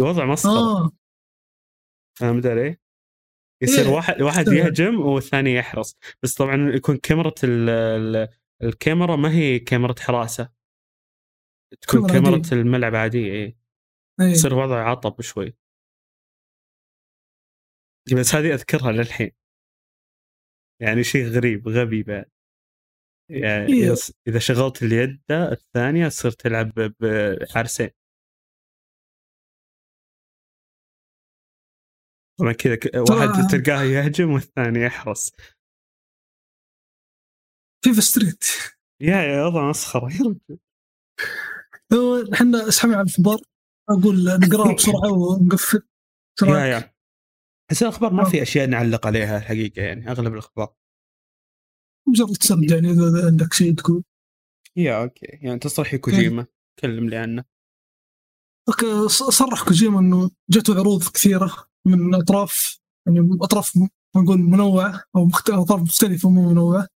وضع 0.01 0.25
مسخره 0.25 0.53
آه 0.53 0.91
فهمت 2.19 2.47
علي؟ 2.47 2.77
يصير 3.63 3.85
إيه. 3.87 3.95
واحد 3.95 4.23
واحد. 4.23 4.49
يهجم 4.49 5.01
والثاني 5.01 5.55
يحرس 5.55 5.97
بس 6.23 6.35
طبعا 6.35 6.71
يكون 6.75 6.97
كاميرا 6.97 7.33
ال- 7.45 7.69
ال- 7.71 8.29
الكاميرا 8.63 9.17
ما 9.17 9.33
هي 9.33 9.59
كاميرا 9.59 9.95
حراسة 10.01 10.53
تكون 11.81 12.07
كاميرا. 12.07 12.43
الملعب 12.53 12.95
عادية 12.95 13.25
اي 13.33 13.37
إيه. 13.37 13.60
يصير 14.21 14.55
وضع 14.55 14.91
عطب 14.91 15.21
شوي. 15.21 15.57
بس 18.19 18.35
هذه 18.35 18.55
أذكرها 18.55 18.93
للحين. 18.93 19.31
يعني 20.83 21.05
شيء 21.05 21.27
غريب 21.27 21.69
غبي 21.69 22.03
بعد 22.03 22.31
يعني 23.31 23.73
إيه. 23.73 23.95
إذا 24.27 24.39
شغلت 24.39 24.83
اليد 24.83 25.23
الثانية 25.31 26.09
تصير 26.09 26.31
تلعب 26.31 26.73
بحارسين 27.01 27.91
طبعا 32.41 32.53
كذا 32.53 32.79
واحد 33.01 33.29
تلقاه 33.51 33.83
يهجم 33.83 34.31
والثاني 34.31 34.81
يحرس. 34.87 35.33
FIFA 37.85 38.01
Street 38.01 38.45
يا 39.01 39.23
يا 39.23 39.47
وضع 39.47 39.71
مسخرة. 39.71 40.13
يا 40.13 40.21
رجل 40.21 40.59
إحنا 42.35 42.69
أسحبنا 42.69 42.97
على 42.97 43.05
الاخبار 43.05 43.39
أقول 43.91 44.25
نقراها 44.25 44.75
بسرعة 44.77 45.13
ونقفل. 45.13 45.83
yeah 46.43 46.65
yeah. 46.65 46.95
بس 47.71 47.83
الأخبار 47.83 48.13
ما 48.13 48.25
في 48.25 48.43
أشياء 48.43 48.67
نعلق 48.67 49.07
عليها 49.07 49.39
الحقيقة 49.39 49.83
يعني 49.83 50.11
أغلب 50.11 50.33
الأخبار. 50.33 50.75
مجرد 52.09 52.43
سرد 52.43 52.71
يعني 52.71 52.91
إذا 52.91 53.27
عندك 53.27 53.53
شيء 53.53 53.75
تقول. 53.75 54.03
yeah 54.77 55.03
okay. 55.03 55.27
يعني 55.27 55.59
تصريح 55.59 55.97
كوجيما 55.97 56.47
كلم 56.79 57.09
لي 57.09 57.17
عنه. 57.17 57.45
أوكي 58.69 59.09
صرح 59.09 59.65
كوجيما 59.65 60.01
إنه 60.01 60.31
جاته 60.51 60.79
عروض 60.79 61.09
كثيرة 61.09 61.53
من 61.87 62.15
أطراف 62.15 62.81
يعني 63.07 63.39
أطراف 63.43 63.79
نقول 64.17 64.39
منوعة 64.39 65.05
أو 65.17 65.25
مخت... 65.25 65.51
أطراف 65.51 65.81
مختلفة 65.81 66.31
مو 66.31 66.51
منوعة. 66.51 66.87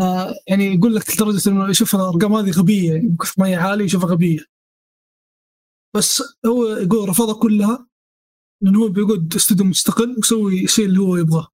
آه 0.00 0.34
يعني 0.48 0.64
يقول 0.64 0.94
لك 0.94 1.14
لدرجة 1.14 1.48
إنه 1.48 1.70
يشوف 1.70 1.94
الأرقام 1.94 2.32
هذه 2.32 2.50
غبية 2.50 2.92
يعني 2.92 3.16
ما 3.38 3.46
هي 3.46 3.54
عالية 3.54 3.84
يشوفها 3.84 4.08
غبية. 4.10 4.38
بس 5.96 6.22
هو 6.46 6.66
يقول 6.66 7.08
رفضها 7.08 7.42
كلها 7.42 7.88
لأنه 8.62 8.78
هو 8.82 8.88
بيقعد 8.88 9.34
استوديو 9.34 9.66
مستقل 9.66 10.14
ويسوي 10.16 10.64
الشيء 10.64 10.86
اللي 10.86 11.00
هو 11.00 11.16
يبغاه 11.16 11.48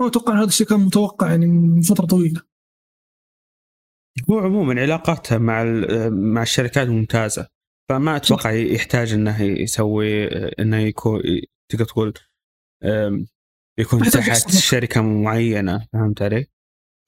أنا 0.00 0.08
أتوقع 0.08 0.38
هذا 0.38 0.48
الشيء 0.48 0.66
كان 0.66 0.80
متوقع 0.80 1.30
يعني 1.30 1.46
من 1.46 1.82
فترة 1.82 2.06
طويلة 2.06 2.42
هو 4.30 4.38
عموما 4.38 4.80
علاقاته 4.80 5.38
مع 5.38 5.64
مع 6.08 6.42
الشركات 6.42 6.88
ممتازة 6.88 7.48
فما 7.90 8.16
أتوقع 8.16 8.50
يحتاج 8.50 9.12
إنه 9.12 9.42
يسوي 9.42 10.26
إنه 10.28 10.76
يكون 10.76 11.22
تقدر 11.68 11.84
تقول 11.84 12.14
يكون 13.78 14.02
تحت. 14.02 14.50
شركة 14.50 15.02
معينة 15.02 15.86
فهمت 15.92 16.22
علي؟ 16.22 16.46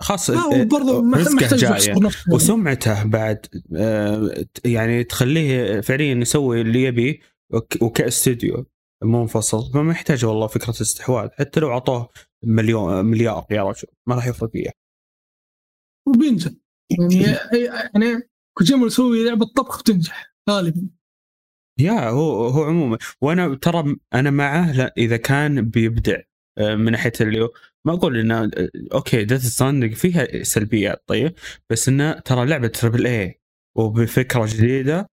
خاص 0.02 0.30
لا 0.30 0.46
وبرضه 0.46 1.02
ما 1.02 1.16
رزقه 1.18 1.86
يعني. 1.88 2.10
وسمعته 2.32 3.04
بعد 3.04 3.46
آه، 3.76 4.44
يعني 4.64 5.04
تخليه 5.04 5.80
فعليا 5.80 6.14
يسوي 6.14 6.60
اللي 6.60 6.82
يبيه 6.82 7.18
وك- 7.52 7.82
وكاستوديو 7.82 8.66
منفصل. 9.04 9.72
فما 9.72 9.92
يحتاج 9.92 10.24
والله 10.24 10.46
فكرة 10.46 10.70
استحواذ. 10.70 11.28
حتى 11.32 11.60
لو 11.60 11.70
أعطوه 11.70 12.08
مليون 12.44 13.04
مليار 13.04 13.46
يا 13.50 13.62
رجل 13.62 13.88
ما 14.08 14.14
راح 14.14 14.26
يفرق 14.26 14.50
فيه 14.50 14.70
وبينجح. 16.08 16.50
يعني 16.90 17.22
يعني 17.94 18.28
كوجيما 18.58 18.86
يسوي 18.86 19.24
لعبة 19.24 19.46
طبخ 19.56 19.80
بتنجح 19.80 20.34
غالبا. 20.50 20.88
yeah 21.80 22.08
هو 22.08 22.46
هو 22.48 22.64
عموما. 22.64 22.98
وأنا 23.20 23.54
ترى 23.54 23.96
أنا 24.14 24.30
معه 24.30 24.72
لا 24.76 24.94
إذا 24.98 25.16
كان 25.16 25.62
بيبدع 25.70 26.20
آه، 26.58 26.74
من 26.74 26.92
ناحية 26.92 27.12
اللي 27.20 27.48
ما 27.86 27.92
أقول 27.92 28.32
آه، 28.32 28.50
okay 28.94 29.24
Death 29.24 29.46
Stranding 29.46 29.94
فيها 29.94 30.42
سلبيات 30.42 31.02
طيب 31.06 31.34
بس 31.70 31.88
إنه 31.88 32.12
ترى 32.12 32.46
لعبة 32.46 32.68
triple 32.68 33.06
A 33.06 33.40
وبفكرة 33.76 34.46
جديدة. 34.46 35.06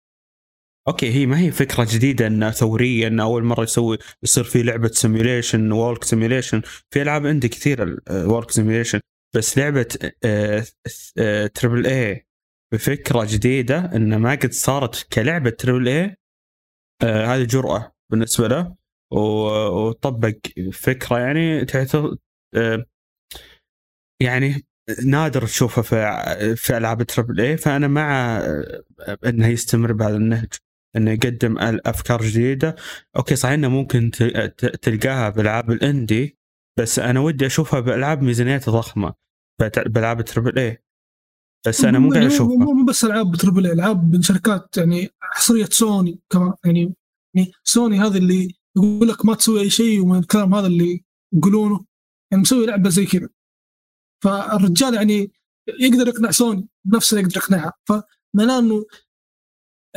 okay 0.88 1.10
هي 1.12 1.26
ما 1.26 1.38
هي 1.40 1.50
فكرة 1.50 1.86
جديدة 1.90 2.26
إنه 2.26 2.50
ثورية 2.50 3.06
إنه 3.06 3.22
أول 3.22 3.44
مرة 3.44 3.62
يسوي 3.62 3.98
يصير 4.22 4.44
في 4.44 4.62
لعبة 4.62 4.88
simulation 4.88 5.72
walk 5.72 6.04
simulation 6.04 6.62
في 6.90 7.02
ألعاب 7.02 7.26
عندي 7.26 7.48
كثير 7.48 8.00
walk 8.10 8.50
simulation 8.50 9.00
بس 9.36 9.58
لعبة 9.58 9.88
آه، 10.24 11.46
triple 11.46 11.86
A 11.86 12.26
بفكرة 12.72 13.26
جديدة 13.30 13.78
إنه 13.96 14.18
ما 14.18 14.30
قد 14.34 14.52
صارت 14.52 15.06
كلعبة 15.12 15.50
triple 15.50 15.88
A 15.88 16.16
آه 17.02 17.26
هذه 17.26 17.44
جرأة 17.44 17.92
بالنسبة 18.10 18.48
له 18.48 18.76
وطبق 19.12 20.36
فكرة 20.72 21.18
يعني 21.18 21.60
آه 21.62 22.16
يعني 24.22 24.66
نادر 25.04 25.46
تشوفها 25.46 25.82
في 25.82 26.56
في 26.56 26.76
ألعاب 26.76 27.02
triple 27.02 27.40
A 27.40 27.56
فأنا 27.56 27.88
مع 27.88 28.38
آه، 28.38 28.82
إنه 29.26 29.46
يستمر 29.46 29.92
بهذا 29.92 30.16
النهج 30.16 30.52
إنه 30.96 31.10
يقدم 31.10 31.56
أفكار 31.86 32.22
جديدة. 32.22 32.76
okay 33.16 33.36
صحيح 33.36 33.54
إنه 33.54 33.68
ممكن 33.68 34.10
تلقاها 34.82 35.28
بألعاب 35.28 35.70
ال 35.70 35.82
indie 35.82 36.38
بس 36.78 36.98
أنا 36.98 37.20
ودي 37.20 37.46
أشوفها 37.46 37.80
بألعاب 37.80 38.22
ميزانيتها 38.22 38.72
ضخمة 38.72 39.14
بألعاب 39.86 40.22
triple 40.22 40.58
A 40.58 40.82
بس 41.66 41.84
أنا 41.84 41.98
مو 41.98 42.10
قاعد 42.10 42.24
أشوفها. 42.24 42.56
مو 42.56 42.84
بس 42.84 43.04
ألعاب 43.04 43.36
triple 43.36 43.66
A، 43.66 43.72
ألعاب 43.72 44.14
من 44.14 44.22
شركات 44.22 44.76
يعني 44.76 45.08
حصرية 45.20 45.64
سوني 45.64 46.20
كمان 46.30 46.52
يعني 46.64 46.94
يعني 47.34 47.52
سوني 47.64 47.98
هذا 47.98 48.18
اللي 48.18 48.54
يقول 48.76 49.08
لك 49.08 49.24
ما 49.26 49.34
تسوي 49.34 49.60
أي 49.60 49.70
شيء 49.70 50.00
ومن 50.00 50.18
الكلام 50.18 50.54
هذا 50.54 50.66
اللي 50.66 51.04
يقولونه. 51.34 51.84
يعني 52.32 52.42
مسوي 52.42 52.66
لعبة 52.66 52.90
زي 52.90 53.06
كذا. 53.06 53.28
فالرجال 54.24 54.94
يعني 54.94 55.32
يقدر 55.80 56.08
يقنع 56.08 56.30
سوني 56.30 56.68
نفسه 56.86 57.18
يقدر 57.18 57.36
يقنعها. 57.36 57.72
فمعناه 57.88 58.58
إنه 58.58 58.84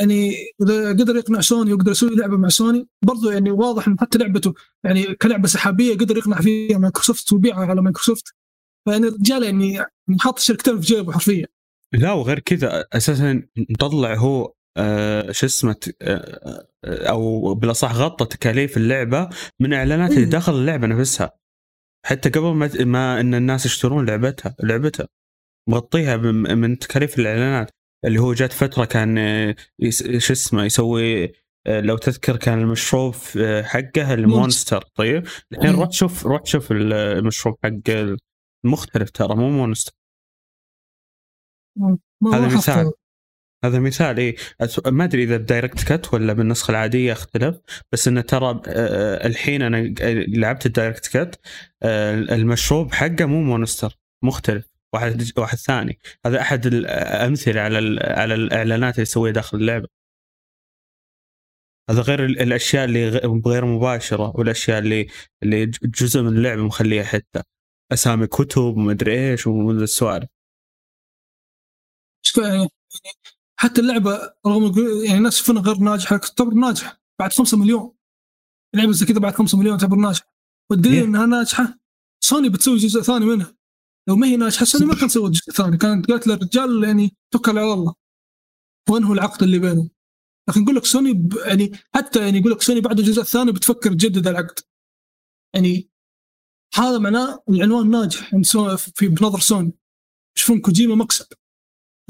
يعني 0.00 0.34
إذا 0.62 0.88
قدر 0.88 1.16
يقنع 1.16 1.40
سوني 1.40 1.72
ويقدر 1.72 1.90
يسوي 1.90 2.16
لعبة 2.16 2.36
مع 2.36 2.48
سوني 2.48 2.88
برضو 3.02 3.30
يعني 3.30 3.50
واضح 3.50 3.88
إنه 3.88 3.96
حتى 4.00 4.18
لعبته 4.18 4.54
يعني 4.84 5.14
كلعبة 5.14 5.48
سحابية 5.48 5.94
قدر 5.94 6.16
يقنع 6.16 6.40
فيها 6.40 6.78
مايكروسوفت 6.78 7.32
ويبيعها 7.32 7.66
على 7.66 7.82
مايكروسوفت. 7.82 8.34
فيعني 8.88 9.08
الرجال 9.08 9.42
يعني 9.42 9.72
يعني 9.74 10.18
حاط 10.20 10.38
الشركتين 10.38 10.80
في 10.80 10.86
جيبه 10.86 11.12
حرفيا. 11.12 11.46
لا 11.92 12.12
وغير 12.12 12.38
كذا 12.38 12.84
أساسا 12.92 13.42
مطلع 13.70 14.14
هو 14.14 14.54
آه 14.76 15.32
شو 15.32 15.46
اسمه 15.46 15.76
آه 16.02 16.66
أو 16.84 17.54
بالأصح 17.54 17.94
غطى 17.94 18.24
تكاليف 18.24 18.76
اللعبة 18.76 19.28
من 19.60 19.72
إعلانات 19.72 20.10
اللي 20.10 20.24
إيه. 20.24 20.30
داخل 20.30 20.54
اللعبة 20.54 20.86
نفسها. 20.86 21.30
حتى 22.06 22.28
قبل 22.28 22.54
ما 22.54 22.70
ما 22.84 23.20
إن 23.20 23.34
الناس 23.34 23.66
يشترون 23.66 24.06
لعبتها 24.06 24.56
لعبتها. 24.62 25.08
مغطيها 25.68 26.16
من 26.16 26.78
تكاليف 26.78 27.18
الإعلانات. 27.18 27.70
اللي 28.04 28.18
هو 28.18 28.32
جات 28.32 28.52
فترة 28.52 28.84
كان 28.84 29.16
شو 30.18 30.32
اسمه 30.32 30.64
يسوي 30.64 31.32
آه، 31.66 31.80
لو 31.80 31.96
تذكر 31.96 32.36
كان 32.36 32.58
المشروب 32.58 33.14
آه، 33.38 33.62
حقه 33.62 34.14
ال 34.14 34.22
Monster. 34.22 34.84
طيب؟ 34.94 35.26
الحين 35.52 35.66
إيه. 35.66 35.80
روح 35.80 35.90
شوف 35.90 36.26
روح 36.26 36.44
شوف 36.44 36.72
المشروب 36.72 37.56
حق 37.64 38.16
المختلف 38.64 39.10
ترى 39.10 39.36
مو 39.36 39.50
Monster. 39.50 39.92
هذا 42.32 42.56
مثال. 42.56 42.92
هذا 43.66 43.78
مثال 43.78 44.34
أت- 44.62 44.88
ما 44.88 45.04
أدري 45.04 45.22
إذا 45.22 45.36
ب 45.36 45.41
Director's 45.41 45.92
Cut 45.92 46.14
ولا 46.14 46.32
بالنسخه 46.32 46.70
العادية 46.70 47.12
اختلف 47.12 47.56
بس 47.92 48.08
انه 48.08 48.20
ترى 48.20 48.60
آه، 48.68 49.26
الحين 49.26 49.62
أنا 49.62 49.94
لعبت 50.28 50.66
ال 50.66 50.70
Director's 50.70 51.06
Cut 51.16 51.40
آه، 51.82 52.14
المشروب 52.14 52.92
حقه 52.94 53.24
مو 53.26 53.42
مونستر 53.42 53.98
مختلف 54.24 54.66
واحد 54.94 55.24
واحد 55.38 55.58
ثاني. 55.58 55.98
هذا 56.26 56.40
أحد 56.40 56.66
الامثله 56.66 57.60
على 57.60 58.00
على 58.04 58.34
الإعلانات 58.34 58.94
اللي 58.94 59.02
يسويها 59.02 59.32
داخل 59.32 59.58
اللعبة. 59.58 59.88
هذا 61.90 62.00
غير 62.00 62.24
ال- 62.24 62.40
الأشياء 62.40 62.84
اللي 62.84 63.08
غير 63.46 63.64
مباشرة 63.64 64.32
والأشياء 64.36 64.78
اللي 64.78 65.06
اللي 65.42 65.66
جزء 65.66 66.22
من 66.22 66.28
اللعبة 66.36 66.62
مخليها 66.62 67.04
حتة 67.04 67.42
أسامي 67.92 68.26
كتب 68.26 68.62
ومدري 68.62 69.30
إيش 69.32 69.46
ومن 69.46 69.82
السوالف. 69.82 70.28
حتى 73.60 73.80
اللعبة 73.80 74.34
رغم 74.46 74.64
يعني 75.04 75.18
الناس 75.18 75.34
يشوفونها 75.34 75.62
غير 75.62 75.78
ناجحة 75.78 76.16
تعتبر 76.16 76.54
ناجحة. 76.54 77.02
بعد 77.20 77.32
5 77.32 77.56
مليون. 77.56 77.92
لعبة 78.74 78.92
زي 78.92 79.06
كذا 79.06 79.18
بعد 79.18 79.34
5 79.34 79.58
مليون 79.58 79.78
تعتبر 79.78 79.96
ناجحة. 79.96 80.32
والدليل 80.70 81.02
Yeah. 81.02 81.06
إنها 81.06 81.26
ناجحة 81.26 81.78
سوني 82.24 82.48
بتسوي 82.48 82.76
جزء 82.76 83.00
ثاني 83.00 83.24
منها. 83.24 83.56
لو 84.08 84.16
ما 84.16 84.26
هي 84.26 84.36
ناجحة 84.36 84.64
سوني 84.64 84.84
ما 84.86 84.94
كان 84.94 85.08
سوت 85.08 85.30
جزء 85.30 85.52
ثاني. 85.52 85.76
كانت 85.76 86.10
قالت 86.10 86.26
للرجال 86.26 86.84
يعني 86.84 87.16
توكل 87.32 87.58
على 87.58 87.72
الله. 87.72 87.94
وانهوا 88.90 89.14
العقد 89.14 89.42
اللي 89.42 89.58
بينهم؟ 89.58 89.90
لكن 90.48 90.62
يقول 90.62 90.76
لك 90.76 90.84
سوني 90.84 91.12
ب... 91.12 91.34
يعني 91.36 91.72
حتى 91.94 92.20
يعني 92.20 92.38
يقول 92.38 92.52
لك 92.52 92.62
سوني 92.62 92.80
بعد 92.80 92.98
الجزء 92.98 93.20
الثاني 93.22 93.52
بتفكر 93.52 93.92
تجدد 93.92 94.26
العقد. 94.26 94.58
يعني 95.54 95.90
هذا 96.74 96.98
معناه 96.98 97.42
العنوان 97.48 97.90
ناجح. 97.90 98.30
سو- 98.42 98.76
في 98.76 99.08
بنظر 99.08 99.40
سوني. 99.40 99.72
يشوفون 100.36 100.60
كوجيما 100.60 100.94
مكسب. 100.94 101.26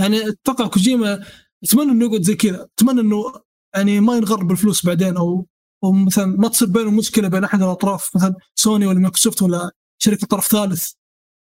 يعني 0.00 0.28
أتوقع 0.28 0.66
كوجيما 0.66 1.24
أتمنى 1.64 1.92
إنه 1.92 2.04
يقعد 2.04 2.22
زي 2.22 2.34
كذا. 2.34 2.68
أتمنى 2.78 3.00
إنه 3.00 3.32
يعني 3.74 4.00
ما 4.00 4.16
ينغر 4.16 4.44
بالفلوس 4.44 4.86
بعدين 4.86 5.16
أو 5.16 5.46
أو 5.84 5.92
مثلا 5.92 6.26
ما 6.26 6.48
تصير 6.48 6.68
بينهم 6.68 6.96
مشكلة 6.96 7.28
بين 7.28 7.44
أحد 7.44 7.62
الأطراف 7.62 8.16
مثلا 8.16 8.34
سوني 8.54 8.86
ولا 8.86 8.98
مايكروسوفت 8.98 9.42
ولا 9.42 9.70
شركة 10.02 10.26
طرف 10.26 10.46
ثالث 10.46 10.92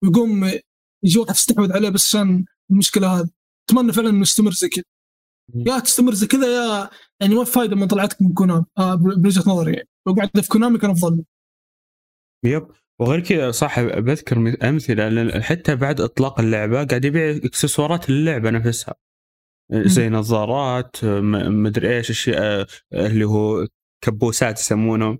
ويقوم 0.03 0.51
يجي 1.03 1.19
واحد 1.19 1.33
تستحوذ 1.33 1.73
عليه 1.73 1.89
بس 1.89 2.07
عشان 2.07 2.45
المشكلة 2.71 3.19
هذه. 3.19 3.29
أتمنى 3.69 3.93
فعلا 3.93 4.09
إنه 4.09 4.21
يستمر 4.21 4.51
زي 4.51 4.69
كذا. 4.69 4.83
يا 5.55 5.79
تستمر 5.79 6.13
زي 6.13 6.27
كذا 6.27 6.47
يا 6.47 6.89
يعني 7.19 7.35
ما 7.35 7.43
في 7.43 7.51
فائده 7.51 7.75
من 7.75 7.87
طلعتك 7.87 8.21
من 8.21 8.33
كونامي. 8.33 8.65
آه 8.77 8.95
بوجهة 8.95 9.43
نظري 9.49 9.73
يعني. 9.73 9.89
لو 10.07 10.13
قعدت 10.13 10.39
في 10.39 10.49
كونامي 10.49 10.77
كان 10.77 10.91
أفضل. 10.91 11.23
Yep. 12.45 12.67
وغير 13.01 13.19
كذا 13.19 13.51
صح 13.51 13.81
بذكر 13.81 14.39
مث- 14.39 14.63
أمثلة 14.63 15.09
لأن 15.09 15.43
حتى 15.43 15.75
بعد 15.75 16.01
إطلاق 16.01 16.39
اللعبة 16.39 16.83
قاعد 16.83 17.05
يبيع 17.05 17.29
إكسسوارات 17.45 18.09
اللعبه 18.09 18.49
نفسها. 18.49 18.95
زي 19.73 20.09
نظارات 20.09 21.05
مدري 21.05 21.97
إيش 21.97 22.09
أشياء 22.09 22.67
اللي 22.93 23.25
هو 23.25 23.67
كبوسات 24.03 24.59
يسمونه 24.59 25.19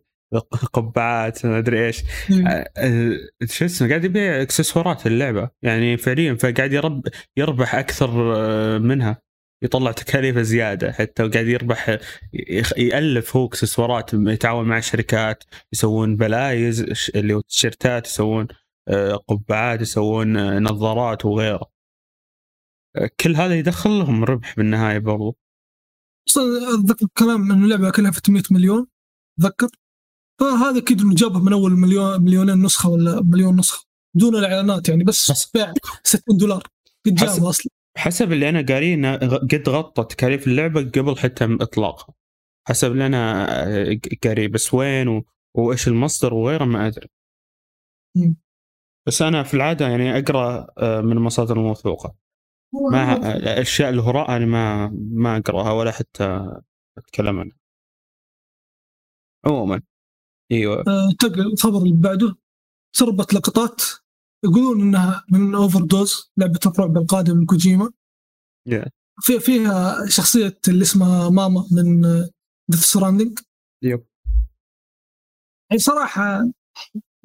قبعات 0.74 1.46
ما 1.46 1.58
ادري 1.58 1.86
إيش 1.86 2.04
شو 3.46 3.66
اسمه 3.66 3.90
قاعد 3.90 4.04
يبيع 4.06 4.42
إكسسوارات 4.42 5.08
اللعبه 5.08 5.50
يعني 5.62 5.98
فعليا 5.98 6.34
فقاعد 6.34 6.74
يرب 6.74 7.02
يربح 7.38 7.76
أكثر 7.76 8.36
آه، 8.36 8.78
منها. 8.78 9.22
يطلع 9.66 9.92
تكاليفه 9.92 10.42
زيادة 10.42 10.92
حتى 10.92 11.24
وقاعد 11.24 11.48
يربح 11.48 12.00
يألف 12.78 13.36
هو 13.36 13.46
إكسسوارات 13.46 14.14
يتعاون 14.14 14.68
مع 14.68 14.80
شركات 14.80 15.44
يسوون 15.74 16.16
بلايز 16.16 16.86
اللي 17.16 17.34
هو 17.34 17.42
تيشيرتات 17.42 18.08
يسوون 18.08 18.48
آه، 18.88 19.16
قبعات 19.16 19.82
يسوون 19.82 20.38
آه، 20.38 20.60
نظارات 20.60 21.26
وغيره. 21.26 21.72
آه، 22.96 23.10
كل 23.20 23.36
هذا 23.36 23.56
يدخل 23.56 23.90
لهم 23.90 24.24
ربح 24.24 24.56
بالنهاية 24.56 25.00
برضو. 25.00 25.38
أتذكر 26.74 27.08
كلام 27.18 27.52
انه 27.52 27.64
اللعبة 27.66 27.92
كلفت 27.92 28.30
100 28.30 28.44
مليون 28.52 28.88
أتذكر؟ 29.40 29.68
فهذا 30.40 30.78
أكيد 30.78 31.02
إنه 31.02 31.16
جابها 31.16 31.40
من 31.40 31.54
أول 31.54 31.72
مليون 31.72 32.22
مليونين 32.22 32.62
نسخة 32.62 32.90
ولا 32.90 33.22
مليون 33.22 33.60
نسخة 33.60 33.86
دون 34.16 34.36
الإعلانات 34.36 34.90
يعني 34.90 35.04
بس 35.04 35.52
بيع 35.54 35.74
60 36.04 36.38
دولار. 36.38 36.68
قد 37.06 37.16
جابها 37.16 37.50
أصلا. 37.50 37.72
حسب 37.98 38.32
اللي 38.32 38.50
أنا 38.50 38.66
قاريه 38.70 38.94
إنه 38.94 39.16
قد 39.38 39.70
غطى 39.70 40.04
تكاليف 40.04 40.48
اللعبة 40.48 40.82
قبل 40.82 41.18
حتى 41.18 41.58
إطلاقها. 41.62 42.14
حسب 42.68 42.92
اللي 42.92 43.06
أنا 43.06 43.48
آه، 43.68 44.00
قاريه 44.24 44.48
بس 44.48 44.74
وين 44.74 45.08
و... 45.08 45.26
وإيش 45.54 45.88
المصدر 45.88 46.34
وغيره 46.34 46.66
ما 46.66 46.88
أدري. 46.88 47.08
بس 49.08 49.22
أنا 49.22 49.44
في 49.44 49.54
العادة 49.54 49.88
يعني 49.88 50.18
أقرأ 50.20 50.68
آه، 50.78 51.02
من 51.02 51.12
المصادر 51.12 51.58
الموثوقة. 51.58 52.16
ما 52.92 53.36
الأشياء 53.38 53.90
الهراء 53.90 54.38
أنا 54.38 54.46
ما 54.46 54.92
ما 55.12 55.38
أقرأها 55.38 55.72
ولا 55.72 55.92
حتى 55.92 56.52
أتكلم 56.98 57.40
عنها. 57.40 57.58
عموما. 59.46 59.82
أيوه. 60.52 60.80
آه، 60.80 61.10
تلقى 61.20 61.42
الخبر 61.42 61.78
اللي 61.78 62.02
بعده. 62.02 62.36
سربت 62.96 63.34
لقطات. 63.34 63.82
يقولون 64.44 64.82
إنها 64.82 65.26
من 65.32 65.56
Overdose 65.56 66.32
لعبة 66.38 66.60
الرعب 66.66 66.98
القادم 66.98 67.38
من 67.38 67.46
كوجيما. 67.46 67.92
Yeah. 68.70 68.90
في 69.22 69.40
فيها 69.40 70.06
شخصية 70.06 70.60
اللي 70.68 70.82
اسمها 70.82 71.30
ماما 71.30 71.68
من 71.72 72.02
Death 72.70 72.80
Stranding 72.80 73.40
Yep. 73.84 74.06
يعني 75.70 75.80
صراحة 75.80 76.52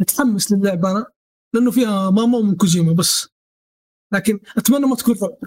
متحمس 0.01 0.53
للعبة 0.53 0.91
أنا 0.91 1.07
لأنه 1.55 1.71
فيها 1.71 2.11
ماما 2.11 2.39
ومن 2.39 2.57
كوجيما 2.57 2.93
بس. 2.93 3.29
لكن 4.13 4.41
أتمنى 4.57 4.87
ما 4.87 4.97
تكون 4.97 5.15
رعب. 5.23 5.39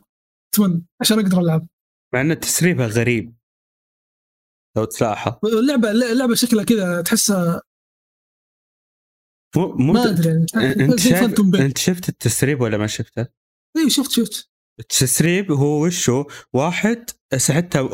أتمنى 0.53 0.85
عشان 1.01 1.19
أقدر 1.19 1.39
ألعب. 1.39 1.67
مع 2.13 2.21
إن 2.21 2.39
تسريبها 2.39 2.87
غريب. 2.87 3.35
لو 4.77 4.85
تلاحظ. 4.85 5.45
اللعبة 5.45 5.91
اللعبة 5.91 6.35
شكلها 6.35 6.63
كذا 6.63 7.01
تحسها 7.01 7.61
مو 9.55 9.73
مو 9.73 9.93
ما 9.93 10.09
أدري 10.09 10.31
انت 10.55 10.99
شايف 10.99 11.39
انت 11.39 11.77
شفت 11.77 12.09
التسريب 12.09 12.61
ولا 12.61 12.77
ما 12.77 12.87
شفته؟ 12.87 13.27
اي 13.77 13.89
شفت 13.89 14.11
شفت. 14.11 14.49
التسريب 14.79 15.51
هو 15.51 15.85
وشو؟ 15.85 16.25
واحد 16.53 17.09
حتى 17.49 17.89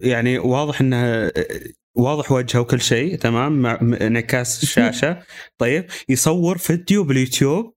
يعني 0.00 0.38
واضح 0.38 0.80
إنه 0.80 1.30
واضح 1.96 2.32
وجهه 2.32 2.60
وكل 2.60 2.80
شيء 2.80 3.18
تمام؟ 3.18 3.62
مع 3.62 3.78
انعكاس 3.80 4.62
الشاشة. 4.62 5.22
طيب 5.58 5.86
يصور 6.08 6.58
فيديو 6.58 7.04
باليوتيوب 7.04 7.74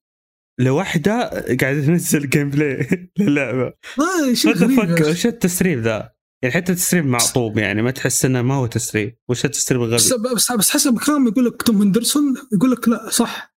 لوحده 0.59 1.29
قاعد 1.61 1.83
تنزل 1.85 2.29
gameplay 2.29 3.09
للعبة. 3.19 3.73
آه 3.99 4.33
شيء 4.33 4.53
غريب. 4.53 5.07
وش 5.07 5.25
التسريب 5.25 5.79
ذا؟ 5.79 6.16
يعني 6.43 6.55
حتى 6.55 6.71
التسريب 6.71 7.05
معطوب 7.05 7.57
يعني 7.57 7.81
ما 7.81 7.91
تحس 7.91 8.25
إنه 8.25 8.41
ما 8.41 8.55
هو 8.55 8.65
تسريب 8.65 9.17
وش 9.29 9.45
التسريب 9.45 9.81
بس 9.81 10.11
الغبي؟ 10.11 10.35
بس 10.35 10.51
بس 10.51 10.69
حسب 10.69 10.99
كلام 10.99 11.27
يقول 11.27 11.45
لك 11.45 11.61
توم 11.61 11.81
هندرسون 11.81 12.35
يقول 12.53 12.71
لك 12.71 12.87
لا 12.87 13.09
صح 13.09 13.57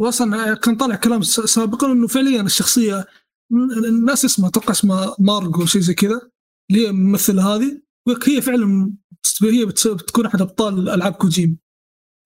واصلا 0.00 0.54
كان 0.54 0.76
طالع 0.76 0.96
كلام 0.96 1.22
سابقا 1.22 1.92
إنه 1.92 2.06
فعليا 2.06 2.42
الشخصية 2.42 3.06
الناس 3.84 4.24
اسمها 4.24 4.48
أتوقع 4.48 4.70
اسمها 4.70 5.16
مارجو 5.18 5.66
شيء 5.66 5.80
زي 5.80 5.94
كذا 5.94 6.30
اللي 6.70 6.82
هي 6.82 6.90
الممثله 6.90 7.54
هذه 7.54 7.82
يقول 8.08 8.22
هي 8.26 8.42
فعلا 8.42 8.92
هي 9.42 9.66
بتكون 9.66 10.26
أحد 10.26 10.40
أبطال 10.40 10.88
ألعاب 10.88 11.12
كوجيما 11.12 11.58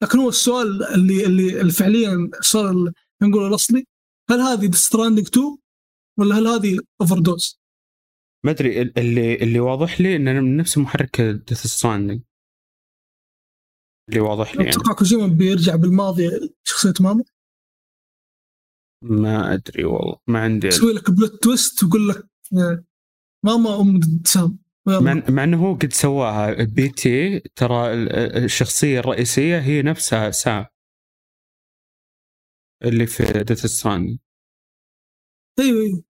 لكن 0.02 0.18
هو 0.18 0.28
السؤال 0.28 0.84
اللي 0.84 1.26
اللي, 1.26 1.72
فعليا 1.72 2.30
السؤال 2.40 2.92
نقول 3.22 3.46
الأصلي 3.46 3.84
هل 4.30 4.40
Death 4.40 4.70
Stranding 4.70 5.26
2 5.26 5.56
ولا 6.18 6.38
هل 6.38 6.46
هذه 6.46 6.78
Overdose؟ 7.00 7.57
ما 8.44 8.50
أدري 8.50 8.82
اللي 8.82 9.34
اللي 9.34 9.60
واضح 9.60 10.00
لي 10.00 10.16
انه 10.16 10.32
من 10.40 10.56
نفس 10.56 10.78
محرك 10.78 11.20
Death 11.20 11.66
Stranding 11.66 12.20
اللي 14.08 14.20
واضح 14.20 14.50
لي 14.56 14.64
يعني. 14.64 14.70
أتوقع 14.70 14.92
كوجيما 14.92 15.26
بيرجع 15.26 15.76
بالماضي 15.76 16.30
شخصية 16.64 16.92
ماما 17.00 17.24
ما 19.04 19.52
أدري 19.54 19.84
والله 19.84 20.18
ما 20.26 20.40
عندي 20.40 20.66
يسوي 20.66 20.92
لك 20.92 21.10
plot 21.10 21.42
twist 21.42 21.82
ويقول 21.84 22.08
لك 22.08 22.28
ماما 23.44 23.80
أم 23.80 24.00
سام. 24.26 24.58
مع, 25.28 25.44
إنه 25.44 25.66
هو 25.66 25.74
قد 25.74 25.92
سواها. 25.92 26.64
P 26.64 26.88
T 26.88 27.40
ترى 27.40 27.92
ال- 27.92 28.12
ال- 28.12 28.44
الشخصية 28.44 28.98
الرئيسية 29.00 29.58
هي 29.58 29.82
نفسها 29.82 30.30
سام. 30.30 30.66
اللي 32.84 33.06
في 33.06 33.44
Death 33.44 33.66
Stranding 33.66 34.18
أيوه 35.58 35.82
أيوه. 35.82 36.02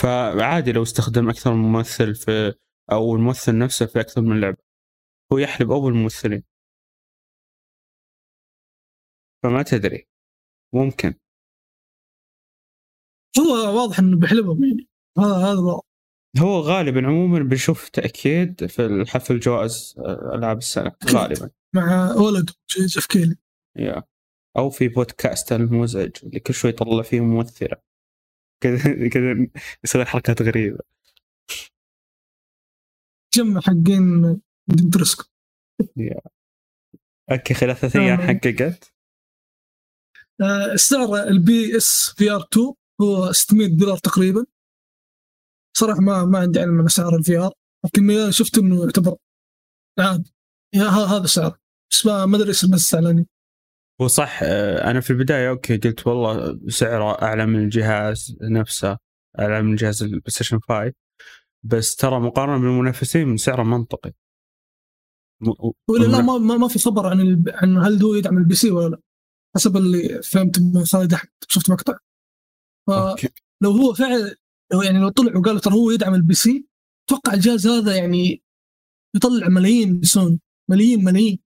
فعادي 0.00 0.72
لو 0.72 0.82
استخدم 0.82 1.28
أكثر 1.28 1.54
من 1.54 1.62
ممثل 1.62 2.14
في 2.14 2.54
أو 2.92 3.16
الممثل 3.16 3.58
نفسه 3.58 3.86
في 3.86 4.00
أكثر 4.00 4.20
من 4.20 4.40
لعبة. 4.40 4.62
هو 5.32 5.38
يحلب 5.38 5.70
اول 5.70 5.92
الممثلين. 5.92 6.42
فما 9.42 9.62
تدري. 9.62 10.08
ممكن. 10.74 11.14
هو 13.38 13.80
واضح 13.80 13.98
إنه 13.98 14.18
بيحلبهم 14.18 14.64
يعني. 14.64 14.88
هذا 15.18 15.36
هذا. 15.36 15.80
هو 16.38 16.60
غالبا 16.60 17.06
عموما 17.06 17.38
بنشوف 17.38 17.88
تأكيد 17.88 18.66
في 18.66 18.86
الحفل 18.86 19.40
جوائز 19.40 19.94
آه، 19.98 20.34
ألعاب 20.34 20.58
السنة. 20.58 20.92
غالبا. 21.14 21.50
مع 21.74 22.14
ولد 22.14 22.50
جيف 22.78 23.06
كيلي. 23.06 23.36
يا 23.76 24.02
أو 24.56 24.70
في 24.70 24.88
بودكاست 24.88 25.52
المزعج 25.52 26.10
اللي 26.22 26.40
كل 26.40 26.54
شوي 26.54 26.70
يطلع 26.70 27.02
فيه 27.02 27.20
ممثلة. 27.20 27.91
كذا 28.62 29.08
كذا 29.08 29.46
يسوي 29.84 30.04
حركات 30.04 30.42
غريبة. 30.42 30.78
جمع 33.34 33.60
حقين 33.60 34.40
ديمترسكو 34.68 35.24
okay 37.30 37.54
خلال 37.54 37.76
ثلاث 37.76 37.96
أيام 37.96 38.20
آه. 38.20 38.26
حققت؟ 38.26 38.94
آه، 40.40 40.76
سعر 40.76 41.22
ال 41.28 41.76
PS 41.76 42.14
VR 42.16 42.48
2 42.52 42.74
هو 43.00 43.32
600 43.32 43.66
دولار 43.66 43.98
تقريبا. 43.98 44.44
صراحة 45.76 46.00
ما 46.00 46.24
ما 46.24 46.38
عندي 46.38 46.60
علم 46.60 46.78
عن 46.78 46.84
أسعار 46.84 47.16
ال 47.16 47.38
VR 47.38 47.52
لكن 47.84 48.30
شفت 48.30 48.58
إنه 48.58 48.84
يعتبر 48.84 49.16
عادي. 49.98 50.32
هذا 50.74 51.26
سعر. 51.26 51.58
بس 51.92 52.06
ما 52.06 52.36
أدري 52.36 52.48
إيش 52.48 52.64
بس 52.64 52.94
اعلاني 52.94 53.26
هو 54.02 54.08
صح 54.08 54.40
آه، 54.42 54.90
أنا 54.90 55.00
في 55.00 55.10
البداية 55.10 55.48
okay 55.48 55.76
قلت 55.76 56.06
والله 56.06 56.60
سعره 56.68 57.22
أعلى 57.22 57.46
من 57.46 57.58
الجهاز 57.58 58.36
نفسه 58.42 58.98
أعلى 59.38 59.62
من 59.62 59.74
جهاز 59.74 60.02
البلاي 60.02 60.22
ستيشن 60.28 60.58
5 60.60 60.92
بس 61.62 61.96
ترى 61.96 62.20
مقارنة 62.20 62.58
بالمنافسين 62.58 63.36
سعره 63.36 63.62
منطقي. 63.62 64.12
ولا 65.88 66.06
لا 66.06 66.20
ما, 66.22 66.38
ما, 66.38 66.68
في 66.68 66.78
خبر 66.78 67.06
عن 67.06 67.20
الب... 67.20 67.48
عن 67.48 67.76
هل 67.76 68.02
هو 68.02 68.14
يدعم 68.14 68.38
ال 68.38 68.54
PC 68.54 68.70
ولا 68.70 68.88
لا 68.88 69.00
حسب 69.56 69.76
اللي 69.76 70.22
فهمت 70.22 70.58
من 70.58 70.84
خالد 70.84 71.12
احمد 71.12 71.30
شفت 71.48 71.70
مقطع؟ 71.70 71.98
فلو. 72.86 73.70
هو 73.70 73.94
فعلا 73.94 74.34
لو 74.72 74.82
يعني 74.82 74.98
لو 74.98 75.08
طلع 75.08 75.36
وقال 75.36 75.60
ترى 75.60 75.74
هو 75.74 75.90
يدعم 75.90 76.14
ال 76.14 76.34
PC 76.34 76.66
أتوقع 77.08 77.34
الجهاز 77.34 77.66
هذا 77.66 77.96
يعني 77.96 78.42
يطلع 79.16 79.48
ملايين 79.48 80.00
لسوني 80.00 80.40
ملايين 80.70 81.04
ملايين. 81.04 81.38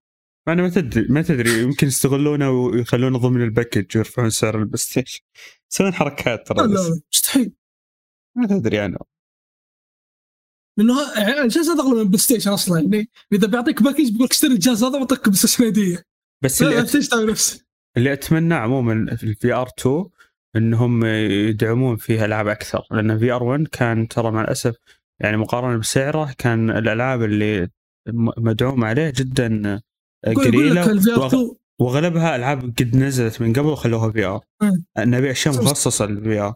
أنا 0.47 0.61
ما 0.61 0.69
تدري 0.69 1.07
ما 1.09 1.21
تدري 1.21 1.61
يمكن 1.61 1.87
يستغلونه 1.87 2.49
ويخلونه 2.51 3.17
ضمن 3.17 3.41
ال 3.41 3.48
package 3.48 3.97
ويرفعون 3.97 4.29
سعر 4.29 4.59
البلاي 4.59 4.77
ستيشن 4.77 5.19
يسوون 5.71 5.93
حركات 5.93 6.47
ترى 6.47 6.67
لا 6.67 7.01
مستحيل. 7.13 7.53
ما 8.35 8.47
تدري 8.47 8.85
أنا. 8.85 8.99
لأنه 10.77 10.93
يعني 11.17 11.41
الجهاز 11.41 11.69
هذا 11.69 11.81
اغلى 11.81 11.95
من 11.95 12.01
البلاي 12.01 12.17
ستيشن 12.17 12.51
أصلا 12.51 12.79
يعني 12.79 13.09
إذا 13.33 13.47
بيعطيك 13.47 13.83
package 13.83 14.11
بيقول 14.11 14.25
لك 14.25 14.31
اشتري 14.31 14.53
الجهاز 14.53 14.83
هذا 14.83 14.97
وأعطيك 14.97 15.23
بلاي 15.23 15.35
ستيشن 15.35 15.63
هديه 15.63 16.03
بس 16.43 16.61
اللي 16.61 16.81
نفسك. 17.31 17.67
اللي 17.97 18.13
اتمناه 18.13 18.57
عموما 18.57 19.15
في 19.15 19.23
ال 19.23 19.53
VR 19.53 19.69
2 19.79 20.05
إنهم 20.55 21.05
يدعمون 21.49 21.95
فيها 21.95 22.25
ألعاب 22.25 22.47
أكثر 22.47 22.87
لأن 22.91 23.19
VR 23.19 23.43
1 23.43 23.67
كان 23.67 24.07
ترى 24.07 24.31
مع 24.31 24.41
الأسف 24.41 24.75
يعني 25.19 25.37
مقارنة 25.37 25.77
بسعره 25.77 26.33
كان 26.37 26.69
الألعاب 26.69 27.23
اللي 27.23 27.69
مدعوم 28.37 28.83
عليه 28.83 29.13
جدا 29.15 29.81
قليله 30.35 30.81
لك 30.81 30.87
ال 30.89 31.11
VR 31.11 31.15
وأغ- 31.29 31.33
2 31.33 31.51
واغلبها 31.81 32.35
ألعاب 32.35 32.61
قد 32.79 32.95
نزلت 32.95 33.41
من 33.41 33.53
قبل 33.53 33.65
وخلوها 33.67 34.11
VR 34.11 34.41
مم. 34.61 34.85
نبي 34.97 35.31
اشياء. 35.31 35.63
مخصصه 35.63 36.05
لل 36.05 36.39
VR 36.39 36.53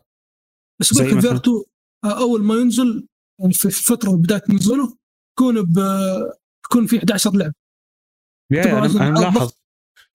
بس 0.81 0.91
يقول 0.91 1.03
زي 1.05 1.11
لك 1.11 1.17
ال 1.17 1.27
VR 1.27 1.33
مثلاً؟ 1.33 1.41
2 1.41 1.63
آه، 2.05 2.19
أول 2.21 2.43
ما 2.43 2.55
ينزل 2.55 3.07
يعني 3.39 3.53
في 3.53 3.69
فترة 3.71 4.11
بداية 4.11 4.41
نزوله 4.49 4.97
يكون 5.37 5.61
ب 5.61 5.77
يكون 6.65 6.85
في 6.87 6.97
11 6.97 7.31
لعبة 7.35 7.53
أنا. 8.51 9.09
ملاحظ 9.09 9.51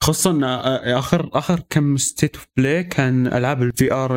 خصوصا 0.03 0.41
آه، 0.45 0.99
آخر 0.99 1.31
آخر 1.33 1.61
كم 1.71 1.97
State 1.97 2.37
of 2.37 2.47
Play 2.57 2.85
كان 2.85 3.27
ألعاب 3.27 3.63
ال 3.63 3.93
VR 3.93 4.17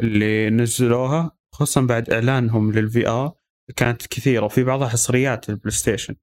اللي 0.00 0.50
نزلوها 0.50 1.36
خصوصا 1.54 1.80
بعد 1.80 2.10
إعلانهم 2.10 2.72
لل 2.72 3.08
VR 3.08 3.32
كانت 3.76 4.06
كثيرة 4.06 4.44
وفي 4.44 4.64
بعضها 4.64 4.88
حصريات 4.88 5.48
للبلاي 5.48 5.70
ستيشن 5.70 6.14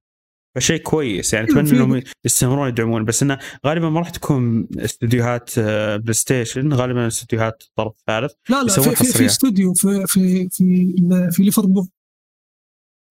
فشيء 0.56 0.82
كويس. 0.82 1.34
يعني 1.34 1.46
أتمنى 1.46 1.70
إنهم 1.70 2.02
يستمرون 2.24 2.68
يدعمون 2.68 3.04
بس 3.04 3.22
إنه 3.22 3.38
غالبا 3.66 3.90
ما 3.90 4.00
راح 4.00 4.10
تكون 4.10 4.68
استديوهات 4.76 5.58
آه، 5.58 5.96
بلاي 5.96 6.14
ستيشن 6.14 6.72
غالبا 6.72 7.06
استديوهات 7.06 7.62
الطرف 7.62 7.98
الثالث 7.98 8.32
لا 8.48 8.62
لا 8.62 8.72
في 8.72 8.96
في, 8.96 9.04
في. 9.04 9.26
استوديو 9.26 9.74
في 9.74 10.04
في 10.06 10.48
في 10.48 10.94
في 11.30 11.42
ليفربول. 11.42 11.88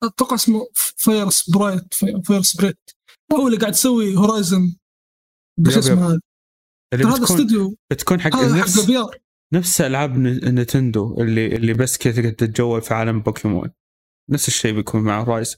أتوقع 0.03 0.35
اسمه 0.35 0.67
Firesprite 0.75 1.93
Firesprite 1.93 2.79
هو 3.33 3.47
اللي 3.47 3.57
قاعد 3.57 3.73
يسوي 3.73 4.15
Horizon 4.15 4.75
شو 5.69 5.79
اسمه 5.79 6.07
هذا. 6.07 6.19
هذا 6.93 7.23
استوديو. 7.23 7.77
بتكون 7.91 8.21
حق 8.21 8.35
نفس 8.35 8.91
نفس 9.53 9.81
ألعاب 9.81 10.17
نينتندو 10.17 11.21
اللي 11.21 11.55
اللي 11.55 11.73
بس 11.73 11.97
كذا 11.97 12.21
تقدر 12.21 12.29
تتجول 12.29 12.81
في 12.81 12.93
عالم 12.93 13.21
بوكيمون. 13.21 13.71
نفس 14.29 14.47
الشيء 14.47 14.73
بيكون 14.73 15.01
مع 15.01 15.21
Horizon 15.21 15.57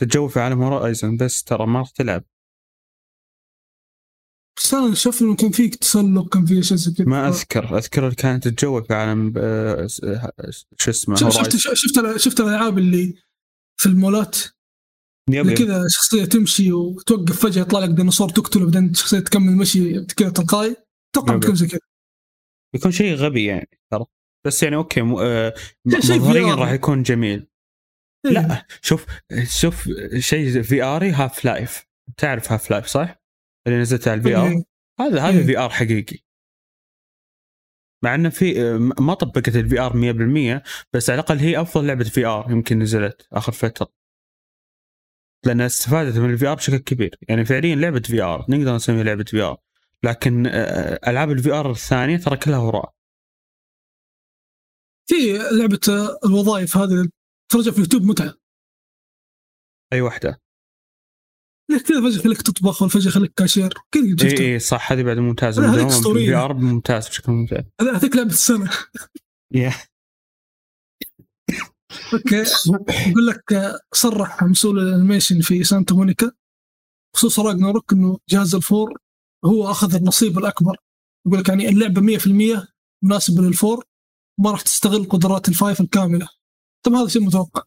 تتجول 0.00 0.30
في 0.30 0.40
عالم 0.40 0.62
Horizon 0.62 1.16
بس 1.16 1.44
ترى 1.44 1.66
ما 1.66 1.78
راح 1.78 1.90
تلعب 1.90 2.24
بس 4.58 4.74
أنا 4.74 4.94
شوف 4.94 5.22
إنه 5.22 5.36
كان 5.36 5.50
فيك 5.50 5.74
تسلق 5.74 6.28
كان 6.32 6.46
في 6.46 6.58
أشياء 6.58 6.78
زي 6.78 6.92
كذا 6.92 7.06
ما 7.06 7.28
أذكر 7.28 7.78
أذكر 7.78 8.14
كانت 8.14 8.48
تتجول 8.48 8.84
في 8.84 8.94
عالم 8.94 9.32
آه، 9.36 9.86
شو 10.78 10.90
اسمه 10.90 11.16
شفت 11.16 11.56
شفت 11.56 11.74
شفت 11.74 12.16
شفت 12.16 12.40
الألعاب 12.40 12.78
اللي 12.78 13.14
في 13.80 13.86
المولات 13.86 14.36
yep. 15.30 15.50
كذا 15.52 15.84
شخصية 15.88 16.24
تمشي 16.24 16.72
وتوقف 16.72 17.42
فجأة 17.46 17.62
يطلع 17.62 17.80
لك 17.80 17.90
ديناصور 17.90 18.28
تقتله 18.28 18.64
بعدين 18.64 18.94
شخصية 18.94 19.18
تكمل 19.18 19.56
مشي 19.56 20.04
كذا 20.04 20.30
تلقائي 20.30 20.76
أتوقع. 21.14 21.36
بتكون 21.36 21.54
زي 21.54 21.66
كذا 21.66 21.80
بيكون 22.74 22.90
شيء 22.90 23.14
غبي 23.14 23.44
يعني 23.44 23.68
ترى 23.90 24.04
بس 24.46 24.62
يعني 24.62 24.76
okay 24.76 25.02
م- 25.02 25.16
آه، 25.20 25.54
مظهريا. 25.84 26.54
راح 26.54 26.70
يكون 26.70 27.02
جميل. 27.02 27.46
لا 28.32 28.66
شوف 28.82 29.06
شوف 29.60 29.88
شيء 30.18 30.62
في 30.62 30.82
اري 30.82 31.10
Half-Life 31.10 31.86
تعرف 32.16 32.52
Half-Life 32.52 32.86
صح؟ 32.86 33.22
اللي 33.66 33.80
نزلت 33.80 34.08
على 34.08 34.18
ال 34.18 34.36
VR. 34.36 34.62
هذا 35.00 35.20
هذا. 35.20 35.46
VR 35.46 35.70
حقيقي. 35.70 36.18
مع 38.04 38.14
إنه 38.14 38.28
في 38.28 38.78
ما 39.00 39.14
طبقت 39.14 39.56
ال 39.56 39.80
VR 39.80 39.92
100% 39.92 40.62
بس 40.92 41.10
على 41.10 41.20
الأقل 41.20 41.38
هي 41.38 41.60
أفضل 41.60 41.86
لعبة 41.86 42.04
VR 42.04 42.50
يمكن 42.50 42.78
نزلت 42.78 43.28
آخر 43.32 43.52
فترة. 43.52 43.92
لأن 45.46 45.60
استفادت 45.60 46.18
من 46.18 46.32
ال 46.32 46.46
VR 46.46 46.54
بشكل 46.54 46.76
كبير. 46.76 47.18
يعني 47.28 47.44
فعليا 47.44 47.76
لعبة 47.76 48.00
VR 48.00 48.46
نقدر 48.48 48.74
نسميها 48.74 49.04
لعبة 49.04 49.24
VR 49.24 49.56
لكن 50.02 50.46
آه، 50.46 51.00
ألعاب 51.10 51.30
ال 51.30 51.52
VR 51.52 51.70
الثانية 51.70 52.16
ترى 52.16 52.36
كلها 52.36 52.58
هراء 52.58 52.92
في 55.08 55.38
لعبة 55.52 55.80
الوظائف 56.24 56.76
هذه 56.76 57.08
ترجع 57.52 57.70
في 57.70 57.76
اليوتيوب 57.78 58.02
متعة. 58.02 58.34
أي 59.92 60.00
واحدة 60.00 60.40
ليه 61.70 61.78
كذا 61.78 62.00
فجأة 62.00 62.18
يخليك 62.20 62.42
تطبخ 62.42 62.82
وفجأة 62.82 63.08
يخليك 63.08 63.32
كاشير 63.36 63.74
كذا 63.92 64.28
إي 64.40 64.52
إي 64.52 64.58
صح 64.58 64.92
هذه 64.92 65.02
بعد 65.02 65.16
ممتازة. 65.18 65.62
بال 65.72 66.34
VR 66.34 66.54
ممتاز 66.54 67.08
بشكل 67.08 67.32
ممتاز. 67.32 67.64
هذا- 67.80 67.96
هذيك 67.96 68.16
لعبة 68.16 68.30
السنة. 68.30 68.70
يا. 69.54 69.72
Okay. 72.14 72.44
يقول 73.10 73.26
لك 73.26 73.74
صرح 73.94 74.42
مسؤول 74.42 74.78
ال 74.78 74.84
animation 74.84 75.40
في 75.40 75.64
سانتا 75.64 75.94
مونيكا. 75.94 76.32
خصوصا 77.16 77.42
Ragnarok 77.42 77.92
إنه 77.92 78.18
جهاز 78.28 78.54
ال 78.54 78.63
four 78.63 78.98
هو 79.44 79.70
أخذ 79.70 79.94
النصيب 79.94 80.38
الأكبر. 80.38 80.76
يقول 81.26 81.40
لك 81.40 81.48
يعني 81.48 81.68
اللعبة 81.68 82.00
100% 82.00 82.68
مناسبة 83.04 83.42
لل 83.42 83.54
four. 83.54 83.84
ما 84.40 84.50
راح 84.50 84.60
تستغل 84.60 85.04
قدرات 85.08 85.48
ال 85.48 85.54
five 85.54 85.80
الكاملة. 85.80 86.28
طبعا 86.86 87.00
هذا 87.00 87.08
شيء 87.08 87.22
متوقع. 87.22 87.62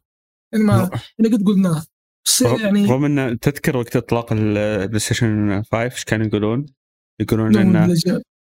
يعني 0.54 0.66
ما 0.66 0.90
يعني 1.20 1.36
قد 1.36 1.44
قلناه. 1.44 1.84
بس 2.26 2.42
يعني 2.42 2.86
رغم 2.86 3.06
إن 3.06 3.40
تذكر 3.40 3.78
وقت 3.78 3.96
إطلاق 3.96 4.34
البلاي 4.34 5.00
ستيشن 5.00 5.64
5 5.64 5.84
إيش 5.84 6.04
كانوا 6.04 6.28
يقولون؟ 6.28 6.66
يقولون 7.22 7.58
إن. 7.58 7.96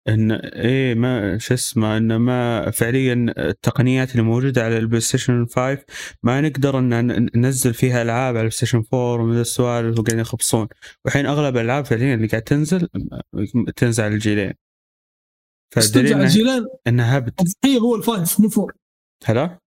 إن 0.08 0.32
إيه 0.32 0.94
ما 0.94 1.38
شو 1.38 1.54
اسمه 1.54 1.96
إن 1.96 2.16
ما 2.16 2.70
فعليا 2.70 3.34
التقنيات 3.38 4.12
اللي 4.12 4.22
موجودة 4.22 4.64
على 4.64 4.78
البلاي 4.78 5.00
ستيشن 5.00 5.46
5 5.46 5.78
ما 6.22 6.40
نقدر 6.40 6.78
إن 6.78 7.28
ننزل 7.34 7.74
فيها 7.74 8.02
ألعاب 8.02 8.24
على 8.24 8.30
البلاي 8.30 8.50
ستيشن 8.50 8.84
4 8.94 9.14
ومن 9.14 9.40
السوالف 9.40 9.98
وقاعدين 9.98 10.18
يخبصون. 10.18 10.68
والحين 11.04 11.26
أغلب 11.26 11.56
الألعاب 11.56 11.84
فعليا 11.84 12.14
اللي 12.14 12.26
قاعد 12.26 12.42
تنزل 12.42 12.88
تنزل 13.76 14.04
على 14.04 14.14
الجيلين. 14.14 14.52
فدليل 15.74 16.14
إنه- 16.14 16.16
الجيلان 16.16 16.66
إنها 16.86 17.18
هبد 17.18 17.32
الضحيه 17.40 17.78
هو 17.80 17.96
ال 17.96 18.05
five 18.05 18.40
مو 18.40 18.48
four 18.48 18.74
هلا؟ 19.24 19.58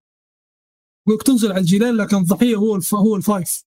يقول 1.08 1.20
لك 1.20 1.24
تنزل 1.24 1.52
على 1.52 1.62
الجيلان 1.62 1.98
لكن 1.98 2.18
الضحية 2.18 2.56
هو 2.56 2.76
الف... 2.76 2.96
هو 2.96 3.16
ال 3.16 3.24
five. 3.24 3.64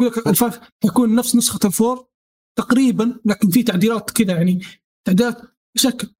يقول 0.00 0.12
لك 0.12 0.26
ال 0.26 0.33
five 0.33 0.60
حيكون 0.82 1.14
نفس 1.14 1.36
نسخة 1.36 1.66
ال 1.66 1.74
four 1.74 2.08
تقريبا 2.58 3.20
لكن 3.24 3.50
في 3.50 3.62
تعديلات 3.62 4.10
كذا 4.10 4.36
يعني 4.36 4.60
تعديلات 5.06 5.36
بشكل 5.76 6.14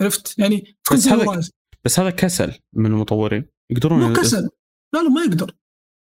عرفت؟ 0.00 0.38
يعني 0.38 0.76
تكون 0.84 0.98
بس 0.98 1.08
هذا 1.08 1.48
بس 1.84 2.00
هذا 2.00 2.10
كسل 2.10 2.58
من 2.72 2.86
المطورين. 2.86 3.44
يقدرون 3.70 4.00
مو 4.00 4.12
كسل. 4.12 4.48
لا 4.94 5.02
لا 5.02 5.08
ما 5.08 5.22
يقدر. 5.22 5.56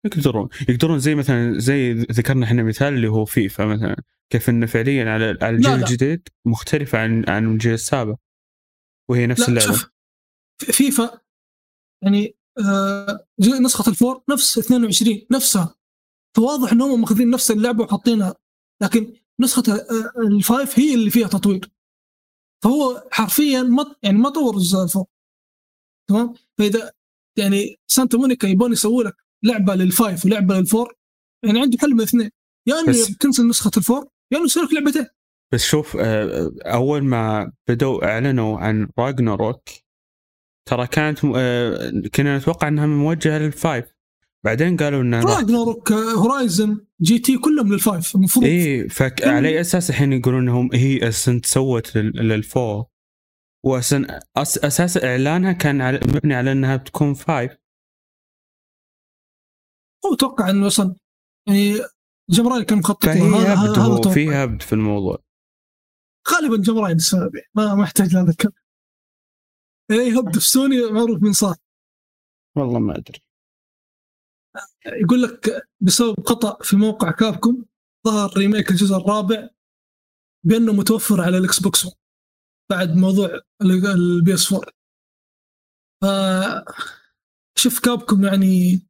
يقدرون. 0.06 0.48
يقدرون 0.68 0.98
زي 0.98 1.14
مثلا 1.14 1.58
زي 1.58 1.92
ذكرنا 1.92 2.46
إحنا 2.46 2.62
مثال 2.62 2.94
اللي 2.94 3.08
هو 3.08 3.24
فيفا 3.24 3.64
مثلا. 3.64 4.02
كيف 4.32 4.48
إنه 4.48 4.66
فعليا 4.66 5.10
على 5.10 5.38
على 5.42 5.56
الجيل 5.56 5.72
لا. 5.72 5.76
الجديد 5.76 6.28
مختلفة 6.46 6.98
عن 6.98 7.24
عن 7.28 7.52
الجيل 7.52 7.72
السابق. 7.72 8.16
وهي 9.10 9.26
نفس 9.26 9.48
اللعبة. 9.48 9.90
فيفا 10.58 11.20
يعني 12.04 12.37
نسخة 13.62 13.90
ال 13.90 13.97
four 13.97 14.22
نفس 14.30 14.58
22 14.58 15.22
نفسها. 15.30 15.74
فواضح 16.36 16.72
إنهم 16.72 17.00
مأخذين 17.00 17.30
نفس 17.30 17.50
اللعبة 17.50 17.84
وحاطينها. 17.84 18.34
لكن 18.82 19.12
نسخة 19.40 19.62
آه، 19.72 20.20
ال 20.26 20.37
five 20.37 20.78
هي 20.78 20.94
اللي 20.94 21.10
فيها 21.10 21.28
تطوير. 21.28 21.70
فهو 22.64 23.08
حرفيا 23.12 23.62
ما 23.62 23.94
يعني 24.02 24.18
ما 24.18 24.30
طور 24.30 24.54
الجزء 24.56 24.82
ال 24.82 24.87
four 24.87 25.04
تمام؟ 26.10 26.34
فإذا 26.58 26.92
يعني 27.38 27.76
سانتا 27.86 28.18
مونيكا 28.18 28.46
يبون 28.46 28.72
يسووا 28.72 29.02
لك 29.02 29.16
لعبة 29.44 29.74
لل 29.74 29.91
five 29.91 30.24
ولعبة 30.24 30.54
لل 30.58 30.70
four 30.70 30.94
يعني 31.44 31.60
عنده 31.60 31.78
حل 31.78 31.90
من 31.90 31.98
الاثنين 32.00 32.30
يا 32.68 32.80
إنه 32.80 32.88
بس- 32.88 33.16
تنزل 33.16 33.48
نسخة 33.48 33.70
ال 33.76 33.83
four 33.83 34.08
يا 34.32 34.36
إنه 34.38 34.44
يسوي 34.46 34.62
لك 34.64 34.72
لعبتين. 34.72 35.06
بس 35.54 35.62
شوف 35.64 35.96
آه، 36.00 36.50
أول 36.66 37.04
ما 37.04 37.52
بدوا 37.68 38.04
إعلنوا 38.04 38.58
عن 38.58 38.88
Ragnarok 38.98 39.62
ترى 40.68 40.86
كانت 40.86 41.18
آه، 41.36 41.92
كنا 42.14 42.38
نتوقع 42.38 42.68
إنها 42.68 42.86
موجهة 42.86 43.38
لل 43.38 43.51
five. 43.51 43.84
بعدين 44.44 44.76
قالوا 44.76 45.02
انها 45.02 45.20
راح 45.24 45.38
Ragnarok 45.38 45.92
Horizon 45.92 46.80
GT 47.00 47.38
كلهم 47.38 47.72
لل 47.72 47.86
five 47.86 48.14
المفروض. 48.14 48.44
اي 48.44 48.88
فعلى 48.88 49.48
أي 49.48 49.60
أساس 49.60 49.90
الحين 49.90 50.12
يقولون 50.12 50.42
إنهم 50.42 50.70
هي 50.74 51.08
أساسا 51.08 51.40
سوت 51.44 51.96
لل- 51.96 52.28
للفور؟ 52.28 52.84
واساسا 53.64 54.20
أس- 54.38 54.64
أساس 54.64 54.96
إعلانها 55.04 55.52
كان 55.52 55.80
على 55.80 56.00
مبني 56.14 56.34
على 56.34 56.52
إنها 56.52 56.76
بتكون 56.76 57.14
فايف. 57.14 57.52
هو 60.06 60.14
أتوقع 60.14 60.50
إنه 60.50 60.66
أصلا 60.66 60.94
يعني 61.48 61.78
جمراين 62.30 62.62
كان 62.64 62.78
مخطط 62.78 63.04
فهي 63.06 63.18
له 63.30 63.52
هذا 63.52 63.72
أتوقع. 63.72 64.56
في 64.58 64.72
الموضوع. 64.72 65.18
غالبا 66.30 66.56
جمراين 66.56 66.96
السبب 66.96 67.30
ما 67.54 67.82
أحتاج 67.82 68.14
لهذا 68.14 68.30
الكلام. 68.30 68.52
في 70.32 70.40
سوني 70.40 70.90
معروف 70.90 71.22
من 71.22 71.32
صار 71.32 71.56
والله 72.56 72.78
ما 72.78 72.96
أدري. 72.96 73.22
يقول 74.86 75.22
لك 75.22 75.68
بسبب 75.80 76.26
خطأ 76.26 76.62
في 76.62 76.76
موقع 76.76 77.10
كابكم 77.10 77.64
ظهر 78.06 78.36
remake 78.36 78.70
الجزء 78.70 78.96
الرابع 78.96 79.48
بأنه 80.46 80.72
متوفر 80.72 81.20
على 81.20 81.38
الإكس 81.38 81.60
بوكس 81.60 81.86
بعد 82.70 82.96
موضوع 82.96 83.40
ال 83.62 84.34
PS 84.34 84.52
4 84.52 84.72
ف 86.02 86.06
شوف 87.58 87.80
كابكم 87.80 88.24
يعني 88.24 88.80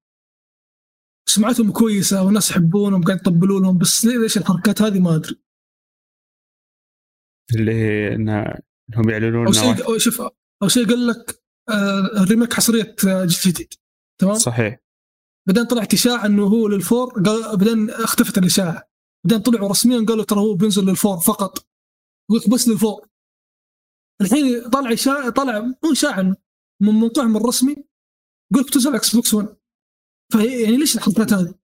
سمعتهم 1.29 1.73
كويسة 1.73 2.25
والناس 2.25 2.51
يحبونهم 2.51 3.03
قاعد 3.03 3.19
يطبلوا 3.21 3.61
لهم 3.61 3.79
بس 3.79 4.05
ليش 4.05 4.39
الحركات 4.39 4.83
هذه 4.83 5.01
ما 5.01 5.17
أدري. 5.17 5.37
اللي 7.55 7.75
هي 7.75 8.15
إنها 8.15 8.63
إنهم 8.91 9.11
يعلنون 9.11 9.47
أو 9.47 9.53
شيء 9.53 9.99
شوف 9.99 10.23
أو 10.63 10.69
شيء 10.69 10.87
قال 10.89 11.07
لك 11.07 11.43
آه، 11.69 12.23
ال 12.23 12.27
remake 12.27 12.53
حصرية 12.53 12.97
آه، 13.09 13.27
جديد. 13.47 13.75
تمام؟ 14.21 14.35
صحيح. 14.35 14.79
بعدين 15.49 15.65
طلعت 15.65 15.95
اشاعه 15.95 16.27
إنه 16.27 16.47
هو 16.47 16.69
لل 16.69 16.87
four 16.87 17.23
قال 17.23 17.57
بعدين 17.57 17.91
اختفت 17.91 18.39
الإشاعة. 18.39 18.89
بعدين 19.25 19.43
طلعوا 19.43 19.69
رسميا 19.69 20.07
قالوا 20.09 20.25
ترى 20.25 20.41
هو 20.41 20.55
بينزل 20.55 20.85
لل 20.85 20.96
four 20.96 21.19
فقط. 21.21 21.67
يقول 22.31 22.43
بس 22.55 22.69
لل 22.69 22.80
four. 22.80 23.09
الحين 24.21 24.71
طلع 24.71 24.93
إشاعة 24.93 25.31
طلع 25.31 25.61
مو 25.61 25.93
إشاعة 25.93 26.23
من 26.81 26.93
موقعهم 26.93 27.37
الرسمي 27.37 27.73
يقول 28.53 28.65
لك 28.65 28.71
تنزل 28.71 28.89
على 28.89 28.99
إكس 28.99 29.17
بوكس 29.17 29.35
1 29.35 29.57
فهي 30.33 30.63
يعني 30.63 30.77
ليش 30.77 30.97
الحركات 30.97 31.33
هذه؟ 31.33 31.55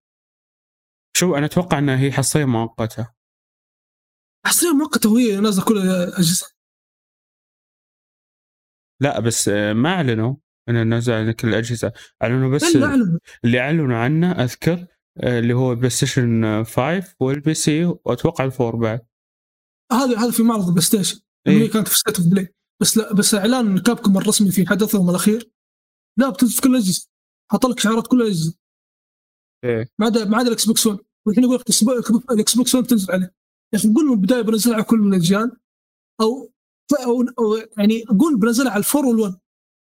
شوف 1.16 1.34
أنا 1.34 1.46
أتوقع 1.46 1.78
إنها 1.78 1.98
هي 1.98 2.12
حصرية 2.12 2.44
مؤقتة. 2.44 3.14
حصرية 4.46 4.72
مؤقتة 4.72 5.12
وهي 5.12 5.40
نازلة 5.40 5.64
كل 5.64 5.78
الاجهزه 5.78 6.53
لا 9.00 9.20
بس 9.20 9.48
ما 9.48 9.88
أعلنوا 9.88 10.36
انه 10.68 10.82
نزل 10.82 11.12
على 11.12 11.32
كل 11.32 11.48
الأجهزة. 11.48 11.92
أعلنوا 12.22 12.50
بس 12.50 12.76
اللي 13.44 13.60
أعلنوا 13.60 13.96
عنه 13.96 14.32
أذكر 14.32 14.86
اللي 15.22 15.54
هو 15.54 15.74
بلاي 15.74 15.90
ستيشن 15.90 16.64
5 16.64 17.14
وال 17.20 17.54
PC 17.54 17.84
وأتوقع 17.84 18.44
ال 18.44 18.51
four 18.51 18.76
بعد. 18.76 19.06
هذا 19.92 20.18
هذا 20.18 20.30
في 20.30 20.42
معرض 20.42 20.64
البلاي 20.64 20.82
ستيشن 20.82 21.20
إيه. 21.46 21.62
هي 21.62 21.68
كانت 21.68 21.88
في 21.88 21.98
State 21.98 22.18
of 22.18 22.28
Play 22.28 22.54
بس 22.82 22.96
لا 22.96 23.12
بس 23.14 23.34
إعلان 23.34 23.78
كابكم 23.78 24.18
الرسمي 24.18 24.50
في 24.50 24.66
حدثهم 24.66 25.10
الأخير. 25.10 25.50
لا 26.18 26.30
بتنزل 26.30 26.54
في 26.54 26.60
كل 26.62 26.70
الاجهزه 26.70 27.08
حط 27.52 27.66
لك 27.66 27.80
شعارات 27.80 28.06
كل 28.06 28.22
الاجهزه 28.22 28.54
إيه. 29.64 29.88
ما 29.98 30.06
عدا 30.06 30.24
ما 30.24 30.36
عدا 30.36 30.48
الإكس 30.48 30.66
بوكس 30.66 30.86
1 30.86 30.98
والحين 31.26 31.44
يقول 31.44 31.56
لك 31.56 32.30
الإكس 32.30 32.54
بوكس 32.56 32.74
1 32.74 32.86
تنزل 32.86 33.12
عليه. 33.12 33.34
يا 33.72 33.78
أخي 33.78 33.92
قول 33.94 34.06
من 34.06 34.12
البداية 34.12 34.42
بنزلها 34.42 34.74
على 34.74 34.84
كل 34.84 35.08
الأجيال 35.08 35.56
أو 36.20 36.53
يعني 37.78 38.04
قول 38.20 38.38
بنزلها 38.38 38.72
على 38.72 38.78
ال 38.78 38.84
Four 38.84 39.06
وال 39.06 39.19
One 39.19 39.38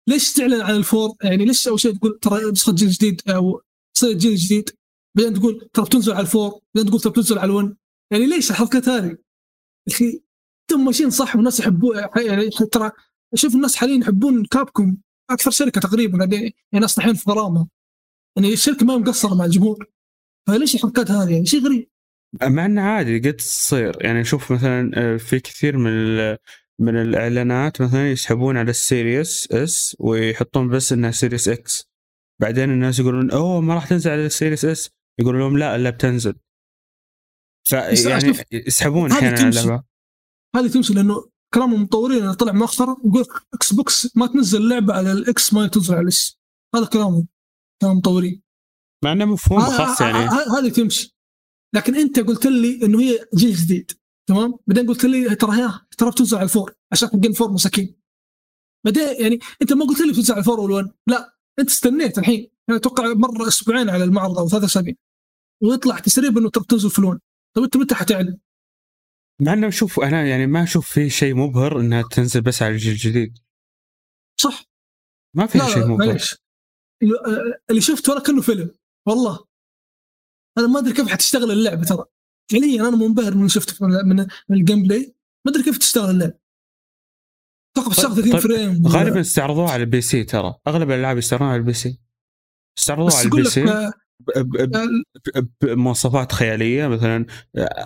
ليش 0.09 0.33
تعلن 0.33 0.61
عن 0.61 0.75
ال 0.75 0.82
Four 0.82 1.11
يعني 1.23 1.45
ليش 1.45 1.69
أول 1.69 1.81
شيء 1.81 1.97
تقول 1.97 2.19
ترى 2.19 2.51
نسخة 2.51 2.73
جيل 2.73 2.89
جديد 2.89 3.23
أو 3.29 3.63
صيغه 3.97 4.13
جيل 4.13 4.37
جديد؟ 4.37 4.71
بعدين 5.17 5.35
تقول 5.35 5.69
ترى 5.73 5.85
بتنزل 5.85 6.13
على 6.13 6.21
ال 6.21 6.29
Four 6.29 6.61
بعدين 6.75 6.91
تقول 6.91 7.01
ترى 7.01 7.13
بتنزل 7.13 7.39
على 7.39 7.51
ال 7.51 7.57
One 7.57 7.77
يعني 8.13 8.27
ليش 8.27 8.51
الحركات 8.51 8.89
هذه؟ 8.89 9.17
أخي 9.89 10.23
أنتم 10.71 10.85
ماشيين 10.85 11.11
صح 11.11 11.37
والناس 11.37 11.61
يحبون 11.61 11.97
يعني 11.97 12.51
ترى 12.51 12.91
شوف 13.35 13.55
الناس 13.55 13.77
حاليا 13.77 14.01
يحبون 14.01 14.45
Capcom 14.45 14.97
أكثر 15.31 15.51
شركة 15.51 15.81
تقريبا 15.81 16.19
يعني 16.19 16.37
يعني 16.73 16.83
ناس 16.83 16.99
الحين 16.99 17.15
في 17.15 17.31
غرامة. 17.31 17.69
يعني 18.37 18.53
الشركة 18.53 18.87
ما 18.87 18.99
مقصرة 18.99 19.35
مع 19.35 19.45
الجمهور. 19.45 19.87
فليش 20.49 20.75
الحركات 20.75 21.11
هذه؟ 21.11 21.33
يعني 21.33 21.47
شيء 21.47 21.65
غريب. 21.65 21.91
مع 22.43 22.67
إنه 22.67 22.83
عادي 22.83 23.19
قد 23.19 23.37
تصير. 23.37 24.05
يعني 24.05 24.25
شوف 24.25 24.53
مثلا 24.53 24.91
آه، 24.95 25.17
في 25.17 25.41
كثير 25.41 25.77
من 25.77 26.17
من 26.81 26.97
الإعلانات 26.97 27.83
مثلا 27.83 28.11
يسحبون 28.11 28.57
على 28.57 28.71
ال 28.71 28.82
Series 28.82 29.53
S 29.53 29.97
ويحطون 29.99 30.69
بس 30.69 30.93
إنها 30.93 31.11
Series 31.11 31.49
X 31.49 31.89
بعدين 32.41 32.71
الناس 32.71 32.99
يقولون 32.99 33.31
أوه 33.31 33.61
ما 33.61 33.75
راح 33.75 33.89
تنزل 33.89 34.11
على 34.11 34.27
ال 34.27 34.32
Series 34.32 34.65
S 34.65 34.91
يقولون 35.21 35.41
لهم 35.41 35.59
لا 35.59 35.77
إلا 35.77 35.91
بتنزل. 35.91 36.35
فيعني 37.69 38.21
شوف، 38.21 38.43
يسحبون 38.53 39.13
هذه 39.13 39.19
أحيانا 39.19 39.59
على 39.59 39.83
هذه 40.57 40.69
تمشي 40.69 40.95
لأنه 40.95 41.31
كلام 41.55 41.75
المطورين 41.75 42.23
اللي 42.23 42.35
طلع 42.35 42.53
مؤخرا 42.53 42.97
يقول 43.05 43.25
Xbox 43.55 44.17
ما 44.17 44.27
تنزل 44.27 44.69
لعبة 44.69 44.95
على 44.95 45.13
ال 45.13 45.34
X 45.34 45.55
ما 45.55 45.67
تنزل 45.67 45.95
على 45.95 46.03
ال 46.03 46.21
S 46.21 46.39
هذا 46.75 46.87
كلامهم. 46.87 47.29
كلام 47.83 47.93
المطورين 47.93 48.43
مع 49.05 49.13
إنه 49.13 49.25
مفهوم 49.25 49.61
خاص 49.61 50.01
يعني. 50.01 50.29
هذه 50.59 50.69
تمشي. 50.69 51.17
لكن 51.75 51.95
أنت 51.95 52.21
قلت 52.21 52.47
لي 52.47 52.81
إنه 52.83 53.01
هي 53.01 53.27
جيل 53.37 53.55
جديد. 53.55 53.93
تمام؟ 54.31 54.55
بعدين 54.67 54.87
قلت 54.89 55.05
لي 55.05 55.35
ترى 55.37 55.53
هي 55.53 55.71
ترى 55.99 56.11
بتنزل 56.11 56.37
على 56.37 56.45
ال 56.45 56.50
Four. 56.50 56.75
عشان 56.93 57.09
حقين 57.09 57.25
ال 57.27 57.32
Four 57.32 57.53
مساكين. 57.53 57.97
بعدين 58.85 59.03
يعني 59.23 59.39
أنت 59.63 59.73
ما 59.73 59.85
قلت 59.85 60.01
لي 60.01 60.13
بتنزل 60.13 60.33
على 60.35 60.41
ال 60.41 60.45
Four 60.45 60.61
وال 60.61 60.74
One 60.74 60.93
لا 61.07 61.37
أنت 61.59 61.69
استنيت 61.69 62.19
الحين. 62.19 62.51
يعني 62.69 62.81
أتوقع 62.81 63.15
مر 63.15 63.49
أسبوعين 63.49 63.91
على 63.91 64.05
المعرض 64.05 64.39
أو 64.39 64.49
ثلاث 64.49 64.65
أسابيع. 64.65 64.95
ويطلع 65.63 65.99
تسريب 65.99 66.39
إنه 66.39 66.51
ترى 66.51 66.65
بتنزل 66.65 66.91
في 66.91 66.99
ال 66.99 67.04
One 67.04 67.21
طيب 67.57 67.65
أنت 67.65 67.77
متى 67.77 67.95
حتعلن؟ 67.95 68.39
مع 69.43 69.53
إنه 69.53 69.71
شوف 69.71 70.01
أنا 70.01 70.27
يعني 70.27 70.47
ما 70.47 70.63
أشوف 70.63 70.89
في 70.91 71.11
شيء 71.11 71.35
مبهر 71.35 71.81
إنها 71.81 72.03
تنزل 72.03 72.41
بس 72.41 72.63
على 72.63 72.73
الجيل 72.73 72.93
الجديد. 72.93 73.39
صح. 74.41 74.65
ما 75.37 75.47
في 75.47 75.59
شيء 75.59 75.85
مبهر. 75.87 76.07
معليش. 76.07 76.37
اللي- 77.03 77.15
آه، 77.27 77.61
اللي 77.71 77.81
شفته 77.81 78.13
ولا 78.13 78.21
كأنه 78.23 78.43
فيلم. 78.43 78.71
والله. 79.09 79.45
أنا 80.59 80.67
ما 80.67 80.79
أدري 80.79 80.93
كيف 80.93 81.09
حتشتغل 81.09 81.51
اللعبة 81.51 81.85
ترى. 81.85 82.05
فعليا 82.51 82.89
أنا 82.89 82.97
منبهر 82.97 83.35
من 83.35 83.49
شفته 83.49 83.87
من 83.87 84.17
من 84.49 84.57
ال 84.57 84.83
gameplay 84.83 85.15
ما 85.45 85.53
أدري 85.53 85.63
كيف 85.63 85.79
تشتغل 85.79 86.11
اللعبه 86.11 86.35
أتوقع 87.77 87.89
بتشتغل 87.91 88.15
30 88.15 88.33
طيب، 88.33 88.41
frame 88.41 88.87
غالبا 88.87 89.21
استعرضوها 89.21 89.71
على 89.73 89.83
ال 89.83 90.01
PC 90.01 90.25
ترى. 90.25 90.55
أغلب 90.69 90.91
الألعاب 90.91 91.19
يستعرضونها 91.19 91.53
على 91.53 91.61
ال 91.61 91.73
PC. 91.73 92.01
استعرضوها 92.79 93.15
على 93.17 93.25
ال 93.25 93.45
PC. 93.45 93.65
آه، 93.65 93.93
آه، 94.37 95.47
بمواصفات 95.61 96.33
خيالية 96.33 96.87
مثلا 96.87 97.27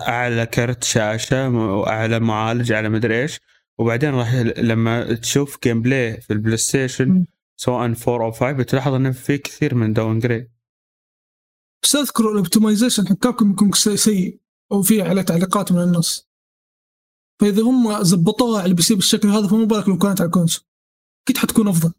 أعلى 0.07 0.45
كرت 0.45 0.83
شاشة 0.83 1.49
واعلى 1.49 2.19
معالج 2.19 2.71
أعلى 2.71 2.89
مدري 2.89 3.21
إيش. 3.21 3.39
وبعدين 3.77 4.09
راح 4.13 4.35
لما 4.57 5.13
تشوف 5.13 5.57
gameplay 5.63 6.21
في 6.21 6.33
ال 6.33 6.57
PlayStation. 6.57 7.25
سواء 7.57 7.93
4 8.07 8.25
أو 8.25 8.31
5 8.31 8.51
بتلاحظ 8.51 8.93
انه 8.93 9.11
في 9.11 9.37
كثير 9.37 9.75
من 9.75 9.93
downgrade 9.93 10.51
بس 11.83 11.95
أذكر 11.95 12.31
ال 12.31 12.37
optimization 12.37 13.07
حق 13.07 13.13
Capcom 13.15 13.51
يكون 13.51 13.71
سي- 13.71 13.97
سيء. 13.97 14.39
أو 14.71 14.81
في 14.81 15.01
عليه 15.01 15.21
تعليقات 15.21 15.71
من 15.71 15.81
الناس. 15.81 16.27
فإذا 17.41 17.61
هم 17.61 18.03
زبطوها 18.03 18.61
على 18.61 18.69
ال 18.69 18.81
PC 18.81 18.95
بالشكل 18.95 19.27
هذا 19.27 19.47
فما 19.47 19.65
بالك 19.65 19.87
لو 19.87 19.97
كانت 19.97 20.21
على 20.21 20.27
ال 20.27 20.31
console. 20.31 20.65
أكيد 21.27 21.37
حتكون 21.37 21.67
أفضل. 21.67 21.93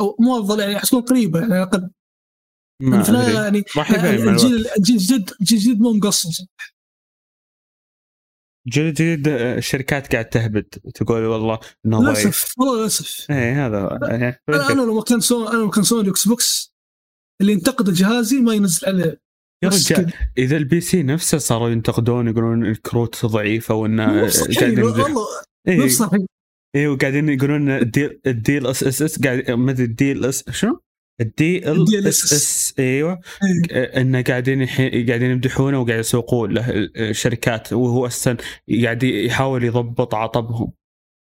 أو 0.00 0.16
مو 0.20 0.40
أفضل 0.40 0.60
يعني 0.60 0.78
حتكون 0.78 1.00
قريبة 1.00 1.40
يعني 1.40 1.54
على 1.54 1.62
الأقل. 1.62 1.90
ما 2.82 2.96
يعني. 2.96 3.34
يعني 3.34 3.64
مع 3.76 3.88
الجيل. 3.88 4.28
الجيل 4.28 4.66
الجديد 4.78 5.30
الجيل 5.40 5.58
الجديد 5.58 5.80
مو 5.80 5.92
مقصر 5.92 6.40
جيل 8.68 8.94
جديد 8.94 9.28
آه، 9.28 9.58
الشركات 9.58 10.12
قاعد 10.12 10.28
تهبد. 10.28 10.64
تقول 10.94 11.24
والله 11.24 11.60
إنه 11.86 12.02
للأسف 12.02 12.58
والله 12.58 12.80
للأسف. 12.80 13.30
إيه 13.30 13.66
هذا 13.66 13.98
أنا 14.48 14.82
لو 14.82 15.02
كان 15.02 15.20
سوني 15.20 15.48
أنا 15.48 15.56
لو 15.56 15.70
كان 15.70 15.84
سوني 15.84 16.10
إكس 16.10 16.28
بوكس 16.28 16.74
اللي 17.40 17.52
ينتقد 17.52 17.92
جهازي 17.92 18.40
ما 18.40 18.54
ينزل 18.54 18.86
عليه. 18.86 19.27
يا 19.64 19.68
رجال. 19.68 20.12
إذا 20.38 20.56
البي 20.56 20.80
سي 20.80 21.02
نفسه 21.02 21.38
صاروا 21.38 21.68
ينتقدون 21.68 22.28
يقولون 22.28 22.66
الكروت 22.66 23.26
ضعيفه 23.26 23.74
وانه 23.74 24.06
مو 24.06 24.12
قاعد 24.12 24.28
صحيح 24.28 24.62
يمزح 24.62 25.04
والله 25.04 25.26
مو 25.68 25.88
صحيح 25.88 26.20
وقاعدين 26.76 27.28
يقولون 27.28 27.70
الديل 27.70 28.20
الديل 28.26 28.66
اس 28.66 28.84
اس 28.84 29.02
اس 29.02 29.22
قاعد 29.22 29.50
ما 29.50 29.70
أدري 29.70 29.84
الديل 29.84 30.24
اس 30.24 30.50
شنو؟ 30.50 30.80
الدي 31.20 31.70
ال 31.72 32.06
اس 32.08 32.32
اس 32.32 32.74
أيوه 32.78 33.20
إيه. 33.42 34.00
انه 34.00 34.22
قاعدين 34.22 34.66
قاعدين 35.08 35.30
يمدحونه 35.30 35.80
وقاعد 35.80 35.98
يسوقون 35.98 36.50
له 36.52 36.70
الشركات 36.96 37.72
وهو 37.72 38.06
أصلا 38.06 38.36
قاعد 38.84 39.02
يحاول 39.02 39.64
يضبط 39.64 40.14
عطبهم 40.14 40.72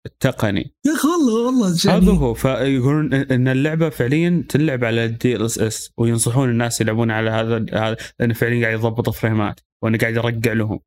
التقني. 0.05 0.73
يا 0.85 0.93
أخي 0.93 1.07
والله 1.07 1.45
والله 1.45 1.97
هذا 1.97 2.11
هو 2.11 2.33
فيقولون 2.33 3.13
إن 3.13 3.47
اللعبة 3.47 3.89
فعليا 3.89 4.45
تلعب 4.49 4.83
على 4.83 5.05
ال 5.06 5.45
DLSS 5.45 5.91
وينصحون 5.97 6.49
الناس 6.49 6.81
يلعبون 6.81 7.11
على 7.11 7.29
هذا 7.29 7.65
هذا 7.73 7.97
لأنه 8.19 8.33
فعليا 8.33 8.65
قاعد 8.65 8.79
يضبط 8.79 9.09
فريمات 9.09 9.59
وأنه 9.83 9.97
قاعد 9.97 10.15
يرقع 10.15 10.53
لهم. 10.53 10.79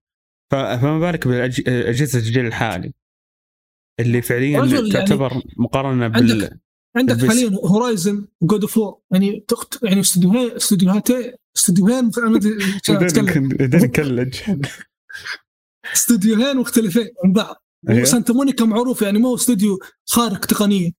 فما 0.52 0.98
بالك 0.98 1.28
بالاجهزه 1.28 2.18
الجيل 2.18 2.46
الحالي 2.46 2.92
اللي 4.00 4.22
فعليا 4.22 4.64
يعني 4.64 4.90
تعتبر 4.90 5.42
مقارنة 5.56 6.08
بال 6.08 6.20
عندك 6.22 6.60
عندك. 6.96 7.28
حاليا 7.28 7.50
Horizon 7.64 8.26
و 8.40 8.45
God 8.45 8.60
of 8.60 8.78
War 8.78 9.00
يعني 9.10 9.44
تخت 9.48 9.82
يعني 9.82 10.00
استديوهين 10.00 10.50
استديوهاتين 10.50 11.32
استديوهين 11.56 12.10
استديوهين 15.92 16.56
مختلفين 16.56 17.08
عن 17.24 17.32
بعض. 17.32 17.61
أيوه. 17.88 18.04
Santa 18.04 18.32
Monica 18.32 18.64
معروف 18.64 19.02
يعني 19.02 19.18
مو 19.18 19.34
استوديو 19.34 19.78
خارق 20.06 20.44
تقنيا. 20.44 20.92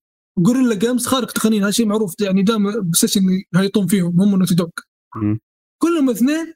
Guerrilla 0.47 0.75
Games 0.75 1.05
خارق 1.07 1.31
تقنيا. 1.31 1.63
هذا 1.63 1.71
شيء 1.71 1.85
معروف 1.85 2.21
يعني 2.21 2.43
دائما 2.43 2.79
PlayStation 2.79 3.21
يهيطون 3.55 3.87
فيهم 3.87 4.21
هم 4.21 4.39
Naughty 4.39 4.55
Dog 4.55 4.69
مم. 5.15 5.39
كلهم 5.81 6.09
اثنين 6.09 6.53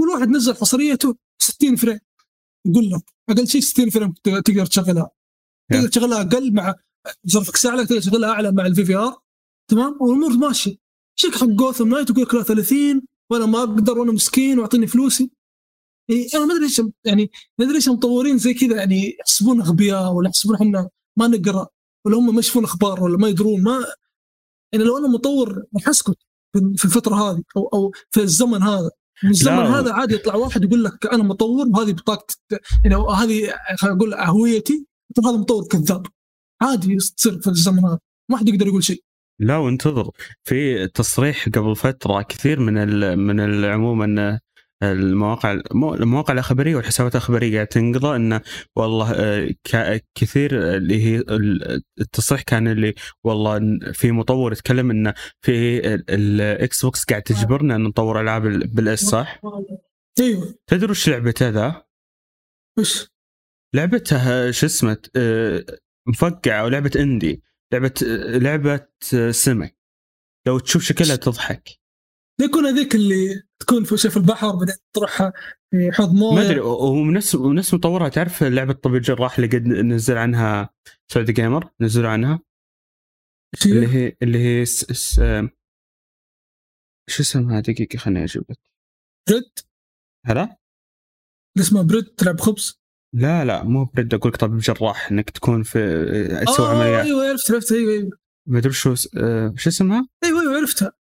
كل 0.00 0.08
واحد 0.08 0.28
نزل 0.28 0.54
حصريته 0.54 1.16
60 1.42 1.76
frame. 1.76 1.98
يقول 2.66 2.90
لك 2.90 3.02
أقل 3.30 3.48
شيء 3.48 3.60
60 3.60 3.90
frame 3.90 4.12
تقدر 4.24 4.66
تشغلها. 4.66 5.10
تقدر 5.72 5.88
تشغلها 5.88 6.20
أقل 6.20 6.54
مع 6.54 6.74
ظرفك 7.30 7.56
ساعة 7.56 7.84
تقدر 7.84 8.00
تشغلها 8.00 8.30
أعلى 8.30 8.52
مع 8.52 8.66
ال 8.66 8.84
VRR. 8.84 9.18
تمام؟ 9.70 9.98
والأمور 10.00 10.32
ماشية. 10.32 10.76
شيك 11.18 11.34
حق 11.34 11.44
Gotham 11.44 11.88
Knights 11.88 12.10
يقول 12.10 12.22
لك 12.22 12.34
لا 12.34 12.42
30 12.42 13.02
وأنا 13.30 13.46
ما 13.46 13.58
أقدر 13.58 13.98
وأنا 13.98 14.12
مسكين 14.12 14.58
وأعطيني 14.58 14.86
فلوسي. 14.86 15.30
يعني 16.08 16.26
أنا 16.34 16.46
ما 16.46 16.52
أدري 16.54 16.64
ليش 16.64 16.82
يعني 17.04 17.30
ما 17.58 17.64
أدري 17.64 17.74
ليش 17.74 17.88
المطورين 17.88 18.38
زي 18.38 18.54
كذا 18.54 18.76
يعني 18.76 19.16
يحسبون 19.20 19.60
أغبياء 19.60 20.12
ولا 20.12 20.28
يحسبون 20.28 20.56
إحنا 20.56 20.88
ما 21.18 21.26
نقرأ 21.26 21.66
ولا 22.06 22.16
هم 22.16 22.34
ما 22.34 22.40
يشوفون 22.40 22.64
أخبار 22.64 23.02
ولا 23.02 23.18
ما 23.18 23.28
يدرون. 23.28 23.62
ما 23.62 23.84
يعني 24.72 24.84
لو 24.84 24.98
أنا 24.98 25.08
مطور 25.08 25.62
راح 25.74 25.88
أسكت 25.88 26.16
في 26.76 26.84
الفترة 26.84 27.14
هذه 27.14 27.42
أو 27.56 27.68
أو 27.74 27.92
في 28.10 28.20
الزمن 28.22 28.62
هذا. 28.62 28.90
من 29.22 29.30
الزمن 29.30 29.56
لا. 29.56 29.78
هذا 29.80 29.92
عادي 29.92 30.14
يطلع 30.14 30.34
واحد 30.34 30.64
يقول 30.64 30.84
لك 30.84 31.06
أنا 31.06 31.22
مطور 31.22 31.66
وهذه 31.68 31.92
بطاقة 31.92 32.26
يعني 32.84 32.96
هذه 32.96 33.54
خلينا 33.78 33.96
نقول 33.96 34.14
هويتي 34.14 34.86
هذا 35.26 35.36
مطور 35.36 35.66
كذاب. 35.68 36.06
عادي 36.62 36.96
تصير 36.96 37.40
في 37.40 37.46
الزمن 37.50 37.84
هذا. 37.84 37.98
ما 38.30 38.36
حد 38.36 38.48
يقدر 38.48 38.66
يقول 38.66 38.84
شيء. 38.84 39.04
لا 39.40 39.56
وانتظر. 39.56 40.10
في 40.44 40.88
تصريح 40.88 41.48
قبل 41.48 41.76
فترة 41.76 42.22
كثير 42.22 42.60
من 42.60 42.78
ال 42.78 43.16
من 43.18 43.40
ال- 43.40 43.64
عموما 43.64 44.40
المواقع 44.92 45.60
مو- 45.72 45.94
المواقع 45.94 46.32
الأخبارية 46.34 46.76
والحسابات 46.76 47.12
الأخبارية 47.12 47.54
قاعد 47.54 47.66
تنقضى 47.66 48.16
انه 48.16 48.40
والله 48.76 49.12
آه، 49.12 50.00
كثير 50.14 50.76
اللي 50.76 51.02
هي 51.04 51.16
ال- 51.18 51.82
التصريح 52.00 52.42
كان 52.42 52.68
اللي 52.68 52.94
والله 53.24 53.60
في 53.92 54.12
مطور 54.12 54.52
يتكلم 54.52 54.90
انه 54.90 55.14
في 55.40 55.78
ال- 55.94 56.10
ال 56.10 56.84
Xbox 56.84 57.04
قاعد 57.04 57.22
تجبرنا 57.22 57.76
إن 57.76 57.82
نطور 57.82 58.20
ألعاب 58.20 58.46
ال- 58.46 58.66
بال 58.66 58.91
S 58.91 59.04
صح؟ 59.04 59.40
أيوه. 60.20 60.54
تدري 60.66 60.90
وش 60.90 61.08
لعبته 61.08 61.48
ذا؟ 61.48 61.84
وش؟ 62.78 63.08
لعبته 63.74 64.50
شو 64.50 64.66
اسمه 64.66 64.96
آه، 65.16 65.64
مفقعة 66.08 66.60
أو 66.60 66.68
لعبة 66.68 66.90
اندي 66.96 67.42
لعبة 67.72 67.94
آه، 68.06 68.38
لعبة 68.38 68.86
آه، 69.14 69.30
سمك 69.30 69.76
لو 70.46 70.58
تشوف 70.58 70.82
شكلها 70.82 71.16
تضحك. 71.16 71.68
يكون 72.40 72.66
هذيك 72.66 72.94
اللي 72.94 73.42
تكون 73.60 73.84
في 73.84 73.96
في 74.10 74.16
البحر 74.16 74.56
بعدين 74.56 74.74
تروح 74.92 75.32
في 75.70 75.92
حوض 75.92 76.14
مويه. 76.14 76.34
ما 76.34 76.42
أدري 76.42 76.60
ونفس 76.60 77.34
ونفس 77.34 77.74
مطورها. 77.74 78.08
تعرف 78.08 78.42
لعبة 78.42 78.72
طبيب 78.72 78.96
الجراح 78.96 79.38
اللي 79.38 79.46
قد 79.56 79.66
نزل 79.66 80.16
عنها 80.16 80.70
سعودي 81.12 81.32
جيمر؟ 81.32 81.70
نزلوا 81.80 82.10
عنها. 82.10 82.40
اللي 83.66 83.86
هي 83.86 84.16
اللي 84.22 84.38
هي 84.38 84.64
س... 84.64 84.84
س... 84.84 85.18
آه، 85.18 85.50
شو 87.10 87.22
اسمها؟ 87.22 87.60
دقيقة 87.60 87.96
خليني 87.96 88.24
أجيب 88.24 88.44
لك. 88.50 88.58
بريد؟ 89.28 89.52
هلا؟ 90.26 90.42
اللي 90.42 91.66
اسمه 91.66 91.82
بريد 91.82 92.04
تلعب 92.04 92.40
خبز؟ 92.40 92.80
لا 93.14 93.44
لا 93.44 93.64
مو 93.64 93.84
برد 93.84 94.14
أقول 94.14 94.32
لك 94.32 94.36
طبيب 94.36 94.58
جراح 94.58 95.10
إنك 95.10 95.30
تكون 95.30 95.62
في 95.62 95.78
آه، 95.78 96.44
تسوي 96.44 96.66
آه 96.66 96.70
عمليات. 96.70 97.06
أيوه 97.06 97.28
عرفت 97.28 97.50
عرفت 97.50 97.72
أيوه 97.72 97.92
أيوه. 97.92 98.10
ما 98.46 98.58
أدري 98.58 98.72
شو 98.72 98.94
آه، 99.16 99.54
شو 99.56 99.68
اسمها؟ 99.70 100.08
أيوه 100.24 100.40
أيوه 100.40 100.56
عرفتها. 100.56 100.92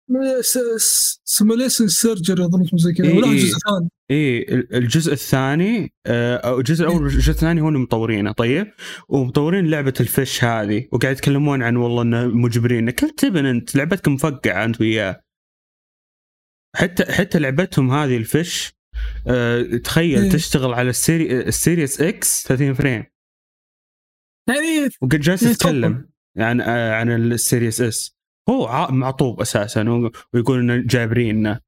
سيموليشن 1.24 1.88
سيرجري 1.88 2.46
أظن 2.46 2.62
اسمه 2.62 2.80
زي 2.80 2.94
كذا 2.94 3.08
إيه، 3.08 3.18
ولا 3.18 3.28
إيه. 3.32 3.38
جزء 3.38 3.58
ثاني 3.58 4.54
ال- 4.54 4.76
الجزء 4.76 5.14
الثاني 5.14 5.94
آه، 6.06 6.36
أو 6.38 6.60
الجزء 6.60 6.86
الأول 6.86 7.04
والجزء 7.04 7.32
الثاني 7.32 7.62
هم 7.62 7.82
مطورينه 7.82 8.32
طيب؟ 8.32 8.68
ومطورين 9.10 9.70
لعبة 9.70 9.94
الفش 10.00 10.44
هذه 10.44 10.88
وقاعد 10.92 11.16
يتكلمون 11.16 11.64
عن 11.64 11.76
والله 11.76 12.02
إنه 12.02 12.28
مجبرين. 12.28 12.90
كل 12.90 13.10
تبن 13.10 13.46
أنت 13.46 13.76
لعبتك 13.76 14.08
مفقعة 14.08 14.66
أنت 14.66 14.82
وياه. 14.82 15.22
حتى 16.76 17.06
حتى 17.06 17.40
لعبتهم 17.40 17.92
هذه 17.92 18.18
ال 18.18 18.29
Fish 18.29 18.74
آه، 19.28 19.62
تخيل 19.62 20.22
إيه. 20.24 20.32
تشتغل 20.32 20.74
على 20.74 20.90
ال 20.90 21.00
Seri 21.00 21.40
ال 21.42 21.50
Series 21.50 22.02
X 22.02 22.44
30 22.48 22.74
frame. 22.74 23.04
يعني 24.50 24.90
وقد 25.02 25.20
جالس 25.20 25.44
إيه، 25.44 25.52
يتكلم. 25.52 26.13
عن 26.38 26.62
آه، 26.62 26.94
عن 26.94 27.12
ال 27.12 27.22
Series 27.22 27.82
S 27.82 28.16
هو 28.50 28.88
معطوب 28.92 29.42
أساسا 29.42 30.10
ويقول 30.34 30.60
إنه 30.60 30.84
جابريننا 30.88 31.60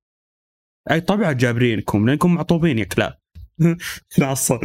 أي 0.92 1.02
طبعا 1.02 1.34
جابرينكم 1.34 2.10
لأنكم 2.10 2.34
معطوبين 2.34 2.80
يا 2.80 2.84
كلاب. 2.84 3.14
العصر 4.18 4.60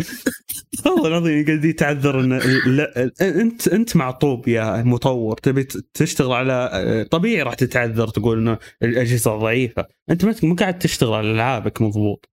والله 0.86 1.08
العظيم 1.08 1.46
قاعد 1.46 1.64
يتعذر 1.64 2.20
ان 2.20 2.32
لا 2.76 3.10
أنت 3.20 3.68
أنت 3.68 3.96
معطوب 3.96 4.48
يا 4.48 4.82
مطور. 4.82 5.36
تبي 5.36 5.64
تشتغل 5.94 6.32
على 6.32 7.08
طبيعي 7.10 7.42
راح 7.42 7.54
تتعذر 7.54 8.08
تقول 8.08 8.38
إنه 8.38 8.58
الأجهزة 8.82 9.36
ضعيفه 9.36 9.86
أنت 10.10 10.44
ما 10.44 10.54
قاعد 10.54 10.78
تشتغل 10.78 11.12
على 11.12 11.30
العابك 11.30 11.82
مضبوط. 11.82 12.30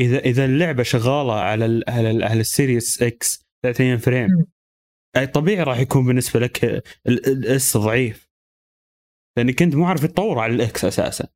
إذا 0.00 0.18
إذا 0.18 0.44
اللعبة 0.44 0.82
شغالة 0.82 1.32
على 1.32 1.66
ال 1.66 1.84
على 1.88 2.10
ال 2.10 2.22
على 2.24 2.40
ال 2.40 2.49
Series 2.49 3.02
X 3.02 3.46
30 3.62 3.98
frame. 3.98 4.46
أي 5.16 5.26
طبيعي 5.26 5.62
راح 5.62 5.78
يكون 5.78 6.06
بالنسبة 6.06 6.40
لك 6.40 6.64
ال- 6.64 6.82
ال 7.06 7.41
S 7.41 7.76
ضعيف. 7.76 8.30
لانك 9.36 9.62
انت 9.62 9.74
مو 9.74 9.84
عارف 9.84 10.06
تطور 10.06 10.38
على 10.38 10.54
ال 10.54 10.69
X 10.69 10.84
أساسا. 10.84 11.28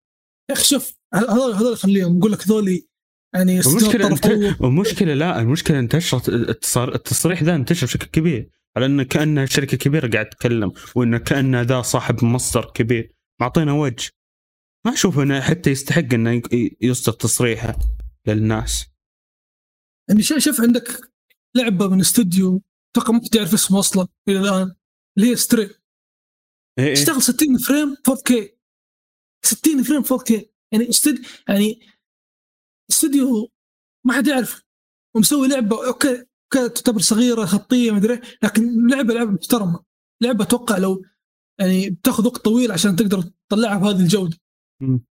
يا 0.51 0.55
أخي 0.55 0.65
شوف 0.65 0.99
هذول 1.15 1.55
هذول 1.55 1.77
خليهم 1.77 2.19
نقول 2.19 2.33
لك 2.33 2.49
ذولي 2.49 2.89
يعني 3.35 3.61
المشكلة. 3.61 4.07
انت... 4.07 4.27
المشكلة 4.61 5.15
لا 5.15 5.41
المشكلة 5.41 5.79
انتشرت 5.79 6.29
التصار... 6.29 6.95
التصريح 6.95 7.43
ذا 7.43 7.55
انتشر 7.55 7.87
بشكل 7.87 8.07
كبير. 8.07 8.51
على 8.77 8.87
إنه 8.87 9.03
كانها 9.03 9.47
شركة 9.47 9.77
كبيرة 9.77 10.11
قاعد 10.11 10.29
تتكلم 10.29 10.73
وإنه 10.95 11.19
كأنه 11.19 11.61
ذا 11.61 11.83
صاحب 11.83 12.25
مصدر 12.25 12.65
كبير. 12.65 13.15
معطينا 13.41 13.73
وجه. 13.73 14.11
ما 14.87 14.93
أشوف 14.93 15.19
إنه 15.19 15.41
حتى 15.41 15.71
يستحق 15.71 16.15
إنه 16.15 16.43
يصدر 16.81 17.13
تصريحه 17.13 17.79
للناس. 18.27 18.87
يعني 20.09 20.23
شوف 20.23 20.61
عندك 20.61 21.01
لعبة 21.57 21.89
من 21.89 22.01
استوديو 22.01 22.63
أتوقع 22.95 23.13
ما 23.13 23.21
تعرف 23.21 23.55
اسمه 23.55 23.79
أصلا 23.79 24.07
إلى 24.29 24.41
الآن. 24.41 24.75
اللي 25.19 25.31
هي 25.31 25.37
Stray 25.37 26.85
إيه. 26.85 26.95
تشتغل 26.95 27.23
60 27.23 27.59
frame 27.59 27.97
4K 28.11 28.49
60 29.45 29.83
frame 29.83 30.03
4K 30.03 30.31
يعني 30.73 30.89
استوديو 30.89 31.25
يعني 31.49 31.81
استوديو 32.91 33.51
ما 34.07 34.13
حد 34.13 34.27
يعرف 34.27 34.65
ومسوي 35.17 35.49
لعبة 35.49 35.87
okay 35.87 36.25
تعتبر 36.53 37.01
صغيرة 37.01 37.45
خطية 37.45 37.91
مدري 37.91 38.21
لكن 38.43 38.89
لعبة 38.89 39.15
لعبة 39.15 39.31
محترمة. 39.31 39.85
لعبة 40.23 40.45
أتوقع 40.45 40.79
لو 40.79 41.05
يعني 41.61 41.91
بتاخذ 41.91 42.27
وقت 42.27 42.45
طويل 42.45 42.73
عشان 42.73 42.97
تقدر 42.97 43.25
تطلعها 43.49 43.79
بهذه 43.79 44.01
الجودة. 44.01 44.37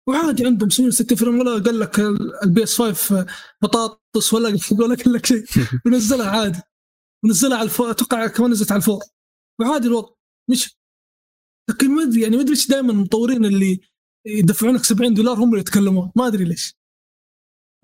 وعادي 0.07 0.45
عندهم 0.45 0.67
مسوين 0.67 0.91
60 0.91 1.17
frame 1.17 1.39
ولا 1.39 1.63
قال 1.63 1.79
لك 1.79 1.99
ال 2.43 2.63
PS 2.63 2.81
5 2.81 3.25
بطاطس 3.61 4.33
ولا 4.33 4.57
ولا 4.71 4.93
لك 4.93 5.25
شيء. 5.25 5.45
ونزلها 5.85 6.29
عادي. 6.29 6.59
ونزلها 7.25 7.57
على 7.57 7.65
ال 7.65 7.70
four 7.70 7.91
أتوقع 7.91 8.27
كمان 8.27 8.51
نزلت 8.51 8.71
على 8.71 8.79
ال 8.79 8.83
four. 8.83 9.01
وعادي 9.61 9.87
الوضع. 9.87 10.13
مش 10.51 10.77
لكن 11.69 11.95
ما 11.95 12.03
أدري 12.03 12.21
يعني 12.21 12.35
ما 12.35 12.41
أدري 12.41 12.53
إيش 12.53 12.67
دائما 12.67 12.91
المطورين 12.91 13.45
اللي 13.45 13.79
يدفعونك 14.27 14.83
70 14.83 15.13
دولار 15.13 15.35
هم 15.37 15.49
اللي 15.49 15.59
يتكلمون. 15.59 16.11
ما 16.15 16.27
أدري 16.27 16.43
ليش. 16.43 16.75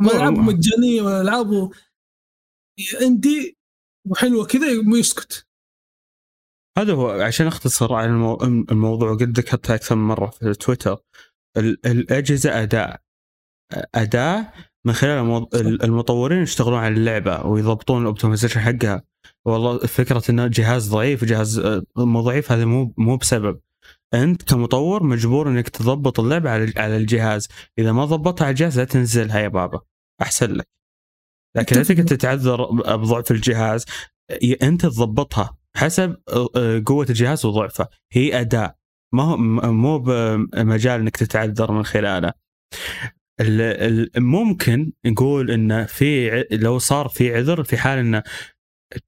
العاب 0.02 0.34
مجانية 0.34 1.02
ولا 1.02 1.22
العاب 1.22 1.72
عندي 3.02 3.58
وحلوة 4.10 4.46
كذا 4.46 4.68
يسكت. 5.00 5.48
هذا 6.78 6.94
هو 6.94 7.10
عشان 7.10 7.48
أختصر 7.48 7.94
على 7.94 8.08
المو... 8.08 8.38
الموضوع 8.72 9.14
قد 9.16 9.40
ذكرت 9.40 9.72
أكثر 9.72 9.96
من 9.96 10.08
مرة 10.08 10.30
في 10.30 10.54
تويتر. 10.54 10.98
الأجهزة 11.86 12.64
أداء. 12.64 13.02
أداء 13.96 14.54
من 14.86 14.94
خلال 14.94 15.48
المطورين 15.84 16.42
يشتغلون 16.42 16.80
على 16.80 16.94
اللعبة 16.94 17.46
ويضبطون 17.46 18.02
الاوبتمايزيشن 18.02 18.60
حقها. 18.60 19.04
والله 19.46 19.78
فكرة 19.78 20.24
إنه 20.30 20.48
جهاز 20.48 20.90
ضعيف 20.90 21.26
جهاز 21.26 21.60
آه، 21.60 21.84
مو 21.98 22.22
ضعيف 22.22 22.52
هذا 22.52 22.66
مو 22.66 22.94
مو 22.98 23.18
بسبب. 23.18 23.60
أنت 24.14 24.44
كمطور 24.44 25.04
مجبور 25.04 25.48
إنك 25.48 25.70
تضبط 25.70 26.20
اللعبة 26.20 26.50
على 26.50 26.74
على 26.78 26.98
الجهاز. 26.98 27.48
إذا 27.80 27.92
ما 27.92 28.06
ضبطها 28.06 28.46
على 28.46 28.52
الجهاز 28.52 28.80
لا 28.80 28.86
تنزلها 28.86 29.40
يا 29.40 29.48
بابا 29.48 29.82
أحسن 30.22 30.52
لك. 30.52 30.68
لكن 31.58 31.76
لا 31.76 31.84
تقدر 31.84 32.04
تتعذر 32.04 32.66
بضعف 32.96 33.32
الجهاز 33.32 33.86
أنت 34.62 34.86
تضبطها 34.86 35.58
حسب 35.78 36.18
آه، 36.30 36.50
آه، 36.56 36.84
قوة 36.86 37.06
الجهاز 37.10 37.46
وضعفه 37.46 37.88
هي 38.12 38.40
اداء 38.42 38.76
ما 39.14 39.24
هو 39.24 39.38
مو 39.72 40.00
بمجال 40.00 41.02
إنك 41.02 41.18
تتعذر 41.18 41.72
من 41.72 41.86
خلاله 41.86 42.34
ممكن 44.18 44.92
نقول 45.06 45.52
انه 45.52 45.86
في 45.86 46.30
لو 46.52 46.80
صار 46.80 47.08
في 47.08 47.36
عذر 47.36 47.64
في 47.64 47.78
حال 47.78 48.00
انه 48.00 48.24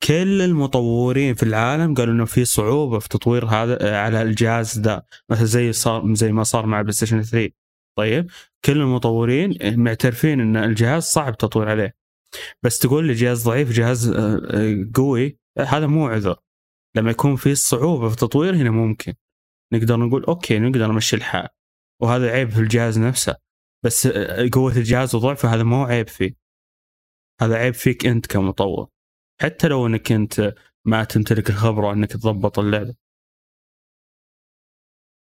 كل 0.04 0.42
المطورين 0.42 1.36
في 1.36 1.44
العالم 1.44 1.94
قالوا 1.94 2.14
إنه 2.14 2.26
في 2.26 2.46
صعوبة 2.46 3.00
في 3.00 3.10
تطوير 3.10 3.46
هذا 3.46 3.98
على 3.98 4.22
الجهاز 4.22 4.80
ذا. 4.80 5.04
مثلا 5.30 5.46
زي 5.46 5.74
صار 5.74 6.14
زي 6.14 6.32
ما 6.32 6.44
صار 6.44 6.66
مع 6.66 6.82
بلاي 6.82 6.94
ستيشن 6.94 7.22
3 7.22 7.54
طيب؟ 7.98 8.32
كل 8.66 8.82
المطورين 8.82 9.80
معترفين 9.80 10.40
إن 10.42 10.58
الجهاز 10.58 11.04
صعب 11.04 11.38
تطوير 11.38 11.70
عليه. 11.70 11.96
بس 12.64 12.80
تقول 12.80 13.08
لي 13.08 13.14
جهاز 13.14 13.44
ضعيف 13.44 13.72
جهاز 13.72 14.08
آه، 14.10 14.42
آه، 14.52 14.88
قوي 14.96 15.40
هذا 15.60 15.88
مو 15.88 16.08
عذر. 16.08 16.36
لما 16.96 17.12
يكون 17.12 17.36
في 17.36 17.56
صعوبة 17.56 18.08
في 18.08 18.14
التطوير 18.14 18.56
هنا 18.56 18.70
ممكن. 18.70 19.14
نقدر 19.74 19.98
نقول 19.98 20.24
okay 20.24 20.60
نقدر 20.60 20.92
نمشي 20.92 21.16
الحال. 21.16 21.48
وهذا 22.02 22.32
عيب 22.32 22.50
في 22.50 22.60
الجهاز 22.60 23.00
نفسه. 23.00 23.45
بس 23.86 24.06
آه، 24.06 24.50
قوة 24.54 24.78
الجهاز 24.78 25.16
وضعفه 25.16 25.54
هذا 25.54 25.64
مو 25.64 25.84
عيب 25.84 26.08
فيه. 26.08 26.36
هذا 27.42 27.56
عيب 27.56 27.74
فيك 27.74 28.06
أنت 28.06 28.26
كمطور. 28.26 28.90
حتى 29.42 29.68
لو 29.68 29.88
إنك 29.88 30.12
أنت 30.12 30.56
ما 30.86 31.04
تمتلك 31.04 31.50
الخبرة 31.50 31.94
إنك 31.94 32.12
تضبط 32.12 32.60
اللعبة. 32.60 32.96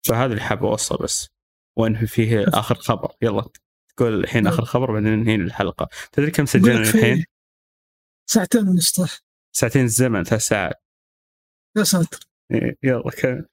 فهذا 0.07 0.33
اللي 0.33 0.43
حاب 0.43 0.65
اوصل 0.65 0.97
بس. 0.97 1.29
وانهي 1.79 2.07
فيه 2.07 2.45
آخر 2.49 2.75
خبر. 2.75 3.13
يلا 3.23 3.49
تقول 3.97 4.21
الحين 4.21 4.47
آخر 4.47 4.65
خبر 4.65 4.93
بعدين 4.93 5.09
ننهي 5.09 5.35
الحلقة. 5.35 5.89
تدري 6.13 6.31
كم 6.31 6.47
سجلنا 6.47 6.81
الحين؟ 6.81 7.25
ساعتين 8.31 8.69
ونص 8.69 9.01
ساعتين 9.57 9.85
الزمن 9.85 10.25
ثلاث 10.25 10.43
ساعات. 10.43 10.83
يا 11.77 11.85
ساتر. 11.85 12.21
يلا 12.83 13.11
كم؟ 13.11 13.45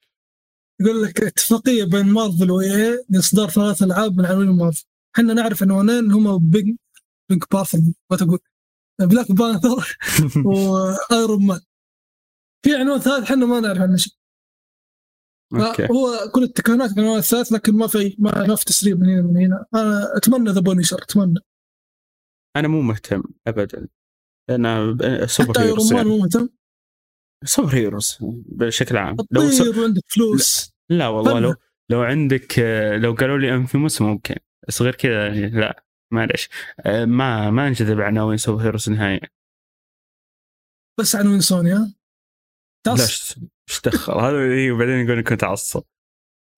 يقول 0.81 1.03
لك 1.03 1.21
اتفاقية 1.21 1.83
بين 1.83 2.05
مارفل 2.05 2.51
وإي 2.51 3.05
لاصدار 3.09 3.49
ثلاث 3.49 3.83
ألعاب 3.83 4.17
من 4.17 4.25
عناوين 4.25 4.49
مارفل. 4.49 4.90
إحنا 5.15 5.33
نعرف 5.33 5.63
عنوانين 5.63 6.11
هم 6.11 6.49
بينك 6.49 6.79
بينك 7.29 7.51
بارفل 7.53 7.93
ما 8.11 8.17
تقول. 8.17 8.39
Black 9.01 9.31
Panther 9.31 9.97
و 10.45 10.65
Iron 10.65 11.45
Man 11.45 11.59
في 12.65 12.75
عنوان 12.75 12.99
ثالث 12.99 13.23
إحنا 13.23 13.45
ما 13.45 13.59
نعرف 13.59 13.81
عنه 13.81 13.95
شيء. 13.95 14.13
هو 15.91 16.31
كل 16.33 16.43
التكهنات 16.43 16.91
العنوان 16.91 17.17
الثالث 17.17 17.51
لكن 17.51 17.73
ما 17.73 17.87
في 17.87 18.15
ما 18.19 18.55
في 18.55 18.65
تسريب 18.65 18.99
من 18.99 19.09
هنا 19.09 19.21
من 19.21 19.37
هنا. 19.37 19.65
أنا 19.75 20.17
أتمنى 20.17 20.49
The 20.49 20.59
Punisher 20.59 21.03
أتمنى. 21.03 21.39
أنا 22.55 22.67
مو 22.67 22.81
مهتم 22.81 23.23
ابدا. 23.47 23.87
أنا 24.49 24.97
سوبر 25.25 25.49
حتى 25.49 25.61
Iron 25.61 25.93
Man 25.93 26.07
مو 26.07 26.17
مهتم. 26.17 26.49
super 27.45 27.75
heroes 27.75 28.17
بشكل 28.45 28.97
عام. 28.97 29.17
لو. 29.31 29.41
عندك 29.83 30.03
فلوس. 30.07 30.73
لا, 30.89 30.97
لا 30.97 31.07
والله 31.07 31.39
لو 31.39 31.55
لو 31.89 32.01
عندك 32.01 32.59
لو 33.01 33.13
قالوا 33.13 33.37
لي 33.37 33.55
inFamous 33.55 34.01
ممكن. 34.01 34.35
بس 34.67 34.81
غير 34.81 34.95
كذا 34.95 35.29
لا 35.29 35.83
معلش 36.13 36.49
آه، 36.79 37.05
ما 37.05 37.51
ما 37.51 37.67
انجذب 37.67 38.01
عناوين 38.01 38.37
super 38.37 38.63
heroes 38.63 38.89
نهائيا. 38.89 39.29
بس 40.99 41.15
عناوين 41.15 41.41
سوني 41.41 41.73
ها؟ 41.73 41.93
تعصب 42.85 43.41
إيش 43.69 43.81
دخل. 43.85 44.13
هذا 44.13 44.37
اي 44.37 44.71
وبعدين 44.71 45.05
يقول 45.05 45.17
إنك 45.17 45.31
متعصب. 45.31 45.83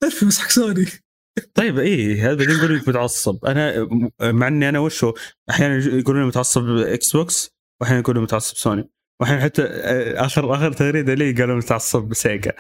تعرف 0.02 0.26
بس 0.26 0.40
حق 0.40 0.50
سوني. 0.50 0.86
طيب 1.54 1.80
اي 1.80 2.22
هذا 2.22 2.36
بعدين 2.36 2.56
يقول 2.56 2.72
إنك 2.76 2.88
متعصب. 2.88 3.46
أنا 3.46 3.88
مع 4.22 4.48
إني 4.48 4.70
أنا 4.70 4.80
وشو 4.80 5.14
أحيانا 5.50 5.98
يقولون 6.00 6.28
متعصب 6.28 6.70
Xbox 6.78 7.50
واحيانا 7.82 8.00
يقولون 8.00 8.24
متعصب 8.24 8.56
سوني. 8.56 8.90
واحيانا 9.22 9.44
حتى 9.44 9.64
آه، 9.64 10.26
آخر 10.26 10.56
آخر 10.56 10.74
تغريدة 10.74 11.14
لي 11.14 11.32
قالوا 11.32 11.56
متعصب 11.56 12.04
بسيجا 12.04 12.54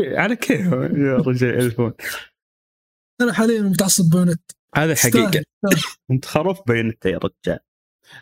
على 0.00 0.36
كيف 0.36 0.66
يا 0.72 1.16
رجال؟ 1.16 1.58
الفون 1.58 1.92
أنا 3.20 3.32
حاليا 3.32 3.62
متعصب 3.62 4.10
بونت. 4.10 4.57
هذا 4.76 4.94
حقيقة. 4.94 5.42
انت 6.10 6.24
خروف 6.24 6.60
بينت 6.66 7.06
يا 7.06 7.18
رجال. 7.18 7.58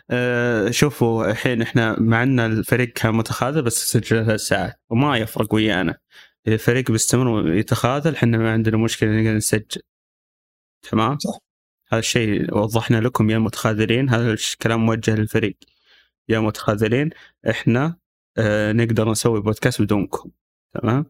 أه 0.09 0.71
شوفوا 0.71 1.31
الحين 1.31 1.61
إحنا 1.61 1.99
مع 1.99 2.23
ان 2.23 2.39
الفريق 2.39 2.93
كان 2.93 3.15
متخاذل 3.15 3.61
بس 3.61 3.91
سجل 3.91 4.25
ثلاث 4.25 4.41
ساعات 4.41 4.81
وما 4.89 5.17
يفرق 5.17 5.53
ويانا 5.53 5.97
إذا 6.47 6.55
الفريق 6.55 6.91
بيستمر 6.91 7.27
ويتخاذل 7.27 8.15
إحنا 8.15 8.37
ما 8.37 8.53
عندنا 8.53 8.77
مشكلة 8.77 9.09
نقدر 9.09 9.33
نسجل. 9.35 9.81
تمام؟ 10.81 11.19
صح. 11.19 11.37
هذا 11.89 11.99
الشيء 11.99 12.57
وضحنا 12.57 12.97
لكم 12.97 13.29
يا 13.29 13.37
متخاذلين. 13.37 14.09
هذا 14.09 14.33
الكلام 14.33 14.85
موجه 14.85 15.15
للفريق. 15.15 15.57
يا 16.29 16.39
متخاذلين 16.39 17.09
إحنا 17.49 17.97
آه 18.37 18.71
نقدر 18.71 19.11
نسوي 19.11 19.41
بودكاست 19.41 19.81
بدونكم. 19.81 20.31
تمام؟ 20.73 21.05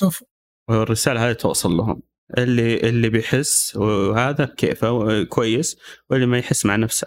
شوف 0.00 0.24
والرسالة 0.68 1.28
هذه 1.28 1.32
توصل 1.32 1.70
لهم. 1.70 2.02
اللي 2.38 2.76
اللي 2.76 3.08
بيحس 3.08 3.76
وهذا 3.76 4.44
كيفه 4.44 5.24
كويس 5.24 5.76
واللي 6.10 6.26
ما 6.26 6.38
يحس 6.38 6.66
مع 6.66 6.76
نفسه. 6.76 7.06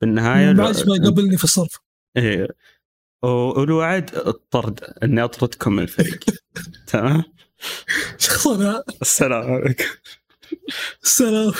في 0.00 0.06
النهايه 0.06 0.52
ما 0.52 0.70
يقبلني 0.70 1.36
في 1.36 1.44
الصرف. 1.44 1.78
إيه. 2.16 2.48
والوعد 3.22 4.14
الطرد 4.14 4.80
إني 5.02 5.24
أطردكم 5.24 5.72
من 5.72 5.82
الفريق. 5.82 6.24
تمام؟ 6.92 7.22
شخصنا. 8.18 8.82
السلام 9.02 9.52
عليكم. 9.52 9.84
السلام. 11.02 11.52